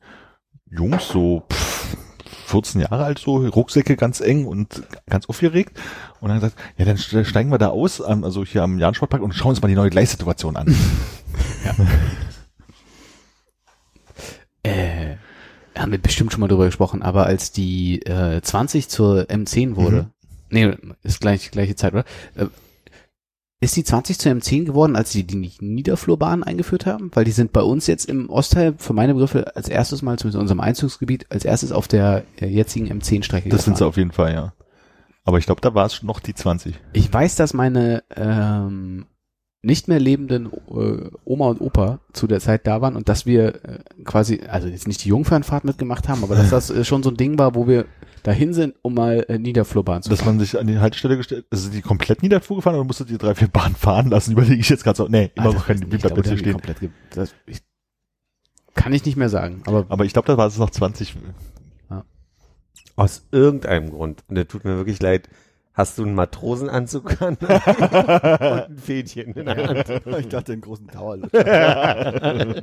Jungs, 0.69 1.07
so 1.09 1.43
pff, 1.51 1.97
14 2.45 2.81
Jahre 2.81 3.03
alt, 3.03 3.17
so 3.19 3.37
Rucksäcke 3.47 3.95
ganz 3.97 4.21
eng 4.21 4.45
und 4.45 4.83
ganz 5.09 5.25
aufgeregt 5.25 5.77
und 6.21 6.29
dann 6.29 6.39
gesagt, 6.39 6.57
ja, 6.77 6.85
dann 6.85 6.97
ste- 6.97 7.25
steigen 7.25 7.51
wir 7.51 7.57
da 7.57 7.67
aus, 7.69 7.99
also 7.99 8.45
hier 8.45 8.63
am 8.63 8.79
Jahn-Sportpark 8.79 9.21
und 9.21 9.33
schauen 9.33 9.49
uns 9.49 9.61
mal 9.61 9.67
die 9.67 9.75
neue 9.75 9.89
Gleissituation 9.89 10.55
an. 10.55 10.73
Äh, 14.63 15.15
haben 15.75 15.91
wir 15.91 15.97
bestimmt 15.99 16.31
schon 16.31 16.41
mal 16.41 16.47
drüber 16.47 16.65
gesprochen, 16.65 17.01
aber 17.01 17.25
als 17.25 17.51
die 17.51 18.01
äh, 18.05 18.41
20 18.41 18.89
zur 18.89 19.21
M10 19.23 19.75
wurde, 19.75 20.11
nee, 20.49 20.71
ist 21.03 21.21
gleich 21.21 21.49
gleiche 21.51 21.75
Zeit, 21.75 21.93
oder? 21.93 22.05
Äh, 22.35 22.45
ist 23.63 23.75
die 23.75 23.83
20 23.83 24.17
zur 24.19 24.31
M10 24.31 24.65
geworden, 24.65 24.95
als 24.95 25.11
sie 25.11 25.23
die 25.23 25.35
Niederflurbahn 25.59 26.43
eingeführt 26.43 26.85
haben? 26.87 27.11
Weil 27.13 27.25
die 27.25 27.31
sind 27.31 27.53
bei 27.53 27.61
uns 27.61 27.85
jetzt 27.87 28.05
im 28.09 28.29
Ostteil, 28.29 28.73
für 28.77 28.93
meine 28.93 29.13
Begriffe, 29.13 29.55
als 29.55 29.69
erstes 29.69 30.01
Mal, 30.01 30.17
zumindest 30.17 30.35
in 30.35 30.41
unserem 30.41 30.59
Einzugsgebiet, 30.59 31.27
als 31.29 31.45
erstes 31.45 31.71
auf 31.71 31.87
der 31.87 32.23
äh, 32.39 32.47
jetzigen 32.47 32.87
M10-Strecke 32.91 33.49
Das 33.49 33.63
sind 33.65 33.77
sie 33.77 33.85
auf 33.85 33.97
jeden 33.97 34.11
Fall, 34.11 34.33
ja. 34.33 34.53
Aber 35.23 35.37
ich 35.37 35.45
glaube, 35.45 35.61
da 35.61 35.73
war 35.75 35.85
es 35.85 36.01
noch 36.03 36.19
die 36.19 36.33
20. 36.33 36.79
Ich 36.93 37.11
weiß, 37.13 37.35
dass 37.35 37.53
meine 37.53 38.03
ähm, 38.15 39.05
nicht 39.63 39.87
mehr 39.87 39.99
lebenden 39.99 40.47
äh, 40.47 41.09
Oma 41.23 41.49
und 41.49 41.61
Opa 41.61 41.99
zu 42.13 42.25
der 42.25 42.39
Zeit 42.39 42.65
da 42.65 42.81
waren 42.81 42.95
und 42.95 43.07
dass 43.07 43.27
wir 43.27 43.63
äh, 43.63 43.79
quasi, 44.03 44.41
also 44.47 44.67
jetzt 44.67 44.87
nicht 44.87 45.03
die 45.03 45.09
Jungfernfahrt 45.09 45.63
mitgemacht 45.65 46.09
haben, 46.09 46.23
aber 46.23 46.35
dass 46.35 46.49
das 46.51 46.71
äh, 46.71 46.83
schon 46.83 47.03
so 47.03 47.11
ein 47.11 47.17
Ding 47.17 47.37
war, 47.37 47.53
wo 47.53 47.67
wir 47.67 47.85
dahin 48.23 48.53
sind, 48.53 48.75
um 48.81 48.95
mal 48.95 49.23
äh, 49.29 49.37
Niederflurbahn 49.37 50.01
zu 50.01 50.09
Dass 50.09 50.21
fahren. 50.21 50.37
man 50.37 50.39
sich 50.45 50.57
an 50.59 50.65
die 50.65 50.79
Haltestelle 50.79 51.17
gestellt, 51.17 51.45
also 51.51 51.63
sind 51.63 51.75
die 51.75 51.81
komplett 51.81 52.23
Niederfuhr 52.23 52.57
gefahren 52.57 52.75
oder 52.75 52.83
musstet 52.85 53.11
ihr 53.11 53.17
drei, 53.19 53.35
vier 53.35 53.47
Bahnen 53.47 53.75
fahren 53.75 54.09
lassen? 54.09 54.31
Überlege 54.31 54.59
ich 54.59 54.69
jetzt 54.69 54.83
gerade 54.83 54.97
so, 54.97 55.07
nee, 55.07 55.31
immer 55.35 55.47
Alter, 55.47 55.57
noch 55.59 55.67
kein, 55.67 55.77
ich 55.77 55.83
wie 55.83 55.97
bleibt 55.97 56.01
glaube, 56.01 56.21
jetzt 56.21 56.31
die 56.31 56.43
hier 56.43 56.53
haben 56.53 56.61
die 56.61 56.73
stehen. 56.73 56.91
komplett 56.91 56.91
das, 57.11 57.35
ich, 57.45 57.61
kann 58.73 58.93
ich 58.93 59.05
nicht 59.05 59.17
mehr 59.17 59.29
sagen, 59.29 59.61
aber 59.65 59.85
Aber 59.89 60.05
ich 60.05 60.13
glaube, 60.13 60.27
da 60.27 60.37
war 60.37 60.47
es 60.47 60.57
noch 60.57 60.69
20. 60.71 61.15
Aus 63.01 63.25
irgendeinem 63.31 63.89
Grund. 63.89 64.23
Und 64.27 64.35
der 64.35 64.47
tut 64.47 64.63
mir 64.63 64.77
wirklich 64.77 65.01
leid. 65.01 65.27
Hast 65.73 65.97
du 65.97 66.03
einen 66.03 66.13
Matrosenanzug 66.13 67.19
an? 67.19 67.35
und 67.41 67.49
ein 67.49 68.77
Fähnchen 68.77 69.33
in 69.33 69.45
der 69.45 69.55
Hand. 69.55 70.01
Ich 70.19 70.27
dachte, 70.27 70.51
einen 70.51 70.61
großen 70.61 70.87
Tower. 70.87 71.17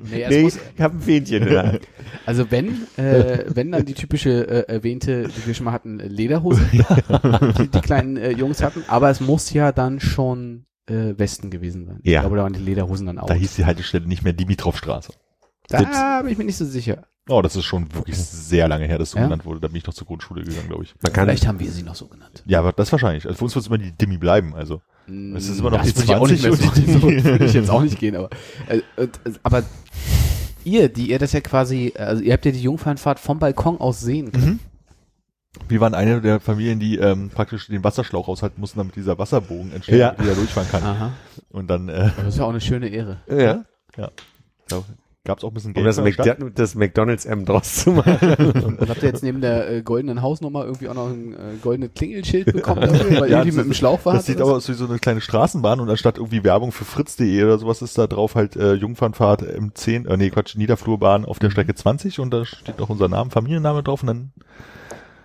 nee, 0.04 0.26
Nee, 0.28 0.42
muss, 0.42 0.56
ich 0.76 0.80
habe 0.80 0.96
ein 0.96 1.00
Fähnchen 1.00 1.42
in 1.42 1.48
der 1.48 1.66
Hand. 1.66 1.80
also 2.24 2.52
wenn, 2.52 2.86
äh, 2.96 3.46
wenn 3.48 3.72
dann 3.72 3.84
die 3.84 3.94
typische 3.94 4.46
äh, 4.46 4.72
erwähnte, 4.72 5.26
die 5.26 5.46
wir 5.46 5.54
schon 5.54 5.64
mal 5.64 5.72
hatten, 5.72 5.98
Lederhose, 5.98 6.62
die, 6.72 7.66
die 7.66 7.80
kleinen 7.80 8.16
äh, 8.16 8.30
Jungs 8.30 8.62
hatten, 8.62 8.84
aber 8.86 9.10
es 9.10 9.20
muss 9.20 9.52
ja 9.52 9.72
dann 9.72 9.98
schon 9.98 10.66
äh, 10.86 11.18
Westen 11.18 11.50
gewesen 11.50 11.84
sein. 11.86 11.98
Ja. 12.04 12.20
Ich 12.20 12.20
glaube, 12.20 12.36
da 12.36 12.44
waren 12.44 12.52
die 12.52 12.60
Lederhosen 12.60 13.06
dann 13.06 13.18
auch. 13.18 13.26
Da 13.26 13.34
hieß 13.34 13.56
die 13.56 13.64
Haltestelle 13.64 14.06
nicht 14.06 14.22
mehr 14.22 14.34
Dimitrovstraße. 14.34 15.14
Da 15.68 16.22
bin 16.22 16.30
ich 16.30 16.38
mir 16.38 16.44
nicht 16.44 16.56
so 16.56 16.64
sicher. 16.64 17.08
Oh, 17.28 17.42
das 17.42 17.56
ist 17.56 17.64
schon 17.66 17.92
wirklich 17.94 18.16
sehr 18.16 18.68
lange 18.68 18.86
her, 18.86 18.98
dass 18.98 19.10
so 19.10 19.18
Ja? 19.18 19.24
genannt 19.24 19.44
wurde. 19.44 19.60
Da 19.60 19.68
bin 19.68 19.76
ich 19.76 19.86
noch 19.86 19.94
zur 19.94 20.06
Grundschule 20.06 20.42
gegangen, 20.44 20.68
glaube 20.68 20.84
ich. 20.84 20.94
Man 21.02 21.12
kann 21.12 21.24
Vielleicht 21.26 21.46
haben 21.46 21.60
wir 21.60 21.70
sie 21.70 21.82
noch 21.82 21.94
so 21.94 22.06
genannt. 22.06 22.42
Ja, 22.46 22.58
aber 22.60 22.72
das 22.72 22.90
wahrscheinlich. 22.90 23.26
Also 23.26 23.36
für 23.38 23.44
uns 23.44 23.54
wird 23.54 23.62
es 23.64 23.68
immer 23.68 23.78
die 23.78 23.92
Dimi 23.92 24.16
bleiben, 24.16 24.54
also. 24.54 24.80
Es 25.36 25.48
ist 25.48 25.60
immer 25.60 25.70
noch 25.70 25.78
das 25.78 25.94
die 25.94 25.96
würde 25.96 26.04
ich 26.04 26.14
auch 26.16 26.28
nicht 26.28 26.42
20 26.42 26.86
mehr 26.86 26.94
und 27.02 27.10
die- 27.10 27.18
so, 27.20 27.24
würde 27.24 27.44
ich 27.46 27.52
jetzt 27.54 27.70
auch 27.70 27.82
nicht 27.82 27.98
gehen, 27.98 28.14
aber 28.16 28.28
äh, 28.68 28.78
äh, 29.02 29.08
aber 29.42 29.62
ihr, 30.64 30.88
die 30.90 31.10
ihr 31.10 31.18
das 31.18 31.32
ja 31.32 31.40
quasi, 31.40 31.94
also 31.96 32.22
ihr 32.22 32.32
habt 32.34 32.44
ja 32.44 32.52
die 32.52 32.60
Jungfernfahrt 32.62 33.18
vom 33.18 33.38
Balkon 33.38 33.80
aus 33.80 34.00
sehen 34.00 34.32
können. 34.32 34.46
Mhm. 34.46 34.58
Wir 35.66 35.80
waren 35.80 35.94
eine 35.94 36.20
der 36.20 36.40
Familien, 36.40 36.78
die 36.78 36.98
ähm, 36.98 37.30
praktisch 37.30 37.68
den 37.68 37.82
Wasserschlauch 37.82 38.28
aushalten 38.28 38.60
mussten, 38.60 38.78
damit 38.78 38.96
dieser 38.96 39.18
Wasserbogen 39.18 39.72
entsteht, 39.72 39.98
Ja. 39.98 40.12
da 40.12 40.34
durchfahren 40.34 40.68
kann. 40.70 40.82
Aha. 40.82 41.12
Und 41.50 41.68
dann 41.68 41.88
äh, 41.88 42.10
Das 42.18 42.28
ist 42.28 42.38
ja 42.38 42.44
auch 42.44 42.50
eine 42.50 42.60
schöne 42.60 42.88
Ehre. 42.88 43.16
ja. 43.28 43.64
Gab 45.28 45.38
es 45.38 45.44
auch 45.44 45.50
ein 45.50 45.54
bisschen 45.54 45.70
Um 45.70 45.74
Geld. 45.74 45.86
das, 45.86 45.96
der 45.96 46.12
Stadt. 46.12 46.26
McDo 46.40 46.48
das 46.48 46.74
McDonalds 46.74 47.24
M 47.26 47.44
draus 47.44 47.74
zu 47.76 47.92
machen. 47.92 48.18
Und 48.78 48.88
habt 48.88 49.02
ihr 49.02 49.08
jetzt 49.08 49.22
neben 49.22 49.40
der 49.40 49.70
äh, 49.70 49.82
goldenen 49.82 50.22
Hausnummer 50.22 50.64
irgendwie 50.64 50.88
auch 50.88 50.94
noch 50.94 51.08
ein 51.08 51.34
äh, 51.34 51.36
goldenes 51.62 51.90
Klingelschild 51.94 52.46
bekommen 52.46 52.80
dafür, 52.80 53.20
weil 53.20 53.30
Ja, 53.30 53.38
irgendwie 53.38 53.48
das 53.48 53.56
mit 53.56 53.64
dem 53.66 53.74
Schlauch 53.74 54.04
war? 54.04 54.14
Das 54.14 54.26
sieht 54.26 54.40
aber 54.40 54.54
aus 54.54 54.68
wie 54.68 54.72
so 54.72 54.86
eine 54.86 54.98
kleine 54.98 55.20
Straßenbahn 55.20 55.80
und 55.80 55.90
anstatt 55.90 56.16
irgendwie 56.16 56.42
Werbung 56.44 56.72
für 56.72 56.84
fritz.de 56.84 57.44
oder 57.44 57.58
sowas 57.58 57.82
ist 57.82 57.98
da 57.98 58.06
drauf 58.06 58.34
halt 58.34 58.56
äh, 58.56 58.72
Jungfernfahrt 58.72 59.42
M10, 59.42 60.08
äh, 60.08 60.16
nee 60.16 60.30
Quatsch, 60.30 60.56
Niederflurbahn 60.56 61.24
auf 61.26 61.38
der 61.38 61.50
Strecke 61.50 61.74
20 61.74 62.20
und 62.20 62.30
da 62.32 62.44
steht 62.44 62.80
auch 62.80 62.88
unser 62.88 63.08
Name, 63.08 63.30
Familienname 63.30 63.82
drauf 63.82 64.02
und 64.02 64.06
dann 64.06 64.32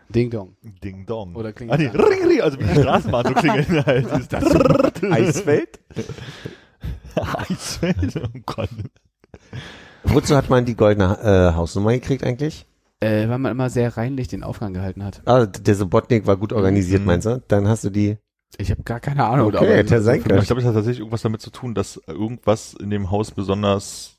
Ding 0.09 0.29
Dong. 0.29 0.55
Ding 0.83 1.05
Dong. 1.05 1.35
Oder 1.35 1.53
klingt 1.53 1.71
ah, 1.71 1.77
nee, 1.77 1.89
das 1.91 1.95
ring, 1.95 2.27
ring, 2.27 2.41
also 2.41 2.59
wie 2.59 2.65
die 2.65 2.81
Straßenbahn 2.81 3.25
so 3.25 3.33
klingeln 3.33 3.85
halt. 3.85 4.05
Ist 4.11 4.33
das 4.33 5.03
Eisfeld? 5.03 5.79
Eisfeld? 7.15 8.15
Oh 8.35 8.39
Gott. 8.45 8.69
Wozu 10.03 10.35
hat 10.35 10.49
man 10.49 10.65
die 10.65 10.75
goldene 10.75 11.17
äh, 11.21 11.55
Hausnummer 11.55 11.93
gekriegt 11.93 12.23
eigentlich? 12.23 12.65
Äh, 12.99 13.27
weil 13.29 13.37
man 13.39 13.51
immer 13.51 13.69
sehr 13.69 13.95
reinlich 13.97 14.27
den 14.27 14.43
Aufgang 14.43 14.73
gehalten 14.73 15.03
hat. 15.03 15.21
Ah, 15.25 15.45
der 15.45 15.75
Subotnik 15.75 16.25
war 16.27 16.37
gut 16.37 16.53
organisiert, 16.53 17.01
Mhm. 17.01 17.07
meinst 17.07 17.25
du? 17.25 17.41
Dann 17.47 17.67
hast 17.67 17.83
du 17.83 17.89
die. 17.89 18.17
Ich 18.57 18.69
habe 18.71 18.83
gar 18.83 18.99
keine 18.99 19.25
Ahnung. 19.25 19.47
Okay, 19.47 19.57
aber- 19.57 19.67
hätte 19.67 20.01
sein 20.01 20.21
können. 20.23 20.39
ich 20.39 20.45
glaube, 20.45 20.61
es 20.61 20.67
hat 20.67 20.73
tatsächlich 20.75 20.99
irgendwas 20.99 21.21
damit 21.23 21.41
zu 21.41 21.49
tun, 21.49 21.73
dass 21.73 21.99
irgendwas 22.07 22.75
in 22.79 22.89
dem 22.91 23.09
Haus 23.11 23.31
besonders 23.31 24.17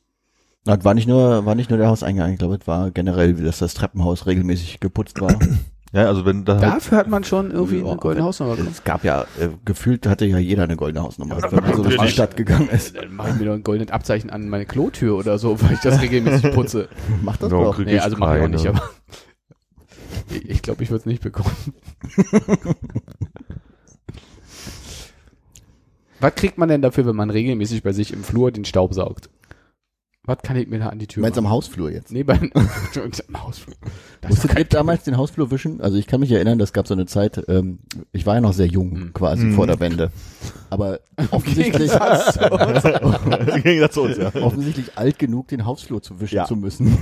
Das 0.64 0.84
war 0.84 0.94
nicht 0.94 1.06
nur, 1.06 1.44
war 1.46 1.54
nicht 1.54 1.70
nur 1.70 1.78
der 1.78 1.88
Hauseingang, 1.88 2.32
ich 2.32 2.38
glaube, 2.38 2.56
es 2.60 2.66
war 2.66 2.90
generell, 2.90 3.34
dass 3.34 3.58
das 3.58 3.74
Treppenhaus 3.74 4.26
regelmäßig 4.26 4.80
geputzt 4.80 5.20
war. 5.20 5.38
Ja, 5.94 6.06
also 6.08 6.24
wenn 6.26 6.44
da 6.44 6.54
halt, 6.54 6.62
Dafür 6.64 6.98
hat 6.98 7.08
man 7.08 7.22
schon 7.22 7.52
irgendwie 7.52 7.78
Ja, 7.78 7.86
eine 7.86 7.96
goldene 7.96 8.26
Hausnummer 8.26 8.52
bekommen. 8.56 8.70
es 8.72 8.82
gab 8.82 9.04
ja, 9.04 9.22
äh, 9.38 9.48
gefühlt 9.64 10.06
hatte 10.08 10.24
ja 10.26 10.38
jeder 10.38 10.64
eine 10.64 10.74
goldene 10.76 11.04
Hausnummer, 11.04 11.40
wenn 11.40 11.62
man 11.62 11.76
so 11.76 11.84
durch 11.84 11.96
die. 11.96 12.08
Stadt 12.08 12.36
gegangen 12.36 12.68
ist. 12.68 12.96
Dann 12.96 13.14
mache 13.14 13.28
ich 13.30 13.36
mir 13.36 13.44
doch 13.46 13.52
ein 13.54 13.62
goldenes 13.62 13.92
Abzeichen 13.92 14.28
an 14.30 14.48
meine 14.48 14.66
Klotür 14.66 15.16
oder 15.16 15.38
so, 15.38 15.62
weil 15.62 15.74
ich 15.74 15.80
das 15.80 16.00
regelmäßig 16.02 16.52
putze. 16.52 16.88
Macht 17.22 17.42
das 17.44 17.50
No, 17.50 17.62
doch. 17.64 17.78
Nee, 17.78 17.94
ich 17.94 18.02
also 18.02 18.16
mache 18.16 18.38
ich 18.38 18.44
auch 18.44 18.48
nicht, 18.48 18.66
aber 18.66 18.82
ich- 20.30 20.50
ich 20.50 20.62
glaube, 20.62 20.82
ich 20.82 20.90
würde 20.90 20.98
es 21.00 21.06
nicht 21.06 21.22
bekommen. 21.22 21.54
Was 26.20 26.34
kriegt 26.34 26.58
man 26.58 26.68
denn 26.68 26.82
dafür, 26.82 27.06
wenn 27.06 27.16
man 27.16 27.30
regelmäßig 27.30 27.82
bei 27.82 27.92
sich 27.92 28.12
im 28.12 28.24
Flur 28.24 28.50
den 28.50 28.64
Staub 28.64 28.94
saugt? 28.94 29.28
Was 30.26 30.38
kann 30.42 30.56
ich 30.56 30.66
mir 30.68 30.78
da 30.78 30.88
an 30.88 30.98
die 30.98 31.06
Tür 31.06 31.20
Meinst 31.20 31.36
du 31.36 31.42
am? 31.42 31.50
Hausflur 31.50 31.90
jetzt? 31.90 32.10
Nee, 32.10 32.22
bei 32.22 32.38
am 32.40 33.42
Hausflur. 33.42 33.74
Das 34.22 34.30
Musstet 34.30 34.52
doch 34.52 34.56
ihr 34.58 34.64
damals 34.64 35.04
den 35.04 35.18
Hausflur 35.18 35.50
wischen? 35.50 35.82
Also 35.82 35.98
ich 35.98 36.06
kann 36.06 36.20
mich 36.20 36.32
erinnern, 36.32 36.58
das 36.58 36.72
gab 36.72 36.88
so 36.88 36.94
eine 36.94 37.04
Zeit, 37.04 37.44
ähm, 37.48 37.80
ich 38.12 38.24
war 38.24 38.36
ja 38.36 38.40
noch 38.40 38.54
sehr 38.54 38.66
jung 38.66 38.90
Mhm. 38.94 39.12
quasi 39.12 39.50
vor 39.52 39.66
der 39.66 39.78
Wende. 39.80 40.10
Aber 40.70 41.00
offensichtlich, 41.30 41.90
zu 43.90 44.02
uns, 44.02 44.16
ja. 44.16 44.34
offensichtlich 44.42 44.96
alt 44.96 45.18
genug, 45.18 45.48
den 45.48 45.66
Hausflur 45.66 46.00
zu 46.02 46.18
wischen 46.20 46.36
Ja. 46.36 46.46
zu 46.46 46.56
müssen. 46.64 46.96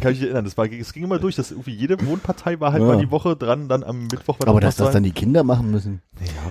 Kann 0.00 0.12
ich 0.12 0.20
mich 0.20 0.22
erinnern. 0.22 0.44
Das 0.46 0.56
war, 0.56 0.64
es 0.70 0.92
ging 0.94 1.04
immer 1.04 1.18
durch, 1.18 1.36
dass 1.36 1.50
irgendwie 1.50 1.74
jede 1.74 2.04
Wohnpartei 2.06 2.60
war 2.60 2.72
halt 2.72 2.82
Ja. 2.82 2.88
mal 2.88 2.98
die 2.98 3.10
Woche 3.10 3.36
dran, 3.36 3.68
dann 3.68 3.82
am 3.82 4.04
Mittwoch 4.04 4.38
war 4.40 4.48
Aber 4.48 4.60
dass 4.60 4.76
das 4.76 4.92
dann 4.92 5.02
die 5.02 5.12
Kinder 5.12 5.44
machen 5.44 5.70
müssen. 5.70 6.00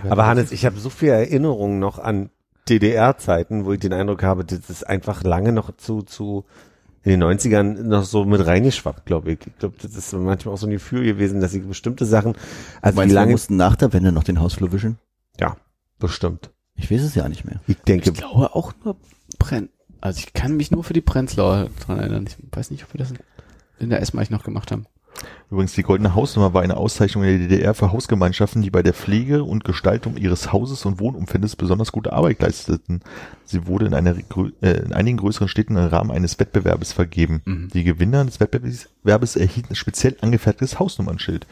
Aber 0.09 0.27
Hannes, 0.27 0.51
ich 0.51 0.65
habe 0.65 0.79
so 0.79 0.89
viele 0.91 1.13
Erinnerungen 1.13 1.79
noch 1.79 1.97
an 1.97 2.29
DDR-Zeiten, 2.69 3.65
wo 3.65 3.73
ich 3.73 3.79
den 3.79 3.93
Eindruck 3.93 4.23
habe, 4.23 4.45
das 4.45 4.69
ist 4.69 4.87
einfach 4.87 5.23
lange 5.23 5.51
noch 5.51 5.75
zu, 5.77 6.01
zu 6.01 6.45
in 7.03 7.19
den 7.19 7.23
90ern 7.23 7.83
noch 7.83 8.05
so 8.05 8.23
mit 8.23 8.45
reingeschwappt, 8.45 9.05
glaube 9.05 9.33
ich. 9.33 9.39
Ich 9.45 9.57
glaube, 9.57 9.75
das 9.81 9.93
ist 9.95 10.13
manchmal 10.13 10.53
auch 10.53 10.57
so 10.57 10.67
ein 10.67 10.71
Gefühl 10.71 11.03
gewesen, 11.03 11.41
dass 11.41 11.53
ich 11.53 11.65
bestimmte 11.65 12.05
Sachen, 12.05 12.33
also 12.81 12.95
Meinst 12.95 13.11
wie 13.11 13.15
lange, 13.15 13.31
mussten 13.33 13.57
nach 13.57 13.75
der 13.75 13.91
Wende 13.91 14.11
noch 14.13 14.23
den 14.23 14.39
Hausflur 14.39 14.71
wischen? 14.71 14.97
ja, 15.39 15.57
bestimmt. 15.99 16.51
Ich 16.75 16.89
weiß 16.89 17.01
es 17.01 17.13
ja 17.15 17.27
nicht 17.29 17.45
mehr. 17.45 17.59
Ich 17.67 17.77
denke, 17.77 18.09
Ich 18.09 18.15
glaube 18.15 18.55
auch 18.55 18.73
nur 18.83 18.95
Brenn. 19.37 19.69
Also 20.01 20.19
ich 20.19 20.33
kann 20.33 20.57
mich 20.57 20.71
nur 20.71 20.83
für 20.83 20.93
die 20.93 21.01
Prenzlauer 21.01 21.69
dran 21.85 21.99
erinnern. 21.99 22.25
Ich 22.27 22.37
weiß 22.51 22.71
nicht, 22.71 22.83
ob 22.83 22.93
wir 22.93 22.99
das 22.99 23.13
in 23.79 23.89
der 23.89 24.01
S-Mark 24.01 24.31
noch 24.31 24.43
gemacht 24.43 24.71
haben. 24.71 24.85
Übrigens, 25.53 25.73
die 25.73 25.83
Goldene 25.83 26.15
Hausnummer 26.15 26.55
war 26.55 26.63
eine 26.63 26.77
Auszeichnung 26.77 27.23
in 27.23 27.37
der 27.37 27.47
DDR 27.47 27.75
für 27.75 27.91
Hausgemeinschaften, 27.91 28.63
die 28.63 28.71
bei 28.71 28.81
der 28.81 28.93
Pflege 28.93 29.43
und 29.43 29.63
Gestaltung 29.63 30.17
ihres 30.17 30.51
Hauses 30.51 30.83
und 30.83 30.99
Wohnumfeldes 30.99 31.55
besonders 31.55 31.91
gute 31.91 32.11
Arbeit 32.11 32.41
leisteten. 32.41 33.01
Sie 33.45 33.67
wurde 33.67 33.85
in, 33.85 33.93
einer, 33.93 34.15
äh, 34.61 34.71
in 34.83 34.93
einigen 34.93 35.17
größeren 35.17 35.47
Städten 35.47 35.77
im 35.77 35.85
Rahmen 35.85 36.09
eines 36.09 36.39
Wettbewerbes 36.39 36.91
vergeben. 36.91 37.43
Mhm. 37.45 37.69
Die 37.71 37.83
Gewinner 37.83 38.25
des 38.25 38.39
Wettbewerbes 38.39 39.35
erhielten 39.35 39.73
ein 39.73 39.75
speziell 39.75 40.17
angefertigtes 40.21 40.79
Hausnummernschild. 40.79 41.45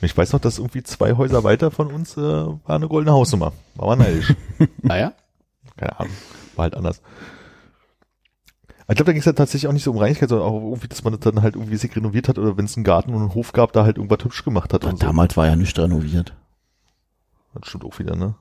Und 0.00 0.04
ich 0.04 0.14
weiß 0.14 0.34
noch, 0.34 0.40
dass 0.40 0.58
irgendwie 0.58 0.82
zwei 0.82 1.14
Häuser 1.16 1.42
weiter 1.42 1.70
von 1.70 1.86
uns 1.86 2.14
äh, 2.18 2.20
war 2.20 2.60
eine 2.66 2.88
goldene 2.88 3.14
Hausnummer. 3.14 3.54
War 3.76 3.86
man 3.88 4.00
neidisch. 4.00 4.34
Naja, 4.82 5.14
Keine 5.78 5.98
Ahnung. 5.98 6.12
War 6.56 6.64
halt 6.64 6.74
anders. 6.74 7.00
Ich 8.88 8.94
glaube, 8.94 9.06
da 9.06 9.12
ging 9.12 9.20
es 9.20 9.24
ja 9.24 9.32
tatsächlich 9.32 9.66
auch 9.68 9.72
nicht 9.72 9.82
so 9.82 9.90
um 9.90 9.98
Reinigkeit, 9.98 10.28
sondern 10.28 10.48
auch 10.48 10.62
irgendwie, 10.62 10.86
dass 10.86 11.02
man 11.02 11.12
das 11.12 11.20
dann 11.20 11.42
halt 11.42 11.56
irgendwie 11.56 11.76
sich 11.76 11.94
renoviert 11.96 12.28
hat 12.28 12.38
oder 12.38 12.56
wenn 12.56 12.66
es 12.66 12.76
einen 12.76 12.84
Garten 12.84 13.12
und 13.14 13.20
einen 13.20 13.34
Hof 13.34 13.52
gab, 13.52 13.72
da 13.72 13.84
halt 13.84 13.96
irgendwas 13.96 14.24
hübsch 14.24 14.44
gemacht 14.44 14.72
hat. 14.72 14.84
Und 14.84 15.00
so. 15.00 15.06
Damals 15.06 15.36
war 15.36 15.46
ja 15.46 15.56
nicht 15.56 15.76
renoviert. 15.76 16.34
Das 17.54 17.68
stimmt 17.68 17.84
auch 17.84 17.98
wieder, 17.98 18.14
ne? 18.14 18.36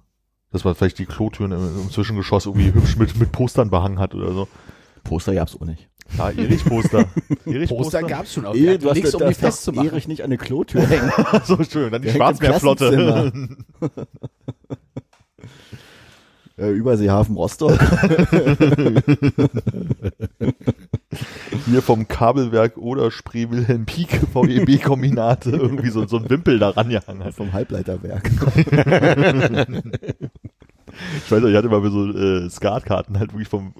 Dass 0.51 0.63
man 0.63 0.75
vielleicht 0.75 0.99
die 0.99 1.07
Klotüren 1.07 1.51
im, 1.51 1.81
im 1.81 1.91
Zwischengeschoss 1.91 2.45
irgendwie 2.45 2.71
hübsch 2.73 2.95
mit, 2.97 3.17
mit 3.19 3.31
Postern 3.31 3.71
behangen 3.71 3.97
hat 3.97 4.13
oder 4.13 4.33
so. 4.33 4.47
Poster 5.03 5.33
gab's 5.33 5.55
auch 5.55 5.65
nicht. 5.65 5.89
Ja, 6.17 6.29
Erich-Poster. 6.29 7.05
Erich-Poster. 7.45 8.03
gab's 8.03 8.33
schon. 8.33 8.45
Auch 8.45 8.53
Ehe, 8.53 8.77
du 8.77 8.89
hast 8.89 8.95
nichts, 8.95 9.15
um 9.15 9.27
die 9.27 9.33
festzumachen. 9.33 9.89
Erich 9.89 10.07
nicht 10.07 10.21
an 10.21 10.25
eine 10.25 10.37
Klotür 10.37 10.87
hängen. 10.87 11.11
so 11.43 11.63
schön. 11.63 11.91
Dann 11.91 12.03
die 12.03 12.11
Schwarzmeerflotte. 12.11 13.33
äh, 16.57 16.69
Überseehafen 16.69 17.35
Rostock. 17.35 17.77
Hier 21.65 21.81
vom 21.81 22.07
Kabelwerk 22.07 22.77
oder 22.77 23.09
Spree 23.11 23.49
Wilhelm 23.49 23.85
Pieck 23.85 24.21
VEB-Kombinate 24.33 25.51
irgendwie 25.51 25.89
so, 25.89 26.05
so 26.07 26.17
ein 26.17 26.29
Wimpel 26.29 26.59
da 26.59 26.69
rangehangen 26.69 27.23
hat. 27.23 27.33
vom 27.33 27.53
Halbleiterwerk. 27.53 28.29
Ich 31.25 31.29
weiß 31.29 31.41
nicht, 31.41 31.51
ich 31.51 31.57
hatte 31.57 31.67
mal 31.67 31.91
so 31.91 32.09
äh, 32.09 32.49
Skatkarten 32.49 33.19
halt 33.19 33.33
wirklich 33.33 33.49
vom 33.49 33.73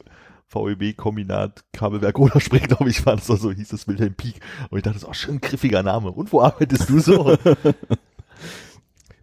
VEB-Kombinat 0.50 1.64
Kabelwerk 1.72 2.20
oder 2.20 2.42
Spree, 2.42 2.60
glaube 2.60 2.90
ich, 2.90 3.06
war 3.06 3.16
das 3.16 3.28
so, 3.28 3.38
so 3.38 3.54
hieß 3.54 3.72
es 3.72 3.88
Wilhelm 3.88 4.16
Pieck. 4.16 4.42
Und 4.70 4.80
ich 4.80 4.84
dachte 4.84 5.00
so, 5.00 5.08
oh, 5.08 5.14
schön 5.14 5.40
griffiger 5.40 5.82
Name. 5.82 6.12
Und 6.12 6.34
wo 6.34 6.42
arbeitest 6.42 6.90
du 6.90 7.00
so? 7.00 7.38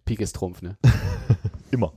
Pik 0.05 0.21
ist 0.21 0.35
Trumpf, 0.35 0.61
ne? 0.61 0.77
Immer. 1.71 1.93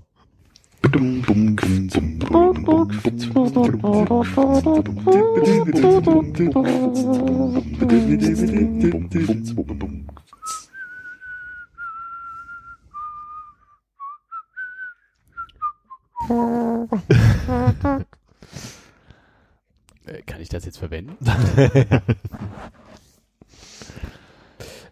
Äh, 20.07 20.23
kann 20.23 20.41
ich 20.41 20.49
das 20.49 20.65
jetzt 20.65 20.79
verwenden? 20.79 21.17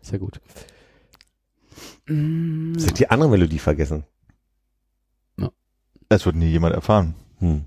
Sehr 0.03 0.19
gut. 0.19 0.41
Ich 2.07 2.87
hab 2.87 2.95
die 2.95 3.11
andere 3.11 3.31
Melodie 3.31 3.59
vergessen. 3.59 4.05
Das 6.15 6.25
wird 6.27 6.37
nie 6.37 6.47
jemand 6.47 6.73
erfahren. 6.73 7.17
Hm. 7.41 7.65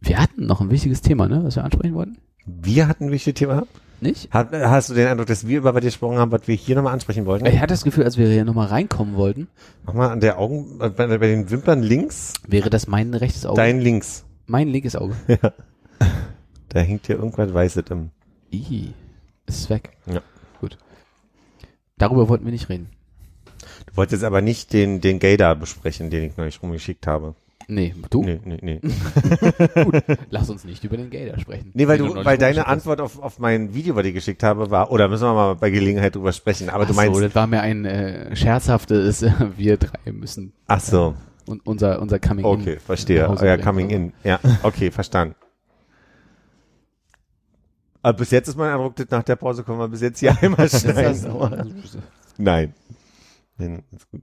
Wir 0.00 0.22
hatten 0.22 0.46
noch 0.46 0.60
ein 0.60 0.70
wichtiges 0.70 1.00
Thema, 1.00 1.26
ne, 1.26 1.42
was 1.42 1.56
wir 1.56 1.64
ansprechen 1.64 1.96
wollten. 1.96 2.18
Wir 2.46 2.86
hatten 2.86 3.06
ein 3.06 3.10
wichtiges 3.10 3.40
Thema. 3.40 3.66
Nicht? 4.00 4.32
Hat, 4.32 4.52
hast 4.52 4.90
du 4.90 4.94
den 4.94 5.08
Eindruck, 5.08 5.26
dass 5.26 5.48
wir 5.48 5.58
über 5.58 5.74
was 5.74 5.82
gesprochen 5.82 6.18
haben, 6.18 6.30
was 6.30 6.46
wir 6.46 6.54
hier 6.54 6.76
nochmal 6.76 6.92
ansprechen 6.92 7.26
wollten? 7.26 7.44
Ich 7.46 7.58
hatte 7.58 7.74
das 7.74 7.82
Gefühl, 7.82 8.04
als 8.04 8.16
wir 8.16 8.28
hier 8.28 8.44
nochmal 8.44 8.68
reinkommen 8.68 9.16
wollten, 9.16 9.48
Mach 9.84 9.94
mal 9.94 10.10
an 10.10 10.20
der 10.20 10.38
Augen, 10.38 10.78
bei, 10.78 10.90
bei 10.90 11.18
den 11.18 11.50
Wimpern 11.50 11.82
links, 11.82 12.34
wäre 12.46 12.70
das 12.70 12.86
mein 12.86 13.12
rechtes 13.12 13.44
Auge. 13.44 13.56
dein 13.56 13.80
links. 13.80 14.24
mein 14.46 14.68
linkes 14.68 14.94
Auge. 14.94 15.16
Da 16.68 16.78
hängt 16.78 17.06
hier 17.08 17.16
irgendwas 17.16 17.52
Weißes 17.52 17.82
im. 17.90 18.10
Ih, 18.52 18.92
ist 19.46 19.68
weg. 19.70 19.90
Ja. 20.06 20.22
Gut. 20.60 20.78
Darüber 21.98 22.28
wollten 22.28 22.44
wir 22.44 22.52
nicht 22.52 22.68
reden. 22.68 22.90
Du 23.92 23.98
wolltest 23.98 24.24
aber 24.24 24.40
nicht 24.40 24.72
den, 24.72 25.02
den 25.02 25.18
Gaydar 25.18 25.54
besprechen, 25.54 26.08
den 26.08 26.24
ich 26.24 26.36
neulich 26.38 26.62
rumgeschickt 26.62 27.06
habe. 27.06 27.34
Nee, 27.68 27.94
du? 28.10 28.24
Nee, 28.24 28.40
nee, 28.44 28.58
nee. 28.60 28.80
Lass 30.30 30.48
uns 30.50 30.64
nicht 30.64 30.82
über 30.82 30.96
den 30.96 31.10
Gator 31.10 31.38
sprechen. 31.38 31.70
Nee, 31.74 31.86
weil 31.86 31.98
du, 31.98 32.24
weil 32.24 32.38
deine. 32.38 32.66
Antwort 32.66 33.00
auf, 33.00 33.22
auf 33.22 33.38
mein 33.38 33.74
Video, 33.74 33.94
was 33.94 34.06
ich 34.06 34.14
geschickt 34.14 34.42
habe, 34.42 34.70
war, 34.70 34.90
oder 34.90 35.08
müssen 35.08 35.24
wir 35.24 35.34
mal 35.34 35.54
bei 35.56 35.70
Gelegenheit 35.70 36.14
drüber 36.14 36.32
sprechen, 36.32 36.70
aber 36.70 36.86
du 36.86 36.92
Ach 36.92 36.96
meinst, 36.96 37.14
so, 37.14 37.20
das 37.20 37.34
war 37.34 37.46
mir 37.46 37.60
ein 37.60 37.84
äh, 37.84 38.34
scherzhaftes, 38.34 39.22
äh, 39.22 39.32
wir 39.56 39.76
drei 39.76 40.10
müssen 40.12 40.52
ach 40.66 40.80
so, 40.80 41.14
und 41.46 41.64
unser 41.66 42.00
unser 42.00 42.18
Coming 42.18 42.44
okay, 42.44 42.78
verstehe, 42.78 43.28
euer 43.28 43.36
bringen. 43.36 43.62
Coming 43.62 43.90
in, 43.90 44.12
ja, 44.24 44.40
okay, 44.62 44.90
verstanden. 44.90 45.34
Aber 48.02 48.18
bis 48.18 48.30
jetzt 48.32 48.48
ist 48.48 48.56
mein 48.56 48.70
Eindruck, 48.70 48.96
dass 48.96 49.08
nach 49.10 49.22
der 49.22 49.36
Pause 49.36 49.62
können 49.62 49.78
wir 49.78 49.88
bis 49.88 50.00
jetzt 50.00 50.18
hier 50.18 50.36
einmal 50.42 50.68
schneiden. 50.68 51.74
Nein. 52.38 52.74
Nein, 53.62 53.84
ist 53.92 54.10
gut. 54.10 54.22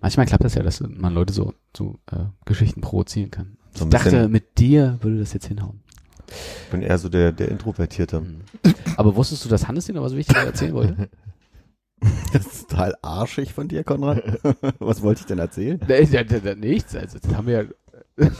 Manchmal 0.00 0.26
klappt 0.26 0.44
das 0.44 0.54
ja, 0.54 0.62
dass 0.62 0.80
man 0.80 1.12
Leute 1.12 1.32
so 1.32 1.54
zu 1.72 1.98
äh, 2.10 2.24
Geschichten 2.46 2.80
provozieren 2.80 3.30
kann. 3.30 3.58
So 3.74 3.84
ich 3.84 3.90
dachte, 3.90 4.28
mit 4.28 4.58
dir 4.58 4.98
würde 5.02 5.18
das 5.18 5.32
jetzt 5.32 5.46
hinhauen. 5.46 5.82
Ich 6.64 6.70
bin 6.70 6.80
eher 6.80 6.96
so 6.98 7.08
der, 7.08 7.32
der 7.32 7.48
Introvertierte. 7.48 8.20
Mhm. 8.20 8.40
Aber 8.96 9.14
wusstest 9.14 9.44
du, 9.44 9.48
dass 9.48 9.68
Hannes 9.68 9.86
dir 9.86 9.92
noch 9.92 10.02
was 10.02 10.16
Wichtiges 10.16 10.44
erzählen 10.44 10.74
wollte? 10.74 11.10
Das 12.34 12.46
ist 12.46 12.68
total 12.68 12.94
arschig 13.00 13.54
von 13.54 13.66
dir, 13.66 13.82
Konrad. 13.82 14.22
Was 14.78 15.00
wollte 15.00 15.20
ich 15.20 15.26
denn 15.26 15.38
erzählen? 15.38 15.80
nee, 15.88 16.02
ja, 16.02 16.20
ja, 16.20 16.54
nichts. 16.54 16.94
Also, 16.94 17.18
das 17.18 17.34
haben 17.34 17.46
wir 17.46 17.70
ja. 18.18 18.30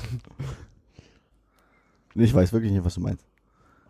Ich 2.14 2.35
weiß 2.35 2.53
wirklich 2.53 2.72
nicht, 2.72 2.85
was 2.85 2.97
du 2.97 3.01
meinst. 3.01 3.25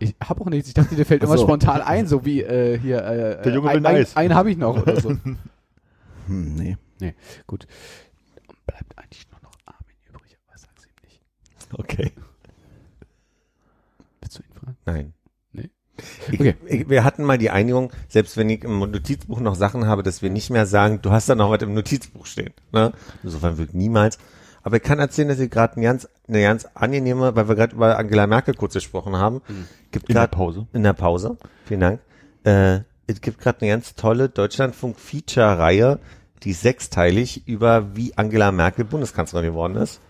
Ich 0.05 0.15
habe 0.29 0.41
auch 0.41 0.47
nichts. 0.47 0.69
Ich 0.69 0.75
dachte, 0.75 0.95
dir 0.95 1.05
fällt 1.07 1.23
Ach 1.23 1.27
immer 1.27 1.39
so. 1.39 1.45
spontan 1.45 1.81
ein, 1.83 2.07
so 2.07 2.25
wie 2.25 2.43
äh, 2.43 2.79
hier. 2.79 2.99
Äh, 3.05 3.43
Der 3.43 3.53
Junge 3.53 3.71
ein, 3.71 3.77
will 3.83 3.87
ein, 3.87 3.97
Eis. 3.97 4.17
einen 4.17 4.35
habe 4.35 4.51
ich 4.51 4.57
noch 4.59 4.81
oder 4.83 5.01
so. 5.01 5.17
Hm, 6.27 6.55
nee. 6.55 6.77
Gut. 7.47 7.67
Bleibt 8.67 8.97
eigentlich 8.99 9.27
nur 9.31 9.41
noch 9.43 9.53
Armin 9.67 9.95
übrig, 10.09 10.39
aber 10.49 10.57
sag's 10.59 10.87
ihm 10.87 10.93
nicht. 11.05 11.21
Okay. 11.79 12.13
Willst 14.23 14.39
du 14.39 14.43
ihn 14.43 14.55
fragen? 14.59 14.77
Nein. 14.87 15.13
Nee. 15.53 15.71
Ich, 16.33 16.41
Okay. 16.41 16.55
ich, 16.67 16.89
wir 16.89 17.05
hatten 17.05 17.25
mal 17.25 17.37
die 17.37 17.51
Einigung, 17.51 17.93
selbst 18.09 18.37
wenn 18.39 18.49
ich 18.49 18.65
im 18.65 18.79
Notizbuch 18.79 19.41
noch 19.41 19.55
Sachen 19.55 19.87
habe, 19.87 20.03
dass 20.03 20.23
wir 20.23 20.31
nicht 20.31 20.49
mehr 20.51 20.65
sagen, 20.67 21.03
du 21.03 21.11
hast 21.11 21.29
da 21.29 21.35
noch 21.35 21.51
was 21.51 21.61
im 21.63 21.75
Notizbuch 21.75 22.25
stehen. 22.27 22.55
Ne? 22.73 22.93
Insofern 23.23 23.59
wird 23.59 23.75
niemals. 23.75 24.19
Aber 24.63 24.77
ich 24.79 24.83
kann 24.83 24.99
erzählen, 24.99 25.29
dass 25.29 25.39
ich 25.41 25.51
gerade 25.51 25.75
eine 25.77 25.85
ganz, 25.85 26.09
eine 26.29 26.43
ganz 26.43 26.67
angenehme, 26.75 27.35
weil 27.37 27.49
wir 27.49 27.55
gerade 27.55 27.75
über 27.75 27.99
Angela 27.99 28.27
Merkel 28.27 28.55
kurz 28.55 28.75
gesprochen 28.75 29.17
haben, 29.17 29.43
gibt 29.91 30.09
In 30.09 30.15
der 30.15 30.23
gerade 30.23 30.37
Pause. 30.37 30.67
in 30.73 30.83
der 30.83 30.93
Pause, 30.95 31.37
vielen 31.67 31.81
Dank, 31.81 32.01
äh, 32.45 32.81
es 33.07 33.21
gibt 33.21 33.39
gerade 33.39 33.61
eine 33.61 33.71
ganz 33.71 33.95
tolle 33.95 34.29
Deutschlandfunk-Feature-Reihe, 34.31 35.99
die 36.43 36.53
sechsteilig 36.53 37.47
über 37.47 37.95
wie 37.97 38.17
Angela 38.17 38.53
Merkel 38.53 38.85
Bundeskanzlerin 38.85 39.49
geworden 39.49 39.77
ist. 39.77 40.01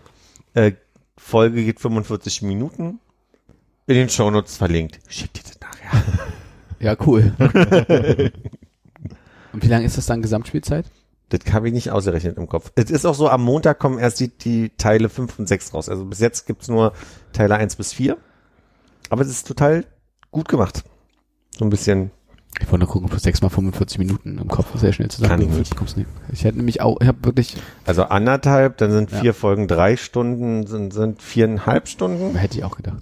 Äh, 0.53 0.73
Folge 1.17 1.63
geht 1.63 1.79
45 1.79 2.41
Minuten, 2.41 2.99
in 3.87 3.95
den 3.95 4.09
Shownotes 4.09 4.57
verlinkt. 4.57 4.99
Schickt 5.07 5.37
ihr 5.37 5.43
das 5.43 5.59
nachher. 5.59 6.03
Ja, 6.77 6.95
cool. 7.07 7.31
Und 9.53 9.63
wie 9.63 9.67
lange 9.67 9.85
ist 9.85 9.97
das 9.97 10.05
dann 10.05 10.21
Gesamtspielzeit? 10.21 10.85
Das 11.29 11.39
habe 11.53 11.67
ich 11.67 11.73
nicht 11.73 11.91
ausgerechnet 11.91 12.37
im 12.37 12.47
Kopf. 12.47 12.71
Es 12.75 12.91
ist 12.91 13.05
auch 13.05 13.15
so, 13.15 13.29
am 13.29 13.43
Montag 13.43 13.79
kommen 13.79 13.97
erst 13.97 14.19
die, 14.19 14.27
die 14.29 14.69
Teile 14.77 15.09
5 15.09 15.39
und 15.39 15.47
6 15.47 15.73
raus. 15.73 15.89
Also 15.89 16.05
bis 16.05 16.19
jetzt 16.19 16.45
gibt's 16.45 16.67
nur 16.67 16.93
Teile 17.33 17.55
1 17.55 17.75
bis 17.77 17.93
4. 17.93 18.17
Aber 19.09 19.21
es 19.21 19.29
ist 19.29 19.47
total 19.47 19.85
gut 20.31 20.47
gemacht. 20.47 20.83
So 21.57 21.65
ein 21.65 21.69
bisschen, 21.71 22.11
Ich 22.59 22.67
wollte 22.71 22.85
nur 22.85 22.87
gucken, 22.91 23.05
ob 23.07 23.11
du 23.11 23.19
6 23.19 23.41
mal 23.41 23.49
45 23.49 23.97
Minuten 23.97 24.37
im 24.37 24.47
Kopf 24.49 24.67
sehr 24.77 24.93
schnell 24.93 25.09
zusammen 25.09 25.29
Kann 25.29 25.41
ich 25.41 25.49
nicht. 25.49 25.75
Kommst 25.75 25.97
nicht. 25.97 26.09
Ich 26.31 26.43
hätte 26.43 26.57
nämlich 26.57 26.81
auch, 26.81 27.01
ich 27.01 27.07
habe 27.07 27.17
wirklich, 27.23 27.55
also 27.85 28.03
anderthalb, 28.03 28.77
dann 28.77 28.91
sind 28.91 29.11
Ja. 29.11 29.19
vier 29.21 29.33
Folgen 29.33 29.67
drei 29.67 29.97
Stunden, 29.97 30.67
sind, 30.67 30.93
sind 30.93 31.21
viereinhalb 31.23 31.87
Stunden. 31.87 32.35
hätte 32.35 32.57
ich 32.57 32.63
auch 32.63 32.75
gedacht. 32.77 33.01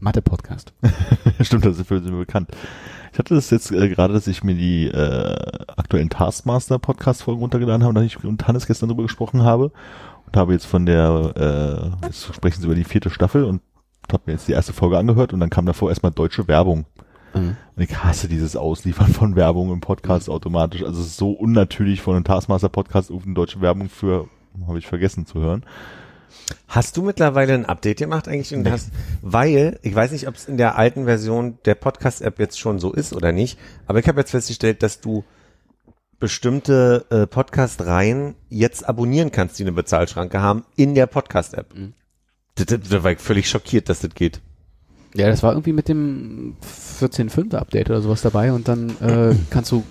Mathe-Podcast. 0.00 0.72
Stimmt, 1.40 1.64
das 1.64 1.78
ist 1.78 1.86
für 1.88 2.00
sie 2.00 2.10
bekannt. 2.10 2.50
Ich 3.12 3.18
hatte 3.18 3.34
das 3.34 3.50
jetzt 3.50 3.72
äh, 3.72 3.88
gerade, 3.88 4.14
dass 4.14 4.26
ich 4.26 4.44
mir 4.44 4.54
die 4.54 4.86
äh, 4.86 5.36
aktuellen 5.76 6.10
Taskmaster-Podcast-Folgen 6.10 7.40
runtergeladen 7.40 7.84
habe, 7.84 7.94
da 7.94 8.02
ich 8.02 8.22
mit 8.22 8.46
Hannes 8.46 8.66
gestern 8.66 8.88
drüber 8.88 9.02
gesprochen 9.02 9.42
habe 9.42 9.72
und 10.26 10.36
habe 10.36 10.52
jetzt 10.52 10.66
von 10.66 10.86
der, 10.86 11.92
äh, 12.02 12.06
jetzt 12.06 12.34
sprechen 12.34 12.60
sie 12.60 12.66
über 12.66 12.74
die 12.74 12.84
vierte 12.84 13.10
Staffel 13.10 13.44
und 13.44 13.62
habe 14.12 14.22
mir 14.26 14.32
jetzt 14.32 14.48
die 14.48 14.52
erste 14.52 14.72
Folge 14.72 14.98
angehört 14.98 15.32
und 15.32 15.40
dann 15.40 15.50
kam 15.50 15.66
davor 15.66 15.88
erstmal 15.88 16.12
deutsche 16.12 16.48
Werbung. 16.48 16.86
Mhm. 17.34 17.56
Und 17.76 17.82
ich 17.82 18.02
hasse 18.02 18.28
dieses 18.28 18.56
Ausliefern 18.56 19.08
von 19.12 19.36
Werbung 19.36 19.72
im 19.72 19.80
Podcast 19.80 20.28
automatisch. 20.28 20.82
Also 20.82 21.00
es 21.00 21.08
ist 21.08 21.16
so 21.16 21.30
unnatürlich 21.32 22.00
von 22.02 22.14
einem 22.14 22.24
Taskmaster-Podcast 22.24 23.10
irgendeine 23.10 23.34
deutsche 23.34 23.60
Werbung 23.60 23.88
für, 23.88 24.28
habe 24.66 24.78
ich 24.78 24.86
vergessen 24.86 25.26
zu 25.26 25.40
hören. 25.40 25.64
Hast 26.68 26.96
du 26.96 27.02
mittlerweile 27.02 27.54
ein 27.54 27.66
Update 27.66 27.98
gemacht 27.98 28.28
eigentlich? 28.28 28.54
Und 28.54 28.70
hast, 28.70 28.90
weil, 29.22 29.78
ich 29.82 29.94
weiß 29.94 30.12
nicht, 30.12 30.28
ob 30.28 30.34
es 30.36 30.46
in 30.46 30.56
der 30.56 30.76
alten 30.78 31.04
Version 31.04 31.58
der 31.64 31.74
Podcast-App 31.74 32.38
jetzt 32.38 32.58
schon 32.58 32.78
so 32.78 32.92
ist 32.92 33.12
oder 33.12 33.32
nicht, 33.32 33.58
aber 33.86 33.98
ich 33.98 34.08
habe 34.08 34.20
jetzt 34.20 34.30
festgestellt, 34.30 34.82
dass 34.82 35.00
du 35.00 35.24
bestimmte 36.18 37.06
äh, 37.10 37.26
Podcast-Reihen 37.26 38.34
jetzt 38.50 38.86
abonnieren 38.88 39.32
kannst, 39.32 39.58
die 39.58 39.62
eine 39.64 39.72
Bezahlschranke 39.72 40.40
haben, 40.40 40.64
in 40.76 40.94
der 40.94 41.06
Podcast-App. 41.06 41.74
Mhm. 41.74 41.94
Da, 42.56 42.64
da, 42.64 42.76
da 42.76 43.02
war 43.02 43.12
ich 43.12 43.18
völlig 43.18 43.48
schockiert, 43.48 43.88
dass 43.88 44.00
das 44.00 44.14
geht. 44.14 44.40
Ja, 45.14 45.28
das 45.28 45.42
war 45.42 45.52
irgendwie 45.52 45.72
mit 45.72 45.88
dem 45.88 46.56
14.5 47.00 47.54
Update 47.56 47.90
oder 47.90 48.00
sowas 48.02 48.22
dabei 48.22 48.52
und 48.52 48.68
dann 48.68 48.90
äh, 49.00 49.34
kannst 49.50 49.72
du 49.72 49.82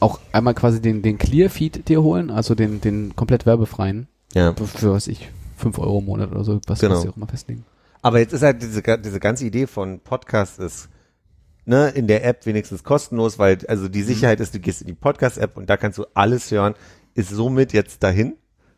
auch 0.00 0.18
einmal 0.32 0.54
quasi 0.54 0.80
den, 0.80 1.02
den 1.02 1.18
Clear-Feed 1.18 1.88
dir 1.88 2.02
holen, 2.02 2.30
also 2.30 2.54
den, 2.54 2.80
den 2.80 3.14
komplett 3.14 3.46
werbefreien, 3.46 4.08
Ja. 4.34 4.54
für 4.54 4.92
was 4.92 5.06
ich, 5.06 5.30
5 5.64 5.78
Euro 5.78 5.98
im 5.98 6.04
Monat 6.06 6.30
oder 6.30 6.44
so, 6.44 6.60
was, 6.66 6.78
Genau. 6.80 6.94
was 6.94 7.02
sie 7.02 7.08
auch 7.08 7.16
immer 7.16 7.26
festlegen. 7.26 7.64
Aber 8.02 8.18
jetzt 8.18 8.32
ist 8.32 8.42
halt 8.42 8.62
diese, 8.62 8.82
diese 8.98 9.20
ganze 9.20 9.44
Idee 9.46 9.66
von 9.66 10.00
Podcast 10.00 10.58
ist, 10.58 10.88
ne, 11.64 11.88
in 11.88 12.06
der 12.06 12.24
App 12.24 12.44
wenigstens 12.46 12.84
kostenlos, 12.84 13.38
weil, 13.38 13.58
also 13.68 13.88
die 13.88 14.02
Sicherheit 14.02 14.40
ist, 14.40 14.54
du 14.54 14.58
gehst 14.60 14.82
in 14.82 14.86
die 14.88 14.94
Podcast-App 14.94 15.56
und 15.56 15.68
da 15.70 15.76
kannst 15.76 15.98
du 15.98 16.04
alles 16.14 16.50
hören, 16.50 16.74
ist 17.14 17.30
somit 17.30 17.72
jetzt 17.72 18.02
dahin, 18.02 18.34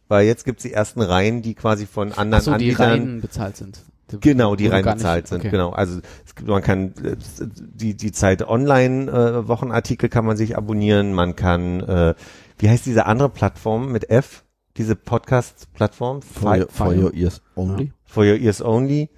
weil 0.08 0.26
jetzt 0.26 0.44
gibt's 0.44 0.62
die 0.62 0.72
ersten 0.72 1.02
Reihen, 1.02 1.42
die 1.42 1.54
quasi 1.54 1.86
von 1.86 2.12
anderen 2.12 2.34
Achso, 2.34 2.50
die 2.50 2.70
Anbietern, 2.70 2.90
rein 2.90 3.20
bezahlt 3.20 3.56
sind. 3.56 3.80
Die- 4.12 4.20
genau, 4.20 4.54
die 4.54 4.68
rein 4.68 4.84
gar 4.84 4.94
nicht- 4.94 5.02
bezahlt 5.02 5.26
sind, 5.26 5.40
okay. 5.40 5.50
genau. 5.50 5.70
Also 5.70 5.98
es 6.24 6.36
gibt, 6.36 6.48
man 6.48 6.62
kann 6.62 6.92
äh, 7.02 7.16
die 7.58 7.96
die 7.96 8.12
Zeit 8.12 8.46
Online 8.46 9.10
äh, 9.10 9.48
Wochenartikel 9.48 10.08
kann 10.08 10.24
man 10.24 10.36
sich 10.36 10.56
abonnieren, 10.56 11.12
man 11.12 11.34
kann, 11.34 11.80
äh, 11.80 12.14
wie 12.58 12.68
heißt 12.70 12.86
diese 12.86 13.06
andere 13.06 13.30
Plattform 13.30 13.90
mit 13.90 14.08
F, 14.08 14.44
diese 14.76 14.96
Podcast-Plattform? 14.96 16.22
For, 16.22 16.56
your, 16.56 16.68
for 16.68 16.86
Fire. 16.86 17.02
your 17.02 17.14
ears 17.14 17.42
only. 17.54 17.92
For 18.04 18.24
Your 18.24 18.36
Ears 18.36 18.62
Only. 18.62 19.10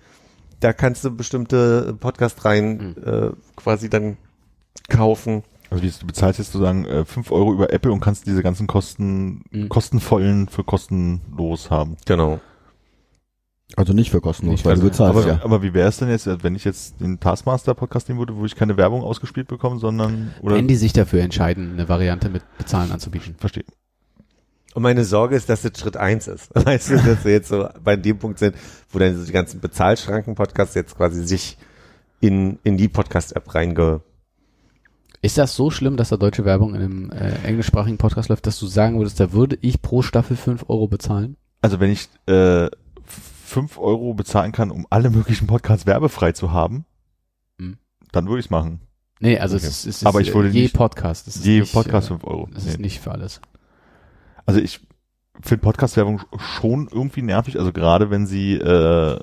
Da 0.60 0.72
kannst 0.72 1.04
du 1.04 1.10
bestimmte 1.14 1.94
Podcast-Reihen 2.00 2.96
äh, 3.04 3.30
quasi 3.54 3.88
dann 3.88 4.16
kaufen. 4.88 5.42
Also 5.70 5.84
wie 5.84 5.90
du 5.90 6.06
bezahlst 6.06 6.38
jetzt 6.38 6.52
sozusagen 6.52 6.84
äh, 6.86 7.04
5 7.04 7.30
Euro 7.30 7.52
über 7.52 7.72
Apple 7.72 7.92
und 7.92 8.00
kannst 8.00 8.26
diese 8.26 8.42
ganzen 8.42 8.66
Kosten, 8.66 9.42
Mhm. 9.50 9.68
kostenvollen 9.68 10.48
für 10.48 10.64
kostenlos 10.64 11.70
haben. 11.70 11.96
Genau. 12.06 12.40
Also 13.76 13.92
nicht 13.92 14.10
für 14.10 14.22
kostenlos, 14.22 14.52
Nicht 14.54 14.64
weil 14.64 14.76
du 14.76 14.82
bezahlst 14.82 15.16
Aber, 15.18 15.26
ja. 15.28 15.40
aber 15.44 15.62
wie 15.62 15.74
wäre 15.74 15.88
es 15.90 15.98
denn 15.98 16.08
jetzt, 16.08 16.26
wenn 16.42 16.54
ich 16.54 16.64
jetzt 16.64 17.00
den 17.00 17.20
Taskmaster-Podcast 17.20 18.08
nehmen 18.08 18.18
würde, 18.18 18.34
wo 18.34 18.46
ich 18.46 18.56
keine 18.56 18.78
Werbung 18.78 19.02
ausgespielt 19.02 19.46
bekomme, 19.46 19.78
sondern 19.78 20.32
oder 20.40 20.56
Wenn 20.56 20.66
die 20.68 20.76
sich 20.76 20.94
dafür 20.94 21.20
entscheiden, 21.20 21.74
eine 21.74 21.88
Variante 21.88 22.30
mit 22.30 22.42
Bezahlen 22.56 22.90
anzubieten. 22.90 23.34
verstehe. 23.38 23.64
Und 24.78 24.82
meine 24.84 25.04
Sorge 25.04 25.34
ist, 25.34 25.48
dass 25.48 25.62
das 25.62 25.76
Schritt 25.76 25.96
eins 25.96 26.28
ist. 26.28 26.50
Weißt 26.54 26.90
du, 26.90 26.98
dass 26.98 27.24
wir 27.24 27.32
jetzt 27.32 27.48
so 27.48 27.68
bei 27.82 27.96
dem 27.96 28.16
Punkt 28.16 28.38
sind, 28.38 28.54
wo 28.90 29.00
dann 29.00 29.18
so 29.18 29.24
die 29.24 29.32
ganzen 29.32 29.58
Bezahlschranken-Podcasts 29.58 30.76
jetzt 30.76 30.96
quasi 30.96 31.26
sich 31.26 31.58
in, 32.20 32.60
in 32.62 32.76
die 32.76 32.86
Podcast-App 32.86 33.52
reinge... 33.56 34.02
Ist 35.20 35.36
das 35.36 35.56
so 35.56 35.72
schlimm, 35.72 35.96
dass 35.96 36.10
da 36.10 36.16
deutsche 36.16 36.44
Werbung 36.44 36.76
in 36.76 36.80
einem 36.80 37.10
äh, 37.10 37.32
englischsprachigen 37.42 37.98
Podcast 37.98 38.28
läuft, 38.28 38.46
dass 38.46 38.56
du 38.60 38.68
sagen 38.68 38.98
würdest, 38.98 39.18
da 39.18 39.32
würde 39.32 39.58
ich 39.62 39.82
pro 39.82 40.00
Staffel 40.02 40.36
5 40.36 40.66
Euro 40.68 40.86
bezahlen? 40.86 41.36
Also 41.60 41.80
wenn 41.80 41.90
ich 41.90 42.08
äh, 42.26 42.68
5 43.46 43.78
Euro 43.78 44.14
bezahlen 44.14 44.52
kann, 44.52 44.70
um 44.70 44.86
alle 44.90 45.10
möglichen 45.10 45.48
Podcasts 45.48 45.86
werbefrei 45.86 46.30
zu 46.30 46.52
haben, 46.52 46.84
Hm. 47.58 47.78
dann 48.12 48.28
würde 48.28 48.38
ich 48.38 48.46
es 48.46 48.50
machen. 48.50 48.82
Nee, 49.18 49.40
also 49.40 49.56
Okay. 49.56 49.66
es, 49.66 49.70
ist, 49.78 49.86
es 49.86 49.96
ist 50.02 50.06
Aber 50.06 50.20
ich 50.20 50.32
würde 50.32 50.50
je 50.50 50.62
nicht- 50.62 50.74
Podcast. 50.76 51.26
Es 51.26 51.34
ist 51.34 51.44
Je 51.44 51.58
nicht, 51.62 51.72
Podcast 51.72 52.06
äh, 52.06 52.10
5 52.10 52.22
Euro. 52.22 52.48
Das 52.54 52.64
ist 52.64 52.76
Nee. 52.76 52.82
nicht 52.84 53.00
für 53.00 53.10
alles. 53.10 53.40
Also 54.48 54.62
ich 54.62 54.80
finde 55.42 55.60
Podcast-Werbung 55.60 56.22
schon 56.38 56.88
irgendwie 56.90 57.20
nervig, 57.20 57.58
also 57.58 57.70
gerade 57.70 58.08
wenn 58.08 58.26
sie 58.26 58.54
äh, 58.54 59.20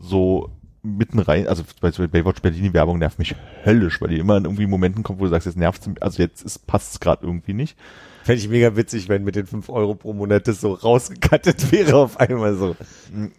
so 0.00 0.50
mitten 0.82 1.20
rein, 1.20 1.46
also 1.46 1.62
bei 1.80 1.92
bei 1.92 2.08
Baywatch 2.08 2.42
Berlin 2.42 2.64
die 2.64 2.74
Werbung 2.74 2.98
nervt 2.98 3.20
mich 3.20 3.36
höllisch, 3.64 4.00
weil 4.00 4.08
die 4.08 4.18
immer 4.18 4.36
in 4.36 4.46
irgendwie 4.46 4.66
Momenten 4.66 5.04
kommt, 5.04 5.20
wo 5.20 5.24
du 5.24 5.30
sagst, 5.30 5.46
jetzt 5.46 5.56
nervt 5.56 5.88
also 6.00 6.20
jetzt 6.20 6.66
passt 6.66 6.94
es 6.94 6.98
gerade 6.98 7.24
irgendwie 7.24 7.52
nicht. 7.52 7.78
Fände 8.24 8.40
ich 8.40 8.48
mega 8.48 8.74
witzig, 8.74 9.08
wenn 9.08 9.22
mit 9.22 9.36
den 9.36 9.46
5 9.46 9.68
Euro 9.68 9.94
pro 9.94 10.12
Monat 10.12 10.48
das 10.48 10.60
so 10.60 10.72
rausgekattet 10.72 11.70
wäre 11.72 11.94
auf 11.94 12.18
einmal 12.18 12.56
so. 12.56 12.74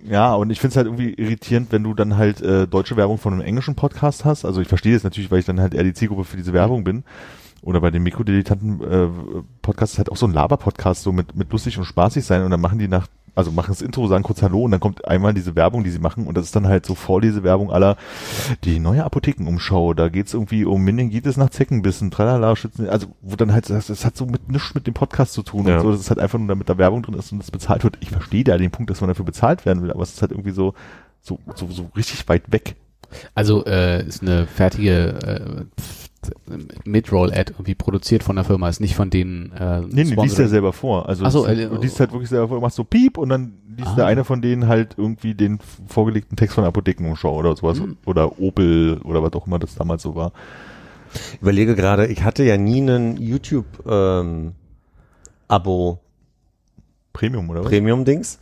Ja, 0.10 0.36
und 0.36 0.52
ich 0.52 0.62
finde 0.62 0.72
es 0.72 0.78
halt 0.78 0.88
irgendwie 0.88 1.16
irritierend, 1.16 1.70
wenn 1.74 1.84
du 1.84 1.94
dann 1.94 2.16
halt 2.16 2.40
äh, 2.40 2.66
deutsche 2.66 2.96
Werbung 2.96 3.18
von 3.18 3.34
einem 3.34 3.42
englischen 3.42 3.76
Podcast 3.76 4.24
hast. 4.24 4.46
Also 4.46 4.62
ich 4.62 4.70
verstehe 4.70 4.94
das 4.94 5.04
natürlich, 5.04 5.30
weil 5.32 5.40
ich 5.40 5.46
dann 5.46 5.60
halt 5.60 5.74
eher 5.74 5.84
die 5.84 5.94
Zielgruppe 5.94 6.24
für 6.24 6.38
diese 6.38 6.54
Werbung 6.54 6.86
bin. 6.86 7.04
Oder 7.66 7.82
bei 7.82 7.92
den 7.92 8.04
Mikrodilettanten 8.04 8.82
äh, 8.82 9.08
Podcast 9.62 9.94
ist 9.94 9.98
halt 9.98 10.12
auch 10.12 10.18
so 10.18 10.28
ein 10.28 10.34
Laber-Podcast, 10.34 11.02
so 11.04 11.12
mit, 11.12 11.36
mit 11.36 11.52
lustig 11.52 11.78
und 11.78 11.84
spaßig 11.86 12.24
sein 12.24 12.44
und 12.44 12.52
dann 12.52 12.62
machen 12.62 12.78
die 12.80 12.88
nach, 12.88 13.08
also 13.34 13.52
machen 13.52 13.72
das 13.72 13.82
Intro, 13.82 14.08
sagen 14.08 14.24
kurz 14.24 14.42
Hallo 14.44 14.62
und 14.64 14.72
dann 14.72 14.80
kommt 14.80 15.06
einmal 15.08 15.34
diese 15.34 15.56
Werbung, 15.56 15.84
die 15.84 15.90
sie 15.90 15.98
machen 16.00 16.28
und 16.28 16.38
das 16.38 16.46
ist 16.46 16.56
dann 16.56 16.68
halt 16.68 16.86
so 16.86 16.94
Vorlesewerbung 16.94 17.72
aller 17.72 17.98
die 18.64 18.80
neue 18.80 19.04
Apothekenumschau, 19.04 19.96
da 19.96 20.10
geht's 20.10 20.36
irgendwie 20.36 20.64
um 20.64 20.84
Meningitis 20.84 21.38
nach 21.38 21.50
Zeckenbissen, 21.50 22.12
tralala, 22.12 22.56
Schützen, 22.56 22.88
also 22.88 23.08
wo 23.22 23.36
dann 23.36 23.52
halt, 23.52 23.68
das, 23.70 23.88
das 23.88 24.06
hat 24.06 24.16
so 24.16 24.28
mit 24.28 24.48
nichts 24.50 24.76
mit 24.76 24.86
dem 24.86 24.94
Podcast 24.94 25.34
zu 25.34 25.42
tun 25.42 25.66
Ja. 25.68 25.78
und 25.78 25.82
so, 25.82 25.92
das 25.92 26.02
ist 26.02 26.10
halt 26.12 26.20
einfach 26.20 26.38
nur, 26.38 26.48
damit 26.48 26.70
da 26.70 26.78
Werbung 26.78 27.02
drin 27.02 27.16
ist 27.16 27.32
und 27.32 27.40
das 27.40 27.50
bezahlt 27.50 27.84
wird. 27.84 27.98
Ich 28.00 28.12
verstehe 28.12 28.44
da 28.44 28.58
den 28.60 28.70
Punkt, 28.72 28.92
dass 28.92 29.02
man 29.02 29.08
dafür 29.08 29.26
bezahlt 29.26 29.66
werden 29.66 29.82
will, 29.82 29.92
aber 29.92 30.04
es 30.04 30.14
ist 30.14 30.22
halt 30.22 30.32
irgendwie 30.32 30.52
so, 30.52 30.76
so, 31.22 31.40
so, 31.56 31.68
so 31.72 31.90
richtig 31.98 32.30
weit 32.30 32.52
weg. 32.52 32.76
Also 33.34 33.66
äh, 33.66 34.06
ist 34.06 34.22
eine 34.22 34.46
fertige 34.46 35.20
äh, 35.24 35.82
Mid-Roll-Ad 36.86 37.54
irgendwie 37.54 37.76
produziert 37.76 38.24
von 38.24 38.36
der 38.36 38.46
Firma, 38.46 38.70
ist 38.70 38.80
nicht 38.80 38.96
von 38.96 39.10
denen 39.10 39.52
äh, 39.52 39.82
Nee, 39.82 40.04
nee, 40.04 40.16
liest 40.22 40.40
ja 40.40 40.48
selber 40.48 40.74
vor. 40.74 41.08
Also 41.10 41.30
so, 41.30 41.46
äh, 41.46 41.68
du 41.68 41.76
liest 41.82 42.00
halt 42.00 42.12
wirklich 42.12 42.30
selber 42.30 42.48
vor, 42.48 42.62
machst 42.62 42.76
so 42.78 42.84
Piep 42.84 43.18
und 43.18 43.30
dann 43.30 43.54
liest 43.76 43.90
Ah. 43.92 43.96
der 43.96 44.06
eine 44.08 44.24
von 44.24 44.42
denen 44.42 44.68
halt 44.68 44.96
irgendwie 44.98 45.34
den 45.36 45.60
vorgelegten 45.88 46.38
Text 46.38 46.56
von 46.56 46.64
der 46.64 46.70
Apothekenumschau 46.70 47.36
oder 47.36 47.56
sowas. 47.56 47.80
Hm. 47.80 47.98
Oder 48.06 48.40
Opel 48.40 49.00
oder 49.04 49.22
was 49.24 49.34
auch 49.34 49.48
immer 49.48 49.60
das 49.60 49.76
damals 49.76 50.04
so 50.04 50.16
war. 50.16 50.32
Überlege 51.42 51.76
gerade, 51.76 52.08
ich 52.08 52.24
hatte 52.24 52.44
ja 52.44 52.58
nie 52.58 52.82
einen 52.82 53.18
YouTube 53.18 53.66
ähm, 53.88 54.54
Abo 55.48 56.00
Premium 57.14 57.50
oder 57.50 57.64
was? 57.64 57.70
Premium-Dings. 57.70 58.40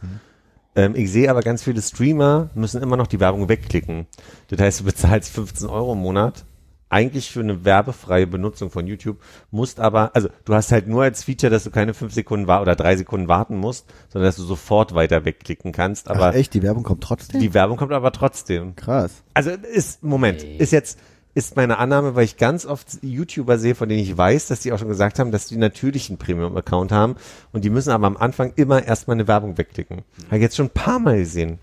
Ähm, 0.76 0.96
ich 0.96 1.12
sehe 1.12 1.30
aber 1.30 1.42
ganz 1.42 1.64
viele 1.64 1.82
Streamer 1.82 2.50
müssen 2.56 2.82
immer 2.82 2.98
noch 2.98 3.08
die 3.08 3.20
Werbung 3.20 3.48
wegklicken. 3.48 4.08
Das 4.48 4.60
heißt, 4.60 4.80
du 4.80 4.84
bezahlst 4.86 5.32
15 5.32 5.70
Euro 5.70 5.94
im 5.94 6.00
Monat 6.00 6.46
eigentlich 6.94 7.32
für 7.32 7.40
eine 7.40 7.66
werbefreie 7.66 8.28
Benutzung 8.28 8.70
von 8.70 8.86
YouTube, 8.86 9.18
musst 9.52 9.80
aber, 9.80 10.12
also 10.16 10.30
du 10.46 10.54
hast 10.54 10.72
halt 10.72 10.88
nur 10.88 11.04
als 11.04 11.24
Feature, 11.24 11.50
dass 11.50 11.64
du 11.64 11.72
keine 11.72 11.94
fünf 11.94 12.14
Sekunden 12.14 12.48
wa 12.48 12.62
oder 12.62 12.76
drei 12.76 12.96
Sekunden 12.96 13.28
warten 13.28 13.58
musst, 13.58 13.86
sondern 14.10 14.28
dass 14.30 14.36
du 14.36 14.44
sofort 14.44 14.94
weiter 14.94 15.26
wegklicken 15.26 15.72
kannst. 15.72 16.08
Aber 16.08 16.28
Ach, 16.28 16.34
echt, 16.34 16.54
die 16.54 16.62
Werbung 16.62 16.84
kommt 16.84 17.04
trotzdem? 17.04 17.42
die 17.42 17.54
Werbung 17.54 17.78
kommt 17.78 17.94
aber 17.94 18.12
trotzdem. 18.12 18.76
Krass. 18.76 19.24
Also 19.34 19.50
ist, 19.50 20.04
Moment, 20.04 20.44
ist 20.44 20.72
jetzt, 20.72 21.00
ist 21.34 21.56
meine 21.56 21.80
Annahme, 21.80 22.14
weil 22.14 22.26
ich 22.26 22.38
ganz 22.38 22.66
oft 22.66 23.00
YouTuber 23.02 23.58
sehe, 23.58 23.74
von 23.74 23.90
denen 23.90 24.04
ich 24.04 24.16
weiß, 24.16 24.48
dass 24.48 24.60
die 24.60 24.72
auch 24.72 24.78
schon 24.78 24.88
gesagt 24.88 25.18
haben, 25.18 25.32
dass 25.32 25.48
die 25.48 25.58
natürlich 25.58 26.10
einen 26.10 26.20
Premium-Account 26.20 26.92
haben 26.92 27.16
und 27.52 27.66
die 27.66 27.72
müssen 27.72 27.90
aber 27.90 28.06
am 28.06 28.18
Anfang 28.18 28.54
immer 28.56 28.84
erstmal 28.84 29.16
eine 29.16 29.28
Werbung 29.28 29.58
wegklicken. 29.58 30.04
Habe 30.28 30.38
ich 30.38 30.44
jetzt 30.44 30.56
schon 30.56 30.68
ein 30.68 30.74
paar 30.74 31.00
Mal 31.00 31.18
gesehen. 31.18 31.58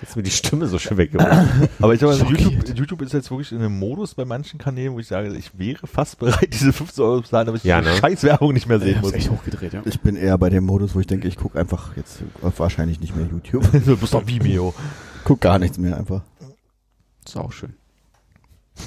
Jetzt 0.00 0.10
ist 0.10 0.16
mir 0.16 0.22
die 0.22 0.30
Stimme 0.30 0.66
so 0.66 0.78
schön 0.78 0.96
weggebracht. 0.96 1.46
Aber 1.80 1.92
ich 1.92 1.98
glaube, 1.98 2.14
also. 2.14 2.24
YouTube, 2.26 2.68
YouTube 2.76 3.02
ist 3.02 3.12
jetzt 3.12 3.30
wirklich 3.30 3.52
in 3.52 3.58
einem 3.58 3.78
Modus 3.78 4.14
bei 4.14 4.24
manchen 4.24 4.58
Kanälen, 4.58 4.94
wo 4.94 4.98
ich 4.98 5.06
sage, 5.06 5.34
ich 5.36 5.58
wäre 5.58 5.86
fast 5.86 6.18
bereit, 6.18 6.48
diese 6.52 6.72
15 6.72 7.04
Euro 7.04 7.20
zu 7.20 7.30
zahlen, 7.30 7.46
damit 7.46 7.60
ich 7.60 7.64
Ja, 7.68 7.80
ne? 7.82 7.94
scheiß 7.96 8.22
Werbung 8.22 8.52
nicht 8.54 8.66
mehr 8.66 8.80
sehen 8.80 8.96
hab's 8.96 9.02
muss. 9.08 9.12
echt 9.12 9.30
hochgedreht, 9.30 9.72
ja. 9.74 9.82
Ich 9.84 10.00
bin 10.00 10.16
eher 10.16 10.38
bei 10.38 10.48
dem 10.48 10.64
Modus, 10.64 10.94
wo 10.94 11.00
ich 11.00 11.06
denke, 11.06 11.28
ich 11.28 11.36
gucke 11.36 11.58
einfach 11.58 11.96
jetzt 11.96 12.22
wahrscheinlich 12.56 13.00
nicht 13.00 13.14
mehr 13.14 13.26
YouTube. 13.30 13.70
du 13.84 13.96
bist 13.96 14.14
doch 14.14 14.26
Vimeo. 14.26 14.72
guck 15.24 15.40
gar 15.40 15.58
nichts 15.58 15.76
mehr 15.78 15.96
einfach. 15.98 16.22
Ist 17.26 17.36
auch 17.36 17.52
schön. 17.52 17.74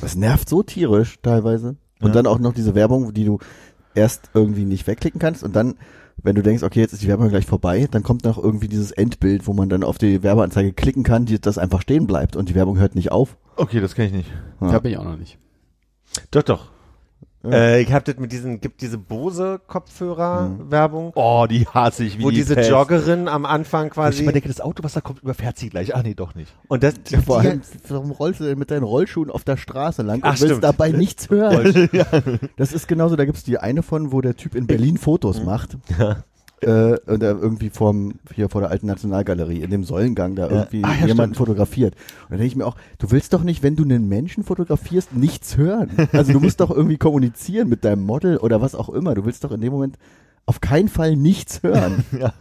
Das 0.01 0.15
nervt 0.15 0.49
so 0.49 0.63
tierisch 0.63 1.19
teilweise. 1.21 1.75
Und 2.01 2.07
Ja. 2.09 2.13
dann 2.13 2.27
auch 2.27 2.39
noch 2.39 2.53
diese 2.53 2.73
Werbung, 2.75 3.13
die 3.13 3.25
du 3.25 3.39
erst 3.95 4.31
irgendwie 4.33 4.65
nicht 4.65 4.87
wegklicken 4.87 5.19
kannst 5.19 5.43
und 5.43 5.55
dann, 5.55 5.75
wenn 6.21 6.35
du 6.35 6.43
denkst, 6.43 6.63
okay, 6.63 6.79
jetzt 6.79 6.93
ist 6.93 7.01
die 7.01 7.07
Werbung 7.07 7.29
gleich 7.29 7.45
vorbei, 7.45 7.87
dann 7.89 8.03
kommt 8.03 8.23
noch 8.23 8.37
irgendwie 8.37 8.67
dieses 8.67 8.91
Endbild, 8.91 9.47
wo 9.47 9.53
man 9.53 9.69
dann 9.69 9.83
auf 9.83 9.97
die 9.97 10.23
Werbeanzeige 10.23 10.73
klicken 10.73 11.03
kann, 11.03 11.25
die 11.25 11.39
das 11.39 11.57
einfach 11.57 11.81
stehen 11.81 12.07
bleibt 12.07 12.35
und 12.35 12.49
die 12.49 12.55
Werbung 12.55 12.77
hört 12.77 12.95
nicht 12.95 13.11
auf. 13.11 13.37
Okay, 13.55 13.79
das 13.79 13.95
kenne 13.95 14.07
ich 14.07 14.13
nicht. 14.13 14.31
Ja. 14.61 14.71
Da 14.71 14.79
bin 14.79 14.91
ich 14.91 14.97
auch 14.97 15.03
noch 15.03 15.17
nicht. 15.17 15.37
doch, 16.31 16.43
doch. 16.43 16.72
Ja. 17.43 17.49
Äh, 17.51 17.81
ich 17.81 17.91
habe 17.91 18.05
das 18.05 18.17
mit 18.21 18.31
diesen, 18.31 18.61
gibt 18.61 18.81
diese 18.81 18.97
Bose-Kopfhörer-Werbung, 18.97 21.11
Oh, 21.15 21.45
die 21.49 21.67
hasse 21.67 22.05
ich 22.05 22.17
wie 22.17 22.23
wo 22.23 22.29
die 22.29 22.37
diese 22.37 22.55
Pest. 22.55 22.69
Joggerin 22.69 23.27
am 23.27 23.45
Anfang 23.45 23.83
Wo 23.83 23.87
Ich 23.87 23.93
quasi 23.93 24.23
immer 24.23 24.31
denke, 24.31 24.47
das 24.47 24.61
Auto, 24.61 24.83
was 24.83 24.93
da 24.93 25.01
kommt, 25.01 25.21
überfährt 25.23 25.57
sie 25.57 25.69
gleich. 25.69 25.93
Ah, 25.95 26.01
nee, 26.03 26.13
doch 26.13 26.35
nicht. 26.35 26.53
und 26.69 26.83
das, 26.83 27.01
die, 27.03 27.15
Ja, 27.15 27.21
vor 27.21 27.39
allem, 27.39 27.61
warum 27.89 28.11
rollst 28.11 28.39
du 28.39 28.45
denn 28.45 28.57
mit 28.57 28.71
deinen 28.71 28.83
Rollschuhen 28.83 29.29
auf 29.29 29.43
der 29.43 29.57
Straße 29.57 30.03
lang 30.03 30.19
Ach, 30.23 30.31
und 30.31 30.39
willst 30.41 30.45
stimmt. 30.55 30.63
dabei 30.63 30.91
nichts 30.91 31.29
hören? 31.29 31.89
Das 32.57 32.71
ist 32.71 32.87
genauso, 32.87 33.15
da 33.15 33.25
gibt's 33.25 33.43
die 33.43 33.57
eine 33.57 33.83
von, 33.83 34.11
wo 34.11 34.21
der 34.21 34.35
Typ 34.35 34.55
in 34.55 34.67
Berlin 34.67 34.97
Fotos 34.97 35.43
macht. 35.43 35.77
Äh, 36.63 36.97
und 37.05 37.21
irgendwie 37.23 37.69
vorm, 37.69 38.13
hier 38.33 38.49
vor 38.49 38.61
der 38.61 38.71
alten 38.71 38.87
Nationalgalerie, 38.87 39.61
in 39.61 39.69
dem 39.71 39.83
Säulengang 39.83 40.35
da 40.35 40.49
irgendwie 40.49 40.83
Ah, 40.83 40.89
ja, 40.99 41.07
jemanden 41.07 41.35
stimmt. 41.35 41.37
fotografiert. 41.47 41.95
Und 41.95 42.31
da 42.31 42.35
denke 42.37 42.47
ich 42.47 42.55
mir 42.55 42.65
auch, 42.65 42.75
du 42.99 43.11
willst 43.11 43.33
doch 43.33 43.43
nicht, 43.43 43.63
wenn 43.63 43.75
du 43.75 43.83
einen 43.83 44.07
Menschen 44.09 44.43
fotografierst, 44.43 45.13
nichts 45.15 45.57
hören. 45.57 45.89
Also 46.11 46.33
du 46.33 46.39
musst 46.39 46.59
doch 46.59 46.71
irgendwie 46.71 46.97
kommunizieren 46.97 47.69
mit 47.69 47.83
deinem 47.85 48.03
Model 48.03 48.37
oder 48.37 48.61
was 48.61 48.75
auch 48.75 48.89
immer. 48.89 49.13
Du 49.15 49.25
willst 49.25 49.43
doch 49.43 49.51
in 49.51 49.61
dem 49.61 49.71
Moment 49.73 49.97
auf 50.45 50.59
keinen 50.61 50.89
Fall 50.89 51.15
nichts 51.15 51.63
hören. 51.63 52.03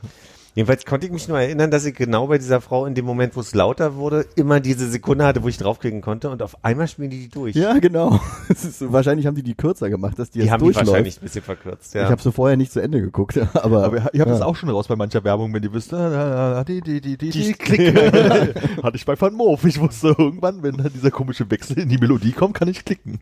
Jedenfalls 0.54 0.84
konnte 0.84 1.06
ich 1.06 1.12
mich 1.12 1.28
nur 1.28 1.40
erinnern, 1.40 1.70
dass 1.70 1.86
ich 1.86 1.94
genau 1.94 2.26
bei 2.26 2.36
dieser 2.36 2.60
Frau 2.60 2.84
in 2.84 2.94
dem 2.94 3.06
Moment, 3.06 3.34
wo 3.36 3.40
es 3.40 3.54
lauter 3.54 3.94
wurde, 3.94 4.26
immer 4.34 4.60
diese 4.60 4.86
Sekunde 4.90 5.24
hatte, 5.24 5.42
wo 5.42 5.48
ich 5.48 5.56
draufklicken 5.56 6.02
konnte 6.02 6.28
und 6.28 6.42
auf 6.42 6.62
einmal 6.62 6.88
spielen 6.88 7.08
die 7.08 7.20
die 7.20 7.28
durch. 7.30 7.56
ja, 7.56 7.78
genau. 7.78 8.20
Ist, 8.50 8.92
wahrscheinlich 8.92 9.26
haben 9.26 9.34
die 9.34 9.42
die 9.42 9.54
kürzer 9.54 9.88
gemacht, 9.88 10.18
dass 10.18 10.30
die, 10.30 10.40
die 10.40 10.44
jetzt 10.44 10.52
haben 10.52 10.60
die 10.60 10.66
durchläuft. 10.66 10.88
wahrscheinlich 10.88 11.16
ein 11.16 11.22
bisschen 11.22 11.42
verkürzt, 11.42 11.94
ja. 11.94 12.04
Ich 12.04 12.10
habe 12.10 12.20
sie 12.20 12.32
vorher 12.32 12.58
nicht 12.58 12.70
zu 12.70 12.80
Ende 12.80 13.00
geguckt, 13.00 13.38
aber, 13.54 13.84
Aber 13.84 13.96
ihr 13.96 14.02
habt 14.02 14.14
ja. 14.14 14.24
das 14.26 14.42
auch 14.42 14.56
schon 14.56 14.68
raus 14.68 14.88
bei 14.88 14.96
mancher 14.96 15.24
Werbung, 15.24 15.54
wenn 15.54 15.62
ihr 15.62 15.72
wisst, 15.72 15.94
ah, 15.94 16.08
ah, 16.08 16.60
ah, 16.60 16.64
die, 16.64 16.82
die, 16.82 17.00
die, 17.00 17.16
die, 17.16 17.30
die, 17.30 17.52
klick. 17.54 17.96
Hatte 18.82 18.96
ich 18.96 19.06
bei 19.06 19.18
Van 19.18 19.32
Moof. 19.32 19.64
Ich 19.64 19.80
wusste 19.80 20.08
irgendwann, 20.08 20.62
wenn 20.62 20.76
da 20.76 20.90
dieser 20.90 21.10
komische 21.10 21.50
Wechsel 21.50 21.78
in 21.78 21.88
die 21.88 21.96
Melodie 21.96 22.32
kommt, 22.32 22.54
kann 22.54 22.68
ich 22.68 22.84
klicken. 22.84 23.20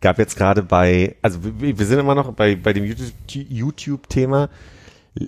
Gab 0.00 0.18
jetzt 0.18 0.36
gerade 0.36 0.62
bei, 0.62 1.16
also 1.22 1.40
wir, 1.42 1.78
wir 1.78 1.86
sind 1.86 1.98
immer 1.98 2.14
noch 2.14 2.32
bei, 2.32 2.56
bei 2.56 2.72
dem 2.72 2.84
YouTube- 2.84 3.12
YouTube-Thema. 3.28 4.48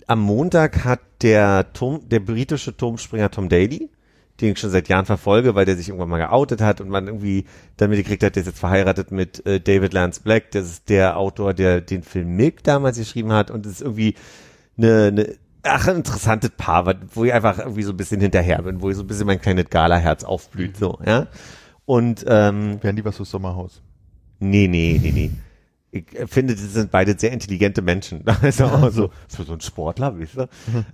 Am 0.06 0.20
Montag 0.20 0.84
hat 0.84 1.00
der 1.22 1.72
Turm, 1.72 2.08
der 2.08 2.20
britische 2.20 2.76
Turmspringer 2.76 3.30
Tom 3.30 3.48
Daly, 3.48 3.88
den 4.40 4.52
ich 4.52 4.58
schon 4.58 4.70
seit 4.70 4.88
Jahren 4.88 5.06
verfolge, 5.06 5.54
weil 5.54 5.64
der 5.64 5.76
sich 5.76 5.88
irgendwann 5.88 6.10
mal 6.10 6.18
geoutet 6.18 6.60
hat 6.60 6.80
und 6.80 6.90
man 6.90 7.06
irgendwie 7.06 7.44
dann 7.76 7.90
mitgekriegt 7.90 8.22
hat, 8.22 8.36
der 8.36 8.42
ist 8.42 8.46
jetzt 8.46 8.58
verheiratet 8.60 9.10
mit 9.10 9.44
äh, 9.46 9.60
David 9.60 9.92
Lance 9.94 10.20
Black, 10.22 10.50
das 10.52 10.66
ist 10.66 10.88
der 10.90 11.16
Autor, 11.16 11.54
der 11.54 11.80
den 11.80 12.02
Film 12.02 12.36
Milk 12.36 12.62
damals 12.62 12.98
geschrieben 12.98 13.32
hat 13.32 13.50
und 13.50 13.64
das 13.64 13.72
ist 13.72 13.80
irgendwie 13.80 14.14
eine, 14.76 15.06
eine 15.06 15.34
ach, 15.62 15.88
ein 15.88 15.96
interessantes 15.96 16.50
Paar, 16.50 16.94
wo 17.14 17.24
ich 17.24 17.32
einfach 17.32 17.58
irgendwie 17.58 17.82
so 17.82 17.92
ein 17.92 17.96
bisschen 17.96 18.20
hinterher 18.20 18.62
bin, 18.62 18.80
wo 18.80 18.90
ich 18.90 18.96
so 18.96 19.02
ein 19.02 19.06
bisschen 19.06 19.26
mein 19.26 19.40
kleines 19.40 19.70
Gala-Herz 19.70 20.22
aufblüht, 20.24 20.76
so, 20.76 20.98
ja. 21.04 21.26
Und 21.84 22.24
ähm, 22.28 22.78
Wären 22.82 22.96
die 22.96 23.04
was 23.04 23.16
fürs 23.16 23.30
Sommerhaus? 23.30 23.82
Nee, 24.40 24.69
nee, 24.69 24.98
nee, 25.02 25.12
nee. 25.12 25.31
Ich 25.90 26.15
äh, 26.15 26.27
finde, 26.27 26.55
das 26.55 26.73
sind 26.73 26.90
beide 26.90 27.19
sehr 27.19 27.32
intelligente 27.32 27.82
Menschen. 27.82 28.24
Also 28.43 28.65
auch 28.65 28.90
so, 28.90 29.10
so 29.28 29.52
ein 29.52 29.60
Sportler, 29.60 30.19
weißt 30.19 30.36
du? 30.36 30.48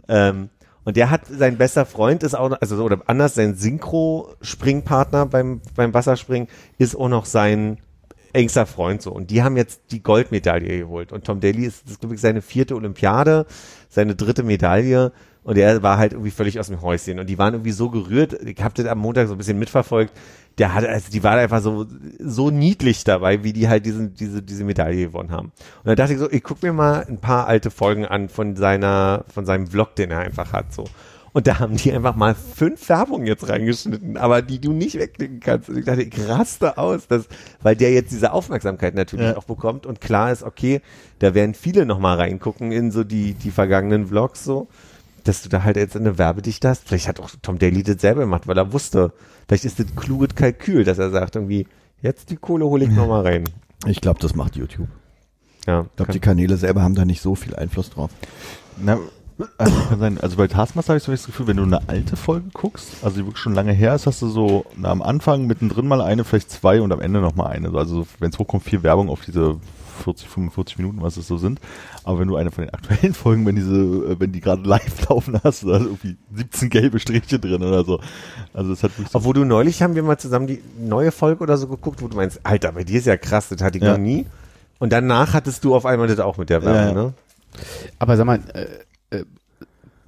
ähm, 0.08 0.48
und 0.84 0.96
der 0.96 1.10
hat, 1.10 1.22
sein 1.26 1.56
bester 1.56 1.86
Freund 1.86 2.22
ist 2.22 2.34
auch, 2.34 2.52
also 2.60 2.76
so, 2.76 2.84
oder 2.84 3.00
anders, 3.06 3.34
sein 3.34 3.54
Synchro-Springpartner 3.54 5.26
beim, 5.26 5.62
beim 5.74 5.94
Wasserspringen 5.94 6.48
ist 6.78 6.94
auch 6.94 7.08
noch 7.08 7.24
sein 7.24 7.78
engster 8.34 8.66
Freund 8.66 9.00
so. 9.00 9.12
Und 9.12 9.30
die 9.30 9.42
haben 9.42 9.56
jetzt 9.56 9.80
die 9.92 10.02
Goldmedaille 10.02 10.78
geholt. 10.80 11.12
Und 11.12 11.24
Tom 11.24 11.40
Daly 11.40 11.64
ist, 11.64 11.84
das 11.84 11.92
ist, 11.92 12.00
glaube 12.00 12.14
ich, 12.14 12.20
seine 12.20 12.42
vierte 12.42 12.74
Olympiade, 12.74 13.46
seine 13.88 14.14
dritte 14.14 14.42
Medaille. 14.42 15.12
Und 15.44 15.56
er 15.56 15.82
war 15.82 15.98
halt 15.98 16.12
irgendwie 16.12 16.30
völlig 16.30 16.58
aus 16.58 16.68
dem 16.68 16.82
Häuschen. 16.82 17.18
Und 17.18 17.28
die 17.28 17.38
waren 17.38 17.54
irgendwie 17.54 17.72
so 17.72 17.90
gerührt. 17.90 18.32
Ich 18.42 18.62
habe 18.62 18.74
das 18.74 18.86
am 18.86 18.98
Montag 18.98 19.28
so 19.28 19.34
ein 19.34 19.38
bisschen 19.38 19.58
mitverfolgt. 19.58 20.12
Der 20.58 20.72
hatte, 20.72 20.88
also 20.88 21.10
die 21.10 21.22
waren 21.24 21.38
einfach 21.38 21.60
so, 21.60 21.86
so 22.20 22.50
niedlich 22.50 23.02
dabei, 23.02 23.42
wie 23.42 23.52
die 23.52 23.68
halt 23.68 23.86
diesen, 23.86 24.14
diese, 24.14 24.40
diese 24.40 24.62
Medaille 24.64 25.06
gewonnen 25.06 25.32
haben. 25.32 25.46
Und 25.48 25.86
dann 25.86 25.96
dachte 25.96 26.12
ich 26.12 26.18
so, 26.20 26.30
ich 26.30 26.44
guck 26.44 26.62
mir 26.62 26.72
mal 26.72 27.04
ein 27.08 27.18
paar 27.18 27.48
alte 27.48 27.70
Folgen 27.72 28.06
an 28.06 28.28
von 28.28 28.54
seiner, 28.54 29.24
von 29.32 29.46
seinem 29.46 29.66
Vlog, 29.66 29.96
den 29.96 30.10
er 30.12 30.20
einfach 30.20 30.52
hat, 30.52 30.72
so. 30.72 30.84
Und 31.32 31.48
da 31.48 31.58
haben 31.58 31.76
die 31.76 31.92
einfach 31.92 32.14
mal 32.14 32.36
fünf 32.36 32.88
Werbungen 32.88 33.26
jetzt 33.26 33.48
reingeschnitten, 33.48 34.16
aber 34.16 34.40
die 34.40 34.60
du 34.60 34.72
nicht 34.72 34.96
wegklicken 34.96 35.40
kannst. 35.40 35.68
Und 35.68 35.76
ich 35.78 35.84
dachte, 35.84 36.02
ich 36.02 36.28
raste 36.28 36.78
aus, 36.78 37.08
dass, 37.08 37.26
weil 37.60 37.74
der 37.74 37.92
jetzt 37.92 38.12
diese 38.12 38.32
Aufmerksamkeit 38.32 38.94
natürlich 38.94 39.26
Ja. 39.26 39.36
auch 39.36 39.42
bekommt 39.42 39.84
und 39.84 40.00
klar 40.00 40.30
ist, 40.30 40.44
okay, 40.44 40.80
da 41.18 41.34
werden 41.34 41.54
viele 41.54 41.86
nochmal 41.86 42.18
reingucken 42.18 42.70
in 42.70 42.92
so 42.92 43.02
die, 43.02 43.34
die 43.34 43.50
vergangenen 43.50 44.06
Vlogs 44.06 44.44
so, 44.44 44.68
dass 45.24 45.42
du 45.42 45.48
da 45.48 45.64
halt 45.64 45.76
jetzt 45.76 45.96
eine 45.96 46.18
Werbedichte 46.18 46.68
hast. 46.68 46.86
Vielleicht 46.86 47.08
hat 47.08 47.20
auch 47.20 47.30
Tom 47.42 47.58
Daly 47.58 47.82
das 47.82 48.00
selber 48.00 48.20
gemacht, 48.22 48.46
weil 48.46 48.56
er 48.56 48.72
wusste, 48.72 49.12
vielleicht 49.48 49.64
ist 49.64 49.78
das 49.78 49.86
ein 49.86 49.96
kluges 49.96 50.34
Kalkül, 50.34 50.84
dass 50.84 50.98
er 50.98 51.10
sagt 51.10 51.36
irgendwie, 51.36 51.66
jetzt 52.00 52.30
die 52.30 52.36
Kohle 52.36 52.66
hole 52.66 52.84
ich 52.84 52.90
nochmal 52.90 53.22
rein. 53.22 53.44
ich 53.86 54.00
glaube, 54.00 54.20
das 54.20 54.34
macht 54.34 54.56
YouTube. 54.56 54.88
Ja, 55.66 55.86
Ich 55.90 55.96
glaube, 55.96 56.12
die 56.12 56.20
Kanäle 56.20 56.56
selber 56.56 56.82
haben 56.82 56.94
da 56.94 57.04
nicht 57.04 57.22
so 57.22 57.34
viel 57.34 57.56
Einfluss 57.56 57.90
drauf. 57.90 58.10
Na, 58.78 58.98
also 59.58 59.80
kann 59.88 59.98
sein. 59.98 60.20
Also 60.20 60.36
bei 60.36 60.46
Taskmaster 60.46 60.90
habe 60.90 60.98
ich 60.98 61.04
so 61.04 61.12
das 61.12 61.26
Gefühl, 61.26 61.46
wenn 61.46 61.56
du 61.56 61.64
eine 61.64 61.88
alte 61.88 62.16
Folge 62.16 62.50
guckst, 62.52 63.02
also 63.02 63.16
die 63.16 63.26
wirklich 63.26 63.42
schon 63.42 63.54
lange 63.54 63.72
her 63.72 63.94
ist, 63.94 64.06
hast 64.06 64.22
du 64.22 64.28
so 64.28 64.66
na, 64.76 64.90
am 64.90 65.02
Anfang 65.02 65.46
mittendrin 65.46 65.88
mal 65.88 66.00
eine, 66.00 66.24
vielleicht 66.24 66.50
zwei 66.50 66.80
und 66.80 66.92
am 66.92 67.00
Ende 67.00 67.20
noch 67.20 67.34
mal 67.34 67.46
eine. 67.46 67.74
Also 67.74 68.06
wenn 68.20 68.30
es 68.30 68.38
hochkommt, 68.38 68.62
viel 68.62 68.82
Werbung 68.82 69.08
auf 69.08 69.22
diese 69.24 69.56
40, 69.94 70.28
45 70.28 70.78
Minuten, 70.78 71.00
was 71.02 71.16
es 71.16 71.26
so 71.26 71.38
sind. 71.38 71.60
Aber 72.04 72.18
wenn 72.18 72.28
du 72.28 72.36
eine 72.36 72.50
von 72.50 72.64
den 72.64 72.74
aktuellen 72.74 73.14
Folgen, 73.14 73.46
wenn 73.46 73.56
diese, 73.56 73.74
äh, 73.74 74.20
wenn 74.20 74.32
die 74.32 74.40
gerade 74.40 74.62
live 74.68 75.08
laufen 75.08 75.38
hast, 75.42 75.62
da 75.64 75.76
ist 75.76 75.84
irgendwie 75.84 76.16
17 76.34 76.70
gelbe 76.70 76.98
Striche 77.00 77.38
drin 77.38 77.62
oder 77.62 77.84
so. 77.84 78.00
Also 78.52 78.70
das 78.70 78.82
hat 78.82 78.92
wirklich 78.98 79.08
so 79.10 79.18
Obwohl 79.18 79.34
du 79.34 79.44
neulich 79.44 79.82
haben 79.82 79.94
wir 79.94 80.02
mal 80.02 80.18
zusammen 80.18 80.46
die 80.46 80.60
neue 80.78 81.12
Folge 81.12 81.42
oder 81.42 81.56
so 81.56 81.66
geguckt, 81.68 82.02
wo 82.02 82.08
du 82.08 82.16
meinst, 82.16 82.40
Alter, 82.44 82.72
bei 82.72 82.84
dir 82.84 82.98
ist 82.98 83.06
ja 83.06 83.16
krass, 83.16 83.48
das 83.48 83.62
hatte 83.62 83.78
ich 83.78 83.84
Ja. 83.84 83.92
noch 83.92 83.98
nie. 83.98 84.26
Und 84.78 84.92
danach 84.92 85.34
hattest 85.34 85.64
du 85.64 85.74
auf 85.74 85.86
einmal 85.86 86.08
das 86.08 86.18
auch 86.18 86.36
mit 86.36 86.50
der 86.50 86.62
Werbung, 86.64 86.96
ja. 86.96 87.02
ne? 87.04 87.14
Aber 87.98 88.16
sag 88.16 88.26
mal, 88.26 88.40
äh, 89.10 89.16
äh, 89.16 89.24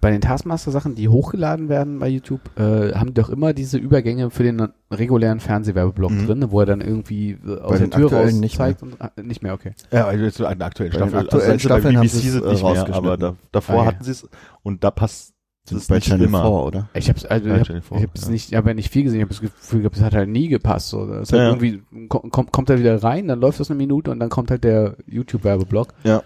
bei 0.00 0.10
den 0.10 0.20
Taskmaster-Sachen, 0.20 0.94
die 0.94 1.08
hochgeladen 1.08 1.68
werden 1.68 1.98
bei 1.98 2.08
YouTube, 2.08 2.40
äh, 2.58 2.92
haben 2.92 3.08
die 3.08 3.14
doch 3.20 3.30
immer 3.30 3.52
diese 3.54 3.78
Übergänge 3.78 4.30
für 4.30 4.42
den 4.42 4.68
regulären 4.92 5.40
Fernsehwerbeblock 5.40 6.10
Mhm. 6.12 6.26
drin, 6.26 6.44
wo 6.50 6.60
er 6.60 6.66
dann 6.66 6.80
irgendwie 6.80 7.30
äh, 7.32 7.60
aus 7.60 7.78
den 7.78 7.90
der 7.90 7.98
Tür 7.98 8.04
raus 8.08 8.12
aktuellen 8.12 8.40
nicht 8.40 8.56
zeigt 8.56 8.82
und 8.82 9.00
ah, 9.00 9.10
nicht 9.20 9.42
mehr, 9.42 9.54
okay. 9.54 9.72
Ja, 9.90 10.06
also 10.06 10.24
jetzt 10.24 10.36
so 10.36 10.44
eine 10.46 10.64
aktuelle 10.64 10.90
Bei 10.92 10.98
den 10.98 11.08
Staffel. 11.08 11.24
aktuellen 11.26 11.50
also 11.52 11.68
Staffeln 11.68 11.94
bei 11.94 11.98
haben 12.00 12.06
BBC 12.06 12.12
sie 12.20 12.28
es, 12.28 12.34
sind 12.34 12.44
äh, 12.44 12.50
nicht 12.52 12.62
mehr, 12.62 12.94
aber 12.94 13.16
da, 13.16 13.34
davor 13.52 13.74
Ah, 13.74 13.78
ja. 13.78 13.86
hatten 13.86 14.04
sie 14.04 14.10
es 14.12 14.28
und 14.62 14.84
da 14.84 14.90
passt 14.90 15.34
Sind 15.68 15.78
es 15.78 15.86
bei 15.88 15.96
nicht 15.96 16.08
Channel 16.08 16.26
immer. 16.26 16.42
4, 16.42 16.50
oder? 16.50 16.88
Ich 16.94 17.08
hab's, 17.08 17.24
also, 17.24 17.48
ich 17.48 17.52
hab, 17.54 17.64
stell 17.64 17.76
dir 17.76 17.82
vor, 17.82 17.96
ich 17.98 18.04
hab's 18.04 18.24
ja. 18.26 18.30
nicht, 18.30 18.50
ich 18.52 18.56
habe 18.56 18.68
ja 18.68 18.74
nicht 18.74 18.92
viel 18.92 19.02
gesehen, 19.02 19.18
ich 19.18 19.22
habe 19.24 19.30
das 19.34 19.40
Gefühl 19.40 19.80
gehabt, 19.80 19.96
es 19.96 20.02
hat 20.02 20.14
halt 20.14 20.28
nie 20.28 20.46
gepasst. 20.48 20.90
So. 20.90 21.06
Das 21.06 21.22
ist 21.22 21.32
halt 21.32 21.40
Ja, 21.40 21.46
ja. 21.48 21.54
irgendwie, 21.54 22.08
kommt, 22.08 22.52
kommt, 22.52 22.70
er 22.70 22.78
wieder 22.78 23.02
rein, 23.02 23.26
dann 23.28 23.40
läuft 23.40 23.58
das 23.60 23.70
eine 23.70 23.78
Minute 23.78 24.10
und 24.12 24.20
dann 24.20 24.28
kommt 24.28 24.50
halt 24.50 24.62
der 24.62 24.96
YouTube-Werbeblock. 25.06 25.88
Ja. 26.04 26.22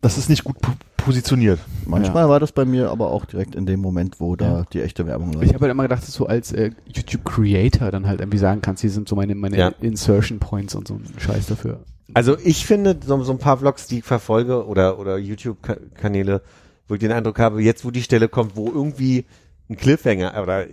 Das 0.00 0.16
ist 0.16 0.30
nicht 0.30 0.44
gut 0.44 0.56
positioniert. 1.04 1.60
Manchmal 1.86 2.28
war 2.28 2.40
das 2.40 2.52
bei 2.52 2.64
mir 2.64 2.90
aber 2.90 3.10
auch 3.10 3.24
direkt 3.24 3.54
in 3.54 3.66
dem 3.66 3.80
Moment, 3.80 4.20
wo 4.20 4.36
da 4.36 4.44
Ja. 4.60 4.64
die 4.72 4.80
echte 4.82 5.06
Werbung 5.06 5.30
Ich 5.30 5.34
läuft. 5.36 5.54
habe 5.54 5.62
halt 5.62 5.70
immer 5.72 5.82
gedacht, 5.84 6.02
dass 6.02 6.14
du 6.14 6.26
als 6.26 6.52
äh, 6.52 6.70
YouTube-Creator 6.86 7.90
dann 7.90 8.06
halt 8.06 8.20
irgendwie 8.20 8.38
sagen 8.38 8.60
kannst, 8.62 8.80
hier 8.82 8.90
sind 8.90 9.08
so 9.08 9.16
meine, 9.16 9.34
meine 9.34 9.56
Ja. 9.58 9.68
Insertion 9.80 10.38
Points 10.38 10.74
und 10.74 10.88
so 10.88 10.94
ein 10.94 11.04
Scheiß 11.18 11.46
dafür. 11.46 11.80
Also 12.14 12.36
ich 12.44 12.66
finde, 12.66 12.96
so, 13.04 13.22
so 13.22 13.32
ein 13.32 13.38
paar 13.38 13.58
Vlogs, 13.58 13.86
die 13.86 13.98
ich 13.98 14.04
verfolge 14.04 14.66
oder, 14.66 14.98
oder 14.98 15.16
YouTube-Kanäle, 15.18 16.42
wo 16.88 16.94
ich 16.94 17.00
den 17.00 17.12
Eindruck 17.12 17.38
habe, 17.38 17.62
jetzt 17.62 17.84
wo 17.84 17.90
die 17.90 18.02
Stelle 18.02 18.28
kommt, 18.28 18.56
wo 18.56 18.66
irgendwie 18.68 19.24
ein 19.70 19.76
Cliffhanger 19.76 20.40
oder 20.42 20.66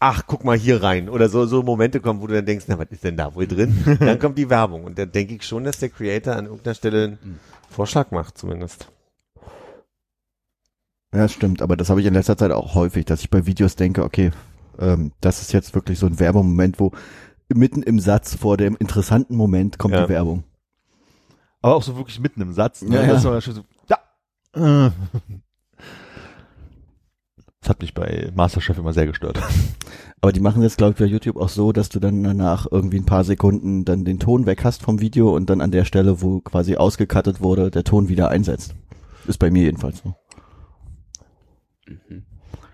ach, 0.00 0.24
guck 0.26 0.44
mal 0.44 0.56
hier 0.58 0.82
rein 0.82 1.08
oder 1.08 1.28
so, 1.28 1.46
so 1.46 1.62
Momente 1.62 2.00
kommen, 2.00 2.20
wo 2.20 2.26
du 2.26 2.34
dann 2.34 2.44
denkst, 2.46 2.64
na, 2.66 2.76
was 2.78 2.88
ist 2.90 3.04
denn 3.04 3.16
da 3.16 3.34
wohl 3.36 3.46
drin? 3.46 3.96
dann 4.00 4.18
kommt 4.18 4.36
die 4.36 4.50
Werbung 4.50 4.82
und 4.84 4.98
dann 4.98 5.12
denke 5.12 5.34
ich 5.36 5.44
schon, 5.44 5.62
dass 5.62 5.78
der 5.78 5.90
Creator 5.90 6.34
an 6.34 6.46
irgendeiner 6.46 6.74
Stelle 6.74 7.04
einen 7.04 7.38
Vorschlag 7.70 8.10
macht 8.10 8.36
zumindest. 8.36 8.88
Ja, 11.14 11.28
stimmt, 11.28 11.60
aber 11.62 11.76
das 11.76 11.90
habe 11.90 12.00
ich 12.00 12.06
in 12.06 12.14
letzter 12.14 12.36
Zeit 12.38 12.52
auch 12.52 12.74
häufig, 12.74 13.04
dass 13.04 13.20
ich 13.20 13.30
bei 13.30 13.44
Videos 13.46 13.76
denke, 13.76 14.02
okay, 14.02 14.30
ähm, 14.78 15.12
das 15.20 15.42
ist 15.42 15.52
jetzt 15.52 15.74
wirklich 15.74 15.98
so 15.98 16.06
ein 16.06 16.18
Werbemoment, 16.18 16.80
wo 16.80 16.92
mitten 17.52 17.82
im 17.82 18.00
Satz 18.00 18.34
vor 18.34 18.56
dem 18.56 18.76
interessanten 18.76 19.36
Moment 19.36 19.78
kommt 19.78 19.94
Ja. 19.94 20.04
die 20.04 20.08
Werbung. 20.08 20.44
Aber 21.60 21.76
auch 21.76 21.82
so 21.82 21.96
wirklich 21.96 22.18
mitten 22.18 22.40
im 22.40 22.54
Satz. 22.54 22.82
Ne? 22.82 22.96
Ja, 22.96 23.06
Das 23.06 23.24
ja. 23.24 23.30
war 23.30 23.40
schon 23.40 23.54
so, 23.54 23.62
ja. 23.88 23.98
Das 27.60 27.68
hat 27.68 27.80
mich 27.80 27.94
bei 27.94 28.32
Masterchef 28.34 28.76
immer 28.76 28.92
sehr 28.92 29.06
gestört. 29.06 29.40
Aber 30.20 30.32
die 30.32 30.40
machen 30.40 30.62
jetzt, 30.62 30.78
glaube 30.78 30.94
ich, 30.94 30.98
bei 30.98 31.04
YouTube 31.04 31.36
auch 31.36 31.48
so, 31.48 31.70
dass 31.70 31.90
du 31.90 32.00
dann 32.00 32.24
danach 32.24 32.66
irgendwie 32.68 32.96
ein 32.98 33.06
paar 33.06 33.22
Sekunden 33.22 33.84
dann 33.84 34.04
den 34.04 34.18
Ton 34.18 34.46
weg 34.46 34.64
hast 34.64 34.82
vom 34.82 35.00
Video 35.00 35.32
und 35.36 35.48
dann 35.48 35.60
an 35.60 35.70
der 35.70 35.84
Stelle, 35.84 36.22
wo 36.22 36.40
quasi 36.40 36.74
ausgekattet 36.74 37.40
wurde, 37.40 37.70
der 37.70 37.84
Ton 37.84 38.08
wieder 38.08 38.30
einsetzt. 38.30 38.74
Ist 39.28 39.38
bei 39.38 39.52
mir 39.52 39.62
jedenfalls 39.62 39.98
so. 39.98 40.16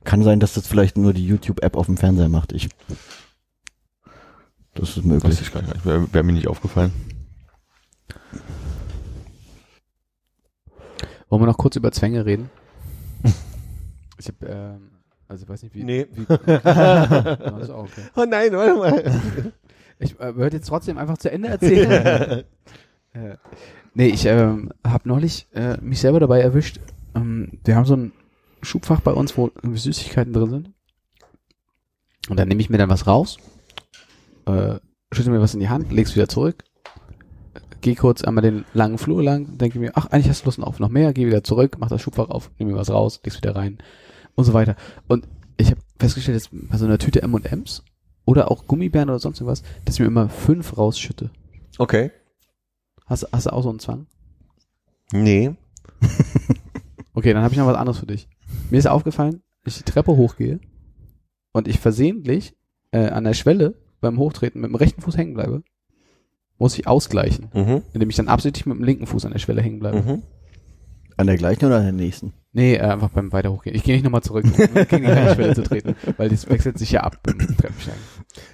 Kann 0.05 0.23
sein, 0.23 0.41
dass 0.41 0.55
das 0.55 0.67
vielleicht 0.67 0.97
nur 0.97 1.13
die 1.13 1.27
YouTube-App 1.27 1.77
auf 1.77 1.87
dem 1.87 1.97
Fernseher 1.97 2.29
macht. 2.29 2.53
Ich. 2.53 2.69
Das 4.75 4.91
ist 4.91 4.99
Weiß 4.99 5.05
möglich. 5.05 5.41
ich 5.41 5.53
gar 5.53 5.63
nicht. 5.63 5.85
Wäre 5.85 6.13
wär 6.13 6.23
mir 6.23 6.33
nicht 6.33 6.49
aufgefallen. 6.49 6.93
Wollen 11.29 11.43
wir 11.43 11.47
noch 11.47 11.59
kurz 11.59 11.77
über 11.77 11.93
Zwänge 11.93 12.25
reden? 12.25 12.51
Ich 14.21 14.27
habe, 14.27 14.47
ähm, 14.47 14.91
also 15.29 15.45
ich 15.45 15.49
weiß 15.49 15.63
nicht 15.63 15.75
wie. 15.77 15.85
Nee. 15.85 16.09
wie 16.11 16.27
auch 16.33 17.85
okay. 17.85 18.03
Oh 18.17 18.25
nein, 18.29 18.51
warte 18.53 18.75
mal. 18.75 19.53
Ich 20.01 20.19
äh, 20.19 20.35
würde 20.35 20.57
jetzt 20.57 20.67
trotzdem 20.67 20.99
einfach 20.99 21.19
zu 21.19 21.31
Ende 21.31 21.49
erzählen. 21.49 22.45
äh, 23.13 23.37
nee, 23.95 24.09
ich 24.09 24.27
ähm, 24.27 24.71
habe 24.85 25.09
neulich 25.09 25.47
äh, 25.55 25.77
mich 25.81 26.01
selber 26.01 26.19
dabei 26.19 26.41
erwischt. 26.41 26.81
Ähm, 27.15 27.59
wir 27.65 27.77
haben 27.77 27.85
so 27.85 27.95
ein 27.95 28.13
Schubfach 28.63 29.01
bei 29.01 29.13
uns, 29.13 29.37
wo 29.37 29.51
Süßigkeiten 29.63 30.33
drin 30.33 30.51
sind. 30.51 30.73
Und 32.29 32.39
dann 32.39 32.49
nehme 32.49 32.61
ich 32.61 32.71
mir 32.71 32.79
dann 32.79 32.91
was 32.91 33.07
raus, 33.07 33.39
äh, 34.47 34.77
schütte 35.13 35.31
mir 35.31 35.41
was 35.41 35.55
in 35.55 35.61
die 35.61 35.69
Hand, 35.69 35.91
leg's 35.93 36.15
wieder 36.15 36.29
zurück, 36.29 36.65
gehe 37.81 37.95
kurz 37.95 38.23
einmal 38.23 38.43
den 38.43 38.67
langen 38.75 38.99
Flur 38.99 39.23
lang, 39.23 39.57
denke 39.57 39.79
mir, 39.79 39.93
ach, 39.95 40.07
eigentlich 40.07 40.29
hast 40.29 40.43
du 40.43 40.47
Lust 40.47 40.61
auf 40.61 40.79
noch 40.79 40.91
mehr, 40.91 41.15
gehe 41.15 41.27
wieder 41.27 41.43
zurück, 41.43 41.77
mach 41.79 41.89
das 41.89 42.03
Schubfach 42.03 42.29
auf, 42.29 42.51
nehme 42.59 42.73
mir 42.73 42.79
was 42.79 42.91
raus, 42.91 43.21
leg's 43.25 43.39
wieder 43.39 43.57
rein 43.57 43.79
und 44.35 44.45
so 44.45 44.53
weiter. 44.53 44.77
Und 45.07 45.27
ich 45.57 45.71
habe 45.71 45.81
festgestellt, 45.99 46.37
jetzt 46.37 46.51
bei 46.53 46.77
so 46.77 46.85
einer 46.85 46.99
Tüte 46.99 47.23
M&M's 47.23 47.83
oder 48.27 48.51
auch 48.51 48.67
Gummibären 48.67 49.09
oder 49.09 49.19
sonst 49.19 49.41
irgendwas, 49.41 49.63
dass 49.85 49.95
ich 49.95 50.01
mir 50.01 50.07
immer 50.07 50.29
fünf 50.29 50.77
rausschütte. 50.77 51.31
Okay. 51.79 52.11
Hast, 53.07 53.27
hast 53.33 53.47
du 53.47 53.53
auch 53.53 53.63
so 53.63 53.71
einen 53.71 53.79
Zwang? 53.79 54.07
Nee. 55.13 55.55
Okay, 57.19 57.33
dann 57.33 57.43
habe 57.43 57.53
ich 57.53 57.59
noch 57.59 57.67
was 57.67 57.77
anderes 57.77 57.99
für 57.99 58.07
dich. 58.07 58.29
Mir 58.71 58.79
ist 58.79 58.87
aufgefallen, 58.87 59.43
ich 59.65 59.79
die 59.79 59.85
Treppe 59.85 60.17
hochgehe 60.17 60.61
und 61.53 61.69
ich 61.69 61.79
versehentlich 61.79 62.55
äh, 62.91 63.09
an 63.09 63.25
der 63.25 63.35
Schwelle 63.35 63.75
beim 64.01 64.19
Hochtreten 64.19 64.61
mit 64.61 64.69
dem 64.71 64.75
rechten 64.77 65.01
Fuß 65.03 65.17
hängen 65.17 65.35
bleibe, 65.35 65.63
muss 66.59 66.79
ich 66.79 66.87
ausgleichen, 66.87 67.49
Mhm. 67.53 67.83
indem 67.93 68.11
ich 68.11 68.17
dann 68.17 68.29
absichtlich 68.29 68.67
mit 68.67 68.77
dem 68.79 68.85
linken 68.85 69.07
Fuß 69.07 69.25
an 69.27 69.33
der 69.33 69.39
Schwelle 69.39 69.63
hängen 69.63 69.79
bleibe. 69.81 70.01
Mhm. 70.03 70.23
An 71.17 71.27
der 71.27 71.37
gleichen 71.37 71.67
oder 71.67 71.77
an 71.79 71.83
der 71.85 71.93
nächsten? 71.93 72.33
Nee, 72.53 72.77
äh, 72.77 72.81
einfach 72.81 73.11
beim 73.11 73.33
weiter 73.33 73.53
hochgehen. 73.53 73.75
Ich 73.77 73.83
gehe 73.83 73.95
nicht 73.95 74.05
nochmal 74.05 74.23
zurück, 74.23 74.45
um 74.45 74.53
gegen 74.57 74.75
die 74.75 74.99
gleiche 75.01 75.35
Schwelle 75.35 75.55
zu 75.55 75.63
treten, 75.63 75.97
weil 76.17 76.29
das 76.29 76.49
wechselt 76.49 76.79
sich 76.79 76.93
ja 76.93 77.01
ab 77.03 77.19
beim 77.23 77.39
Treppensteigen. 77.39 78.01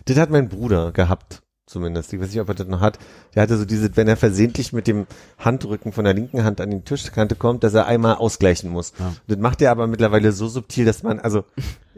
Das 0.07 0.17
hat 0.19 0.31
mein 0.31 0.49
Bruder 0.49 0.91
gehabt, 0.93 1.43
zumindest. 1.67 2.13
Ich 2.13 2.21
weiß 2.21 2.29
nicht, 2.31 2.41
ob 2.41 2.49
er 2.49 2.55
das 2.55 2.67
noch 2.69 2.81
hat. 2.81 2.99
Der 3.35 3.43
hatte 3.43 3.57
so 3.57 3.65
diese, 3.65 3.97
wenn 3.97 4.09
er 4.09 4.17
versehentlich 4.17 4.73
mit 4.73 4.87
dem 4.87 5.07
Handrücken 5.39 5.93
von 5.93 6.05
der 6.05 6.15
linken 6.15 6.45
Hand 6.45 6.61
an 6.61 6.71
die 6.71 6.81
Tischkante 6.81 7.37
kommt, 7.37 7.65
dass 7.65 7.75
er 7.75 7.87
einmal 7.87 8.17
ausgleichen 8.17 8.71
muss. 8.71 8.93
Ja. 8.99 9.15
Das 9.27 9.39
macht 9.39 9.63
er 9.63 9.71
aber 9.71 9.87
mittlerweile 9.87 10.33
so 10.33 10.49
subtil, 10.49 10.85
dass 10.85 11.03
man, 11.03 11.19
also 11.21 11.45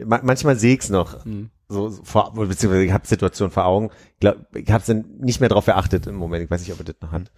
ma 0.03 0.19
manchmal 0.23 0.57
sehe 0.57 0.73
ich's 0.73 0.89
noch, 0.89 1.25
Mhm. 1.25 1.49
so, 1.67 1.89
so 1.89 2.03
vor, 2.03 2.33
beziehungsweise 2.33 2.83
ich 2.85 2.91
habe 2.93 3.05
Situation 3.07 3.51
vor 3.51 3.65
Augen. 3.65 3.89
Ich, 4.13 4.19
glaub, 4.21 4.37
ich 4.55 4.69
habe 4.71 4.83
dann 4.87 5.05
nicht 5.19 5.39
mehr 5.39 5.49
drauf 5.49 5.65
geachtet 5.65 6.07
im 6.07 6.15
Moment. 6.15 6.43
Ich 6.43 6.49
weiß 6.49 6.61
nicht, 6.61 6.71
ob 6.71 6.79
er 6.79 6.85
das 6.85 6.95
noch 7.01 7.11
hat. 7.11 7.31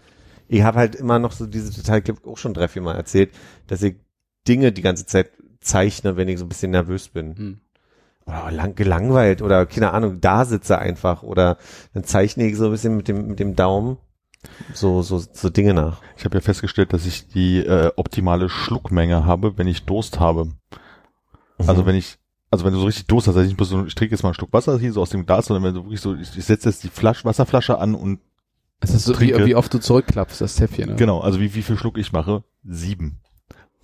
Ich 0.47 0.61
habe 0.63 0.77
halt 0.79 0.95
immer 0.95 1.19
noch 1.19 1.31
so 1.31 1.45
diese 1.45 1.71
total, 1.73 2.01
ich 2.03 2.25
auch 2.25 2.37
schon 2.37 2.53
drei, 2.53 2.67
vier 2.67 2.81
Mal 2.81 2.95
erzählt, 2.95 3.31
dass 3.67 3.81
ich 3.83 3.95
Dinge 4.47 4.71
die 4.71 4.81
ganze 4.81 5.05
Zeit 5.05 5.31
zeichne, 5.61 6.15
wenn 6.17 6.27
ich 6.27 6.39
so 6.39 6.45
ein 6.45 6.49
bisschen 6.49 6.71
nervös 6.71 7.09
bin 7.09 7.27
Mhm. 7.29 7.59
Oder 8.29 8.51
lang, 8.51 8.75
gelangweilt 8.75 9.41
oder 9.41 9.65
keine 9.65 9.91
Ahnung, 9.91 10.21
da 10.21 10.45
sitze 10.45 10.77
einfach 10.77 11.23
oder 11.23 11.57
dann 11.93 12.03
zeichne 12.03 12.45
ich 12.45 12.57
so 12.57 12.65
ein 12.65 12.71
bisschen 12.71 12.95
mit 12.95 13.07
dem, 13.07 13.27
mit 13.27 13.39
dem 13.39 13.55
Daumen 13.55 13.97
so, 14.73 15.01
so, 15.01 15.19
so 15.19 15.49
Dinge 15.49 15.73
nach. 15.73 16.01
Ich 16.17 16.25
habe 16.25 16.37
ja 16.37 16.41
festgestellt, 16.41 16.93
dass 16.93 17.05
ich 17.05 17.27
die 17.27 17.59
äh, 17.59 17.91
optimale 17.95 18.49
Schluckmenge 18.49 19.25
habe, 19.25 19.57
wenn 19.57 19.67
ich 19.67 19.85
Durst 19.85 20.19
habe. 20.19 20.53
Also 21.57 21.85
wenn 21.85 21.95
ich, 21.95 22.17
also 22.49 22.63
wenn 22.63 22.73
du 22.73 22.79
so 22.79 22.85
richtig 22.85 23.07
Durst 23.07 23.27
hast, 23.27 23.35
also 23.35 23.51
ich 23.51 23.67
so, 23.67 23.85
ich 23.85 23.95
trinke 23.95 24.15
jetzt 24.15 24.23
mal 24.23 24.29
einen 24.29 24.35
Schluck 24.35 24.53
Wasser 24.53 24.79
hier 24.79 24.93
so 24.93 25.01
aus 25.01 25.09
dem 25.09 25.25
Glas, 25.25 25.47
sondern 25.47 25.63
wenn 25.63 25.73
du 25.73 25.83
wirklich 25.83 25.99
so, 25.99 26.15
ich, 26.15 26.37
ich 26.37 26.45
setze 26.45 26.69
jetzt 26.69 26.83
die 26.83 26.89
Flasche, 26.89 27.25
Wasserflasche 27.25 27.77
an 27.79 27.95
und 27.95 28.19
Es 28.79 28.93
ist 28.93 29.03
so, 29.03 29.13
wie, 29.19 29.31
Trinke. 29.31 29.45
wie 29.45 29.55
oft 29.55 29.73
du 29.73 29.79
zurückklappst, 29.79 30.39
das 30.39 30.55
Zäpfchen. 30.55 30.91
Ne? 30.91 30.95
genau, 30.95 31.19
also 31.19 31.41
wie, 31.41 31.53
wie 31.53 31.61
viel 31.61 31.77
Schluck 31.77 31.97
ich 31.97 32.13
mache? 32.13 32.43
Sieben. 32.63 33.19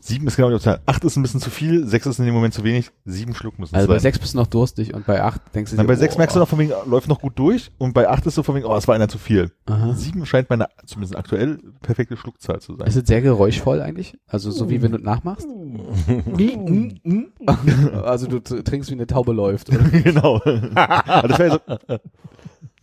Sieben 0.05 0.27
ist 0.27 0.35
genau 0.35 0.51
die 0.51 0.59
Zahl. 0.59 0.81
Acht 0.85 1.03
ist 1.03 1.15
ein 1.15 1.23
bisschen 1.23 1.39
zu 1.39 1.49
viel, 1.49 1.87
sechs 1.87 2.05
ist 2.05 2.19
in 2.19 2.25
dem 2.25 2.35
Moment 2.35 2.53
zu 2.53 2.63
wenig, 2.63 2.91
sieben 3.05 3.33
Schluck 3.33 3.57
müssen 3.57 3.73
es 3.73 3.79
Also 3.79 3.87
bei 3.87 3.95
sein. 3.95 4.01
sechs 4.01 4.19
bist 4.19 4.35
du 4.35 4.37
noch 4.37 4.45
durstig 4.45 4.93
und 4.93 5.07
bei 5.07 5.23
acht 5.23 5.41
denkst 5.55 5.71
du 5.71 5.77
dir, 5.77 5.83
bei 5.83 5.95
sechs 5.95 6.13
oh, 6.13 6.19
merkst 6.19 6.35
du 6.35 6.39
noch 6.39 6.47
von 6.47 6.59
wegen, 6.59 6.73
läuft 6.85 7.07
noch 7.07 7.19
gut 7.19 7.39
durch 7.39 7.71
und 7.79 7.95
bei 7.95 8.07
acht 8.07 8.23
ist 8.27 8.35
so 8.35 8.43
von 8.43 8.53
wegen, 8.53 8.67
oh, 8.67 8.75
es 8.75 8.87
war 8.87 8.93
einer 8.93 9.07
zu 9.07 9.17
viel. 9.17 9.49
Aha. 9.65 9.95
Sieben 9.95 10.23
scheint 10.27 10.51
meine, 10.51 10.67
zumindest 10.85 11.17
aktuell, 11.17 11.57
perfekte 11.81 12.17
Schluckzahl 12.17 12.59
zu 12.59 12.75
sein. 12.75 12.85
Ist 12.85 12.97
es 12.97 13.07
sehr 13.07 13.23
geräuschvoll 13.23 13.81
eigentlich? 13.81 14.15
Also 14.27 14.51
so 14.51 14.69
wie 14.69 14.83
wenn 14.83 14.91
du 14.91 14.99
nachmachst? 14.99 15.47
also 18.03 18.27
du 18.27 18.41
trinkst 18.41 18.91
wie 18.91 18.93
eine 18.93 19.07
Taube 19.07 19.33
läuft. 19.33 19.69
Oder? 19.69 19.79
genau. 19.89 20.37
also 20.37 21.27
das 21.29 21.39
wäre 21.39 21.61
so, 21.67 21.77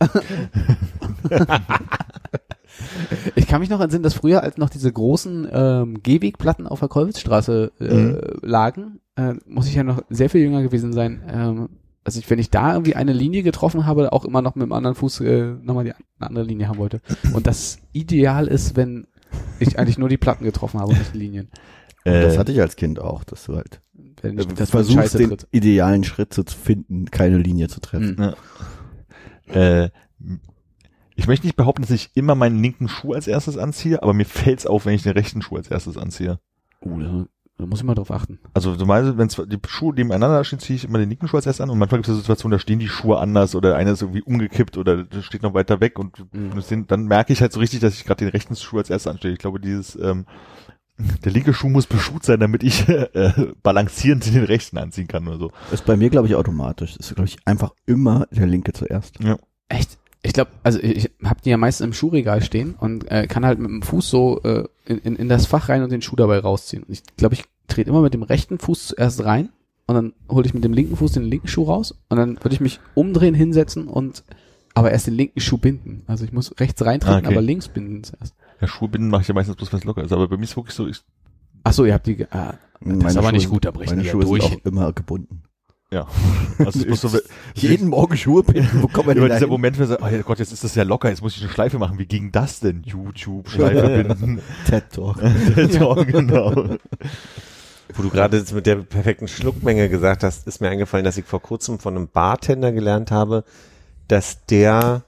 Ich 3.37 3.47
kann 3.47 3.61
mich 3.61 3.71
noch 3.71 3.81
entsinnen, 3.81 4.03
dass 4.03 4.15
früher, 4.15 4.43
als 4.43 4.57
noch 4.57 4.71
diese 4.71 4.91
großen 4.93 5.49
ähm, 5.53 6.03
Gehwegplatten 6.03 6.67
auf 6.67 6.81
der 6.81 6.89
Kolwitzstraße 6.89 7.73
äh, 7.81 7.95
Mhm. 7.95 8.21
lagen, 8.43 9.01
äh, 9.17 9.35
muss 9.47 9.67
ich 9.69 9.75
ja 9.75 9.85
noch 9.85 10.03
sehr 10.11 10.31
viel 10.31 10.41
jünger 10.43 10.63
gewesen 10.63 10.93
sein. 10.93 11.23
Ähm, 11.29 11.69
also 12.05 12.19
ich, 12.19 12.29
wenn 12.31 12.39
ich 12.39 12.51
da 12.51 12.73
irgendwie 12.73 12.97
eine 12.97 13.13
Linie 13.13 13.43
getroffen 13.43 13.87
habe, 13.87 14.13
auch 14.13 14.25
immer 14.25 14.43
noch 14.43 14.55
mit 14.57 14.65
dem 14.65 14.73
anderen 14.73 14.97
Fuß 14.97 15.21
äh, 15.21 15.55
nochmal 15.63 15.85
die, 15.85 15.93
eine 15.93 16.29
andere 16.29 16.45
Linie 16.45 16.69
haben 16.69 16.79
wollte. 16.79 17.01
Und 17.33 17.47
das 17.47 17.79
ideal 17.93 18.49
ist, 18.49 18.75
wenn 18.77 19.07
ich 19.61 19.79
eigentlich 19.79 19.99
nur 19.99 20.09
die 20.09 20.17
Platten 20.19 20.45
getroffen 20.45 20.81
habe 20.81 20.91
und 20.93 20.99
nicht 20.99 21.15
die 21.15 21.19
Linien. 21.19 21.49
Das 22.05 22.35
äh, 22.35 22.39
hatte 22.39 22.51
ich 22.51 22.61
als 22.61 22.75
Kind 22.75 22.99
auch, 22.99 23.23
dass 23.23 23.45
du 23.45 23.55
halt 23.55 23.81
Wenn 24.23 24.37
ich, 24.37 24.47
dass 24.49 24.73
man 24.73 24.85
versuchst, 24.85 25.17
den 25.21 25.29
tritt. 25.29 25.47
idealen 25.53 26.03
Schritt 26.03 26.35
zu 26.35 26.43
finden, 26.45 27.05
keine 27.13 27.39
Linie 27.39 27.69
zu 27.69 27.79
treffen. 27.79 28.17
Mhm. 28.19 29.55
äh, 29.55 29.89
ich 31.23 31.29
möchte 31.29 31.47
nicht 31.47 31.55
behaupten, 31.55 31.83
dass 31.83 31.91
ich 31.93 32.11
immer 32.15 32.35
meinen 32.35 32.61
linken 32.61 32.89
Schuh 32.89 33.13
als 33.13 33.29
erstes 33.29 33.57
anziehe, 33.57 34.03
aber 34.03 34.13
mir 34.13 34.25
fällt's 34.25 34.67
auf, 34.67 34.87
wenn 34.87 34.95
ich 34.95 35.05
den 35.05 35.13
rechten 35.13 35.41
Schuh 35.41 35.57
als 35.57 35.69
erstes 35.71 35.97
anziehe. 35.97 36.41
Uh, 36.85 36.99
da, 36.99 37.25
da 37.59 37.67
muss 37.67 37.79
ich 37.79 37.85
mal 37.85 37.95
drauf 37.95 38.11
achten. 38.11 38.41
Also 38.55 38.75
normalerweise, 38.75 39.19
wenn 39.19 39.29
die 39.49 39.59
Schuhe 39.69 39.95
nebeneinander 39.95 40.43
stehen, 40.43 40.59
ziehe 40.59 40.77
ich 40.77 40.85
immer 40.85 40.99
den 40.99 41.09
linken 41.09 41.29
Schuh 41.29 41.37
als 41.37 41.47
erstes 41.47 41.61
an 41.61 41.71
und 41.71 41.79
manchmal 41.79 42.01
gibt 42.01 42.09
es 42.09 42.19
Situationen, 42.19 42.57
da 42.57 42.59
stehen 42.59 42.81
die 42.81 42.89
Schuhe 42.89 43.19
anders 43.19 43.55
oder 43.55 43.77
einer 43.77 43.93
ist 43.93 44.03
irgendwie 44.03 44.23
umgekippt 44.23 44.77
oder 44.77 45.05
der 45.05 45.23
steht 45.23 45.45
noch 45.45 45.55
weiter 45.55 45.81
weg 45.81 45.97
und 45.97 46.19
Mhm. 46.33 46.87
dann 46.89 47.05
merke 47.05 47.33
ich 47.33 47.41
halt 47.41 47.53
so 47.53 47.61
richtig, 47.61 47.79
dass 47.79 47.95
ich 47.95 48.05
gerade 48.05 48.25
den 48.25 48.33
rechten 48.33 48.57
Schuh 48.57 48.79
als 48.79 48.91
erstes 48.91 49.13
anstelle. 49.13 49.35
Ich 49.35 49.39
glaube, 49.39 49.61
dieses 49.61 49.95
ähm, 49.95 50.27
der 51.25 51.31
linke 51.31 51.55
Schuh 51.55 51.69
muss 51.69 51.87
beschut 51.87 52.25
sein, 52.25 52.41
damit 52.41 52.65
ich 52.65 52.89
äh, 52.89 53.53
balancierend 53.63 54.27
den 54.27 54.43
rechten 54.43 54.77
anziehen 54.77 55.07
kann 55.07 55.29
oder 55.29 55.39
so. 55.39 55.53
Ist 55.71 55.87
bei 55.87 55.97
mir, 55.97 56.11
glaube 56.11 56.27
ich, 56.27 56.35
automatisch. 56.35 56.97
Ist, 56.97 57.15
glaube 57.15 57.29
ich, 57.29 57.37
einfach 57.45 57.71
immer 57.87 58.27
der 58.33 58.49
linke 58.49 58.73
zuerst. 58.73 59.19
Echt? 59.69 59.99
Ich 60.25 60.33
glaube, 60.33 60.53
also 60.63 60.79
ich, 60.81 61.11
habe 61.25 61.41
die 61.45 61.51
ja 61.51 61.57
meistens 61.57 61.85
im 61.85 61.93
Schuhregal 61.93 62.43
stehen 62.43 62.75
und 62.79 63.11
äh, 63.11 63.27
kann 63.27 63.45
halt 63.45 63.59
mit 63.59 63.69
dem 63.71 63.83
Fuß 63.83 64.09
so 64.09 64.41
äh, 64.45 64.65
in, 64.87 64.99
in, 64.99 65.17
in 65.17 65.29
das 65.29 65.47
Fach 65.47 65.69
rein 65.69 65.83
und 65.83 65.91
den 65.91 66.01
Schuh 66.03 66.15
dabei 66.17 66.39
rausziehen. 66.39 66.85
Und 66.85 66.93
ich 66.93 67.03
glaube, 67.17 67.35
ich 67.35 67.45
trete 67.67 67.91
immer 67.91 68.03
mit 68.03 68.15
dem 68.15 68.23
rechten 68.23 68.59
Fuß 68.59 68.89
zuerst 68.89 69.25
rein 69.25 69.49
und 69.87 69.95
dann 69.97 70.13
hole 70.29 70.47
ich 70.47 70.55
mit 70.55 70.63
dem 70.63 70.73
linken 70.73 70.97
Fuß 70.97 71.13
den 71.13 71.25
linken 71.25 71.49
Schuh 71.49 71.65
raus 71.65 71.97
und 72.09 72.17
dann 72.19 72.37
würde 72.37 72.55
ich 72.55 72.61
mich 72.61 72.79
umdrehen, 72.95 73.35
hinsetzen 73.35 73.89
und 73.89 74.23
aber 74.75 74.93
erst 74.93 75.09
den 75.09 75.15
linken 75.15 75.41
Schuh 75.41 75.59
binden. 75.59 76.03
Also 76.07 76.25
ich 76.25 76.33
muss 76.33 76.55
rechts 76.61 76.85
reintreten, 76.85 77.17
Ah, 77.17 77.19
okay. 77.19 77.35
aber 77.35 77.43
links 77.43 77.69
binden 77.69 78.05
zuerst. 78.05 78.35
Ja, 78.61 78.69
Schuhe 78.69 78.89
binden 78.89 79.09
mache 79.09 79.23
ich 79.23 79.29
ja 79.29 79.35
meistens 79.35 79.57
bloß, 79.57 79.73
wenn 79.73 79.81
es 79.81 79.85
locker 79.85 80.05
ist. 80.05 80.13
Aber 80.13 80.29
bei 80.29 80.37
mir 80.37 80.45
ist 80.45 80.57
wirklich 80.57 80.75
so, 80.75 80.87
ich, 80.87 81.03
Ach 81.65 81.73
so, 81.73 81.85
ihr 81.85 81.95
habt 81.95 82.07
die. 82.07 82.27
Ah, 82.31 82.55
das 82.81 83.13
ist 83.13 83.17
aber 83.17 83.33
nicht 83.33 83.51
gut, 83.51 83.65
da 83.65 83.71
brechen 83.71 83.91
meine 83.91 84.03
die 84.03 84.07
ja 84.07 84.13
Schuhe 84.13 84.25
durch. 84.25 84.43
sind 84.45 84.61
auch 84.63 84.65
immer 84.67 84.93
gebunden. 84.93 85.43
Ja. 85.93 86.07
Also 86.59 86.85
bloß 86.85 87.01
so, 87.01 87.19
Jeden 87.55 87.89
Morgen 87.89 88.17
Schuhe 88.17 88.43
binden, 88.43 88.83
wo 88.83 88.89
kommen 88.89 89.09
wir 89.09 89.15
denn 89.15 89.25
dieser 89.25 89.35
dahin? 89.37 89.49
Moment, 89.49 89.79
wenn 89.79 89.89
man 89.89 89.99
sagt, 90.01 90.03
oh 90.21 90.23
Gott, 90.25 90.39
jetzt 90.39 90.53
ist 90.53 90.63
das 90.65 90.75
ja 90.75 90.83
locker, 90.85 91.09
jetzt 91.09 91.23
muss 91.23 91.37
ich 91.37 91.43
eine 91.43 91.51
Schleife 91.51 91.79
machen. 91.79 91.99
Wie 91.99 92.07
ging 92.07 92.31
das 92.33 92.61
denn? 92.61 92.83
YouTube, 92.85 93.49
Schleife 93.49 94.03
binden. 94.03 94.41
TED 94.69 94.85
Talk. 94.91 95.21
ja, 95.23 95.95
genau. 96.05 96.77
Wo 97.95 98.03
du 98.03 98.11
gerade 98.11 98.39
jetzt 98.39 98.53
mit 98.55 98.67
der 98.67 98.77
perfekten 98.77 99.29
Schluckmenge 99.29 99.89
gesagt 99.89 100.23
hast, 100.25 100.47
ist 100.47 100.61
mir 100.61 100.69
eingefallen, 100.71 101.05
dass 101.05 101.17
ich 101.17 101.25
vor 101.25 101.43
kurzem 101.43 101.79
von 101.79 101.97
einem 101.97 102.09
Bartender 102.09 102.73
gelernt 102.73 103.11
habe, 103.11 103.45
dass 104.09 104.45
der 104.47 105.05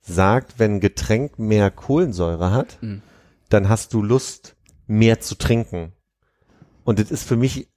sagt, 0.00 0.58
wenn 0.58 0.74
ein 0.76 0.80
Getränk 0.80 1.38
mehr 1.38 1.70
Kohlensäure 1.70 2.50
hat, 2.50 2.78
Mhm. 2.82 3.02
dann 3.50 3.68
hast 3.68 3.92
du 3.94 4.02
Lust, 4.02 4.56
mehr 4.86 5.20
zu 5.20 5.34
trinken. 5.36 5.92
Und 6.84 6.98
das 6.98 7.10
ist 7.10 7.24
für 7.26 7.36
mich, 7.36 7.68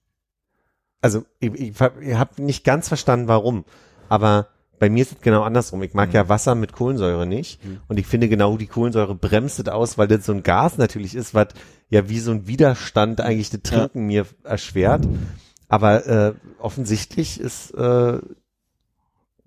also 1.07 1.23
ich, 1.39 1.53
ich, 1.53 1.73
ich 2.01 2.13
habe 2.15 2.41
nicht 2.43 2.65
ganz 2.65 2.89
verstanden, 2.89 3.29
warum, 3.29 3.63
aber 4.09 4.47
bei 4.77 4.89
mir 4.89 5.03
ist 5.03 5.13
es 5.13 5.21
genau 5.21 5.41
andersrum. 5.43 5.81
Ich 5.83 5.93
mag 5.93 6.13
ja 6.13 6.27
Wasser 6.27 6.53
mit 6.53 6.73
Kohlensäure 6.73 7.25
nicht. 7.25 7.59
Und 7.87 7.97
ich 7.97 8.05
finde 8.05 8.27
genau 8.29 8.57
die 8.57 8.67
Kohlensäure 8.67 9.15
bremst 9.15 9.57
es 9.59 9.67
aus, 9.69 9.97
weil 9.97 10.07
das 10.09 10.25
so 10.25 10.33
ein 10.33 10.43
Gas 10.43 10.77
natürlich 10.77 11.15
ist, 11.15 11.33
was 11.33 11.47
ja 11.89 12.09
wie 12.09 12.19
so 12.19 12.29
ein 12.31 12.45
Widerstand 12.45 13.21
eigentlich 13.21 13.49
das 13.49 13.61
Trinken 13.63 14.05
mir 14.05 14.25
erschwert. 14.43 15.07
Aber 15.69 16.05
äh, 16.05 16.33
offensichtlich 16.59 17.39
ist 17.39 17.71
äh, 17.71 18.19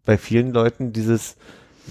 bei 0.05 0.19
vielen 0.19 0.53
Leuten 0.53 0.93
dieses, 0.93 1.37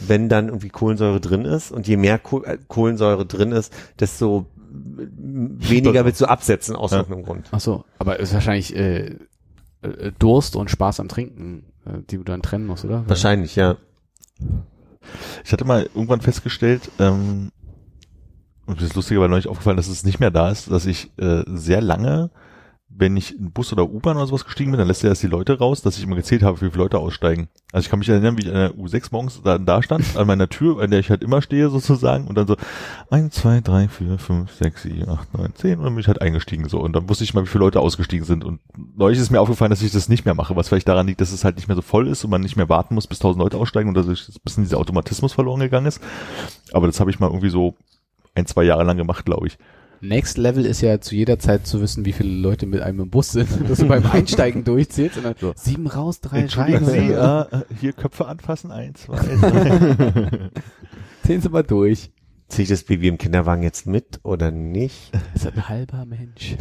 wenn 0.07 0.27
dann 0.27 0.47
irgendwie 0.47 0.69
Kohlensäure 0.69 1.21
drin 1.21 1.45
ist 1.45 1.71
und 1.71 1.87
je 1.87 1.95
mehr 1.95 2.15
äh, 2.43 2.57
Kohlensäure 2.67 3.25
drin 3.25 3.53
ist, 3.53 3.71
desto 4.01 4.47
äh, 4.97 5.05
weniger 5.07 6.03
willst 6.03 6.19
du 6.19 6.25
absetzen 6.25 6.75
aus 6.75 6.91
Ja. 6.91 6.97
irgendeinem 6.97 7.23
Grund. 7.23 7.47
Ach 7.51 7.61
so, 7.61 7.85
aber 7.99 8.19
es 8.19 8.29
ist 8.29 8.33
wahrscheinlich 8.33 8.75
äh, 8.75 9.15
äh, 9.81 10.11
Durst 10.17 10.55
und 10.55 10.69
Spaß 10.69 10.99
am 10.99 11.07
Trinken, 11.07 11.65
äh, 11.85 11.99
die 12.09 12.17
du 12.17 12.23
dann 12.23 12.41
trennen 12.41 12.67
musst, 12.67 12.85
oder? 12.85 13.07
Wahrscheinlich, 13.07 13.55
ja. 13.55 13.77
Ich 15.43 15.51
hatte 15.51 15.65
mal 15.65 15.89
irgendwann 15.93 16.21
festgestellt, 16.21 16.89
ähm, 16.99 17.51
und 18.65 18.79
das 18.79 18.89
ist 18.89 18.95
lustigerweise 18.95 19.29
neulich 19.29 19.47
aufgefallen, 19.47 19.77
dass 19.77 19.87
es 19.87 20.03
nicht 20.03 20.19
mehr 20.19 20.31
da 20.31 20.49
ist, 20.51 20.69
dass 20.69 20.85
ich 20.85 21.11
äh, 21.17 21.43
sehr 21.47 21.81
lange, 21.81 22.29
wenn 22.91 23.15
ich 23.15 23.37
in 23.37 23.51
Bus 23.51 23.71
oder 23.71 23.89
U-Bahn 23.89 24.17
oder 24.17 24.25
sowas 24.25 24.45
gestiegen 24.45 24.71
bin, 24.71 24.79
dann 24.79 24.87
lässt 24.87 25.03
er 25.03 25.11
erst 25.11 25.21
die 25.21 25.27
Leute 25.27 25.57
raus, 25.57 25.81
dass 25.81 25.97
ich 25.97 26.03
immer 26.03 26.15
gezählt 26.15 26.41
habe, 26.41 26.59
wie 26.59 26.69
viele 26.69 26.83
Leute 26.83 26.97
aussteigen. 26.97 27.47
Also 27.71 27.85
ich 27.85 27.89
kann 27.89 27.99
mich 27.99 28.09
erinnern, 28.09 28.37
wie 28.37 28.41
ich 28.41 28.47
an 28.47 28.55
der 28.55 28.73
U6 28.73 29.09
morgens 29.11 29.41
da, 29.43 29.57
da 29.59 29.83
stand, 29.83 30.17
an 30.17 30.25
meiner 30.25 30.49
Tür, 30.49 30.81
an 30.81 30.89
der 30.89 30.99
ich 30.99 31.09
halt 31.09 31.23
immer 31.23 31.41
stehe 31.41 31.69
sozusagen, 31.69 32.27
und 32.27 32.35
dann 32.35 32.47
so 32.47 32.57
eins, 33.11 33.35
zwei, 33.35 33.61
drei, 33.61 33.87
vier, 33.87 34.17
fünf, 34.17 34.51
sechs, 34.51 34.83
sieben, 34.83 35.07
acht, 35.07 35.31
neun, 35.37 35.53
zehn, 35.53 35.77
und 35.77 35.85
dann 35.85 35.93
bin 35.93 36.01
ich 36.01 36.07
halt 36.07 36.21
eingestiegen 36.21 36.67
so. 36.67 36.79
Und 36.79 36.93
dann 36.93 37.07
wusste 37.07 37.23
ich 37.23 37.33
mal, 37.33 37.43
wie 37.43 37.47
viele 37.47 37.63
Leute 37.63 37.79
ausgestiegen 37.79 38.25
sind. 38.25 38.43
Und 38.43 38.59
neulich 38.97 39.19
ist 39.19 39.29
mir 39.29 39.39
aufgefallen, 39.39 39.69
dass 39.69 39.83
ich 39.83 39.91
das 39.91 40.09
nicht 40.09 40.25
mehr 40.25 40.35
mache, 40.35 40.55
was 40.55 40.67
vielleicht 40.67 40.87
daran 40.87 41.07
liegt, 41.07 41.21
dass 41.21 41.31
es 41.31 41.43
halt 41.43 41.57
nicht 41.57 41.67
mehr 41.67 41.75
so 41.75 41.83
voll 41.83 42.07
ist 42.07 42.23
und 42.23 42.31
man 42.31 42.41
nicht 42.41 42.57
mehr 42.57 42.69
warten 42.69 42.95
muss, 42.95 43.07
bis 43.07 43.19
tausend 43.19 43.41
Leute 43.41 43.57
aussteigen 43.57 43.89
und 43.89 43.95
dadurch 43.95 44.27
ein 44.27 44.41
bisschen 44.43 44.63
dieser 44.63 44.77
Automatismus 44.77 45.33
verloren 45.33 45.59
gegangen 45.59 45.85
ist. 45.85 46.01
Aber 46.73 46.87
das 46.87 46.99
habe 46.99 47.11
ich 47.11 47.19
mal 47.19 47.27
irgendwie 47.27 47.49
so 47.49 47.75
ein, 48.35 48.47
zwei 48.47 48.63
Jahre 48.63 48.83
lang 48.83 48.97
gemacht, 48.97 49.25
glaube 49.25 49.47
ich. 49.47 49.57
Next 50.01 50.37
Level 50.37 50.65
ist 50.65 50.81
ja 50.81 50.99
zu 51.01 51.15
jeder 51.15 51.39
Zeit 51.39 51.67
zu 51.67 51.81
wissen, 51.81 52.05
wie 52.05 52.13
viele 52.13 52.29
Leute 52.29 52.65
mit 52.65 52.81
einem 52.81 53.01
im 53.01 53.09
Bus 53.09 53.31
sind, 53.31 53.49
dass 53.69 53.79
du 53.79 53.87
beim 53.87 54.05
Einsteigen 54.05 54.63
durchzählst 54.63 55.17
und 55.17 55.23
dann 55.23 55.35
So. 55.39 55.53
sieben 55.55 55.87
raus, 55.87 56.21
drei 56.21 56.45
rein. 56.45 56.85
Sie, 56.85 56.97
äh, 56.97 57.41
äh, 57.41 57.63
hier 57.79 57.93
Köpfe 57.93 58.27
anfassen, 58.27 58.71
eins, 58.71 59.01
zwei, 59.03 59.17
drei. 59.17 60.49
Zählen 61.23 61.41
Sie 61.41 61.49
mal 61.49 61.63
durch. 61.63 62.11
Ziehe 62.47 62.63
ich 62.63 62.69
das 62.69 62.83
Baby 62.83 63.09
im 63.09 63.17
Kinderwagen 63.19 63.61
jetzt 63.61 63.85
mit 63.85 64.19
oder 64.23 64.49
nicht? 64.49 65.11
Das 65.33 65.45
ist 65.45 65.53
ein 65.53 65.69
halber 65.69 66.05
Mensch. 66.05 66.55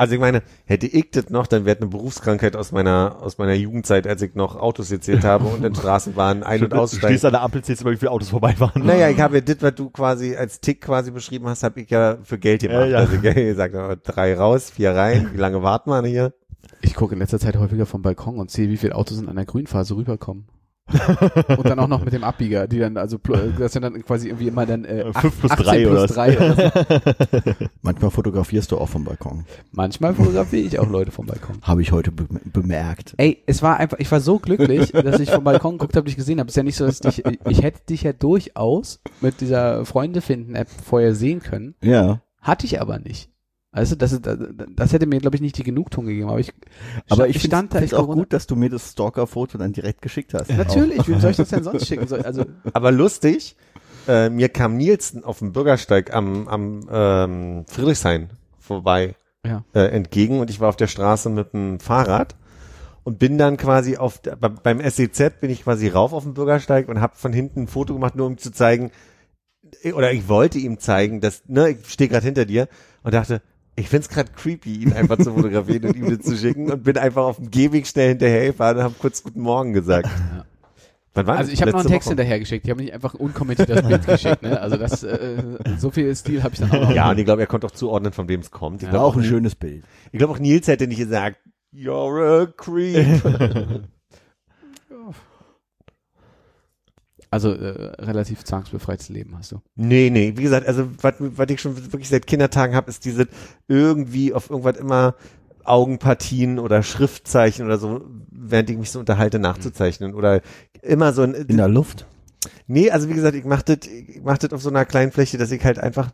Also 0.00 0.14
ich 0.14 0.20
meine, 0.20 0.42
hätte 0.64 0.86
ich 0.86 1.10
das 1.10 1.28
noch, 1.28 1.46
dann 1.46 1.66
wäre 1.66 1.76
eine 1.76 1.86
Berufskrankheit 1.88 2.56
aus 2.56 2.72
meiner 2.72 3.18
aus 3.20 3.36
meiner 3.36 3.52
Jugendzeit, 3.52 4.06
als 4.06 4.22
ich 4.22 4.34
noch 4.34 4.56
Autos 4.56 4.88
gezählt 4.88 5.24
habe 5.24 5.44
und 5.44 5.62
in 5.62 5.74
Straßenbahnen 5.74 6.42
ein- 6.42 6.64
und 6.64 6.72
Du 6.72 6.76
aussteigen. 6.76 7.08
stehst 7.08 7.26
an 7.26 7.32
der 7.32 7.42
Ampel, 7.42 7.62
zählst 7.62 7.82
immer, 7.82 7.90
wie 7.90 7.98
viele 7.98 8.10
Autos 8.10 8.30
vorbei 8.30 8.54
waren. 8.58 8.86
Naja, 8.86 9.10
ich 9.10 9.20
habe 9.20 9.34
ja 9.36 9.40
das, 9.42 9.56
was 9.60 9.74
du 9.74 9.90
quasi 9.90 10.34
als 10.36 10.62
Tick 10.62 10.80
quasi 10.80 11.10
beschrieben 11.10 11.46
hast, 11.48 11.64
habe 11.64 11.82
ich 11.82 11.90
ja 11.90 12.16
für 12.22 12.38
Geld 12.38 12.62
gemacht. 12.62 12.86
Ja, 12.86 12.86
ja. 12.86 12.98
Also 13.00 13.12
ich 13.16 13.20
gesagt, 13.22 13.74
oh, 13.74 13.94
drei 14.02 14.34
raus, 14.34 14.70
vier 14.70 14.92
rein. 14.92 15.32
Wie 15.34 15.38
lange 15.38 15.62
warten 15.62 15.90
wir 15.90 16.02
hier? 16.06 16.32
Ich 16.80 16.94
gucke 16.94 17.12
in 17.12 17.20
letzter 17.20 17.38
Zeit 17.38 17.56
häufiger 17.58 17.84
vom 17.84 18.00
Balkon 18.00 18.38
und 18.38 18.50
sehe, 18.50 18.70
wie 18.70 18.78
viele 18.78 18.94
Autos 18.94 19.18
in 19.18 19.28
einer 19.28 19.44
Grünphase 19.44 19.96
rüberkommen. 19.96 20.46
und 21.56 21.66
dann 21.68 21.78
auch 21.78 21.88
noch 21.88 22.04
mit 22.04 22.12
dem 22.12 22.24
Abbieger, 22.24 22.66
die 22.66 22.78
dann, 22.78 22.96
also, 22.96 23.16
pl- 23.16 23.56
das 23.58 23.72
sind 23.72 23.82
dann 23.82 24.02
quasi 24.04 24.28
irgendwie 24.28 24.48
immer 24.48 24.66
dann, 24.66 24.84
äh, 24.84 25.12
Fünf 25.14 25.40
plus 25.40 25.52
18 25.52 25.64
drei 25.66 25.78
plus 25.84 25.90
oder 25.92 26.02
was? 26.02 26.12
drei 26.12 26.36
oder 26.36 26.54
so. 26.54 27.66
Manchmal 27.82 28.10
fotografierst 28.10 28.70
du 28.72 28.78
auch 28.78 28.88
vom 28.88 29.04
Balkon. 29.04 29.44
Manchmal 29.72 30.14
fotografiere 30.14 30.66
ich 30.66 30.78
auch 30.78 30.88
Leute 30.88 31.10
vom 31.10 31.26
Balkon. 31.26 31.56
Habe 31.62 31.82
ich 31.82 31.92
heute 31.92 32.12
be 32.12 32.26
bemerkt. 32.44 33.14
Ey, 33.16 33.42
es 33.46 33.62
war 33.62 33.78
einfach, 33.78 33.98
ich 33.98 34.10
war 34.10 34.20
so 34.20 34.38
glücklich, 34.38 34.92
dass 34.92 35.20
ich 35.20 35.30
vom 35.30 35.44
Balkon 35.44 35.78
geguckt 35.78 35.96
habe, 35.96 36.06
dich 36.06 36.16
gesehen 36.16 36.38
habe. 36.40 36.48
Ist 36.48 36.56
ja 36.56 36.62
nicht 36.62 36.76
so, 36.76 36.86
dass 36.86 37.00
ich, 37.04 37.24
ich 37.48 37.62
hätte 37.62 37.80
dich 37.88 38.02
ja 38.02 38.12
durchaus 38.12 39.00
mit 39.20 39.40
dieser 39.40 39.84
Freunde 39.84 40.20
finden 40.20 40.54
App 40.54 40.68
vorher 40.68 41.14
sehen 41.14 41.40
können. 41.40 41.74
Ja. 41.82 42.20
Hatte 42.42 42.66
ich 42.66 42.80
aber 42.80 42.98
nicht. 42.98 43.29
Also 43.72 43.94
das, 43.94 44.10
ist, 44.12 44.22
das 44.74 44.92
hätte 44.92 45.06
mir, 45.06 45.20
glaube 45.20 45.36
ich, 45.36 45.42
nicht 45.42 45.56
die 45.56 45.62
Genugtuung 45.62 46.06
gegeben. 46.06 46.28
Aber 46.28 46.40
ich, 46.40 46.52
Aber 47.08 47.14
sta- 47.22 47.26
ich 47.26 47.40
stand 47.42 47.72
da, 47.74 47.80
ich 47.80 47.94
auch 47.94 48.08
gut, 48.08 48.32
dass 48.32 48.46
du 48.48 48.56
mir 48.56 48.68
das 48.68 48.90
Stalker-Foto 48.92 49.58
dann 49.58 49.72
direkt 49.72 50.02
geschickt 50.02 50.34
hast. 50.34 50.50
Natürlich, 50.50 51.06
wem 51.06 51.20
soll 51.20 51.30
ich 51.30 51.36
das 51.36 51.50
denn 51.50 51.62
sonst 51.62 51.86
schicken? 51.86 52.08
Soll- 52.08 52.22
Also, 52.22 52.44
Aber 52.72 52.90
lustig, 52.90 53.56
äh, 54.08 54.28
mir 54.28 54.48
kam 54.48 54.76
Nielsen 54.76 55.22
auf 55.22 55.38
dem 55.38 55.52
Bürgersteig 55.52 56.12
am, 56.12 56.48
am 56.48 56.88
ähm, 56.90 57.64
Friedrichshain 57.68 58.30
vorbei 58.58 59.14
ja. 59.46 59.64
äh, 59.72 59.86
entgegen 59.90 60.40
und 60.40 60.50
ich 60.50 60.58
war 60.58 60.68
auf 60.68 60.76
der 60.76 60.88
Straße 60.88 61.30
mit 61.30 61.52
dem 61.52 61.78
Fahrrad 61.78 62.34
und 63.04 63.20
bin 63.20 63.38
dann 63.38 63.56
quasi 63.56 63.96
auf 63.96 64.18
der, 64.18 64.34
be- 64.34 64.50
beim 64.50 64.80
SEZ 64.80 65.40
bin 65.40 65.48
ich 65.50 65.62
quasi 65.62 65.86
rauf 65.88 66.12
auf 66.12 66.24
den 66.24 66.34
Bürgersteig 66.34 66.88
und 66.88 67.00
habe 67.00 67.14
von 67.14 67.32
hinten 67.32 67.62
ein 67.62 67.68
Foto 67.68 67.94
gemacht, 67.94 68.16
nur 68.16 68.26
um 68.26 68.36
zu 68.36 68.50
zeigen, 68.50 68.90
oder 69.94 70.10
ich 70.12 70.28
wollte 70.28 70.58
ihm 70.58 70.78
zeigen, 70.80 71.20
dass, 71.20 71.42
ne, 71.46 71.70
ich 71.70 71.86
stehe 71.88 72.08
gerade 72.10 72.26
hinter 72.26 72.44
dir 72.46 72.66
und 73.04 73.14
dachte, 73.14 73.40
ich 73.76 73.88
find's 73.88 74.08
gerade 74.08 74.30
creepy, 74.32 74.74
ihn 74.82 74.92
einfach 74.92 75.18
zu 75.18 75.32
fotografieren 75.32 75.86
und 75.86 75.96
ihm 75.96 76.16
das 76.16 76.26
zu 76.26 76.36
schicken 76.36 76.70
und 76.70 76.82
bin 76.84 76.98
einfach 76.98 77.24
auf 77.24 77.36
dem 77.36 77.50
Gehweg 77.50 77.86
schnell 77.86 78.10
hinterhergefahren 78.10 78.78
und 78.78 78.82
habe 78.84 78.94
kurz 78.98 79.22
Guten 79.22 79.40
Morgen 79.40 79.72
gesagt. 79.72 80.06
Ja. 80.08 80.44
Wann 81.14 81.26
war 81.26 81.38
Also 81.38 81.50
ich 81.50 81.60
habe 81.60 81.72
noch 81.72 81.80
einen 81.80 81.88
Text 81.88 82.06
Woche? 82.06 82.10
hinterher 82.12 82.38
geschickt. 82.38 82.64
Ich 82.66 82.70
habe 82.70 82.82
nicht 82.82 82.92
einfach 82.92 83.14
unkommentiert 83.14 83.68
das 83.68 83.82
Bild 83.82 84.06
geschickt. 84.06 84.42
Ne? 84.42 84.60
Also 84.60 84.76
das, 84.76 85.02
äh, 85.02 85.42
so 85.76 85.90
viel 85.90 86.14
Stil 86.14 86.42
habe 86.44 86.54
ich 86.54 86.60
dann 86.60 86.70
auch 86.70 86.82
noch. 86.82 86.94
Ja, 86.94 87.10
und 87.10 87.18
ich 87.18 87.24
glaube, 87.24 87.42
er 87.42 87.46
konnte 87.48 87.66
auch 87.66 87.72
zuordnen, 87.72 88.12
von 88.12 88.28
wem 88.28 88.40
es 88.40 88.50
kommt. 88.52 88.76
Ich 88.76 88.82
Ja, 88.86 88.90
glaube 88.90 89.02
War 89.04 89.08
auch 89.12 89.16
ein 89.16 89.24
schönes 89.24 89.54
Bild. 89.56 89.84
Ich 90.12 90.18
glaube 90.18 90.32
auch 90.34 90.38
Nils 90.38 90.68
hätte 90.68 90.86
nicht 90.86 90.98
gesagt, 90.98 91.38
you're 91.74 92.42
a 92.42 92.46
creep. 92.46 93.22
Also 97.32 97.52
äh, 97.52 97.92
relativ 98.02 98.42
zwangsbefreites 98.44 99.08
Leben 99.08 99.36
hast 99.38 99.52
du. 99.52 99.60
nee, 99.76 100.10
nee, 100.10 100.32
wie 100.36 100.42
gesagt, 100.42 100.66
also 100.66 100.88
was 101.00 101.14
was 101.18 101.48
ich 101.48 101.60
schon 101.60 101.76
wirklich 101.92 102.08
seit 102.08 102.26
Kindertagen 102.26 102.74
habe, 102.74 102.90
ist 102.90 103.04
diese 103.04 103.28
irgendwie 103.68 104.34
auf 104.34 104.50
irgendwas 104.50 104.76
immer 104.76 105.14
Augenpartien 105.64 106.58
oder 106.58 106.82
Schriftzeichen 106.82 107.64
oder 107.64 107.78
so, 107.78 108.00
während 108.30 108.70
ich 108.70 108.78
mich 108.78 108.90
so 108.90 108.98
unterhalte, 108.98 109.38
nachzuzeichnen 109.38 110.14
oder 110.14 110.40
immer 110.82 111.12
so 111.12 111.22
ein 111.22 111.34
In 111.34 111.56
der 111.56 111.68
Luft. 111.68 112.06
Nee, 112.66 112.90
also 112.90 113.08
wie 113.08 113.14
gesagt, 113.14 113.36
ich 113.36 113.44
mach 113.44 113.62
das 113.62 113.78
ich 113.86 114.22
mach 114.24 114.38
das 114.38 114.52
auf 114.52 114.62
so 114.62 114.70
einer 114.70 114.84
kleinen 114.84 115.12
Fläche, 115.12 115.38
dass 115.38 115.52
ich 115.52 115.64
halt 115.64 115.78
einfach 115.78 116.10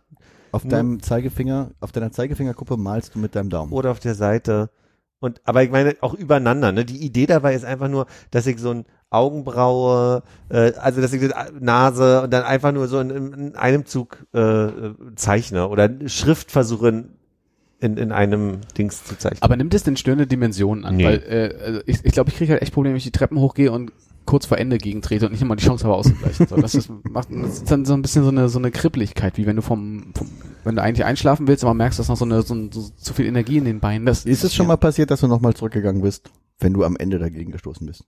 Auf 0.53 0.67
deinem 0.67 1.01
Zeigefinger, 1.01 1.71
auf 1.81 1.93
deiner 1.93 2.11
Zeigefingerkuppe 2.11 2.77
malst 2.77 3.15
du 3.15 3.19
mit 3.21 3.35
deinem 3.35 3.49
Daumen. 3.49 3.73
oder 3.73 3.91
auf 3.91 4.01
der 4.01 4.15
Seite. 4.15 4.71
Und 5.19 5.41
aber 5.45 5.63
ich 5.63 5.71
meine 5.71 5.97
auch 6.01 6.15
übereinander. 6.15 6.73
Ne? 6.73 6.85
Die 6.85 7.03
Idee 7.03 7.27
dabei 7.27 7.55
ist 7.55 7.65
einfach 7.65 7.89
nur, 7.89 8.07
dass 8.31 8.47
ich 8.47 8.59
so 8.59 8.71
ein 8.71 8.85
Augenbraue, 9.11 10.23
äh, 10.49 10.73
also 10.75 11.01
dass 11.01 11.13
ich 11.13 11.21
die 11.21 11.31
Nase 11.61 12.23
und 12.23 12.33
dann 12.33 12.43
einfach 12.43 12.73
nur 12.73 12.89
so 12.89 12.99
in, 13.01 13.11
in 13.11 13.55
einem 13.55 13.87
Zug 13.87 14.27
äh, 14.33 14.69
zeichne 15.15 15.69
oder 15.69 15.89
Schrift 16.07 16.51
versuche 16.51 16.89
in, 16.89 17.09
in, 17.81 17.97
in 17.97 18.13
einem 18.13 18.61
Dings 18.77 19.05
zu 19.05 19.17
zeichnen. 19.17 19.43
Aber 19.43 19.57
nimmt 19.57 19.75
es 19.75 19.85
denn 19.85 19.97
störende 19.97 20.27
Dimensionen 20.27 20.85
an? 20.85 20.97
Nee. 20.97 21.05
Weil 21.05 21.23
äh, 21.29 21.65
also 21.65 21.81
ich 21.87 22.03
glaube, 22.03 22.09
ich, 22.09 22.13
glaub, 22.13 22.29
ich 22.29 22.37
kriege 22.37 22.53
halt 22.53 22.63
echt 22.63 22.73
Probleme, 22.73 22.95
wenn 22.95 22.99
ich 22.99 23.05
die 23.05 23.13
Treppen 23.13 23.39
hochgehe 23.39 23.71
und 23.71 23.93
kurz 24.27 24.45
vor 24.45 24.59
Ende 24.59 24.77
gegentrete 24.79 25.27
und 25.27 25.33
nicht 25.33 25.41
immer 25.41 25.57
die 25.57 25.65
Chance 25.65 25.85
habe 25.85 25.95
auszugleichen. 25.95 26.49
So, 26.49 26.57
das, 26.57 26.75
ist, 26.75 26.91
macht, 27.05 27.29
das 27.31 27.59
ist 27.59 27.71
dann 27.71 27.85
so 27.85 27.95
ein 27.95 28.03
bisschen 28.03 28.25
so 28.25 28.31
eine, 28.31 28.49
so 28.49 28.59
eine 28.59 28.71
Kribbeligkeit, 28.71 29.39
wie 29.39 29.47
wenn 29.47 29.57
du 29.57 29.63
vom, 29.63 30.13
vom 30.15 30.29
wenn 30.65 30.75
du 30.75 30.83
eigentlich 30.83 31.07
einschlafen 31.07 31.47
willst, 31.47 31.63
aber 31.63 31.75
merkst, 31.75 31.99
dass 32.01 32.09
noch 32.09 32.17
so, 32.17 32.25
eine, 32.25 32.43
so, 32.43 32.55
ein, 32.55 32.73
so 32.73 32.91
zu 32.97 33.15
viel 33.15 33.27
Energie 33.27 33.57
in 33.57 33.65
den 33.65 33.79
Beinen. 33.79 34.05
Das 34.05 34.27
Ist 34.27 34.43
es 34.43 34.53
schon 34.53 34.67
mal 34.67 34.77
passiert, 34.77 35.13
dass 35.13 35.21
du 35.21 35.29
nochmal 35.29 35.55
zurückgegangen 35.55 36.03
bist, 36.03 36.29
wenn 36.59 36.75
du 36.75 36.83
am 36.83 36.97
Ende 36.97 37.21
dagegen 37.21 37.53
gestoßen 37.53 37.87
bist? 37.87 38.05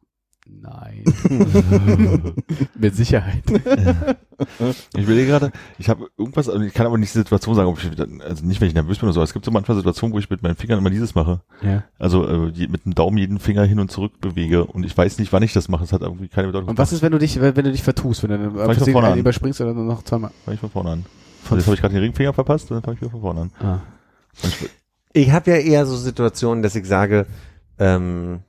Nein. 0.60 1.04
Mit 2.78 2.96
Sicherheit. 2.96 3.42
Ich 4.96 5.06
will 5.06 5.26
gerade, 5.26 5.52
ich 5.78 5.88
habe 5.88 6.08
irgendwas, 6.16 6.48
also 6.48 6.64
ich 6.64 6.74
kann 6.74 6.86
aber 6.86 6.98
nicht 6.98 7.14
die 7.14 7.18
Situation 7.18 7.54
sagen, 7.54 7.68
ob 7.68 7.78
ich, 7.78 7.90
also 8.22 8.44
nicht, 8.44 8.60
wenn 8.60 8.68
ich 8.68 8.74
nervös 8.74 8.98
bin 8.98 9.08
oder 9.08 9.14
so, 9.14 9.22
es 9.22 9.32
gibt 9.32 9.44
so 9.44 9.50
manchmal 9.50 9.76
Situationen, 9.76 10.14
wo 10.14 10.18
ich 10.18 10.30
mit 10.30 10.42
meinen 10.42 10.56
Fingern 10.56 10.78
immer 10.78 10.90
dieses 10.90 11.14
mache. 11.14 11.40
Ja. 11.62 11.84
Also 11.98 12.26
äh, 12.26 12.68
mit 12.68 12.84
dem 12.84 12.94
Daumen 12.94 13.18
jeden 13.18 13.38
Finger 13.38 13.64
hin 13.64 13.78
und 13.78 13.90
zurück 13.90 14.20
bewege 14.20 14.64
und 14.64 14.84
ich 14.84 14.96
weiß 14.96 15.18
nicht, 15.18 15.32
wann 15.32 15.42
ich 15.42 15.52
das 15.52 15.68
mache. 15.68 15.84
Es 15.84 15.92
hat 15.92 16.02
irgendwie 16.02 16.28
keine 16.28 16.48
Bedeutung. 16.48 16.70
Und 16.70 16.78
was 16.78 16.92
ist, 16.92 17.02
wenn 17.02 17.12
du 17.12 17.18
dich, 17.18 17.40
wenn 17.40 17.54
du 17.54 17.70
dich 17.72 17.82
vertust, 17.82 18.22
wenn 18.22 18.30
du 18.30 18.50
dann 18.50 18.74
von 18.74 18.92
vorne 18.92 19.16
überspringst 19.16 19.60
oder 19.60 19.74
noch 19.74 20.02
zweimal? 20.02 20.30
Fange 20.44 20.54
ich 20.54 20.60
von 20.60 20.70
vorne 20.70 20.90
an. 20.90 21.04
Also 21.44 21.56
jetzt 21.56 21.66
habe 21.66 21.74
ich 21.74 21.80
gerade 21.80 21.94
den 21.94 22.02
Ringfinger 22.02 22.32
verpasst, 22.32 22.70
dann 22.70 22.82
fange 22.82 22.96
ich 22.96 23.00
wieder 23.00 23.10
von 23.10 23.20
vorne 23.20 23.40
an. 23.42 23.52
Ah. 23.60 23.80
Und 24.42 24.48
ich, 24.48 24.70
Ich 25.12 25.30
habe 25.30 25.50
ja 25.50 25.56
eher 25.56 25.86
so 25.86 25.96
Situationen, 25.96 26.62
dass 26.62 26.74
ich 26.74 26.86
sage, 26.86 27.26
ähm, 27.78 28.40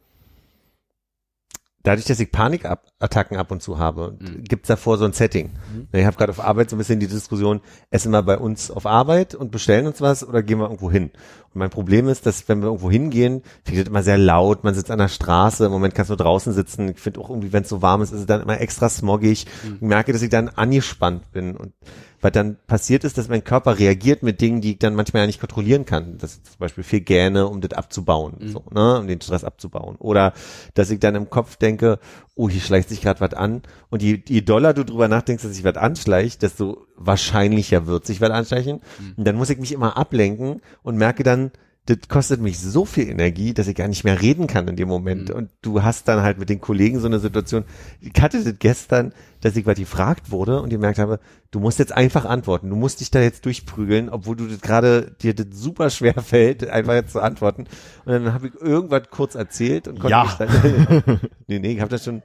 dadurch, 1.84 2.06
dass 2.06 2.19
ich 2.19 2.31
Panikattacken 2.31 3.38
ab 3.38 3.51
und 3.51 3.61
zu 3.61 3.77
habe, 3.77 4.18
Mhm. 4.19 4.43
gibt's 4.43 4.68
davor 4.68 4.97
so 4.97 5.06
ein 5.06 5.14
Setting. 5.14 5.51
Ich 5.91 6.06
habe 6.06 6.18
gerade 6.18 6.31
auf 6.31 6.39
Arbeit 6.43 6.69
so 6.69 6.76
ein 6.76 6.80
bisschen 6.80 6.99
die 6.99 7.07
Diskussion, 7.07 7.61
essen 7.89 8.11
wir 8.11 8.22
bei 8.23 8.38
uns 8.38 8.69
auf 8.69 8.85
Arbeit 8.85 9.34
und 9.35 9.51
bestellen 9.51 9.88
uns 9.88 10.01
was 10.01 10.27
oder 10.27 10.43
gehen 10.43 10.57
wir 10.60 10.65
irgendwo 10.65 10.91
hin? 10.91 11.11
Und 11.53 11.60
mein 11.60 11.69
Problem 11.69 12.07
ist, 12.10 12.26
dass 12.26 12.47
wenn 12.49 12.60
wir 12.61 12.68
irgendwo 12.68 12.91
hingehen, 12.91 13.41
finde 13.64 13.80
ich 13.80 13.85
das 13.85 13.89
immer 13.89 14.03
sehr 14.03 14.18
laut, 14.18 14.64
man 14.64 14.76
sitzt 14.76 14.91
an 14.91 14.99
der 14.99 15.07
Straße, 15.07 15.65
im 15.65 15.72
Moment 15.72 15.95
kannst 15.95 16.11
du 16.11 16.15
draußen 16.15 16.53
sitzen, 16.53 16.89
ich 16.89 16.99
finde 16.99 17.22
auch 17.22 17.30
irgendwie, 17.30 17.53
wenn 17.53 17.64
es 17.64 17.69
so 17.69 17.81
warm 17.81 18.01
ist, 18.01 18.11
ist 18.11 18.19
es 18.22 18.26
dann 18.26 18.41
immer 18.41 18.60
extra 18.60 18.89
smoggig. 18.89 19.47
Ich 19.76 19.81
merke, 19.81 20.11
dass 20.14 20.22
ich 20.22 20.30
dann 20.30 20.49
angespannt 20.49 21.31
bin 21.31 21.56
und 21.56 21.73
was 22.22 22.32
dann 22.32 22.58
passiert 22.68 23.04
ist, 23.04 23.18
dass 23.18 23.30
mein 23.30 23.44
Körper 23.44 23.80
reagiert 23.80 24.24
mit 24.24 24.41
Dingen, 24.41 24.62
die 24.62 24.72
ich 24.72 24.80
dann 24.80 24.96
manchmal 24.96 25.24
ja 25.24 25.28
nicht 25.28 25.40
kontrollieren 25.40 25.86
kann. 25.86 26.18
Das 26.18 26.34
ist 26.34 26.46
zum 26.46 26.60
Beispiel 26.60 26.84
viel 26.84 27.02
Gähne, 27.02 27.48
um 27.48 27.62
das 27.62 27.72
abzubauen, 27.72 28.36
so, 28.41 28.64
ne, 28.72 29.00
um 29.00 29.08
den 29.08 29.22
Stress 29.22 29.44
abzubauen. 29.44 29.96
Oder 29.98 30.34
dass 30.74 30.90
ich 30.90 31.00
dann 31.00 31.16
im 31.16 31.30
Kopf 31.30 31.56
denke, 31.56 32.00
oh, 32.36 32.50
hier 32.50 32.62
schleicht 32.62 32.90
sich 32.90 33.02
gerade 33.02 33.22
was 33.22 33.34
an. 33.34 33.62
Und 33.90 34.02
je, 34.02 34.22
je 34.28 34.41
doller 34.41 34.74
du 34.74 34.84
drüber 34.86 35.08
nachdenkst, 35.08 35.44
dass 35.44 35.54
sich 35.54 35.64
was 35.64 35.78
anschleicht, 35.78 36.41
desto 36.41 36.86
wahrscheinlicher 36.96 37.88
wird 37.88 38.06
sich 38.06 38.22
was 38.22 38.32
anschleichen. 38.32 38.82
Und 39.18 39.26
dann 39.26 39.36
muss 39.36 39.50
ich 39.50 39.60
mich 39.60 39.72
immer 39.72 39.98
ablenken 39.98 40.62
und 40.84 40.98
merke 40.98 41.24
dann, 41.24 41.52
das 41.90 42.07
kostet 42.07 42.40
mich 42.40 42.60
so 42.60 42.86
viel 42.86 43.10
Energie, 43.10 43.53
dass 43.56 43.68
ich 43.68 43.76
gar 43.76 43.88
nicht 43.88 44.03
mehr 44.03 44.22
reden 44.22 44.45
kann 44.45 44.68
in 44.68 44.76
dem 44.76 44.88
Moment. 44.88 45.32
Und 45.32 45.49
du 45.64 45.82
hast 45.82 46.07
dann 46.07 46.22
halt 46.22 46.38
mit 46.38 46.48
den 46.49 46.61
Kollegen 46.61 46.99
so 46.99 47.07
eine 47.07 47.18
Situation. 47.20 47.64
Ich 47.99 48.22
hatte 48.22 48.44
das 48.44 48.53
gestern, 48.60 49.11
dass 49.41 49.56
ich 49.56 49.66
was 49.66 49.78
gefragt 49.80 50.30
wurde 50.30 50.61
und 50.61 50.70
gemerkt 50.70 50.99
habe, 50.99 51.20
du 51.49 51.60
musst 51.60 51.80
jetzt 51.80 51.91
einfach 51.91 52.26
antworten. 52.26 52.70
Du 52.70 52.76
musst 52.76 52.99
dich 52.99 53.10
da 53.10 53.22
jetzt 53.22 53.45
durchprügeln, 53.45 54.10
obwohl 54.10 54.36
du 54.36 54.45
das 54.45 54.61
gerade 54.61 55.16
dir 55.22 55.34
das 55.34 55.48
super 55.52 55.90
schwer 55.90 56.14
fällt, 56.24 56.70
einfach 56.70 56.94
jetzt 56.94 57.14
zu 57.14 57.22
antworten. 57.22 57.66
Und 58.06 58.11
dann 58.14 58.34
habe 58.34 58.48
ich 58.48 58.56
irgendwas 58.61 59.10
kurz 59.10 59.34
erzählt 59.34 59.88
und 59.88 59.95
konnte 59.99 60.11
Ja. 60.11 60.24
mich 60.24 60.34
dann, 60.34 61.20
nee, 61.48 61.57
nee, 61.60 61.72
ich 61.74 61.82
habe 61.82 61.90
das 61.90 62.03
schon 62.06 62.22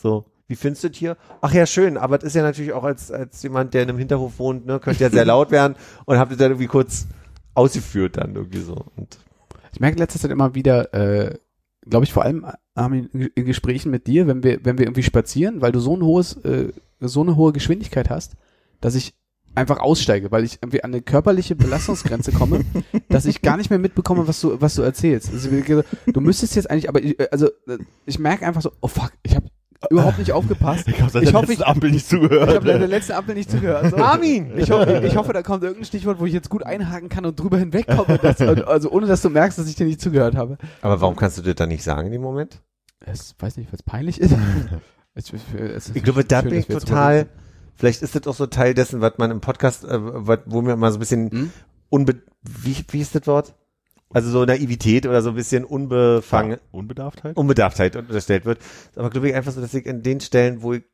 so. 0.00 0.24
Wie 0.46 0.56
findest 0.56 0.84
du 0.84 0.88
das 0.88 0.98
hier? 0.98 1.16
Ach 1.42 1.52
ja, 1.52 1.66
schön, 1.66 1.96
aber 1.96 2.16
das 2.18 2.28
ist 2.28 2.36
ja 2.36 2.42
natürlich 2.42 2.72
auch 2.72 2.84
als, 2.84 3.10
als 3.10 3.42
jemand, 3.42 3.74
der 3.74 3.82
in 3.82 3.88
einem 3.90 3.98
Hinterhof 3.98 4.38
wohnt, 4.38 4.66
ne, 4.66 4.78
könnte 4.78 5.02
ja 5.02 5.10
sehr 5.10 5.24
laut 5.24 5.50
werden 5.50 5.74
und 6.04 6.18
habe 6.18 6.30
das 6.30 6.38
dann 6.38 6.50
irgendwie 6.52 6.66
kurz 6.66 7.06
ausgeführt 7.54 8.16
dann 8.16 8.34
irgendwie 8.34 8.60
so. 8.60 8.84
Und 8.96 9.18
Ich 9.72 9.80
merke 9.80 9.94
in 9.96 10.00
letzter 10.00 10.20
Zeit 10.20 10.30
immer 10.30 10.54
wieder, 10.54 10.92
äh, 10.94 11.38
glaube 11.88 12.04
ich, 12.04 12.12
vor 12.12 12.24
allem 12.24 12.46
Armin, 12.74 13.08
in 13.12 13.22
in 13.34 13.44
Gesprächen 13.44 13.90
mit 13.90 14.06
dir, 14.06 14.26
wenn 14.26 14.42
wir, 14.42 14.64
wenn 14.64 14.78
wir 14.78 14.86
irgendwie 14.86 15.02
spazieren, 15.02 15.60
weil 15.60 15.72
du 15.72 15.80
so 15.80 15.96
ein 15.96 16.02
hohes, 16.02 16.36
äh, 16.44 16.72
so 17.00 17.22
eine 17.22 17.36
hohe 17.36 17.52
Geschwindigkeit 17.52 18.10
hast, 18.10 18.34
dass 18.80 18.94
ich 18.94 19.14
einfach 19.54 19.78
aussteige, 19.78 20.32
weil 20.32 20.44
ich 20.44 20.58
irgendwie 20.60 20.82
an 20.82 20.92
eine 20.92 21.02
körperliche 21.02 21.54
Belastungsgrenze 21.54 22.32
komme, 22.32 22.64
dass 23.08 23.26
ich 23.26 23.42
gar 23.42 23.56
nicht 23.56 23.70
mehr 23.70 23.78
mitbekomme, 23.78 24.26
was 24.26 24.40
du, 24.40 24.60
was 24.60 24.74
du 24.74 24.82
erzählst. 24.82 25.32
Also, 25.32 25.48
du 26.06 26.20
müsstest 26.20 26.56
jetzt 26.56 26.70
eigentlich, 26.70 26.88
aber 26.88 27.02
ich, 27.02 27.18
äh, 27.20 27.28
also 27.30 27.46
äh, 27.68 27.78
ich 28.06 28.18
merke 28.18 28.46
einfach 28.46 28.62
so, 28.62 28.72
oh 28.80 28.88
fuck, 28.88 29.12
ich 29.22 29.36
habe 29.36 29.46
überhaupt 29.90 30.18
nicht 30.18 30.32
aufgepasst. 30.32 30.86
Ich 30.88 31.00
habe 31.00 31.10
seit 31.10 31.22
Ich 31.24 31.30
der 31.30 31.38
hoffe, 31.38 31.48
letzten 31.52 31.62
ich- 31.62 31.68
Ampel 31.68 31.90
nicht 31.90 32.02
Ich 32.04 32.08
zugehört. 32.08 32.54
habe 32.54 32.64
der 32.78 32.86
letzten 32.88 33.12
Ampel 33.12 33.34
nicht 33.34 33.50
zugehört. 33.50 33.90
So. 33.90 33.96
Armin! 33.96 34.52
Ich 34.56 34.70
hoffe, 34.70 35.02
ich 35.06 35.16
hoffe, 35.16 35.32
da 35.32 35.42
kommt 35.42 35.62
irgendein 35.62 35.84
Stichwort, 35.86 36.18
wo 36.20 36.26
ich 36.26 36.32
jetzt 36.32 36.48
gut 36.50 36.62
einhaken 36.64 37.08
kann 37.08 37.24
und 37.26 37.38
drüber 37.38 37.58
hinwegkomme. 37.58 38.18
Dass, 38.22 38.40
also 38.40 38.90
ohne, 38.90 39.06
dass 39.06 39.22
du 39.22 39.30
merkst, 39.30 39.58
dass 39.58 39.68
ich 39.68 39.74
dir 39.76 39.86
nicht 39.86 40.00
zugehört 40.00 40.36
habe. 40.36 40.58
Aber 40.82 41.00
warum 41.00 41.16
kannst 41.16 41.38
du 41.38 41.42
das 41.42 41.54
dann 41.54 41.68
nicht 41.68 41.82
sagen 41.82 42.06
in 42.06 42.12
dem 42.12 42.22
Moment? 42.22 42.60
Es 43.00 43.34
weiß 43.38 43.56
nicht, 43.58 43.68
weil 43.72 43.76
es 43.78 43.82
peinlich 43.82 44.20
ist. 44.20 44.34
Es- 45.16 45.32
es 45.32 45.88
ist 45.90 45.94
Ich 45.96 46.02
glaube, 46.02 46.24
da 46.24 46.40
schön, 46.40 46.50
bin 46.50 46.58
ich 46.58 46.68
wir 46.68 46.80
total, 46.80 47.26
vielleicht 47.76 48.02
ist 48.02 48.16
das 48.16 48.26
auch 48.26 48.34
so 48.34 48.46
Teil 48.46 48.74
dessen, 48.74 49.00
was 49.00 49.12
man 49.16 49.30
im 49.30 49.40
Podcast, 49.40 49.84
äh, 49.84 49.90
was, 49.92 50.40
wo 50.46 50.60
mir 50.60 50.74
mal 50.74 50.90
so 50.90 50.96
ein 50.96 51.00
bisschen 51.00 51.30
Hm? 51.30 51.50
unbe, 51.88 52.16
wie, 52.42 52.84
wie 52.90 53.00
ist 53.00 53.14
das 53.14 53.24
Wort? 53.28 53.54
Also 54.14 54.30
so 54.30 54.44
Naivität 54.44 55.06
oder 55.06 55.22
so 55.22 55.30
ein 55.30 55.34
bisschen 55.34 55.64
unbefangen, 55.64 56.60
Unbedarftheit? 56.70 57.36
Unbedarftheit 57.36 57.96
unterstellt 57.96 58.44
wird. 58.44 58.60
Aber 58.94 59.10
glaube 59.10 59.28
ich 59.28 59.34
einfach 59.34 59.50
so, 59.50 59.60
dass 59.60 59.74
ich 59.74 59.86
in 59.86 60.02
den 60.02 60.20
Stellen, 60.20 60.62
wo 60.62 60.74
ich, 60.74 60.84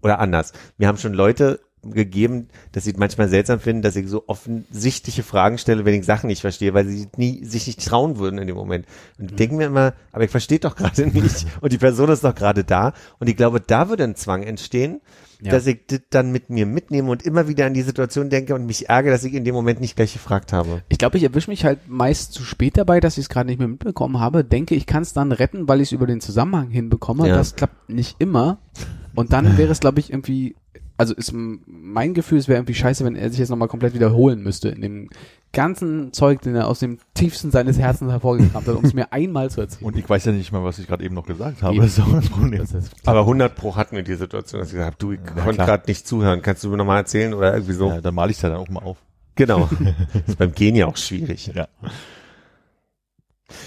oder 0.00 0.20
anders, 0.20 0.52
mir 0.78 0.86
haben 0.86 0.96
schon 0.96 1.12
Leute 1.12 1.60
gegeben, 1.82 2.48
dass 2.72 2.84
sie 2.84 2.92
es 2.92 2.96
manchmal 2.96 3.28
seltsam 3.28 3.58
finden, 3.60 3.82
dass 3.82 3.96
ich 3.96 4.08
so 4.08 4.24
offensichtliche 4.28 5.22
Fragen 5.22 5.58
stelle, 5.58 5.84
wenn 5.84 5.94
ich 5.94 6.06
Sachen 6.06 6.28
nicht 6.28 6.40
verstehe, 6.40 6.74
weil 6.74 6.86
sie 6.86 7.08
nie, 7.16 7.44
sich 7.44 7.66
nicht 7.66 7.84
trauen 7.84 8.18
würden 8.18 8.38
in 8.38 8.46
dem 8.46 8.56
Moment. 8.56 8.86
Und 9.18 9.32
ich 9.32 9.36
denke 9.36 9.56
mir 9.56 9.66
immer, 9.66 9.94
aber 10.12 10.24
ich 10.24 10.30
verstehe 10.30 10.58
doch 10.60 10.76
gerade 10.76 11.06
nicht 11.06 11.46
und 11.60 11.72
die 11.72 11.78
Person 11.78 12.08
ist 12.10 12.24
doch 12.24 12.34
gerade 12.34 12.64
da 12.64 12.92
und 13.18 13.28
ich 13.28 13.36
glaube, 13.36 13.60
da 13.60 13.88
würde 13.88 14.04
ein 14.04 14.14
Zwang 14.14 14.42
entstehen, 14.44 15.00
Ja. 15.40 15.50
dass 15.50 15.66
ich 15.66 15.80
das 15.88 16.00
dann 16.10 16.30
mit 16.30 16.50
mir 16.50 16.66
mitnehme 16.66 17.10
und 17.10 17.24
immer 17.24 17.48
wieder 17.48 17.66
an 17.66 17.74
die 17.74 17.82
Situation 17.82 18.30
denke 18.30 18.54
und 18.54 18.64
mich 18.66 18.88
ärgere, 18.88 19.10
dass 19.10 19.24
ich 19.24 19.34
in 19.34 19.44
dem 19.44 19.54
Moment 19.56 19.80
nicht 19.80 19.96
gleich 19.96 20.12
gefragt 20.12 20.52
habe. 20.52 20.82
Ich 20.88 20.98
glaube, 20.98 21.16
ich 21.16 21.24
erwische 21.24 21.50
mich 21.50 21.64
halt 21.64 21.80
meist 21.88 22.32
zu 22.32 22.44
spät 22.44 22.76
dabei, 22.76 23.00
dass 23.00 23.18
ich 23.18 23.24
es 23.24 23.28
gerade 23.28 23.48
nicht 23.50 23.58
mehr 23.58 23.66
mitbekommen 23.66 24.20
habe. 24.20 24.44
Denke, 24.44 24.76
ich 24.76 24.86
kann 24.86 25.02
es 25.02 25.12
dann 25.14 25.32
retten, 25.32 25.66
weil 25.66 25.80
ich 25.80 25.88
es 25.88 25.92
über 25.92 26.06
den 26.06 26.20
Zusammenhang 26.20 26.70
hinbekomme. 26.70 27.26
Ja. 27.26 27.34
Das 27.34 27.56
klappt 27.56 27.88
nicht 27.90 28.16
immer. 28.20 28.58
Und 29.16 29.32
dann 29.32 29.58
wäre 29.58 29.72
es, 29.72 29.80
glaube 29.80 29.98
ich, 29.98 30.10
irgendwie, 30.10 30.54
also 31.02 31.14
ist 31.14 31.32
mein 31.34 32.14
Gefühl, 32.14 32.38
es 32.38 32.46
wäre 32.46 32.60
irgendwie 32.60 32.74
scheiße, 32.74 33.04
wenn 33.04 33.16
er 33.16 33.28
sich 33.28 33.40
jetzt 33.40 33.48
nochmal 33.48 33.66
komplett 33.66 33.92
wiederholen 33.92 34.40
müsste 34.40 34.68
in 34.68 34.82
dem 34.82 35.10
ganzen 35.52 36.12
Zeug, 36.12 36.42
den 36.42 36.54
er 36.54 36.68
aus 36.68 36.78
dem 36.78 36.98
tiefsten 37.12 37.50
seines 37.50 37.76
Herzens 37.76 38.12
hervorgekramt 38.12 38.68
hat, 38.68 38.76
um 38.76 38.84
es 38.84 38.94
mir 38.94 39.12
einmal 39.12 39.50
zu 39.50 39.62
erzählen. 39.62 39.84
Und 39.84 39.96
ich 39.98 40.08
weiß 40.08 40.26
ja 40.26 40.30
nicht 40.30 40.52
mal, 40.52 40.62
was 40.62 40.78
ich 40.78 40.86
gerade 40.86 41.04
eben 41.04 41.16
noch 41.16 41.26
gesagt 41.26 41.60
habe. 41.60 41.74
Eben. 41.74 41.82
Das 41.82 41.98
ist 41.98 42.04
auch 42.04 42.30
Problem. 42.30 42.64
Aber 43.04 43.20
100 43.20 43.52
pro 43.56 43.74
hatten 43.74 43.96
wir 43.96 44.04
die 44.04 44.14
Situation, 44.14 44.60
dass 44.60 44.68
ich 44.68 44.74
gesagt 44.74 44.94
habe, 44.94 44.96
du, 45.00 45.10
ich 45.10 45.24
konnte 45.24 45.54
klar. 45.54 45.66
gerade 45.66 45.84
nicht 45.88 46.06
zuhören. 46.06 46.40
Kannst 46.40 46.62
du 46.62 46.68
mir 46.68 46.76
nochmal 46.76 46.98
erzählen 46.98 47.34
oder 47.34 47.52
irgendwie 47.52 47.72
so? 47.72 47.88
Ja, 47.88 48.00
dann 48.00 48.14
male 48.14 48.30
ich 48.30 48.36
es 48.36 48.42
ja 48.44 48.50
dann 48.50 48.58
auch 48.58 48.68
mal 48.68 48.84
auf. 48.84 48.98
Genau. 49.34 49.68
das 50.12 50.22
ist 50.28 50.38
beim 50.38 50.52
Gehen 50.52 50.76
ja 50.76 50.86
auch 50.86 50.96
schwierig. 50.96 51.50
Ja. 51.52 51.66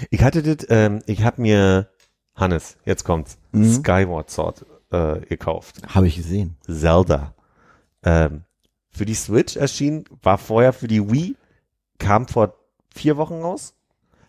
Ich 0.09 0.23
hatte 0.23 0.41
das, 0.41 0.65
ähm, 0.69 1.01
ich 1.05 1.25
habe 1.25 1.41
mir, 1.41 1.89
Hannes, 2.33 2.77
jetzt 2.85 3.03
kommt's, 3.03 3.37
Mhm. 3.51 3.73
Skyward 3.73 4.29
Sword 4.29 4.65
äh, 4.95 5.25
gekauft. 5.25 5.81
Habe 5.87 6.07
ich 6.07 6.15
gesehen. 6.15 6.57
Zelda. 6.67 7.33
Ähm, 8.03 8.43
für 8.89 9.05
die 9.05 9.15
Switch 9.15 9.57
erschien, 9.57 10.05
war 10.21 10.37
vorher 10.37 10.73
für 10.73 10.87
die 10.87 11.11
Wii, 11.11 11.35
kam 11.99 12.27
vor 12.27 12.55
vier 12.93 13.17
Wochen 13.17 13.35
raus. 13.35 13.73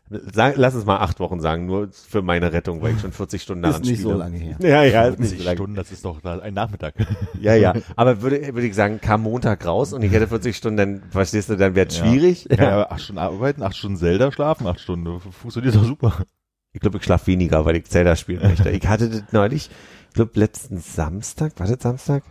Lass 0.09 0.77
uns 0.77 0.85
mal 0.85 0.99
acht 0.99 1.19
Wochen 1.19 1.41
sagen, 1.41 1.67
nur 1.67 1.89
für 1.91 2.23
meine 2.23 2.53
Rettung, 2.53 2.81
weil 2.81 2.95
ich 2.95 3.01
schon 3.01 3.11
40 3.11 3.43
Stunden 3.43 3.63
daran 3.63 3.83
Ist 3.83 3.89
nicht 3.91 4.01
so 4.03 4.11
spiele. 4.11 4.19
lange 4.23 4.39
her. 4.39 4.57
Ja, 4.61 4.85
ja, 4.85 5.07
ist 5.09 5.19
nicht 5.19 5.31
40 5.31 5.39
so 5.41 5.45
lange. 5.45 5.57
Stunden, 5.57 5.75
das 5.75 5.91
ist 5.91 6.05
doch 6.05 6.23
ein 6.23 6.55
Nachmittag. 6.55 6.95
Ja, 7.41 7.55
ja. 7.55 7.75
Aber 7.97 8.23
würde, 8.23 8.41
würde 8.55 8.67
ich 8.67 8.75
sagen, 8.75 9.01
kam 9.01 9.23
Montag 9.23 9.67
raus 9.67 9.93
und 9.93 10.03
ich 10.03 10.13
hätte 10.13 10.29
40 10.29 10.57
Stunden, 10.57 10.77
dann, 10.77 11.03
verstehst 11.11 11.51
du, 11.51 11.57
dann 11.57 11.75
wäre 11.75 11.89
es 11.89 11.97
schwierig. 11.97 12.49
Ja, 12.51 12.57
ja, 12.57 12.91
acht 12.91 13.01
Stunden 13.03 13.19
arbeiten, 13.19 13.63
acht 13.63 13.77
Stunden 13.77 13.97
Zelda 13.99 14.31
schlafen, 14.31 14.67
acht 14.69 14.81
Stunden. 14.81 15.21
Funktioniert 15.21 15.75
doch 15.75 15.85
super. 15.85 16.25
Ich 16.73 16.81
glaube, 16.81 16.99
ich 16.99 17.05
schlaf 17.05 17.27
weniger, 17.27 17.65
weil 17.65 17.77
ich 17.77 17.87
Zelda 17.87 18.15
spielen 18.17 18.43
möchte. 18.43 18.71
Ich 18.71 18.87
hatte 18.87 19.09
das 19.09 19.25
neulich, 19.33 19.71
ich 19.71 19.96
glaube, 20.17 20.33
letzten 20.35 20.79
Samstag, 20.79 21.59
war 21.61 21.69
das 21.69 21.83
Samstag? 21.83 22.25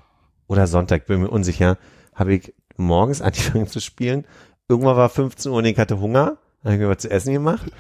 Oder 0.48 0.68
Sonntag, 0.68 1.06
bin 1.06 1.22
mir 1.22 1.30
unsicher, 1.30 1.78
habe 2.14 2.34
ich 2.34 2.54
morgens 2.76 3.22
angefangen 3.22 3.68
zu 3.68 3.80
spielen. 3.80 4.26
Irgendwann 4.68 4.98
war 4.98 5.10
15 5.10 5.52
Uhr 5.52 5.60
und 5.60 5.66
ich 5.66 5.78
hatte 5.78 6.00
Hunger. 6.00 6.38
Dann 6.62 6.74
habe 6.74 6.76
ich 6.76 6.80
mir 6.82 6.90
was 6.90 7.02
zu 7.02 7.10
essen 7.10 7.34
gemacht. 7.34 7.72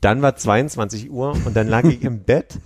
Dann 0.00 0.20
war 0.20 0.36
22 0.36 1.10
Uhr 1.10 1.32
und 1.46 1.56
dann 1.56 1.68
lag 1.68 1.84
ich 1.84 2.02
im 2.02 2.24
Bett 2.24 2.58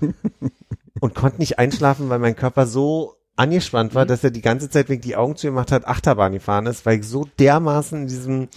und 1.00 1.14
konnte 1.14 1.38
nicht 1.38 1.58
einschlafen, 1.58 2.08
weil 2.08 2.18
mein 2.18 2.36
Körper 2.36 2.66
so 2.66 3.14
angespannt 3.36 3.94
war, 3.94 4.04
dass 4.04 4.24
er 4.24 4.30
die 4.30 4.42
ganze 4.42 4.68
Zeit, 4.68 4.88
wenn 4.88 4.96
ich 4.96 5.02
die 5.02 5.16
Augen 5.16 5.36
zugemacht 5.36 5.72
hat, 5.72 5.86
Achterbahn 5.86 6.32
gefahren 6.32 6.66
ist, 6.66 6.84
weil 6.84 6.98
ich 6.98 7.06
so 7.06 7.26
dermaßen 7.38 8.02
in 8.02 8.06
diesem, 8.08 8.48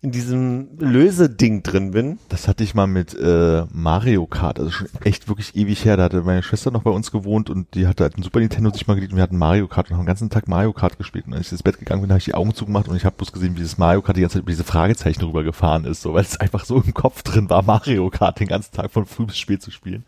in 0.00 0.12
diesem 0.12 0.68
Löseding 0.78 1.62
drin 1.64 1.90
bin. 1.90 2.18
Das 2.28 2.46
hatte 2.46 2.62
ich 2.62 2.74
mal 2.74 2.86
mit 2.86 3.14
äh, 3.14 3.64
Mario 3.72 4.26
Kart, 4.26 4.60
also 4.60 4.70
schon 4.70 4.88
echt 5.02 5.28
wirklich 5.28 5.56
ewig 5.56 5.84
her. 5.84 5.96
Da 5.96 6.04
hatte 6.04 6.22
meine 6.22 6.42
Schwester 6.42 6.70
noch 6.70 6.82
bei 6.82 6.90
uns 6.90 7.10
gewohnt 7.10 7.50
und 7.50 7.74
die 7.74 7.86
hatte 7.88 8.04
halt 8.04 8.16
ein 8.16 8.22
Super 8.22 8.38
Nintendo 8.38 8.70
sich 8.70 8.86
mal 8.86 8.94
geliebt 8.94 9.12
und 9.12 9.16
wir 9.16 9.22
hatten 9.22 9.38
Mario 9.38 9.66
Kart 9.66 9.90
und 9.90 9.96
haben 9.96 10.02
den 10.04 10.06
ganzen 10.06 10.30
Tag 10.30 10.46
Mario 10.46 10.72
Kart 10.72 10.98
gespielt. 10.98 11.26
Und 11.26 11.34
als 11.34 11.46
ich 11.46 11.52
ins 11.52 11.62
Bett 11.64 11.78
gegangen 11.78 12.00
bin, 12.02 12.10
habe 12.10 12.18
ich 12.18 12.26
die 12.26 12.34
Augen 12.34 12.54
zugemacht 12.54 12.86
und 12.86 12.96
ich 12.96 13.04
habe 13.04 13.16
bloß 13.16 13.32
gesehen, 13.32 13.54
wie 13.54 13.60
dieses 13.60 13.78
Mario 13.78 14.02
Kart 14.02 14.16
die 14.16 14.20
ganze 14.20 14.34
Zeit 14.34 14.42
über 14.42 14.52
diese 14.52 14.64
Fragezeichen 14.64 15.22
rüber 15.24 15.42
gefahren 15.42 15.84
ist, 15.84 16.02
so 16.02 16.14
weil 16.14 16.22
es 16.22 16.38
einfach 16.38 16.64
so 16.64 16.76
im 16.80 16.94
Kopf 16.94 17.22
drin 17.24 17.50
war, 17.50 17.62
Mario 17.62 18.08
Kart 18.10 18.38
den 18.38 18.48
ganzen 18.48 18.72
Tag 18.72 18.92
von 18.92 19.04
früh 19.04 19.26
bis 19.26 19.38
spät 19.38 19.62
zu 19.62 19.72
spielen. 19.72 20.04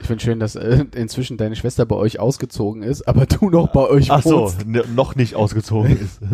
ich 0.00 0.06
finde 0.06 0.22
schön, 0.22 0.38
dass 0.38 0.54
äh, 0.54 0.84
inzwischen 0.94 1.36
deine 1.36 1.56
Schwester 1.56 1.84
bei 1.84 1.96
euch 1.96 2.20
ausgezogen 2.20 2.84
ist, 2.84 3.08
aber 3.08 3.26
du 3.26 3.50
noch 3.50 3.72
bei 3.72 3.88
euch 3.88 4.12
Ach 4.12 4.22
so, 4.22 4.42
wohnst. 4.42 4.66
ne, 4.66 4.84
noch 4.94 5.16
nicht 5.16 5.34
ausgezogen 5.34 5.98
ist. 5.98 6.20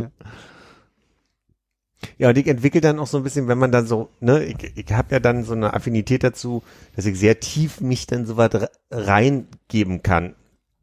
Ja, 2.19 2.29
und 2.29 2.39
ich 2.39 2.47
entwickle 2.47 2.81
dann 2.81 2.99
auch 2.99 3.07
so 3.07 3.19
ein 3.19 3.25
bisschen, 3.25 3.49
wenn 3.49 3.59
man 3.59 3.73
dann 3.73 3.87
so, 3.87 4.09
ne, 4.21 4.45
ich, 4.45 4.57
ich 4.77 4.93
habe 4.93 5.15
ja 5.15 5.21
dann 5.21 5.45
so 5.45 5.53
eine 5.53 5.75
Affinität 5.75 6.23
dazu, 6.25 6.63
dass 6.95 7.07
ich 7.07 7.19
sehr 7.19 7.41
tief 7.41 7.81
mich 7.81 8.07
dann 8.07 8.27
so 8.27 8.37
weit 8.37 8.55
re- 8.55 8.71
reingeben 8.91 10.03
kann 10.03 10.35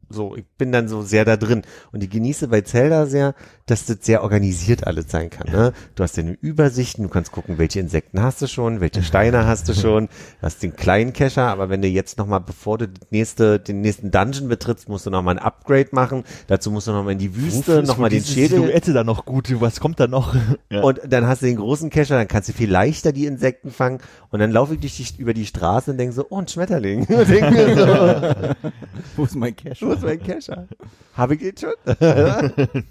So, 0.08 0.36
ich 0.36 0.44
bin 0.58 0.70
dann 0.70 0.88
so 0.88 1.02
sehr 1.02 1.24
da 1.24 1.36
drin. 1.36 1.62
Und 1.92 2.02
ich 2.02 2.10
genieße 2.10 2.48
bei 2.48 2.60
Zelda 2.60 3.06
sehr, 3.06 3.34
dass 3.66 3.86
das 3.86 3.98
sehr 4.02 4.22
organisiert 4.22 4.86
alles 4.86 5.10
sein 5.10 5.30
kann. 5.30 5.50
Ne? 5.50 5.72
Du 5.96 6.02
hast 6.02 6.16
deine 6.16 6.32
Übersichten, 6.32 7.02
du 7.02 7.08
kannst 7.08 7.32
gucken, 7.32 7.58
welche 7.58 7.80
Insekten 7.80 8.22
hast 8.22 8.40
du 8.40 8.46
schon, 8.46 8.80
welche 8.80 9.02
Steine 9.02 9.46
hast 9.46 9.68
du 9.68 9.74
schon, 9.74 10.06
du 10.06 10.42
hast 10.42 10.62
den 10.62 10.76
kleinen 10.76 11.12
Kescher, 11.12 11.48
aber 11.48 11.68
wenn 11.68 11.82
du 11.82 11.88
jetzt 11.88 12.18
nochmal, 12.18 12.40
bevor 12.40 12.78
du 12.78 12.88
das 12.88 13.10
nächste, 13.10 13.58
den 13.58 13.80
nächsten 13.80 14.12
Dungeon 14.12 14.48
betrittst, 14.48 14.88
musst 14.88 15.06
du 15.06 15.10
nochmal 15.10 15.36
ein 15.36 15.42
Upgrade 15.42 15.88
machen. 15.90 16.22
Dazu 16.46 16.70
musst 16.70 16.86
du 16.86 16.92
nochmal 16.92 17.14
in 17.14 17.18
die 17.18 17.34
Wüste, 17.34 17.82
nochmal 17.82 18.10
den 18.10 18.22
Schädel. 18.22 18.60
Silhouette 18.60 18.92
da 18.92 19.02
noch 19.02 19.24
gut, 19.24 19.52
was 19.60 19.80
kommt 19.80 20.00
da 20.00 20.06
noch? 20.06 20.34
Ja. 20.68 20.82
Und 20.82 21.00
dann 21.06 21.26
hast 21.26 21.42
du 21.42 21.46
den 21.46 21.56
großen 21.56 21.90
Kescher, 21.90 22.16
dann 22.16 22.26
kannst 22.26 22.48
du 22.48 22.52
viel 22.52 22.68
leichter 22.70 23.12
die 23.12 23.26
Insekten 23.26 23.70
fangen. 23.70 24.00
Und 24.30 24.40
dann 24.40 24.50
laufe 24.50 24.74
ich 24.74 24.80
durch 24.80 24.96
die, 24.96 25.20
über 25.20 25.32
die 25.32 25.46
Straße 25.46 25.92
und 25.92 25.98
denke 25.98 26.12
so, 26.12 26.26
oh, 26.28 26.38
ein 26.38 26.48
Schmetterling. 26.48 27.06
Denk 27.06 27.76
so, 27.76 28.44
Wo 29.16 29.24
ist 29.24 29.36
mein 29.36 29.54
Cash? 29.54 29.82
Wo 30.02 30.06
ist 30.06 30.18
mein 30.18 30.22
Kescher? 30.22 30.68
Habe 31.14 31.34
ich 31.34 31.42
ihn 31.42 31.54
schon? 31.58 31.74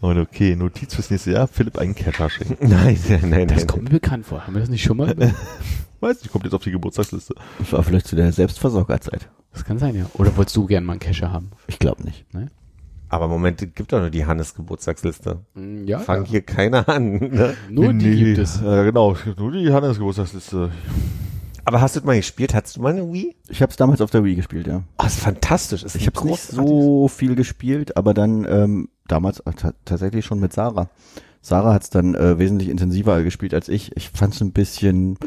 Und 0.00 0.18
okay, 0.18 0.54
Notiz 0.54 0.94
fürs 0.94 1.10
nächste 1.10 1.30
Jahr, 1.32 1.48
Philipp 1.48 1.78
einen 1.78 1.94
Kescher 1.94 2.28
schenken. 2.28 2.56
nein, 2.68 2.98
nein, 3.08 3.30
nein. 3.30 3.48
Das 3.48 3.58
nein. 3.58 3.66
kommt 3.66 3.84
mir 3.84 3.90
bekannt 3.90 4.26
vor. 4.26 4.46
Haben 4.46 4.54
wir 4.54 4.60
das 4.60 4.68
nicht 4.68 4.82
schon 4.82 4.98
mal? 4.98 5.16
Weiß 6.00 6.20
nicht, 6.22 6.30
kommt 6.30 6.44
jetzt 6.44 6.52
auf 6.52 6.62
die 6.62 6.72
Geburtstagsliste. 6.72 7.34
Das 7.58 7.72
war 7.72 7.82
vielleicht 7.82 8.06
zu 8.06 8.14
der 8.16 8.30
Selbstversorgerzeit. 8.32 9.30
Das 9.52 9.64
kann 9.64 9.78
sein, 9.78 9.94
ja. 9.94 10.04
Oder 10.14 10.36
wolltest 10.36 10.56
du 10.56 10.66
gern 10.66 10.84
mal 10.84 10.92
einen 10.94 11.00
Kescher 11.00 11.32
haben? 11.32 11.52
Ich 11.68 11.78
glaube 11.78 12.02
nicht. 12.02 12.26
Aber 13.08 13.28
Moment, 13.28 13.62
es 13.62 13.68
gibt 13.74 13.92
doch 13.92 14.00
nur 14.00 14.10
die 14.10 14.26
Hannes 14.26 14.54
Geburtstagsliste. 14.54 15.38
Mm, 15.54 15.84
Ja. 15.86 16.00
Fang 16.00 16.24
hier 16.26 16.42
keiner 16.42 16.86
an. 16.88 17.18
Ne? 17.20 17.54
Nur 17.70 17.94
die 17.94 18.06
Nee, 18.06 18.16
gibt 18.24 18.38
es. 18.38 18.60
Äh, 18.60 18.84
genau, 18.84 19.16
nur 19.38 19.52
die 19.52 19.72
Hannes 19.72 19.96
Geburtstagsliste. 19.98 20.70
Aber 21.64 21.80
hast 21.80 21.96
du 21.96 22.00
mal 22.02 22.16
gespielt? 22.16 22.54
Hattest 22.54 22.76
du 22.76 22.82
mal 22.82 22.92
eine 22.92 23.10
Wii? 23.12 23.34
Ich 23.48 23.62
habe 23.62 23.70
es 23.70 23.76
damals 23.76 24.00
auf 24.00 24.10
der 24.10 24.22
Wii 24.24 24.34
gespielt, 24.34 24.66
ja. 24.66 24.82
Oh, 24.98 25.06
ist 25.06 25.18
fantastisch. 25.18 25.82
Ist 25.82 25.96
Ich 25.96 26.06
habe 26.06 26.18
es 26.18 26.24
nicht 26.24 26.42
so 26.42 27.08
viel 27.08 27.34
gespielt, 27.34 27.96
aber 27.96 28.12
dann 28.14 28.46
ähm, 28.48 28.88
damals 29.08 29.40
äh, 29.40 29.52
ta- 29.52 29.74
tatsächlich 29.84 30.24
schon 30.24 30.40
mit 30.40 30.52
Sarah. 30.52 30.90
Sarah 31.40 31.74
hat 31.74 31.82
es 31.84 31.90
dann 31.90 32.14
äh, 32.14 32.38
wesentlich 32.38 32.68
intensiver 32.68 33.22
gespielt 33.22 33.54
als 33.54 33.68
ich. 33.68 33.96
Ich 33.96 34.10
fand 34.10 34.34
es 34.34 34.40
ein 34.40 34.52
bisschen 34.52 35.18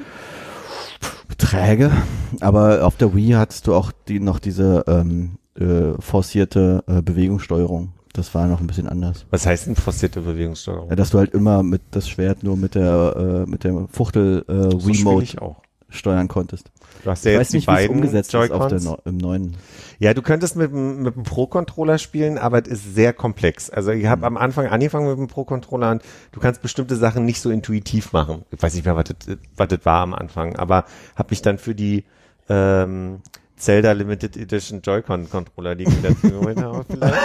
träge, 1.38 1.92
aber 2.40 2.86
auf 2.86 2.98
der 2.98 3.14
Wii 3.16 3.32
hattest 3.34 3.68
du 3.68 3.76
auch 3.76 3.92
die 4.08 4.20
noch 4.20 4.40
diese 4.40 4.84
ähm, 4.88 5.38
äh, 5.60 5.94
forcierte 6.00 6.84
äh, 6.88 7.02
Bewegungssteuerung. 7.02 7.94
Das 8.14 8.34
war 8.34 8.48
noch 8.48 8.60
ein 8.62 8.68
bisschen 8.68 8.88
anders. 8.88 9.26
Was 9.30 9.46
heißt 9.46 9.68
denn 9.68 9.76
forcierte 9.76 10.22
Bewegungssteuerung? 10.22 10.90
Ja, 10.90 10.96
dass 10.96 11.12
du 11.12 11.20
halt 11.20 11.34
immer 11.36 11.62
mit 11.62 11.82
das 11.92 12.10
Schwert 12.10 12.42
nur 12.42 12.58
mit 12.58 12.74
der 12.74 13.44
äh, 13.46 13.50
mit 13.50 13.64
der 13.64 13.88
Fuchtel 13.92 14.44
äh, 14.48 14.72
so 14.72 14.80
spiel 14.80 14.96
Remote 14.98 15.24
ich 15.24 15.40
auch. 15.40 15.62
Steuern 15.90 16.28
konntest. 16.28 16.70
Du 17.04 17.10
hast 17.12 17.24
ja 17.26 17.32
ich 17.32 17.38
jetzt 17.38 17.40
weiß 17.48 17.54
nicht, 17.54 17.64
die 17.68 17.72
wie 17.72 17.72
es 17.74 17.78
beiden 17.78 17.96
umgesetzt 17.96 18.34
ist 18.34 18.52
auf 18.52 18.68
der 18.68 18.98
im 19.06 19.18
neuen. 19.18 19.56
Ja, 20.00 20.14
du 20.14 20.22
könntest 20.22 20.56
mit, 20.56 20.72
dem- 20.72 21.02
mit 21.04 21.16
dem 21.16 21.24
Pro-Controller 21.24 21.98
spielen, 21.98 22.38
aber 22.38 22.62
es 22.62 22.68
ist 22.68 22.96
sehr 22.96 23.14
komplex. 23.14 23.70
Also 23.70 23.92
ich 23.92 24.04
Mhm. 24.04 24.10
habe 24.10 24.26
am 24.28 24.38
Anfang 24.38 24.68
angefangen 24.68 25.08
mit 25.10 25.18
dem 25.18 25.28
Pro-Controller 25.28 25.92
und 25.92 26.02
du 26.34 26.40
kannst 26.40 26.62
bestimmte 26.62 26.96
Sachen 26.98 27.24
nicht 27.26 27.42
so 27.42 27.50
intuitiv 27.50 28.12
machen. 28.14 28.44
Ich 28.52 28.62
weiß 28.62 28.74
nicht 28.76 28.86
mehr, 28.86 28.96
was 28.96 29.06
das, 29.06 29.38
was 29.56 29.68
das 29.70 29.80
war 29.86 30.02
am 30.02 30.14
Anfang, 30.14 30.56
aber 30.56 30.86
habe 31.16 31.30
mich 31.30 31.42
dann 31.42 31.58
für 31.58 31.74
die 31.76 32.04
ähm, 32.50 33.22
Zelda 33.56 33.94
Limited 33.94 34.38
Edition 34.38 34.82
Joy-Con-Controller, 34.84 35.76
die 35.76 35.86
ich 35.86 36.02
dazu 36.04 36.30
geholt 36.30 36.62
habe, 36.62 36.86
vielleicht. 36.88 37.18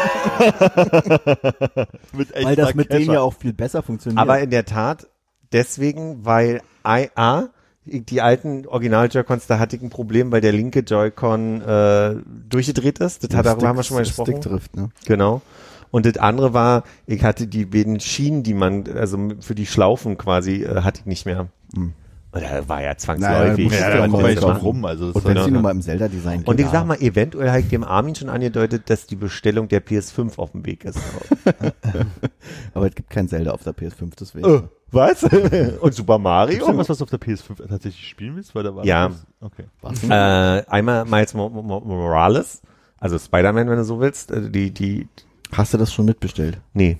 Mit 2.13 2.35
Weil 2.45 2.57
das 2.57 2.75
mit 2.75 2.93
denen 2.93 3.13
ja 3.13 3.21
auch 3.21 3.35
viel 3.35 3.53
besser 3.53 3.83
funktioniert. 3.83 4.19
Aber 4.21 4.39
in 4.41 4.51
der 4.51 4.65
Tat 4.65 5.07
deswegen, 5.53 6.25
weil 6.25 6.63
I, 6.87 7.09
A, 7.15 7.45
die 7.85 8.21
alten 8.23 8.67
Original 8.67 9.09
Joy-Cons, 9.11 9.47
da 9.47 9.59
hatte 9.59 9.77
ich 9.77 9.83
ein 9.83 9.91
Problem, 9.91 10.31
weil 10.31 10.41
der 10.41 10.53
linke 10.53 10.81
Joy-Con 10.81 11.61
äh, 11.63 12.15
durchgedreht 12.49 12.99
ist. 13.01 13.25
Das 13.25 13.37
hat, 13.37 13.47
darüber 13.47 13.69
haben 13.69 13.77
wir 13.79 13.83
schon 13.83 13.97
mal 13.97 14.05
gesprochen. 14.05 14.33
Stickdrift, 14.33 14.77
ne? 14.77 14.91
Genau. 15.07 15.43
Und 15.91 16.07
das 16.07 16.17
andere 16.17 16.55
war, 16.55 16.85
ich 17.07 17.23
hatte 17.25 17.47
die 17.47 17.67
beiden 17.67 18.01
Schienen, 18.01 18.43
die 18.45 18.55
man, 18.55 18.85
also 18.97 19.19
für 19.41 19.55
die 19.55 19.67
Schlaufen 19.67 20.17
quasi, 20.17 20.63
äh, 20.63 20.83
hatte 20.83 21.01
ich 21.01 21.07
nicht 21.07 21.27
mehr. 21.27 21.49
Hm. 21.75 21.93
Und 22.35 22.43
da 22.43 22.67
war 22.67 22.79
ja 22.81 22.87
Naja, 22.87 22.97
zwangsläufig. 22.97 23.69
du 23.69 23.75
Ja, 23.75 23.81
ja 23.91 23.97
da 23.99 24.05
auch 24.07 24.11
kaufen. 24.23 24.35
drauf 24.37 24.63
rum. 24.63 24.85
Also 24.87 25.07
das 25.09 25.17
Und 25.17 25.25
wenn 25.27 25.37
ist 25.37 25.43
sie 25.43 25.49
ja- 25.51 25.53
nur 25.53 25.63
mal 25.63 25.71
im 25.73 25.83
Zelda-Design 25.83 26.45
Und 26.45 26.61
ich 26.61 26.67
sag 26.69 26.87
mal, 26.87 26.97
eventuell 27.03 27.51
habe 27.51 27.61
ich 27.61 27.69
dem 27.69 27.85
Armin 27.85 28.15
schon 28.15 28.31
angedeutet, 28.31 28.89
dass 28.89 29.07
die 29.07 29.17
Bestellung 29.17 29.69
der 29.69 29.85
PS5 29.85 30.39
auf 30.39 30.53
dem 30.53 30.65
Weg 30.65 30.85
ist. 30.87 30.99
aber 32.75 32.87
es 32.87 32.95
gibt 32.95 33.11
kein 33.11 33.29
Zelda 33.29 33.51
auf 33.51 33.63
der 33.65 33.75
PS5, 33.75 34.13
deswegen. 34.19 34.69
Was? 34.93 35.23
Und 35.81 35.95
Super 35.95 36.15
Gibt's 36.15 36.23
Mario? 36.25 36.59
irgendwas, 36.67 36.89
was 36.89 36.99
du 36.99 37.05
auf 37.05 37.11
der 37.11 37.21
PS5 37.21 37.67
tatsächlich 37.69 38.07
spielen 38.09 38.37
willst? 38.37 38.55
Weil 38.55 38.63
da 38.65 38.75
war 38.77 38.85
Ja. 38.85 39.11
Okay. 39.41 39.65
Äh, 40.09 40.65
einmal 40.71 41.05
Miles 41.07 41.35
Mo 41.35 41.49
Mo 41.49 41.81
Morales, 41.81 42.63
also 43.01 43.19
Spider-Man, 43.19 43.69
wenn 43.69 43.77
du 43.79 43.85
so 43.85 44.01
willst. 44.01 44.31
äh, 44.31 44.51
Die, 44.51 44.71
die, 44.71 45.09
Hast 45.53 45.75
du 45.75 45.79
das 45.79 45.93
schon 45.93 46.05
mitbestellt? 46.07 46.61
nee, 46.75 46.97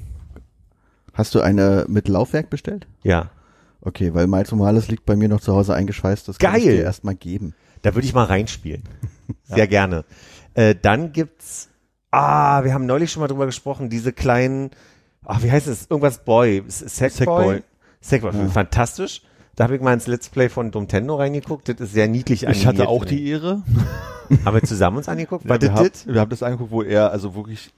Hast 1.15 1.35
du 1.35 1.41
eine 1.43 1.85
mit 1.89 2.09
Laufwerk 2.09 2.51
bestellt? 2.51 2.87
ja. 3.03 3.31
Okay, 3.85 4.15
weil 4.15 4.29
Miles 4.29 4.53
Morales 4.53 4.87
liegt 4.87 5.05
bei 5.07 5.17
mir 5.17 5.29
noch 5.29 5.41
zu 5.41 5.53
Hause 5.57 5.75
eingeschweißt. 5.75 6.29
Das 6.29 6.39
kann 6.39 6.55
ich 6.55 6.65
Geil. 6.67 6.77
dir 6.77 6.83
erstmal 6.85 7.17
geben. 7.17 7.53
Da 7.83 7.97
würde 7.97 8.07
ich 8.07 8.15
mal 8.15 8.23
reinspielen. 8.23 8.85
Sehr 9.43 9.67
gerne. 9.67 10.05
Äh, 10.55 10.77
dann 10.81 11.13
gibt's, 11.13 11.69
ah, 12.13 12.63
wir 12.63 12.75
haben 12.75 12.87
neulich 12.87 13.11
schon 13.11 13.23
mal 13.23 13.27
drüber 13.27 13.45
gesprochen, 13.45 13.91
diese 13.91 14.13
kleinen, 14.13 14.71
ach, 15.25 15.43
wie 15.43 15.51
heißt 15.51 15.67
es? 15.67 15.89
Irgendwas 15.91 16.25
Boy, 16.25 16.63
Sackboy? 16.69 17.11
Sackboy. 17.11 17.63
Sackboy, 18.03 18.33
Ja. 18.35 18.49
fantastisch. 18.49 19.23
Da 19.57 19.65
habe 19.65 19.77
ich 19.77 19.81
mal 19.83 19.93
ins 19.95 20.07
Let's 20.07 20.29
Play 20.29 20.49
von 20.49 20.69
Nintendo 20.69 21.17
reingeguckt. 21.17 21.69
Das 21.69 21.77
ist 21.81 21.93
sehr 21.93 22.09
niedlich 22.09 22.43
Ich 22.43 22.67
hatte 22.67 22.83
animiert, 22.83 22.89
auch 22.89 23.05
die 23.05 23.27
Ehre. 23.29 23.63
Haben 24.45 24.55
wir 24.57 24.63
zusammen 24.63 24.97
uns 24.99 25.09
angeguckt? 25.09 25.45
Ja, 25.45 25.61
wir, 25.61 25.69
das? 25.71 26.07
wir 26.07 26.21
haben 26.21 26.31
das 26.31 26.43
angeguckt, 26.43 26.71
wo 26.71 26.83
er 26.83 27.11
also 27.11 27.35
wirklich 27.35 27.71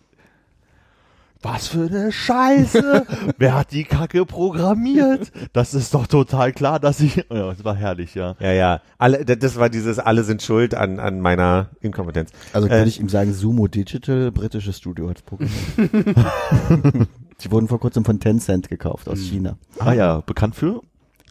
was 1.42 1.66
für 1.68 1.86
eine 1.88 2.10
Scheiße! 2.10 3.04
Wer 3.38 3.54
hat 3.54 3.72
die 3.72 3.84
Kacke 3.84 4.24
programmiert? 4.24 5.30
Das 5.52 5.74
ist 5.74 5.92
doch 5.92 6.06
total 6.06 6.52
klar, 6.54 6.80
dass 6.80 7.00
ich. 7.00 7.16
Ja, 7.16 7.50
das 7.52 7.62
war 7.64 7.74
herrlich, 7.76 8.14
ja. 8.14 8.34
Ja, 8.40 8.52
ja. 8.52 8.80
Alle, 8.96 9.26
das- 9.26 9.56
war 9.58 9.68
dieses, 9.68 9.98
alle 9.98 10.24
sind 10.24 10.40
schuld 10.42 10.74
an, 10.74 10.98
an 10.98 11.20
meiner 11.20 11.68
Inkompetenz. 11.82 12.30
Also 12.54 12.68
Äh, 12.68 12.70
würde 12.70 12.88
ich 12.88 12.98
ihm 12.98 13.10
sagen, 13.10 13.34
Sumo 13.34 13.66
Digital, 13.68 14.32
britisches 14.32 14.78
Studio 14.78 15.10
hat's 15.10 15.20
programmiert. 15.22 17.08
Sie 17.38 17.50
wurden 17.50 17.68
vor 17.68 17.80
kurzem 17.80 18.04
von 18.04 18.20
Tencent 18.20 18.68
gekauft 18.68 19.08
aus 19.08 19.18
China. 19.18 19.58
Ah 19.78 19.92
ja, 19.92 20.20
bekannt 20.20 20.54
für? 20.54 20.82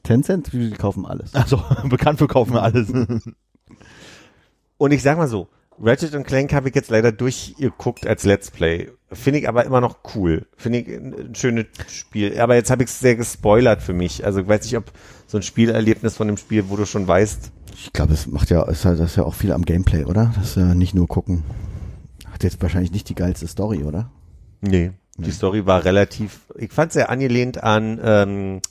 Tencent, 0.03 0.51
die 0.51 0.71
kaufen 0.71 1.05
alles. 1.05 1.33
Also 1.33 1.63
bekannt 1.89 2.19
für 2.19 2.27
kaufen 2.27 2.53
wir 2.53 2.63
alles. 2.63 2.91
Und 4.77 4.91
ich 4.91 5.01
sag 5.01 5.17
mal 5.17 5.27
so, 5.27 5.47
Ratchet 5.79 6.13
und 6.13 6.25
Clank 6.25 6.53
habe 6.53 6.69
ich 6.69 6.75
jetzt 6.75 6.91
leider 6.91 7.11
durchgeguckt 7.11 8.05
als 8.05 8.23
Let's 8.25 8.51
Play. 8.51 8.91
Finde 9.11 9.39
ich 9.39 9.47
aber 9.47 9.65
immer 9.65 9.81
noch 9.81 9.99
cool. 10.13 10.45
Finde 10.55 10.79
ich 10.79 10.87
ein, 10.87 11.13
ein 11.13 11.35
schönes 11.35 11.65
Spiel. 11.87 12.39
Aber 12.39 12.55
jetzt 12.55 12.69
habe 12.69 12.83
ich 12.83 12.89
es 12.89 12.99
sehr 12.99 13.15
gespoilert 13.15 13.81
für 13.81 13.93
mich. 13.93 14.25
Also 14.25 14.41
ich 14.41 14.47
weiß 14.47 14.63
nicht, 14.65 14.77
ob 14.77 14.91
so 15.25 15.37
ein 15.37 15.43
Spielerlebnis 15.43 16.15
von 16.15 16.27
dem 16.27 16.37
Spiel, 16.37 16.69
wo 16.69 16.75
du 16.75 16.85
schon 16.85 17.07
weißt, 17.07 17.51
Ich 17.75 17.93
glaube, 17.93 18.13
es 18.13 18.27
macht 18.27 18.49
ja, 18.49 18.63
ist 18.63 18.85
halt, 18.85 18.99
das 18.99 19.11
ist 19.11 19.15
ja 19.15 19.23
auch 19.23 19.33
viel 19.33 19.51
am 19.51 19.63
Gameplay, 19.63 20.03
oder? 20.03 20.31
Das 20.35 20.49
ist 20.49 20.57
ja 20.57 20.75
nicht 20.75 20.93
nur 20.93 21.07
gucken. 21.07 21.43
Hat 22.31 22.43
jetzt 22.43 22.61
wahrscheinlich 22.61 22.91
nicht 22.91 23.09
die 23.09 23.15
geilste 23.15 23.47
Story, 23.47 23.83
oder? 23.83 24.11
nee, 24.61 24.91
die 25.17 25.31
Story 25.31 25.65
war 25.65 25.85
relativ, 25.85 26.41
ich 26.57 26.71
fand 26.71 26.91
sehr 26.91 27.09
angelehnt 27.09 27.61
an, 27.63 27.99
ähm, 28.03 28.61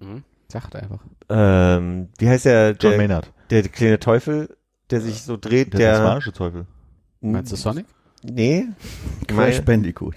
Mhm. 0.00 0.24
Sagt 0.48 0.74
einfach. 0.76 0.98
ähm, 1.28 2.08
wie 2.18 2.28
heißt 2.28 2.44
der, 2.46 2.70
John 2.72 2.90
der, 2.92 2.98
Maynard. 2.98 3.32
der 3.50 3.62
kleine 3.68 3.98
Teufel, 4.00 4.56
der 4.90 5.00
sich 5.00 5.22
so 5.22 5.36
dreht, 5.36 5.72
Der, 5.74 5.78
der, 5.80 5.92
tasmanische 5.94 6.32
Teufel. 6.32 6.66
Meinst 7.20 7.52
du 7.52 7.56
Sonic? 7.56 7.86
Nee. 8.24 8.66
Crash 9.28 9.62
Bandicoot. 9.62 10.16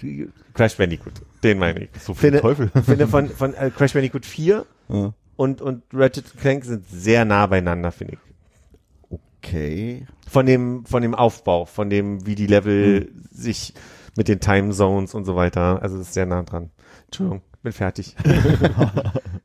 Crash 0.54 0.76
Bandicoot, 0.76 1.14
den 1.42 1.58
meine 1.58 1.84
ich. 1.84 1.90
So 2.00 2.14
viel 2.14 2.30
Finde- 2.30 2.40
Teufel. 2.40 2.70
finde 2.84 3.06
von, 3.08 3.28
von 3.28 3.54
äh, 3.54 3.70
Crash 3.70 3.92
Bandicoot 3.94 4.26
4 4.26 4.66
Ja. 4.88 5.12
und, 5.36 5.60
und 5.62 5.82
Ratchet 5.92 6.24
Clank 6.38 6.64
sind 6.64 6.84
sehr 6.88 7.24
nah 7.24 7.46
beieinander, 7.46 7.92
finde 7.92 8.14
ich. 8.14 9.18
Okay. 9.42 10.06
Von 10.28 10.46
dem, 10.46 10.84
von 10.86 11.02
dem 11.02 11.14
Aufbau, 11.14 11.64
von 11.64 11.88
dem, 11.90 12.26
wie 12.26 12.34
die 12.34 12.46
Level 12.48 13.10
sich 13.30 13.74
mit 14.16 14.28
den 14.28 14.40
Time 14.40 14.72
Zones 14.72 15.14
und 15.14 15.24
so 15.24 15.36
weiter, 15.36 15.80
also 15.82 15.96
das 15.98 16.08
ist 16.08 16.14
sehr 16.14 16.26
nah 16.26 16.42
dran. 16.42 16.70
Entschuldigung, 17.06 17.42
bin 17.62 17.72
fertig. 17.72 18.16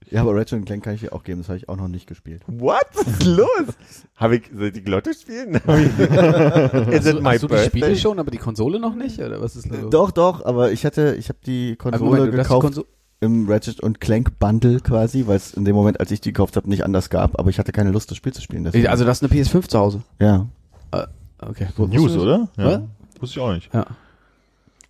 Ja, 0.10 0.20
aber 0.24 0.36
Ratchet 0.36 0.66
Clank 0.66 0.84
kann 0.84 0.94
ich 0.96 1.00
dir 1.00 1.14
auch 1.14 1.24
geben, 1.24 1.40
das 1.40 1.48
habe 1.48 1.58
ich 1.58 1.70
auch 1.70 1.78
noch 1.78 1.88
nicht 1.88 2.06
gespielt. 2.06 2.42
What? 2.46 2.82
Was 2.96 3.08
ist 3.08 3.24
los? 3.24 3.48
Habe 4.18 4.36
ich, 4.36 4.44
soll 4.54 4.68
ich 4.68 4.74
die 4.74 4.84
Glotte 4.84 5.14
spielen? 5.14 5.54
Is 5.56 5.62
Hast 5.66 7.06
it 7.08 7.16
du, 7.16 7.22
my 7.22 7.30
hast 7.32 7.44
du 7.44 7.48
die 7.48 7.58
Spiele 7.60 7.96
schon, 7.96 8.20
aber 8.20 8.30
die 8.30 8.38
Konsole 8.38 8.78
noch 8.78 8.94
nicht? 8.94 9.20
Oder 9.20 9.40
was 9.42 9.56
ist 9.56 9.70
los? 9.70 9.90
Doch, 9.90 10.12
doch, 10.12 10.44
aber 10.44 10.74
ich 10.74 10.86
hatte, 10.86 11.16
ich 11.18 11.30
habe 11.30 11.40
die 11.46 11.78
Konsole 11.78 12.04
Moment, 12.26 12.32
gekauft 12.36 12.66
Konso- 12.68 12.86
im 13.22 13.48
Ratchet 13.50 13.80
und 13.80 14.02
Clank 14.02 14.38
Bundle 14.38 14.82
quasi, 14.82 15.28
weil 15.28 15.38
es 15.38 15.54
in 15.54 15.64
dem 15.64 15.76
Moment, 15.78 16.02
als 16.02 16.12
ich 16.12 16.20
die 16.20 16.34
gekauft 16.34 16.58
habe, 16.58 16.68
nicht 16.68 16.84
anders 16.84 17.10
gab, 17.10 17.40
aber 17.40 17.50
ich 17.50 17.58
hatte 17.58 17.72
keine 17.72 17.92
Lust, 17.92 18.12
das 18.12 18.18
Spiel 18.18 18.34
zu 18.34 18.42
spielen. 18.42 18.66
deswegen. 18.66 18.88
Also, 18.88 19.06
das 19.06 19.22
ist 19.22 19.32
eine 19.32 19.42
PS5 19.42 19.70
zu 19.70 19.80
Hause. 19.80 20.02
ja. 20.20 20.46
Okay. 21.40 21.68
News, 21.78 22.18
oder? 22.18 22.50
Was? 22.58 22.66
Ja. 22.74 22.82
Wusste 23.22 23.40
ich 23.40 23.44
auch 23.46 23.54
nicht. 23.54 23.74
Ja. 23.74 23.86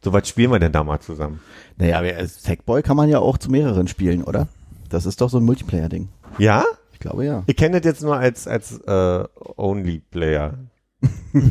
So 0.03 0.11
was 0.13 0.27
spielen 0.27 0.51
wir 0.51 0.59
denn 0.59 0.71
da 0.71 0.83
mal 0.83 0.99
zusammen? 0.99 1.39
Naja, 1.77 1.99
aber 1.99 2.15
als 2.15 2.41
Sackboy 2.43 2.81
kann 2.81 2.97
man 2.97 3.09
ja 3.09 3.19
auch 3.19 3.37
zu 3.37 3.51
mehreren 3.51 3.87
spielen, 3.87 4.23
oder? 4.23 4.47
Das 4.89 5.05
ist 5.05 5.21
doch 5.21 5.29
so 5.29 5.37
ein 5.37 5.43
Multiplayer-Ding. 5.43 6.09
Ja? 6.37 6.63
Ich 6.93 6.99
glaube 6.99 7.25
ja. 7.25 7.43
Ich 7.47 7.55
kenne 7.55 7.79
das 7.79 7.85
jetzt 7.85 8.03
nur 8.03 8.17
als, 8.17 8.47
als 8.47 8.79
äh, 8.81 9.23
Only 9.57 9.99
Player. 9.99 10.57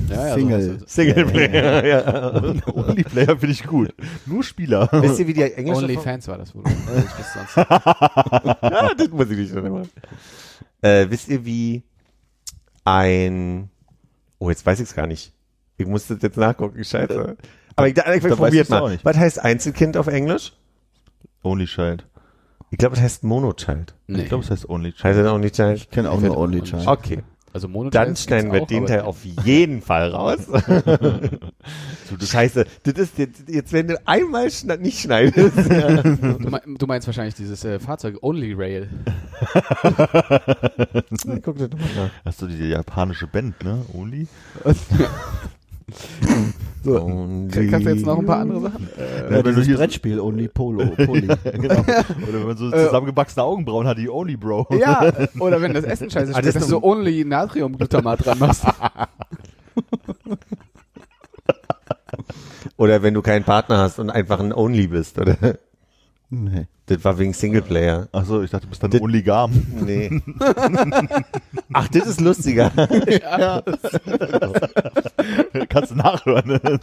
Ja, 0.08 0.28
ja, 0.28 0.34
Single. 0.34 0.62
so 0.62 0.72
hast 0.74 0.82
du- 0.82 0.86
Singleplayer, 0.88 1.84
ja. 1.86 2.34
Only-Player 2.74 3.36
finde 3.38 3.52
ich 3.52 3.64
gut. 3.64 3.94
Nur 4.26 4.42
Spieler. 4.44 4.88
Wisst 4.92 5.18
ihr, 5.20 5.26
wie 5.26 5.34
die 5.34 5.42
englische 5.42 5.82
Onlyfans 5.82 6.28
war 6.28 6.38
das 6.38 6.54
wohl. 6.54 6.62
Ich 6.66 7.18
wüsste 7.18 7.22
sonst. 7.34 7.56
ja, 8.62 8.94
das 8.96 9.08
muss 9.10 9.30
ich 9.30 9.38
nicht 9.38 9.52
schon 9.52 9.72
machen. 9.72 9.90
Äh, 10.82 11.06
wisst 11.08 11.28
ihr, 11.28 11.44
wie 11.44 11.82
ein, 12.84 13.70
oh, 14.38 14.50
jetzt 14.50 14.64
weiß 14.66 14.80
ich 14.80 14.88
es 14.88 14.94
gar 14.94 15.06
nicht. 15.06 15.32
Ich 15.78 15.86
muss 15.86 16.06
das 16.08 16.18
jetzt 16.22 16.36
nachgucken, 16.36 16.82
scheiße. 16.84 17.36
Aber 17.76 17.88
ich, 17.88 17.96
ich, 17.96 18.24
ich 18.24 18.36
probiert 18.36 18.68
mal. 18.68 18.90
nicht. 18.90 19.04
Was 19.04 19.16
heißt 19.16 19.44
Einzelkind 19.44 19.96
auf 19.96 20.06
Englisch? 20.06 20.52
Only 21.42 21.66
Child. 21.66 22.06
Ich 22.70 22.78
glaube, 22.78 22.94
das 22.94 23.04
heißt 23.04 23.24
Monochild. 23.24 23.94
Nee. 24.06 24.22
Ich 24.22 24.28
glaube, 24.28 24.44
es 24.44 24.50
heißt 24.50 24.68
Only 24.68 24.92
Child. 24.92 25.04
Heißt 25.04 25.18
das 25.18 25.32
Only 25.32 25.50
Child? 25.50 25.76
Ich 25.76 25.90
kenne 25.90 26.10
auch 26.10 26.18
Ich 26.18 26.24
nur 26.24 26.38
Only 26.38 26.62
Child. 26.62 26.86
Okay. 26.86 27.22
Also 27.52 27.66
Mono 27.66 27.90
Dann 27.90 28.14
schneiden 28.14 28.52
wir 28.52 28.64
den 28.64 28.86
Teil 28.86 29.00
auf 29.00 29.24
jeden 29.24 29.82
Fall 29.82 30.10
raus. 30.10 30.38
Scheiße, 32.20 32.64
das 32.84 32.94
ist 32.94 33.18
jetzt, 33.18 33.48
jetzt 33.48 33.72
wenn 33.72 33.88
du 33.88 34.00
einmal 34.06 34.50
schna 34.50 34.76
nicht 34.76 35.00
schneidest. 35.00 35.56
Du, 35.56 36.48
mein, 36.48 36.60
du 36.78 36.86
meinst 36.86 37.08
wahrscheinlich 37.08 37.34
dieses 37.34 37.64
äh, 37.64 37.80
Fahrzeug 37.80 38.18
Only 38.22 38.52
Rail. 38.52 38.88
Guck 41.42 41.58
dir 41.58 41.68
doch 41.68 41.78
mal 41.78 41.88
nach. 41.96 42.10
Hast 42.24 42.42
du 42.42 42.46
die 42.46 42.68
japanische 42.68 43.26
Band, 43.26 43.62
ne? 43.64 43.84
Only? 43.94 44.28
Kannst 46.82 47.86
du 47.86 47.90
jetzt 47.90 48.06
noch 48.06 48.18
ein 48.18 48.24
paar 48.26 48.38
andere 48.40 48.60
Sachen? 48.62 48.88
Ja, 49.30 49.44
wenn 49.44 49.54
du 49.54 49.62
hier- 49.62 49.76
Brettspiel 49.76 50.18
Only 50.18 50.48
Polo. 50.48 50.86
Poly. 50.96 51.26
genau. 51.44 51.80
Oder 51.82 52.32
wenn 52.32 52.46
man 52.46 52.56
so 52.56 52.70
zusammengewachsene 52.70 53.44
Augenbrauen 53.44 53.86
hat, 53.86 53.98
die 53.98 54.08
Only 54.08 54.36
Bro. 54.36 54.66
Ja, 54.78 55.12
oder 55.40 55.60
wenn 55.60 55.74
das 55.74 55.84
Essen 55.84 56.10
scheiße 56.10 56.30
Ah, 56.30 56.40
schmeckt, 56.40 56.46
das 56.46 56.54
dass 56.54 56.62
ist 56.64 56.70
du 56.70 56.76
noch- 56.76 56.82
Only 56.82 57.24
Natriumglutamat 57.24 58.24
dran 58.24 58.38
machst. 58.38 58.64
Oder 62.76 63.02
wenn 63.02 63.14
du 63.14 63.22
keinen 63.22 63.44
Partner 63.44 63.78
hast 63.78 63.98
und 63.98 64.10
einfach 64.10 64.40
ein 64.40 64.52
Only 64.52 64.86
bist, 64.86 65.18
oder? 65.18 65.36
Nee. 66.30 66.66
Das 66.90 67.04
war 67.04 67.16
wegen 67.20 67.32
Singleplayer. 67.32 68.08
Achso, 68.10 68.42
ich 68.42 68.50
dachte, 68.50 68.66
du 68.66 68.70
bist 68.70 68.82
dann 68.82 68.90
Das- 68.90 69.00
Onlygam. 69.00 69.52
Nee. 69.86 70.20
Ach, 71.72 71.86
das 71.86 72.08
ist 72.08 72.20
lustiger. 72.20 72.70
Kannst 75.68 75.92
du 75.92 75.94
nachhören. 75.94 76.48
ne? 76.48 76.80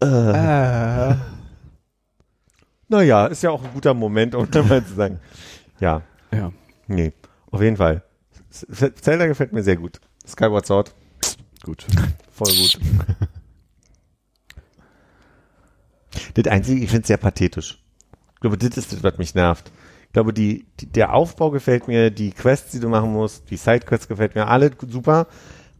Äh. 0.00 1.16
Naja, 2.88 3.26
ist 3.26 3.42
ja 3.42 3.50
auch 3.50 3.64
ein 3.64 3.70
guter 3.74 3.94
Moment, 3.94 4.36
um 4.36 4.46
mal 4.68 4.84
zu 4.86 4.94
sagen. 4.94 5.18
Ja, 5.80 6.02
Ja. 6.32 6.52
nee, 6.86 7.12
auf 7.50 7.60
jeden 7.60 7.76
Fall. 7.76 8.04
Zelda 8.48 9.26
gefällt 9.26 9.52
mir 9.52 9.64
sehr 9.64 9.74
gut. 9.76 10.00
Skyward 10.24 10.66
Sword, 10.66 10.94
Gut. 11.64 11.84
voll 12.30 12.52
gut. 12.54 12.78
Das 16.42 16.52
Einzige, 16.52 16.84
ich 16.84 16.90
finde 16.90 17.02
es 17.02 17.08
sehr 17.08 17.16
pathetisch. 17.16 17.82
Ich 18.34 18.40
glaube, 18.40 18.56
das 18.56 18.76
ist 18.76 18.92
das, 18.92 19.02
was 19.02 19.18
mich 19.18 19.34
nervt. 19.34 19.72
Ich 20.06 20.12
glaube, 20.12 20.32
die, 20.32 20.66
die, 20.78 20.86
der 20.86 21.12
Aufbau 21.12 21.50
gefällt 21.50 21.88
mir, 21.88 22.10
die 22.10 22.30
Quests, 22.30 22.70
die 22.70 22.80
du 22.80 22.88
machen 22.88 23.12
musst, 23.12 23.50
die 23.50 23.56
Sidequests 23.56 24.06
gefällt 24.06 24.36
mir, 24.36 24.46
alle 24.46 24.70
super. 24.86 25.26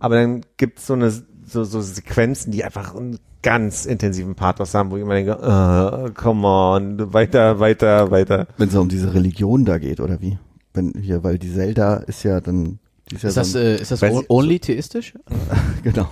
Aber 0.00 0.16
dann 0.16 0.44
gibt's 0.56 0.86
so 0.86 0.94
eine 0.94 1.10
so, 1.10 1.62
so 1.62 1.80
Sequenzen, 1.80 2.50
die 2.50 2.64
einfach 2.64 2.94
einen 2.94 3.20
ganz 3.42 3.86
intensiven 3.86 4.34
Pathos 4.34 4.74
haben, 4.74 4.90
wo 4.90 4.96
ich 4.96 5.02
immer 5.02 5.14
denke, 5.14 5.38
uh, 5.38 6.12
come 6.12 6.46
on, 6.46 7.12
weiter, 7.12 7.60
weiter, 7.60 8.10
weiter. 8.10 8.48
Wenn 8.56 8.68
es 8.68 8.74
um 8.74 8.88
diese 8.88 9.14
Religion 9.14 9.64
da 9.64 9.78
geht, 9.78 10.00
oder 10.00 10.20
wie? 10.20 10.38
Wenn 10.74 10.92
hier, 11.00 11.22
weil 11.22 11.38
die 11.38 11.54
Zelda 11.54 11.98
ist 11.98 12.24
ja 12.24 12.40
dann, 12.40 12.80
ist 13.12 13.22
ja 13.22 13.28
Ist 13.28 13.36
das, 13.36 13.52
so, 13.52 13.58
äh, 13.58 13.76
ist 13.80 13.90
das 13.90 14.02
Weiß 14.02 14.12
on- 14.12 14.22
ich- 14.24 14.30
only 14.30 14.58
theistisch? 14.60 15.14
genau. 15.82 16.08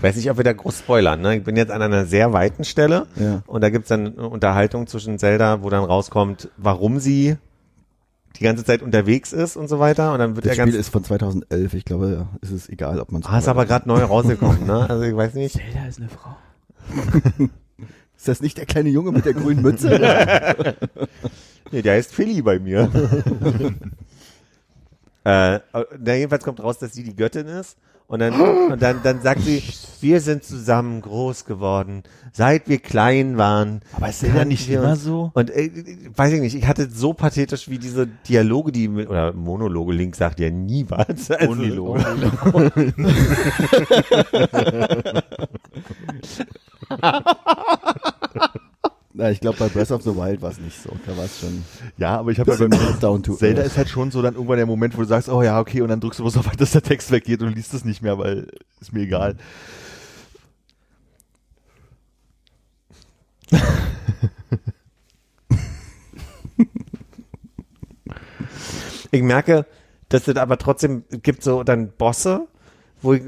Weiß 0.00 0.16
nicht, 0.16 0.30
ob 0.30 0.36
wir 0.36 0.44
da 0.44 0.52
groß 0.52 0.78
spoilern, 0.80 1.20
ne? 1.20 1.36
Ich 1.36 1.44
bin 1.44 1.56
jetzt 1.56 1.70
an 1.70 1.82
einer 1.82 2.06
sehr 2.06 2.32
weiten 2.32 2.64
Stelle 2.64 3.06
Ja. 3.16 3.42
und 3.46 3.60
da 3.62 3.70
gibt's 3.70 3.88
dann 3.88 4.18
eine 4.18 4.28
Unterhaltung 4.28 4.86
zwischen 4.86 5.18
Zelda, 5.18 5.62
wo 5.62 5.70
dann 5.70 5.84
rauskommt, 5.84 6.48
warum 6.56 6.98
sie 7.00 7.36
die 8.38 8.44
ganze 8.44 8.64
Zeit 8.64 8.82
unterwegs 8.82 9.32
ist 9.32 9.56
und 9.56 9.68
so 9.68 9.78
weiter. 9.78 10.12
Und 10.12 10.18
dann 10.20 10.36
wird 10.36 10.46
Das 10.46 10.52
Spiel 10.54 10.64
ganz. 10.66 10.76
ist 10.76 10.88
von 10.88 11.04
2011, 11.04 11.74
ich 11.74 11.84
glaube, 11.84 12.26
ist 12.40 12.50
es 12.50 12.68
egal, 12.68 12.98
ob 13.00 13.12
man 13.12 13.20
es 13.22 13.28
Ah, 13.28 13.38
ist 13.38 13.48
aber 13.48 13.66
gerade 13.66 13.86
neu 13.88 14.02
rausgekommen, 14.02 14.66
ne? 14.66 14.88
Also 14.88 15.02
ich 15.02 15.14
weiß 15.16 15.34
nicht. 15.34 15.56
Zelda 15.56 15.86
ist 15.88 15.98
eine 15.98 16.08
Frau. 16.08 16.36
Ist 18.16 18.28
das 18.28 18.40
nicht 18.40 18.56
der 18.56 18.66
kleine 18.66 18.88
Junge 18.88 19.10
mit 19.10 19.24
der 19.24 19.34
grünen 19.34 19.62
Mütze? 19.62 19.90
Nee, 21.72 21.80
der 21.80 21.94
heißt 21.94 22.12
Philly 22.14 22.42
bei 22.42 22.58
mir. 22.58 22.90
Äh, 25.24 25.60
na, 25.98 26.14
jedenfalls 26.14 26.44
kommt 26.44 26.62
raus, 26.62 26.78
dass 26.78 26.92
sie 26.92 27.04
die 27.04 27.16
Göttin 27.16 27.46
ist. 27.46 27.76
Und 28.08 28.18
dann, 28.18 28.38
und 28.38 28.82
dann, 28.82 29.02
dann 29.02 29.22
sagt 29.22 29.40
sie, 29.40 29.62
wir 30.02 30.20
sind 30.20 30.44
zusammen 30.44 31.00
groß 31.00 31.46
geworden, 31.46 32.02
seit 32.32 32.68
wir 32.68 32.78
klein 32.78 33.38
waren. 33.38 33.80
Aber 33.94 34.10
ist 34.10 34.20
Zelda 34.20 34.34
kannten 34.34 34.48
nicht 34.48 34.68
immer 34.68 34.90
uns. 34.90 35.02
so? 35.02 35.30
Und 35.32 35.48
äh, 35.50 35.70
weiß 36.14 36.34
ich 36.34 36.40
nicht, 36.42 36.54
ich 36.54 36.66
hatte 36.66 36.90
so 36.90 37.14
pathetisch 37.14 37.70
wie 37.70 37.78
diese 37.78 38.06
Dialoge, 38.06 38.70
die 38.70 38.88
mit, 38.88 39.08
oder 39.08 39.32
Monologe, 39.32 39.94
Link 39.94 40.14
sagt 40.14 40.40
ja 40.40 40.50
nie 40.50 40.84
was. 40.90 41.30
Also, 41.30 41.52
Uniloge. 41.52 42.04
Na, 49.14 49.30
ich 49.30 49.40
glaube, 49.40 49.58
bei 49.58 49.68
Breath 49.68 49.90
of 49.90 50.02
the 50.02 50.16
Wild 50.16 50.40
war 50.40 50.50
es 50.50 50.58
nicht 50.58 50.82
so. 50.82 50.90
Da 51.06 51.16
war 51.16 51.26
es 51.26 51.40
schon 51.40 51.64
Ja, 51.98 52.18
aber 52.18 52.30
ich 52.30 52.40
habe 52.40 52.50
ja 52.52 52.56
bei 52.56 52.68
mir 52.68 52.96
down 53.00 53.22
to 53.22 53.34
Zelda 53.34 53.62
ist 53.62 53.76
halt 53.76 53.90
schon 53.90 54.10
so 54.10 54.22
dann 54.22 54.34
irgendwann 54.34 54.56
der 54.56 54.66
Moment, 54.66 54.96
wo 54.96 55.02
du 55.02 55.06
sagst, 55.06 55.28
oh 55.28 55.42
ja, 55.42 55.60
okay, 55.60 55.82
und 55.82 55.88
dann 55.88 56.00
drückst 56.00 56.18
du 56.20 56.22
bloß 56.24 56.38
auf, 56.38 56.48
dass 56.56 56.72
der 56.72 56.82
Text 56.82 57.10
weggeht 57.10 57.42
und 57.42 57.54
liest 57.54 57.74
es 57.74 57.84
nicht 57.84 58.00
mehr, 58.00 58.18
weil 58.18 58.48
ist 58.80 58.92
mir 58.92 59.02
egal. 59.02 59.36
Ich 69.14 69.22
merke, 69.22 69.66
dass 70.08 70.26
es 70.26 70.36
aber 70.36 70.56
trotzdem 70.56 71.04
gibt 71.22 71.42
so 71.42 71.64
dann 71.64 71.92
Bosse, 71.92 72.48
wo 73.02 73.12
ich, 73.12 73.22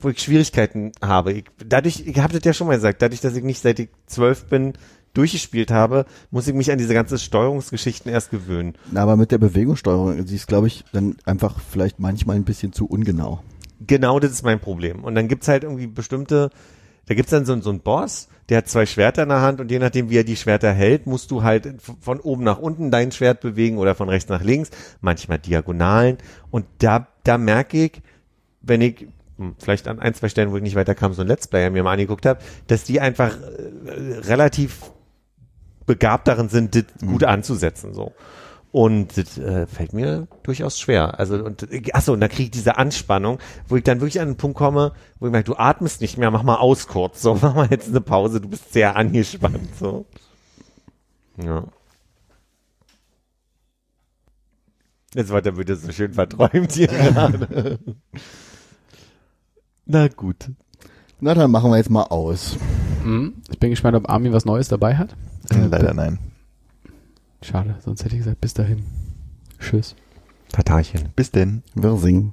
wo 0.00 0.08
ich 0.08 0.18
Schwierigkeiten 0.18 0.90
habe. 1.00 1.32
Ich, 1.32 1.44
dadurch, 1.64 2.04
ich 2.04 2.18
habe 2.18 2.32
das 2.32 2.44
ja 2.44 2.52
schon 2.52 2.66
mal 2.66 2.74
gesagt, 2.74 3.00
dadurch, 3.02 3.20
dass 3.20 3.36
ich 3.36 3.44
nicht 3.44 3.62
seit 3.62 3.78
ich 3.78 3.88
zwölf 4.06 4.46
bin 4.46 4.72
durchgespielt 5.14 5.70
habe, 5.70 6.06
muss 6.30 6.46
ich 6.48 6.54
mich 6.54 6.70
an 6.70 6.78
diese 6.78 6.94
ganzen 6.94 7.18
Steuerungsgeschichten 7.18 8.10
erst 8.10 8.30
gewöhnen. 8.30 8.74
Na, 8.90 9.02
aber 9.02 9.16
mit 9.16 9.32
der 9.32 9.38
Bewegungssteuerung, 9.38 10.26
sie 10.26 10.36
ist, 10.36 10.46
glaube 10.46 10.66
ich, 10.66 10.84
dann 10.92 11.16
einfach 11.24 11.58
vielleicht 11.60 11.98
manchmal 11.98 12.36
ein 12.36 12.44
bisschen 12.44 12.72
zu 12.72 12.86
ungenau. 12.86 13.42
Genau 13.86 14.18
das 14.18 14.32
ist 14.32 14.44
mein 14.44 14.60
Problem. 14.60 15.04
Und 15.04 15.14
dann 15.14 15.28
gibt's 15.28 15.48
halt 15.48 15.62
irgendwie 15.62 15.86
bestimmte, 15.86 16.50
da 17.06 17.14
gibt's 17.14 17.30
dann 17.30 17.44
so, 17.44 17.60
so 17.60 17.70
einen 17.70 17.80
Boss, 17.80 18.28
der 18.48 18.58
hat 18.58 18.68
zwei 18.68 18.86
Schwerter 18.86 19.24
in 19.24 19.28
der 19.28 19.40
Hand 19.40 19.60
und 19.60 19.70
je 19.70 19.78
nachdem, 19.78 20.10
wie 20.10 20.16
er 20.16 20.24
die 20.24 20.36
Schwerter 20.36 20.72
hält, 20.72 21.06
musst 21.06 21.30
du 21.30 21.42
halt 21.42 21.74
von 22.00 22.20
oben 22.20 22.44
nach 22.44 22.58
unten 22.58 22.90
dein 22.90 23.12
Schwert 23.12 23.40
bewegen 23.40 23.78
oder 23.78 23.94
von 23.94 24.08
rechts 24.08 24.30
nach 24.30 24.42
links, 24.42 24.70
manchmal 25.00 25.38
Diagonalen. 25.38 26.18
Und 26.50 26.66
da, 26.78 27.08
da 27.24 27.38
merke 27.38 27.84
ich, 27.84 28.02
wenn 28.62 28.80
ich 28.80 29.06
hm, 29.36 29.54
vielleicht 29.58 29.86
an 29.86 29.98
ein, 29.98 30.14
zwei 30.14 30.28
Stellen, 30.28 30.50
wo 30.50 30.56
ich 30.56 30.62
nicht 30.62 30.76
weiterkam, 30.76 31.12
so 31.12 31.22
ein 31.22 31.28
Let's 31.28 31.46
Player 31.46 31.70
mir 31.70 31.82
mal 31.82 31.92
angeguckt 31.92 32.26
habe, 32.26 32.40
dass 32.66 32.84
die 32.84 33.00
einfach 33.00 33.36
äh, 33.38 34.18
relativ 34.26 34.92
begabt 35.88 36.28
darin 36.28 36.48
sind, 36.48 36.76
das 36.76 36.84
gut 37.04 37.24
anzusetzen, 37.24 37.92
so. 37.92 38.12
Und 38.70 39.16
das 39.16 39.38
äh, 39.38 39.66
fällt 39.66 39.94
mir 39.94 40.28
durchaus 40.42 40.78
schwer. 40.78 41.18
Also 41.18 41.42
und 41.42 41.66
achso, 41.94 42.12
und 42.12 42.20
da 42.20 42.28
kriege 42.28 42.44
ich 42.44 42.50
diese 42.50 42.76
Anspannung, 42.76 43.38
wo 43.66 43.76
ich 43.76 43.82
dann 43.82 44.00
wirklich 44.00 44.20
an 44.20 44.28
einen 44.28 44.36
Punkt 44.36 44.58
komme, 44.58 44.92
wo 45.18 45.26
ich 45.26 45.32
merke, 45.32 45.46
du 45.46 45.56
atmest 45.56 46.02
nicht 46.02 46.18
mehr, 46.18 46.30
mach 46.30 46.42
mal 46.42 46.56
aus 46.56 46.86
kurz, 46.86 47.22
so 47.22 47.34
mach 47.42 47.54
mal 47.54 47.68
jetzt 47.70 47.88
eine 47.88 48.00
Pause, 48.00 48.40
du 48.40 48.48
bist 48.48 48.72
sehr 48.72 48.94
angespannt, 48.94 49.74
so. 49.80 50.06
Ja. 51.42 51.64
Jetzt 55.14 55.30
war 55.32 55.40
der 55.40 55.56
wieder 55.56 55.74
so 55.74 55.90
schön 55.90 56.12
verträumt 56.12 56.72
hier 56.72 56.86
gerade. 56.88 57.78
Na 59.86 60.08
gut. 60.08 60.50
Na, 61.20 61.34
dann 61.34 61.50
machen 61.50 61.70
wir 61.70 61.78
jetzt 61.78 61.90
mal 61.90 62.04
aus. 62.04 62.56
Mhm. 63.02 63.42
Ich 63.50 63.58
bin 63.58 63.70
gespannt, 63.70 63.96
ob 63.96 64.10
Armin 64.10 64.34
was 64.34 64.44
Neues 64.44 64.68
dabei 64.68 64.96
hat. 64.96 65.16
Leider 65.50 65.94
nein. 65.94 66.18
Schade, 67.42 67.76
sonst 67.84 68.04
hätte 68.04 68.14
ich 68.14 68.20
gesagt, 68.20 68.40
bis 68.40 68.54
dahin. 68.54 68.84
Tschüss. 69.58 69.94
Tatarchen. 70.52 71.10
Bis 71.14 71.30
denn. 71.30 71.62
Wir 71.74 71.96
singen. 71.96 72.32